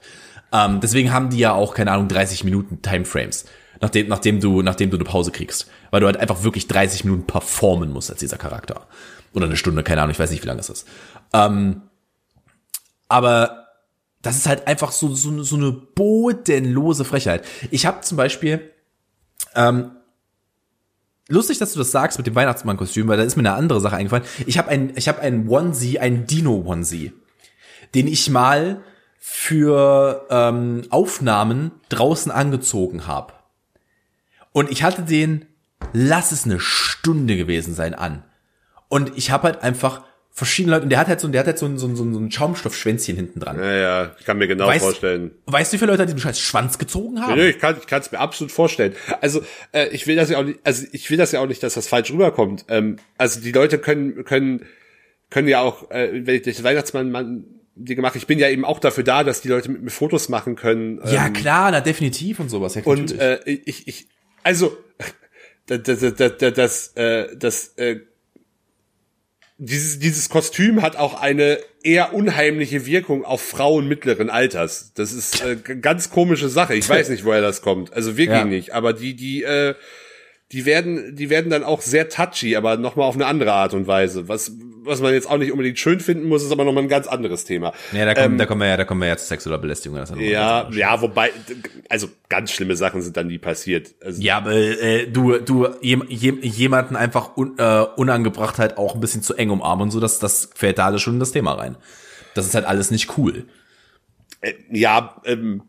Ähm, 0.54 0.80
deswegen 0.80 1.12
haben 1.12 1.30
die 1.30 1.40
ja 1.40 1.52
auch, 1.52 1.74
keine 1.74 1.92
Ahnung, 1.92 2.08
30 2.08 2.46
Minuten 2.46 2.82
Timeframes, 2.82 3.46
nachdem, 3.82 4.08
nachdem 4.08 4.40
du, 4.40 4.62
nachdem 4.62 4.90
du 4.90 4.98
eine 4.98 5.04
Pause 5.04 5.32
kriegst. 5.32 5.70
Weil 5.92 6.00
du 6.00 6.06
halt 6.06 6.18
einfach 6.18 6.44
wirklich 6.44 6.68
30 6.68 7.04
Minuten 7.04 7.28
performen 7.28 7.92
musst 7.92 8.10
als 8.10 8.20
dieser 8.20 8.38
Charakter. 8.38 8.88
Oder 9.34 9.48
eine 9.48 9.58
Stunde, 9.58 9.84
keine 9.84 10.02
Ahnung, 10.02 10.12
ich 10.12 10.20
weiß 10.20 10.32
nicht, 10.32 10.44
wie 10.44 10.48
lange 10.48 10.62
es 10.62 10.70
ist. 10.70 10.88
Ähm, 11.34 11.82
aber 13.10 13.68
das 14.22 14.38
ist 14.38 14.48
halt 14.48 14.68
einfach 14.68 14.92
so, 14.92 15.14
so, 15.14 15.44
so 15.44 15.56
eine 15.58 15.72
bodenlose 15.72 17.04
Frechheit. 17.04 17.44
Ich 17.70 17.86
habe 17.86 18.02
zum 18.02 18.16
Beispiel 18.16 18.73
ähm, 19.56 19.92
lustig, 21.28 21.58
dass 21.60 21.74
du 21.74 21.80
das 21.80 21.92
sagst 21.92 22.18
mit 22.18 22.28
dem 22.28 22.36
Weihnachtsmann-Kostüm, 22.36 23.08
weil 23.08 23.18
da 23.18 23.24
ist 23.24 23.36
mir 23.36 23.42
eine 23.42 23.54
andere 23.54 23.82
Sache 23.82 23.96
eingefallen. 23.96 24.26
Ich 24.46 24.58
habe 24.58 24.70
ein, 24.70 24.94
ich 24.96 25.08
habe 25.08 25.22
ein 25.22 25.48
Onesie, 25.48 26.00
ein 26.00 26.26
Dino-Onesie, 26.26 27.14
den 27.96 28.08
ich 28.08 28.30
mal 28.30 28.82
für 29.20 30.28
ähm, 30.30 30.84
Aufnahmen 30.90 31.72
draußen 31.90 32.32
angezogen 32.32 33.08
habe. 33.08 33.34
Und 34.52 34.70
ich 34.70 34.84
hatte 34.84 35.04
den, 35.04 35.46
lass 35.94 36.32
es 36.32 36.46
eine 36.46 36.60
Stunde 36.60 37.38
gewesen 37.38 37.74
sein, 37.74 37.94
an. 37.94 38.24
Und 38.90 39.18
ich 39.18 39.32
habe 39.32 39.46
halt 39.46 39.64
einfach 39.64 40.04
verschiedene 40.36 40.74
Leute, 40.74 40.86
und 40.86 40.90
der 40.90 41.00
hat 41.00 41.08
halt 41.08 41.20
so, 41.20 41.28
der 41.28 41.42
hat 41.42 41.48
halt 41.48 41.60
so 41.60 41.68
ein, 41.68 41.78
so 41.78 41.88
ein, 41.88 41.96
so 41.96 42.04
ein 42.04 42.32
Schaumstoffschwänzchen 42.32 43.16
hinten 43.16 43.40
dran. 43.40 43.60
Ja, 43.60 43.72
ja, 43.72 44.16
ich 44.20 44.26
kann 44.26 44.40
mir 44.40 44.48
genau 44.48 44.66
weißt, 44.66 44.84
vorstellen. 44.84 45.32
Weißt 45.46 45.72
du, 45.72 45.76
wie 45.76 45.80
viele 45.80 45.92
Leute 45.92 46.06
diesen 46.08 46.20
scheiß 46.20 46.40
Schwanz 46.40 46.80
gezogen 46.80 47.22
haben? 47.22 47.40
Ja, 47.40 47.46
ich 47.46 47.60
kann 47.60 47.78
ich 47.80 47.86
kann 47.86 48.02
es 48.02 48.12
mir 48.12 48.20
absolut 48.20 48.52
vorstellen. 48.52 48.96
Also, 49.22 49.44
äh, 49.74 49.90
ich 49.90 50.08
will 50.08 50.16
das 50.16 50.32
ja 50.32 50.40
auch 50.40 50.44
nicht, 50.44 50.60
also 50.64 50.88
ich 50.92 51.10
will 51.12 51.18
das 51.18 51.32
ja 51.34 51.40
auch 51.40 51.46
nicht, 51.46 51.62
dass 51.62 51.76
das 51.76 51.88
falsch 51.88 52.12
rüberkommt. 52.12 52.66
Ähm, 52.68 52.98
also 53.20 53.42
die 53.42 53.52
Leute 53.52 53.78
können, 53.78 54.26
können, 54.26 54.66
können 55.30 55.48
ja 55.48 55.62
auch, 55.62 55.92
äh, 55.92 56.26
wenn 56.26 56.36
ich 56.36 56.42
das 56.42 56.64
Weihnachtsmann 56.64 57.12
man, 57.12 57.46
die 57.76 57.94
gemacht, 57.94 58.16
ich 58.16 58.26
bin 58.26 58.40
ja 58.40 58.50
eben 58.50 58.66
auch 58.66 58.80
dafür 58.80 59.04
da, 59.04 59.24
dass 59.24 59.42
die 59.42 59.50
Leute 59.50 59.70
mit 59.70 59.84
mir 59.84 59.92
Fotos 59.92 60.30
machen 60.30 60.56
können. 60.56 61.00
Ähm, 61.04 61.14
ja, 61.14 61.30
klar, 61.30 61.70
na 61.70 61.80
definitiv 61.80 62.40
und 62.40 62.50
sowas. 62.50 62.74
Ja, 62.74 62.82
und 62.86 63.20
äh, 63.20 63.40
ich, 63.46 63.88
ich, 63.88 64.08
also 64.42 64.76
das, 65.68 65.84
das, 65.84 66.00
das, 66.00 66.38
das, 66.40 66.54
das, 66.54 66.88
äh, 66.96 67.36
das 67.38 67.68
äh, 67.78 68.00
dieses, 69.66 70.00
dieses 70.00 70.30
Kostüm 70.30 70.82
hat 70.82 70.96
auch 70.98 71.22
eine 71.22 71.60
eher 71.84 72.14
unheimliche 72.14 72.86
Wirkung 72.86 73.24
auf 73.24 73.42
Frauen 73.42 73.88
mittleren 73.88 74.30
Alters. 74.30 74.92
Das 74.96 75.14
ist 75.14 75.44
äh, 75.44 75.56
ganz 75.56 76.10
komische 76.10 76.50
Sache. 76.50 76.76
Ich 76.76 76.88
weiß 76.88 77.10
nicht, 77.10 77.24
woher 77.24 77.42
das 77.42 77.62
kommt. 77.62 77.94
Also 77.94 78.18
wirklich 78.18 78.40
ja. 78.40 78.46
nicht. 78.46 78.74
Aber 78.74 78.94
die, 78.94 79.16
die, 79.16 79.44
äh, 79.44 79.76
die 80.54 80.66
werden, 80.68 81.16
die 81.16 81.32
werden 81.32 81.50
dann 81.50 81.64
auch 81.64 81.82
sehr 81.82 82.10
touchy, 82.10 82.56
aber 82.56 82.78
nochmal 82.78 83.08
auf 83.08 83.16
eine 83.16 83.26
andere 83.26 83.54
Art 83.54 83.74
und 83.74 83.88
Weise. 83.88 84.28
Was, 84.28 84.52
was 84.84 85.02
man 85.02 85.12
jetzt 85.12 85.28
auch 85.28 85.40
nicht 85.40 85.52
unbedingt 85.52 85.80
schön 85.80 86.00
finden 86.00 86.28
muss, 86.28 86.44
ist 86.44 86.52
aber 86.52 86.64
nochmal 86.64 86.84
ein 86.84 86.90
ganz 86.90 87.08
anderes 87.08 87.44
Thema. 87.44 87.74
Ja, 87.92 88.06
da 88.06 88.14
kommen, 88.14 88.34
ähm, 88.34 88.38
da 88.38 88.46
kommen 88.46 88.62
wir 88.62 88.68
ja, 88.68 88.78
da 88.78 88.86
kommen 88.86 89.02
wir 89.02 89.08
ja 89.08 89.18
zu 89.18 89.26
sexueller 89.26 89.58
Belästigung. 89.58 89.98
Das 89.98 90.14
ja, 90.16 90.70
ja, 90.70 91.02
wobei, 91.02 91.32
also 91.90 92.08
ganz 92.30 92.52
schlimme 92.52 92.76
Sachen 92.76 93.02
sind 93.02 93.18
dann 93.18 93.28
nie 93.28 93.40
passiert. 93.40 93.96
Also, 94.06 94.22
ja, 94.22 94.38
aber 94.38 94.54
äh, 94.54 95.08
du, 95.08 95.40
du 95.40 95.70
jem, 95.82 96.06
jem, 96.08 96.40
jemanden 96.44 96.96
einfach 96.96 97.36
un, 97.36 97.58
äh, 97.58 97.86
unangebracht 97.96 98.60
halt 98.60 98.78
auch 98.78 98.94
ein 98.94 99.02
bisschen 99.02 99.24
zu 99.24 99.34
eng 99.34 99.50
umarmen 99.50 99.86
und 99.86 99.92
so, 99.92 100.00
dass 100.00 100.20
das 100.20 100.52
fällt 100.54 100.78
da 100.78 100.86
alles 100.86 101.02
schon 101.02 101.16
in 101.16 101.20
das 101.20 101.32
Thema 101.32 101.54
rein. 101.54 101.78
Das 102.36 102.46
ist 102.46 102.54
halt 102.54 102.66
alles 102.66 102.92
nicht 102.92 103.18
cool. 103.18 103.46
Äh, 104.42 104.54
ja, 104.70 105.16
ähm, 105.26 105.64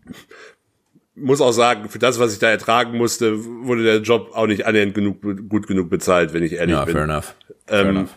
muss 1.16 1.40
auch 1.40 1.52
sagen, 1.52 1.88
für 1.88 1.98
das, 1.98 2.18
was 2.18 2.32
ich 2.32 2.38
da 2.38 2.48
ertragen 2.48 2.96
musste, 2.96 3.44
wurde 3.64 3.84
der 3.84 3.98
Job 3.98 4.30
auch 4.34 4.46
nicht 4.46 4.66
annähernd 4.66 4.94
genug, 4.94 5.22
gut 5.48 5.66
genug 5.66 5.88
bezahlt, 5.88 6.32
wenn 6.32 6.42
ich 6.42 6.54
ehrlich 6.54 6.74
ja, 6.74 6.84
bin. 6.84 6.94
Fair 6.94 7.04
enough. 7.04 7.34
Fair 7.66 7.80
ähm, 7.80 7.88
enough. 7.88 8.10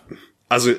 Also 0.49 0.71
äh, 0.71 0.77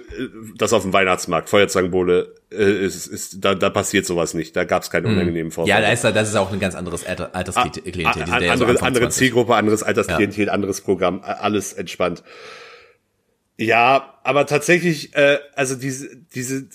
das 0.57 0.73
auf 0.73 0.83
dem 0.83 0.93
Weihnachtsmarkt, 0.93 1.49
Feuerzangenbowle, 1.49 2.35
äh, 2.51 2.87
ist, 2.87 3.07
ist, 3.07 3.45
da, 3.45 3.55
da 3.55 3.71
passiert 3.71 4.07
sowas 4.07 4.35
nicht. 4.35 4.57
Da 4.57 4.65
gab 4.65 4.83
es 4.83 4.91
keine 4.91 5.09
hm. 5.09 5.15
unangenehmen 5.15 5.53
Vorfälle. 5.53 5.77
Ja, 5.77 5.83
da 5.83 5.93
ist, 5.93 6.05
das 6.05 6.29
ist 6.29 6.37
auch 6.37 6.53
ein 6.53 6.59
ganz 6.59 6.75
anderes 6.75 7.05
Altersklientel. 7.05 8.07
Ah, 8.07 8.15
ah, 8.17 8.53
andere, 8.53 8.77
so 8.79 8.85
andere 8.85 9.09
Zielgruppe, 9.11 9.55
anderes 9.55 9.83
Altersklientel, 9.83 10.47
ja. 10.47 10.53
anderes 10.53 10.81
Programm, 10.81 11.21
alles 11.23 11.75
entspannt. 11.75 12.23
Ja, 13.59 14.19
aber 14.23 14.47
tatsächlich, 14.47 15.15
äh, 15.17 15.39
also 15.55 15.75
diese, 15.75 16.17
diese 16.35 16.69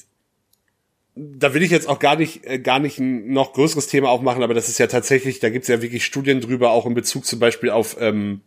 da 1.15 1.53
will 1.53 1.61
ich 1.61 1.71
jetzt 1.71 1.87
auch 1.87 1.99
gar 1.99 2.15
nicht, 2.15 2.45
äh, 2.45 2.59
gar 2.59 2.79
nicht 2.79 2.99
ein 2.99 3.31
noch 3.31 3.53
größeres 3.53 3.87
Thema 3.87 4.09
aufmachen, 4.09 4.43
aber 4.43 4.53
das 4.53 4.69
ist 4.69 4.79
ja 4.79 4.87
tatsächlich, 4.87 5.39
da 5.39 5.49
gibt's 5.49 5.67
ja 5.67 5.81
wirklich 5.81 6.05
Studien 6.05 6.41
drüber, 6.41 6.71
auch 6.71 6.85
in 6.85 6.93
Bezug 6.93 7.25
zum 7.25 7.39
Beispiel 7.39 7.69
auf, 7.69 7.97
ähm, 7.99 8.41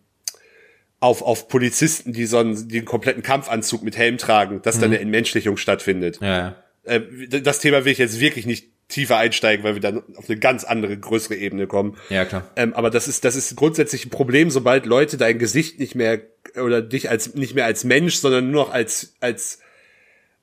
auf, 0.98 1.22
auf 1.22 1.48
Polizisten, 1.48 2.12
die 2.12 2.26
so 2.26 2.38
einen, 2.38 2.68
die 2.68 2.78
einen 2.78 2.86
kompletten 2.86 3.22
Kampfanzug 3.22 3.82
mit 3.82 3.96
Helm 3.96 4.18
tragen, 4.18 4.62
dass 4.62 4.76
mhm. 4.76 4.80
dann 4.80 4.90
eine 4.90 5.00
Entmenschlichung 5.00 5.56
stattfindet. 5.56 6.18
Ja. 6.20 6.56
Äh, 6.84 7.00
das 7.28 7.60
Thema 7.60 7.84
will 7.84 7.92
ich 7.92 7.98
jetzt 7.98 8.18
wirklich 8.18 8.46
nicht 8.46 8.70
tiefer 8.88 9.16
einsteigen, 9.16 9.64
weil 9.64 9.74
wir 9.74 9.80
dann 9.80 10.02
auf 10.16 10.28
eine 10.28 10.38
ganz 10.38 10.64
andere, 10.64 10.96
größere 10.96 11.34
Ebene 11.34 11.66
kommen. 11.66 11.96
Ja, 12.08 12.24
klar. 12.24 12.50
Ähm, 12.56 12.72
aber 12.74 12.90
das 12.90 13.08
ist, 13.08 13.24
das 13.24 13.34
ist 13.34 13.56
grundsätzlich 13.56 14.06
ein 14.06 14.10
Problem, 14.10 14.50
sobald 14.50 14.86
Leute 14.86 15.16
dein 15.16 15.38
Gesicht 15.38 15.80
nicht 15.80 15.94
mehr 15.94 16.20
oder 16.54 16.82
dich 16.82 17.10
als 17.10 17.34
nicht 17.34 17.54
mehr 17.54 17.64
als 17.64 17.84
Mensch, 17.84 18.16
sondern 18.16 18.50
nur 18.50 18.64
noch 18.64 18.72
als, 18.72 19.14
als 19.20 19.58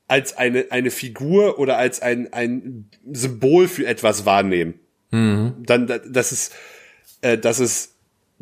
als 0.08 0.38
eine, 0.38 0.66
eine 0.70 0.92
Figur 0.92 1.60
oder 1.60 1.78
als 1.78 2.02
ein, 2.02 2.32
ein 2.34 2.90
Symbol 3.12 3.68
für 3.68 3.86
etwas 3.86 4.26
wahrnehmen. 4.26 4.76
Mhm. 5.12 5.64
Dann, 5.66 5.88
das 6.08 6.32
ist, 6.32 6.54
äh, 7.22 7.38
das 7.38 7.60
ist 7.60 7.96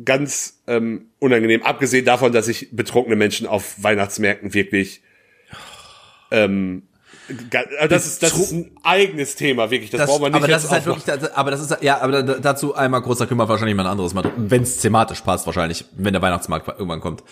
ganz 0.03 0.61
ähm, 0.67 1.09
unangenehm. 1.19 1.63
Abgesehen 1.63 2.05
davon, 2.05 2.31
dass 2.31 2.47
ich 2.47 2.69
betrunkene 2.71 3.15
Menschen 3.15 3.47
auf 3.47 3.83
Weihnachtsmärkten 3.83 4.53
wirklich 4.53 5.01
ähm, 6.31 6.83
das 7.89 8.05
ist, 8.05 8.23
das 8.23 8.37
ist 8.37 8.51
ein 8.51 8.71
eigenes 8.83 9.35
Thema, 9.35 9.71
wirklich. 9.71 9.89
Das, 9.89 10.01
das 10.01 10.09
braucht 10.09 10.21
man 10.21 10.31
nicht. 10.31 10.43
Aber 10.43 10.51
das 10.51 10.63
ist 10.63 10.71
halt 10.71 10.85
wirklich, 10.85 11.05
das, 11.05 11.33
aber 11.33 11.51
das 11.51 11.61
ist, 11.61 11.77
ja, 11.81 12.01
aber 12.01 12.23
dazu 12.23 12.75
einmal 12.75 13.01
können 13.01 13.37
wir 13.37 13.47
wahrscheinlich 13.47 13.75
mal 13.75 13.85
ein 13.85 13.91
anderes 13.91 14.13
mal, 14.13 14.31
wenn 14.35 14.63
es 14.63 14.77
thematisch 14.77 15.21
passt, 15.21 15.45
wahrscheinlich, 15.45 15.85
wenn 15.95 16.13
der 16.13 16.21
Weihnachtsmarkt 16.21 16.67
irgendwann 16.67 16.99
kommt. 16.99 17.23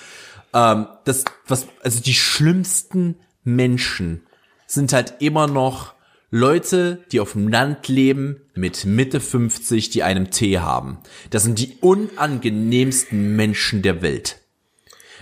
Ähm, 0.54 0.88
das, 1.06 1.26
was, 1.48 1.68
also 1.84 2.02
die 2.02 2.14
schlimmsten 2.14 3.20
Menschen 3.44 4.24
sind 4.68 4.94
halt 4.94 5.16
immer 5.20 5.48
noch 5.48 5.94
Leute, 6.32 7.04
die 7.12 7.20
auf 7.20 7.34
dem 7.34 7.48
Land 7.48 7.88
leben, 7.88 8.42
mit 8.54 8.86
Mitte 8.86 9.20
50, 9.20 9.90
die 9.90 10.04
einen 10.04 10.30
Tee 10.30 10.60
haben. 10.60 11.00
Das 11.32 11.44
sind 11.44 11.58
die 11.58 11.78
unangenehmsten 11.82 13.36
Menschen 13.36 13.82
der 13.82 14.02
Welt. 14.02 14.38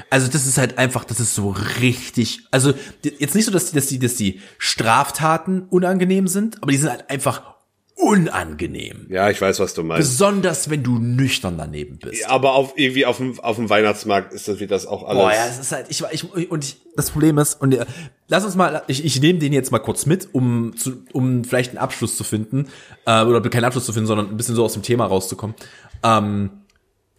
Also 0.10 0.28
das 0.28 0.46
ist 0.46 0.58
halt 0.58 0.78
einfach, 0.78 1.06
das 1.06 1.20
ist 1.20 1.34
so 1.34 1.50
richtig, 1.80 2.42
also 2.52 2.74
jetzt 3.04 3.36
nicht 3.36 3.46
so, 3.46 3.52
dass 3.52 3.72
die, 3.72 3.76
dass 3.76 3.88
die, 3.88 4.00
dass 4.00 4.16
die 4.16 4.42
Straftaten 4.58 5.64
unangenehm 5.70 6.28
sind, 6.28 6.62
aber 6.62 6.72
die 6.72 6.78
sind 6.78 6.90
halt 6.90 7.10
einfach 7.10 7.57
unangenehm. 7.98 9.08
Ja, 9.10 9.30
ich 9.30 9.42
weiß, 9.42 9.60
was 9.60 9.74
du 9.74 9.84
meinst. 9.84 10.08
Besonders 10.08 10.70
wenn 10.70 10.84
du 10.84 11.00
nüchtern 11.00 11.58
daneben 11.58 11.98
bist. 11.98 12.22
Ja, 12.22 12.30
aber 12.30 12.54
auf 12.54 12.74
irgendwie 12.76 13.06
auf 13.06 13.18
dem 13.18 13.40
auf 13.40 13.56
dem 13.56 13.70
Weihnachtsmarkt 13.70 14.34
ist 14.34 14.48
das 14.48 14.60
wie 14.60 14.68
das 14.68 14.86
auch 14.86 15.04
alles. 15.04 15.24
Boah, 15.24 15.32
ja, 15.32 15.48
es 15.48 15.58
ist 15.58 15.72
halt 15.72 15.88
ich 15.90 16.04
ich 16.12 16.52
und 16.52 16.64
ich, 16.64 16.78
das 16.96 17.10
Problem 17.10 17.40
ist 17.40 17.60
und 17.60 17.74
äh, 17.74 17.86
lass 18.28 18.46
uns 18.46 18.56
mal 18.56 18.84
ich, 18.88 19.04
ich 19.04 19.20
nehme 19.20 19.40
den 19.40 19.52
jetzt 19.52 19.72
mal 19.72 19.80
kurz 19.80 20.06
mit, 20.06 20.30
um 20.32 20.78
zu, 20.78 21.04
um 21.12 21.44
vielleicht 21.44 21.72
einen 21.72 21.80
Abschluss 21.80 22.16
zu 22.16 22.24
finden 22.24 22.68
äh, 23.06 23.24
oder 23.24 23.42
keinen 23.50 23.66
Abschluss 23.66 23.86
zu 23.86 23.94
finden, 23.94 24.08
sondern 24.08 24.30
ein 24.30 24.38
bisschen 24.38 24.56
so 24.56 24.64
aus 24.64 24.74
dem 24.74 24.84
Thema 24.84 25.08
rauszukommen. 25.08 25.56
Ähm, 26.04 26.52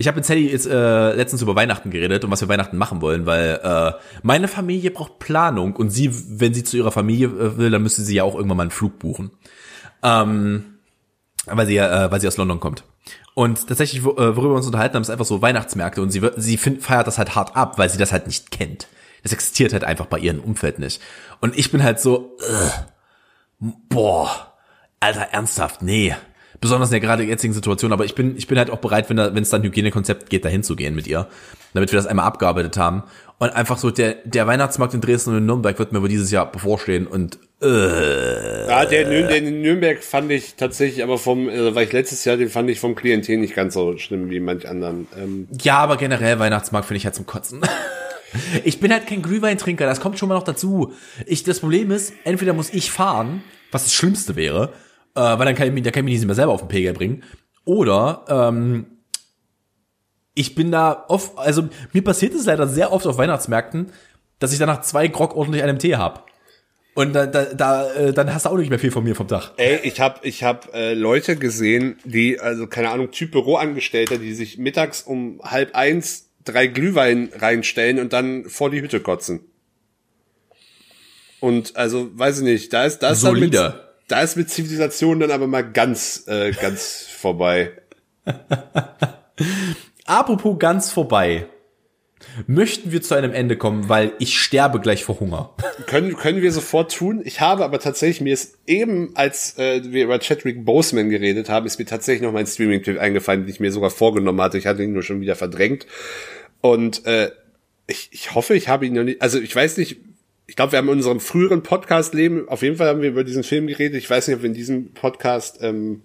ich 0.01 0.07
habe 0.07 0.17
mit 0.17 0.25
Sally 0.25 0.49
jetzt 0.49 0.67
äh, 0.67 1.13
letztens 1.15 1.43
über 1.43 1.57
Weihnachten 1.57 1.91
geredet 1.91 2.25
und 2.25 2.31
was 2.31 2.41
wir 2.41 2.49
Weihnachten 2.49 2.77
machen 2.77 3.03
wollen, 3.03 3.27
weil 3.27 3.61
äh, 3.63 3.93
meine 4.23 4.47
Familie 4.47 4.93
braucht 4.93 5.19
Planung 5.19 5.75
und 5.75 5.91
sie, 5.91 6.11
wenn 6.41 6.55
sie 6.55 6.63
zu 6.63 6.77
ihrer 6.77 6.93
Familie 6.93 7.27
äh, 7.27 7.57
will, 7.59 7.71
dann 7.71 7.83
müsste 7.83 8.03
sie 8.03 8.15
ja 8.15 8.23
auch 8.23 8.37
irgendwann 8.37 8.59
mal 8.59 8.63
einen 8.63 8.71
Flug 8.71 9.01
buchen. 9.01 9.33
Ähm, 10.03 10.79
weil 11.47 11.67
sie 11.67 11.75
ja, 11.75 12.07
äh, 12.07 12.11
weil 12.13 12.21
sie 12.21 12.29
aus 12.29 12.37
London 12.37 12.61
kommt. 12.61 12.85
Und 13.35 13.69
tatsächlich, 13.69 14.03
äh, 14.03 14.05
worüber 14.05 14.51
wir 14.51 14.57
uns 14.57 14.67
unterhalten 14.67 14.97
haben, 14.97 15.03
ist 15.03 15.11
einfach 15.11 15.25
so 15.25 15.41
Weihnachtsmärkte 15.41 16.03
und 16.03 16.11
sie, 16.11 16.21
sie 16.37 16.57
find, 16.57 16.83
feiert 16.83 17.07
das 17.07 17.19
halt 17.19 17.35
hart 17.35 17.57
ab, 17.57 17.79
weil 17.79 17.89
sie 17.89 17.99
das 17.99 18.13
halt 18.13 18.27
nicht 18.27 18.51
kennt. 18.51 18.89
Das 19.23 19.33
existiert 19.33 19.73
halt 19.73 19.85
einfach 19.85 20.07
bei 20.07 20.19
ihrem 20.19 20.41
Umfeld 20.41 20.79
nicht. 20.79 21.01
Und 21.41 21.57
ich 21.57 21.71
bin 21.71 21.83
halt 21.83 22.01
so, 22.01 22.37
äh, 22.41 23.65
boah, 23.89 24.55
Alter, 25.01 25.29
ernsthaft, 25.33 25.83
nee. 25.83 26.15
Besonders 26.61 26.89
in 26.89 26.95
der 26.95 27.01
gerade 27.01 27.23
jetzigen 27.23 27.53
Situation, 27.53 27.93
aber 27.93 28.05
ich 28.05 28.17
bin, 28.17 28.37
ich 28.37 28.49
bin 28.49 28.59
halt 28.59 28.71
auch 28.71 28.79
bereit, 28.79 29.09
wenn 29.09 29.17
da, 29.17 29.33
wenn 29.35 29.45
es 29.45 29.51
dann 29.51 29.63
Hygienekonzept 29.63 30.29
geht, 30.29 30.45
dahin 30.45 30.65
zu 30.65 30.75
gehen 30.75 30.97
mit 30.97 31.07
ihr, 31.07 31.29
damit 31.73 31.93
wir 31.93 31.97
das 31.97 32.07
einmal 32.07 32.27
abgearbeitet 32.27 32.77
haben. 32.77 33.05
Und 33.39 33.51
einfach 33.51 33.79
so, 33.79 33.93
der, 33.93 34.15
der 34.25 34.49
Weihnachtsmarkt 34.49 34.95
in 34.95 35.01
Dresden 35.01 35.31
und 35.31 35.39
in 35.39 35.47
Nürnberg 35.47 35.79
wird 35.79 35.93
mir 35.93 36.03
wohl 36.03 36.09
dieses 36.09 36.33
Jahr 36.33 36.51
bevorstehen 36.51 37.07
und 37.07 37.39
äh, 37.63 38.69
Ja, 38.69 38.85
der, 38.85 39.05
der 39.05 39.37
in 39.37 39.63
Nürnberg 39.63 40.03
fand 40.03 40.31
ich 40.31 40.55
tatsächlich, 40.55 41.03
aber 41.03 41.19
vom, 41.19 41.49
also 41.49 41.75
war 41.75 41.83
ich 41.83 41.93
letztes 41.93 42.25
Jahr, 42.25 42.37
den 42.37 42.49
fand 42.49 42.71
ich 42.71 42.81
vom 42.81 42.95
Klientel 42.95 43.39
nicht 43.39 43.55
ganz 43.55 43.75
so 43.75 43.97
schlimm 43.99 44.31
wie 44.31 44.41
manch 44.41 44.69
anderen. 44.69 45.09
Ähm. 45.17 45.49
Ja, 45.63 45.79
aber 45.79 45.97
generell 45.97 46.39
Weihnachtsmarkt 46.39 46.87
finde 46.87 46.99
ich 46.99 47.05
halt 47.05 47.15
zum 47.15 47.27
Kotzen. 47.27 47.61
ich 48.65 48.81
bin 48.81 48.93
halt 48.93 49.07
kein 49.07 49.23
Glühweintrinker, 49.23 49.87
das 49.87 50.01
kommt 50.01 50.19
schon 50.19 50.29
mal 50.29 50.37
noch 50.37 50.45
dazu. 50.45 50.93
Ich, 51.27 51.43
das 51.43 51.61
Problem 51.61 51.91
ist, 51.91 52.13
entweder 52.25 52.53
muss 52.53 52.73
ich 52.73 52.91
fahren, 52.91 53.43
was 53.73 53.85
das 53.85 53.95
Schlimmste 53.95 54.37
wäre, 54.37 54.73
äh, 55.15 55.21
weil 55.21 55.47
dann 55.47 55.55
kann 55.55 55.67
ich 55.67 55.73
mich, 55.73 55.83
da 55.83 55.91
kann 55.91 56.01
ich 56.01 56.13
mich 56.13 56.15
nicht 56.21 56.27
mehr 56.27 56.35
selber 56.35 56.53
auf 56.53 56.61
den 56.61 56.69
Pegel 56.69 56.93
bringen. 56.93 57.25
Oder 57.65 58.25
ähm, 58.29 58.87
ich 60.35 60.55
bin 60.55 60.71
da 60.71 61.05
oft, 61.09 61.37
also 61.37 61.69
mir 61.93 62.05
passiert 62.05 62.33
es 62.35 62.47
leider 62.47 62.69
sehr 62.69 62.93
oft 62.93 63.07
auf 63.07 63.19
Weihnachtsmärkten, 63.19 63.91
dass 64.39 64.53
ich 64.53 64.59
danach 64.61 64.83
zwei 64.83 65.09
Grog 65.09 65.35
ordentlich 65.35 65.65
einen 65.65 65.81
Tee 65.81 65.97
hab. 65.97 66.28
Und 66.99 67.13
da, 67.13 67.27
da, 67.27 67.45
da 67.45 67.93
äh, 67.93 68.13
dann 68.13 68.35
hast 68.35 68.45
du 68.45 68.49
auch 68.49 68.57
nicht 68.57 68.71
mehr 68.71 68.79
viel 68.81 68.91
von 68.91 69.05
mir 69.05 69.15
vom 69.15 69.29
Dach. 69.29 69.53
Ey, 69.57 69.79
ich 69.85 70.01
habe 70.01 70.19
ich 70.27 70.43
hab, 70.43 70.75
äh, 70.75 70.95
Leute 70.95 71.37
gesehen, 71.37 71.97
die, 72.05 72.41
also 72.41 72.67
keine 72.67 72.91
Ahnung, 72.91 73.13
Typ 73.13 73.31
Büroangestellte, 73.31 74.19
die 74.19 74.35
sich 74.35 74.59
mittags 74.59 75.03
um 75.03 75.41
halb 75.45 75.77
eins 75.77 76.31
drei 76.45 76.67
Glühwein 76.67 77.31
reinstellen 77.33 78.01
und 78.01 78.13
dann 78.13 78.47
vor 78.47 78.71
die 78.71 78.81
Hütte 78.81 78.99
kotzen. 78.99 79.43
Und 81.39 81.77
also, 81.77 82.11
weiß 82.19 82.39
ich 82.39 82.45
nicht, 82.45 82.73
da 82.73 82.85
ist, 82.85 82.99
da 82.99 83.11
ist 83.11 83.21
Solide. 83.21 83.57
Dann 83.57 83.73
mit, 83.75 83.83
da 84.09 84.21
ist 84.23 84.37
mit 84.37 84.51
Zivilisation 84.51 85.21
dann 85.21 85.31
aber 85.31 85.47
mal 85.47 85.63
ganz, 85.63 86.25
äh, 86.27 86.51
ganz 86.51 87.07
vorbei. 87.07 87.75
Apropos 90.05 90.59
ganz 90.59 90.91
vorbei. 90.91 91.47
Möchten 92.47 92.93
wir 92.93 93.03
zu 93.03 93.15
einem 93.15 93.33
Ende 93.33 93.57
kommen, 93.57 93.89
weil 93.89 94.13
ich 94.19 94.39
sterbe 94.39 94.81
gleich 94.81 95.05
vor 95.05 95.21
Hunger. 95.21 95.55
Können, 95.87 96.17
können 96.17 96.43
wir 96.43 96.53
sofort 96.53 96.95
tun. 96.95 97.23
Ich 97.25 97.41
habe 97.41 97.65
aber 97.65 97.81
tatsächlich, 97.81 98.21
mir 98.21 98.35
ist 98.35 98.59
eben, 98.67 99.11
als 99.15 99.59
äh, 99.59 99.83
wir 99.85 100.05
über 100.05 100.19
Chadwick 100.19 100.65
Boseman 100.65 101.11
geredet 101.11 101.49
haben, 101.49 101.67
ist 101.67 101.79
mir 101.79 101.85
tatsächlich 101.85 102.23
noch 102.23 102.33
mein 102.33 102.47
Streaming-Tipp 102.47 102.99
eingefallen, 102.99 103.43
den 103.43 103.51
ich 103.51 103.61
mir 103.61 103.73
sogar 103.73 103.91
vorgenommen 103.91 104.41
hatte. 104.41 104.59
Ich 104.59 104.67
hatte 104.67 104.83
ihn 104.83 104.93
nur 104.93 105.03
schon 105.03 105.21
wieder 105.21 105.37
verdrängt. 105.37 105.87
Und 106.61 107.05
äh, 107.07 107.31
ich, 107.87 108.11
ich 108.13 108.35
hoffe, 108.35 108.55
ich 108.55 108.69
habe 108.69 108.87
ihn 108.87 108.95
noch 108.95 109.05
nicht, 109.05 109.23
also 109.23 109.41
ich 109.41 109.55
weiß 109.55 109.79
nicht, 109.79 109.97
ich 110.47 110.57
glaube, 110.57 110.73
wir 110.73 110.79
haben 110.79 110.89
in 110.89 110.95
unserem 110.95 111.21
früheren 111.21 111.63
Podcast-Leben, 111.63 112.49
auf 112.49 112.63
jeden 112.63 112.77
Fall 112.77 112.89
haben 112.89 113.03
wir 113.03 113.11
über 113.11 113.25
diesen 113.25 113.45
Film 113.45 113.67
geredet. 113.67 113.99
Ich 113.99 114.09
weiß 114.09 114.29
nicht, 114.29 114.37
ob 114.37 114.43
wir 114.43 114.49
in 114.49 114.55
diesem 114.55 114.93
Podcast 114.95 115.59
ähm, 115.61 116.03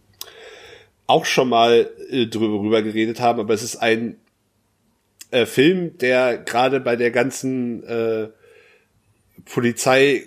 auch 1.08 1.26
schon 1.26 1.50
mal 1.50 1.90
äh, 2.10 2.28
drüber 2.28 2.82
geredet 2.82 3.20
haben, 3.20 3.40
aber 3.40 3.54
es 3.54 3.64
ist 3.64 3.78
ein 3.78 4.18
äh, 5.34 5.46
Film, 5.46 5.98
der 5.98 6.38
gerade 6.38 6.80
bei 6.80 6.96
der 6.96 7.12
ganzen 7.12 7.84
äh, 7.84 8.30
Polizei, 9.46 10.24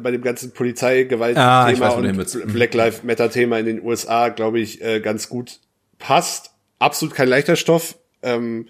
bei 0.00 0.10
dem 0.10 0.22
ganzen 0.22 0.52
Polizeigewalt-Thema 0.52 1.86
ah, 1.86 1.92
und 1.92 2.52
Black 2.52 2.74
Lives 2.74 3.02
Matter-Thema 3.02 3.58
in 3.60 3.66
den 3.66 3.82
USA, 3.82 4.28
glaube 4.28 4.60
ich, 4.60 4.82
äh, 4.82 5.00
ganz 5.00 5.28
gut 5.28 5.60
passt. 5.98 6.50
Absolut 6.78 7.14
kein 7.14 7.28
leichter 7.28 7.56
Stoff. 7.56 7.96
Ähm, 8.22 8.66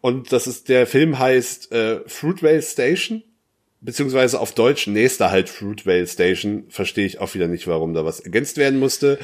und 0.00 0.32
das 0.32 0.46
ist, 0.46 0.68
der 0.68 0.86
Film 0.86 1.18
heißt 1.18 1.72
äh, 1.72 2.00
Fruitvale 2.06 2.62
Station, 2.62 3.22
beziehungsweise 3.80 4.40
auf 4.40 4.52
Deutsch 4.54 4.86
nächster 4.86 5.30
halt 5.30 5.48
Fruitvale 5.48 6.06
Station. 6.06 6.64
Verstehe 6.68 7.06
ich 7.06 7.20
auch 7.20 7.34
wieder 7.34 7.48
nicht, 7.48 7.66
warum 7.66 7.92
da 7.92 8.04
was 8.04 8.20
ergänzt 8.20 8.56
werden 8.56 8.78
musste. 8.78 9.18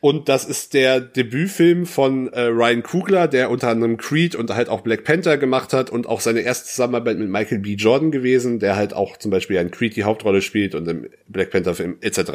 Und 0.00 0.30
das 0.30 0.46
ist 0.46 0.72
der 0.72 0.98
Debütfilm 1.00 1.84
von 1.84 2.32
äh, 2.32 2.40
Ryan 2.44 2.82
Kugler, 2.82 3.28
der 3.28 3.50
unter 3.50 3.68
anderem 3.68 3.98
Creed 3.98 4.34
und 4.34 4.50
halt 4.50 4.70
auch 4.70 4.80
Black 4.80 5.04
Panther 5.04 5.36
gemacht 5.36 5.74
hat 5.74 5.90
und 5.90 6.06
auch 6.06 6.20
seine 6.20 6.40
erste 6.40 6.68
Zusammenarbeit 6.68 7.18
mit 7.18 7.28
Michael 7.28 7.58
B. 7.58 7.74
Jordan 7.74 8.10
gewesen, 8.10 8.60
der 8.60 8.76
halt 8.76 8.94
auch 8.94 9.18
zum 9.18 9.30
Beispiel 9.30 9.56
in 9.56 9.70
Creed 9.70 9.96
die 9.96 10.04
Hauptrolle 10.04 10.40
spielt 10.40 10.74
und 10.74 10.88
im 10.88 11.10
Black 11.28 11.50
Panther 11.50 11.74
Film 11.74 11.98
etc. 12.00 12.18
Mhm. 12.18 12.34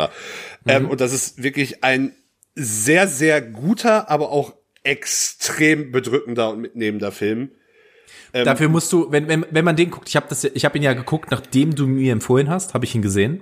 Ähm, 0.68 0.89
und 0.89 1.01
das 1.01 1.11
ist 1.11 1.41
wirklich 1.41 1.84
ein 1.84 2.13
sehr, 2.53 3.07
sehr 3.07 3.41
guter, 3.41 4.11
aber 4.11 4.32
auch 4.32 4.53
extrem 4.84 5.91
bedrückender 5.91 6.51
und 6.51 6.61
mitnehmender 6.61 7.11
Film. 7.11 7.49
Ähm, 8.32 8.45
Dafür 8.45 8.70
musst 8.70 8.93
du, 8.93 9.11
wenn, 9.11 9.28
wenn, 9.28 9.43
wenn 9.49 9.66
man 9.66 9.76
den 9.76 9.89
guckt, 9.89 10.07
ich 10.07 10.16
habe 10.16 10.28
das, 10.30 10.43
ich 10.43 10.66
habe 10.66 10.78
ihn 10.78 10.84
ja 10.84 10.93
geguckt, 10.93 11.32
nachdem 11.32 11.74
du 11.74 11.88
mir 11.88 12.11
empfohlen 12.11 12.47
hast, 12.47 12.76
habe 12.76 12.86
ich 12.86 12.93
ihn 12.93 13.01
gesehen. 13.01 13.41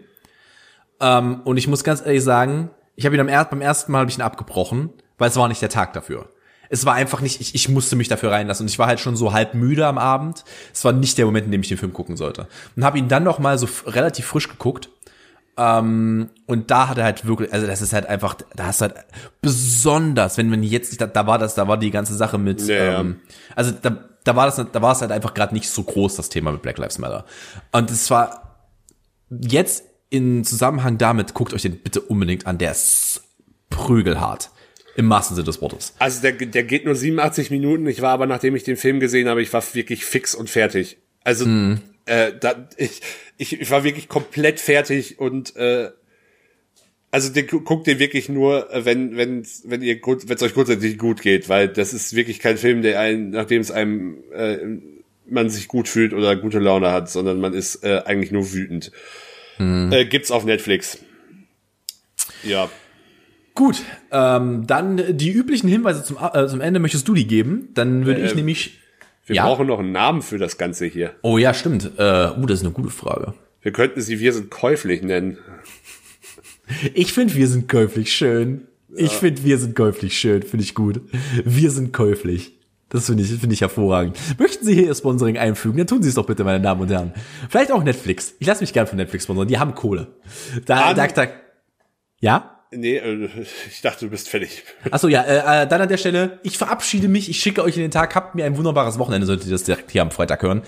Ähm, 1.01 1.41
und 1.43 1.57
ich 1.57 1.67
muss 1.67 1.83
ganz 1.83 1.99
ehrlich 2.05 2.23
sagen, 2.23 2.69
ich 2.95 3.05
habe 3.05 3.15
ihn 3.15 3.21
am 3.21 3.27
er 3.27 3.45
beim 3.45 3.61
ersten 3.61 3.91
Mal 3.91 3.99
habe 3.99 4.09
ich 4.09 4.17
ihn 4.17 4.21
abgebrochen, 4.21 4.89
weil 5.17 5.29
es 5.29 5.35
war 5.35 5.47
nicht 5.47 5.61
der 5.61 5.69
Tag 5.69 5.93
dafür. 5.93 6.29
Es 6.69 6.85
war 6.85 6.93
einfach 6.95 7.21
nicht, 7.21 7.39
ich, 7.39 7.53
ich 7.53 7.69
musste 7.69 7.95
mich 7.95 8.07
dafür 8.07 8.31
reinlassen 8.31 8.63
und 8.63 8.69
ich 8.69 8.79
war 8.79 8.87
halt 8.87 8.99
schon 8.99 9.15
so 9.15 9.31
halb 9.33 9.53
müde 9.53 9.85
am 9.85 9.97
Abend. 9.97 10.43
Es 10.73 10.83
war 10.85 10.91
nicht 10.91 11.17
der 11.17 11.25
Moment, 11.25 11.45
in 11.45 11.51
dem 11.51 11.61
ich 11.61 11.67
den 11.67 11.77
Film 11.77 11.93
gucken 11.93 12.17
sollte. 12.17 12.47
Und 12.75 12.83
habe 12.83 12.97
ihn 12.97 13.07
dann 13.07 13.23
noch 13.23 13.37
mal 13.37 13.57
so 13.57 13.67
relativ 13.85 14.25
frisch 14.25 14.49
geguckt. 14.49 14.89
Ähm, 15.55 16.29
und 16.47 16.71
da 16.71 16.87
hat 16.87 16.97
er 16.97 17.03
halt 17.03 17.27
wirklich, 17.27 17.53
also 17.53 17.67
das 17.67 17.81
ist 17.81 17.93
halt 17.93 18.07
einfach, 18.07 18.35
da 18.55 18.65
hast 18.65 18.81
du 18.81 18.85
halt 18.85 18.95
besonders, 19.39 20.37
wenn 20.37 20.49
man 20.49 20.63
jetzt, 20.63 20.99
da, 20.99 21.05
da 21.05 21.27
war 21.27 21.37
das, 21.37 21.53
da 21.53 21.67
war 21.67 21.77
die 21.77 21.91
ganze 21.91 22.15
Sache 22.15 22.39
mit, 22.39 22.61
ja, 22.61 23.01
ähm, 23.01 23.19
also 23.55 23.71
da, 23.79 24.03
da 24.23 24.35
war 24.35 24.47
das, 24.47 24.55
da 24.55 24.81
war 24.81 24.93
es 24.93 25.01
halt 25.01 25.11
einfach 25.11 25.35
gerade 25.35 25.53
nicht 25.53 25.69
so 25.69 25.83
groß 25.83 26.15
das 26.15 26.29
Thema 26.29 26.51
mit 26.51 26.63
Black 26.63 26.79
Lives 26.79 26.97
Matter. 26.97 27.25
Und 27.71 27.91
es 27.91 28.09
war 28.09 28.65
jetzt 29.29 29.83
in 30.13 30.43
Zusammenhang 30.43 30.99
damit, 30.99 31.33
guckt 31.33 31.55
euch 31.55 31.63
den 31.63 31.79
bitte 31.79 31.99
unbedingt 31.99 32.45
an. 32.45 32.59
Der 32.59 32.71
ist 32.71 33.23
prügelhart. 33.71 34.51
Im 34.95 35.09
wahrsten 35.09 35.35
Sinne 35.35 35.47
des 35.47 35.59
Wortes. 35.59 35.95
Also 35.97 36.21
der, 36.21 36.33
der 36.33 36.63
geht 36.63 36.85
nur 36.85 36.93
87 36.93 37.49
Minuten. 37.49 37.87
Ich 37.87 38.03
war 38.03 38.11
aber, 38.11 38.27
nachdem 38.27 38.55
ich 38.55 38.61
den 38.61 38.77
Film 38.77 38.99
gesehen 38.99 39.27
habe, 39.27 39.41
ich 39.41 39.51
war 39.51 39.63
wirklich 39.73 40.05
fix 40.05 40.35
und 40.35 40.51
fertig. 40.51 40.97
Also 41.23 41.47
mm. 41.47 41.81
äh, 42.05 42.31
da, 42.39 42.69
ich, 42.77 43.01
ich, 43.37 43.59
ich 43.59 43.71
war 43.71 43.83
wirklich 43.83 44.07
komplett 44.07 44.59
fertig 44.59 45.17
und 45.17 45.55
äh, 45.55 45.89
also 47.09 47.33
den, 47.33 47.47
guckt 47.47 47.87
den 47.87 47.97
wirklich 47.97 48.29
nur, 48.29 48.71
äh, 48.71 48.85
wenn 48.85 49.17
wenn 49.17 49.43
wenn 49.63 49.81
ihr 49.81 49.99
wenn 49.99 50.35
es 50.35 50.43
euch 50.43 50.53
grundsätzlich 50.53 50.99
gut 50.99 51.23
geht, 51.23 51.49
weil 51.49 51.69
das 51.69 51.91
ist 51.91 52.15
wirklich 52.15 52.37
kein 52.37 52.57
Film, 52.57 52.83
der 52.83 52.99
einen, 52.99 53.31
nachdem 53.31 53.61
es 53.61 53.71
einem 53.71 54.17
äh, 54.31 54.59
man 55.27 55.49
sich 55.49 55.67
gut 55.67 55.87
fühlt 55.87 56.13
oder 56.13 56.35
gute 56.35 56.59
Laune 56.59 56.91
hat, 56.91 57.09
sondern 57.09 57.39
man 57.39 57.55
ist 57.55 57.83
äh, 57.83 58.03
eigentlich 58.05 58.31
nur 58.31 58.53
wütend. 58.53 58.91
Hm. 59.63 59.91
Äh, 59.91 60.05
gibt's 60.05 60.31
auf 60.31 60.45
Netflix. 60.45 60.99
Ja. 62.43 62.69
Gut, 63.55 63.83
ähm, 64.11 64.65
dann 64.65 65.17
die 65.17 65.31
üblichen 65.31 65.69
Hinweise 65.69 66.03
zum, 66.03 66.17
äh, 66.17 66.47
zum 66.47 66.59
Ende 66.59 66.79
möchtest 66.79 67.07
du 67.07 67.13
die 67.13 67.27
geben? 67.27 67.69
Dann 67.73 68.05
würde 68.05 68.21
äh, 68.21 68.25
ich 68.25 68.35
nämlich. 68.35 68.79
Wir 69.25 69.37
ja? 69.37 69.45
brauchen 69.45 69.67
noch 69.67 69.79
einen 69.79 69.91
Namen 69.91 70.21
für 70.21 70.37
das 70.37 70.57
Ganze 70.57 70.85
hier. 70.85 71.13
Oh 71.21 71.37
ja, 71.37 71.53
stimmt. 71.53 71.91
Äh, 71.97 72.31
uh, 72.31 72.45
das 72.45 72.59
ist 72.59 72.65
eine 72.65 72.73
gute 72.73 72.89
Frage. 72.89 73.33
Wir 73.61 73.71
könnten 73.71 74.01
sie 74.01 74.19
Wir 74.19 74.33
sind 74.33 74.49
käuflich 74.49 75.01
nennen. 75.01 75.37
Ich 76.93 77.13
finde, 77.13 77.35
wir 77.35 77.47
sind 77.47 77.69
käuflich 77.69 78.11
schön. 78.11 78.67
Ja. 78.89 79.05
Ich 79.05 79.11
finde, 79.11 79.43
wir 79.43 79.57
sind 79.57 79.75
käuflich 79.75 80.17
schön. 80.17 80.43
Finde 80.43 80.63
ich 80.63 80.73
gut. 80.73 81.01
Wir 81.45 81.71
sind 81.71 81.93
käuflich. 81.93 82.53
Das 82.93 83.07
finde 83.07 83.23
ich, 83.23 83.29
finde 83.29 83.53
ich 83.53 83.61
hervorragend. 83.61 84.17
Möchten 84.39 84.65
Sie 84.65 84.75
hier 84.75 84.85
Ihr 84.85 84.95
Sponsoring 84.95 85.37
einfügen, 85.37 85.77
dann 85.79 85.87
tun 85.87 86.03
Sie 86.03 86.09
es 86.09 86.15
doch 86.15 86.27
bitte, 86.27 86.43
meine 86.43 86.61
Damen 86.61 86.79
und 86.81 86.91
Herren. 86.91 87.11
Vielleicht 87.49 87.71
auch 87.71 87.83
Netflix. 87.83 88.35
Ich 88.39 88.45
lasse 88.45 88.61
mich 88.61 88.71
gern 88.71 88.85
von 88.85 88.97
Netflix 88.97 89.23
sponsern. 89.23 89.47
Die 89.47 89.57
haben 89.57 89.73
Kohle. 89.73 90.07
Da, 90.65 90.93
da, 90.93 91.07
da, 91.07 91.27
ja? 92.19 92.59
Nee, 92.71 92.97
äh, 92.97 93.29
ich 93.67 93.81
dachte, 93.81 94.05
du 94.05 94.11
bist 94.11 94.29
fertig. 94.29 94.63
Achso, 94.91 95.07
ja, 95.07 95.23
äh, 95.23 95.63
äh, 95.63 95.67
dann 95.67 95.81
an 95.81 95.89
der 95.89 95.97
Stelle, 95.97 96.39
ich 96.43 96.57
verabschiede 96.57 97.07
mich, 97.07 97.29
ich 97.29 97.39
schicke 97.39 97.63
euch 97.63 97.75
in 97.75 97.81
den 97.81 97.91
Tag, 97.91 98.15
habt 98.15 98.35
mir 98.35 98.45
ein 98.45 98.57
wunderbares 98.57 98.99
Wochenende, 98.99 99.25
solltet 99.25 99.47
ihr 99.47 99.53
das 99.53 99.63
direkt 99.63 99.91
hier 99.91 100.03
am 100.03 100.11
Freitag 100.11 100.43
hören. 100.43 100.61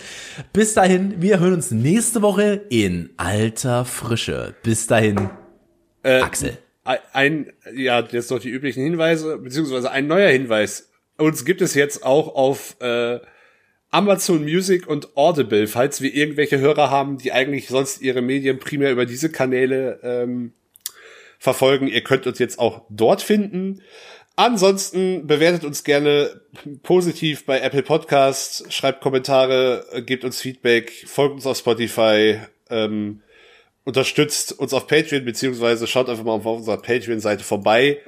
Bis 0.51 0.73
dahin, 0.73 1.21
wir 1.21 1.39
hören 1.39 1.53
uns 1.53 1.69
nächste 1.69 2.23
Woche 2.23 2.61
in 2.69 3.11
alter 3.17 3.86
Frische. 3.86 4.55
Bis 4.63 4.88
dahin, 4.88 5.30
äh, 6.03 6.21
Axel. 6.21 6.57
Ein, 6.84 7.51
ja, 7.73 8.01
jetzt 8.01 8.30
noch 8.30 8.39
die 8.39 8.49
üblichen 8.49 8.84
Hinweise, 8.84 9.39
beziehungsweise 9.39 9.89
ein 9.89 10.05
neuer 10.05 10.30
Hinweis 10.30 10.91
uns 11.18 11.45
gibt 11.45 11.61
es 11.61 11.74
jetzt 11.74 12.03
auch 12.03 12.36
auf 12.36 12.76
äh, 12.82 13.20
Amazon 13.91 14.43
Music 14.43 14.88
und 14.88 15.16
Audible, 15.16 15.68
falls 15.68 16.01
wir 16.01 16.13
irgendwelche 16.13 16.59
Hörer 16.59 16.89
haben, 16.89 17.18
die 17.18 17.32
eigentlich 17.32 17.68
sonst 17.68 18.01
ihre 18.01 18.22
Medien 18.22 18.59
primär 18.59 18.91
über 18.91 19.05
diese 19.05 19.32
Kanäle 19.32 19.99
ähm, 20.03 20.53
verfolgen. 21.39 21.88
Ihr 21.88 22.01
könnt 22.01 22.28
uns 22.28 22.39
jetzt 22.39 22.59
auch 22.59 22.82
dort 22.89 23.22
finden. 23.22 23.82
Ansonsten 24.36 25.28
bewertet 25.28 25.63
uns 25.63 25.86
gerne 25.86 26.41
positiv 26.84 27.45
bei 27.45 27.61
Apple 27.61 27.84
Podcasts, 27.84 28.66
schreibt 28.74 28.99
Kommentare, 28.99 30.03
gebt 30.05 30.26
uns 30.26 30.41
Feedback, 30.41 30.91
folgt 31.07 31.36
uns 31.36 31.45
auf 31.45 31.57
Spotify, 31.57 32.41
ähm, 32.70 33.22
unterstützt 33.86 34.51
uns 34.51 34.74
auf 34.74 34.88
Patreon, 34.88 35.24
beziehungsweise 35.24 35.88
schaut 35.88 36.09
einfach 36.09 36.26
mal 36.26 36.34
auf 36.34 36.45
unserer 36.45 36.82
Patreon-Seite 36.82 37.45
vorbei 37.45 38.01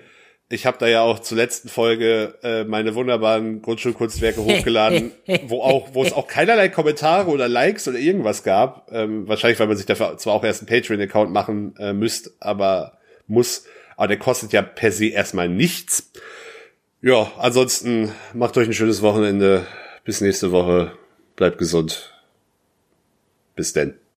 ich 0.49 0.65
habe 0.65 0.77
da 0.77 0.87
ja 0.87 1.01
auch 1.01 1.19
zur 1.19 1.37
letzten 1.37 1.67
Folge 1.67 2.35
äh, 2.41 2.63
meine 2.63 2.95
wunderbaren 2.95 3.61
Grundschulkunstwerke 3.61 4.41
hochgeladen, 4.41 5.11
wo 5.47 5.61
auch, 5.61 5.89
wo 5.93 6.03
es 6.03 6.13
auch 6.13 6.27
keinerlei 6.27 6.69
Kommentare 6.69 7.29
oder 7.29 7.49
Likes 7.49 7.87
oder 7.87 7.99
irgendwas 7.99 8.43
gab. 8.43 8.89
Ähm, 8.91 9.27
wahrscheinlich, 9.27 9.59
weil 9.59 9.67
man 9.67 9.75
sich 9.75 9.85
dafür 9.85 10.17
zwar 10.17 10.33
auch 10.33 10.43
erst 10.43 10.61
einen 10.61 10.69
Patreon-Account 10.69 11.31
machen 11.31 11.75
äh, 11.77 11.91
müsst, 11.91 12.31
aber 12.39 12.97
muss. 13.27 13.65
Aber 13.97 14.07
der 14.07 14.19
kostet 14.19 14.53
ja 14.53 14.61
per 14.61 14.91
se 14.91 15.07
erstmal 15.07 15.49
nichts. 15.49 16.11
Ja, 17.01 17.31
ansonsten 17.37 18.13
macht 18.33 18.57
euch 18.57 18.67
ein 18.67 18.73
schönes 18.73 19.01
Wochenende. 19.01 19.65
Bis 20.05 20.21
nächste 20.21 20.51
Woche. 20.51 20.93
Bleibt 21.35 21.57
gesund. 21.57 22.13
Bis 23.55 23.73
denn. 23.73 23.99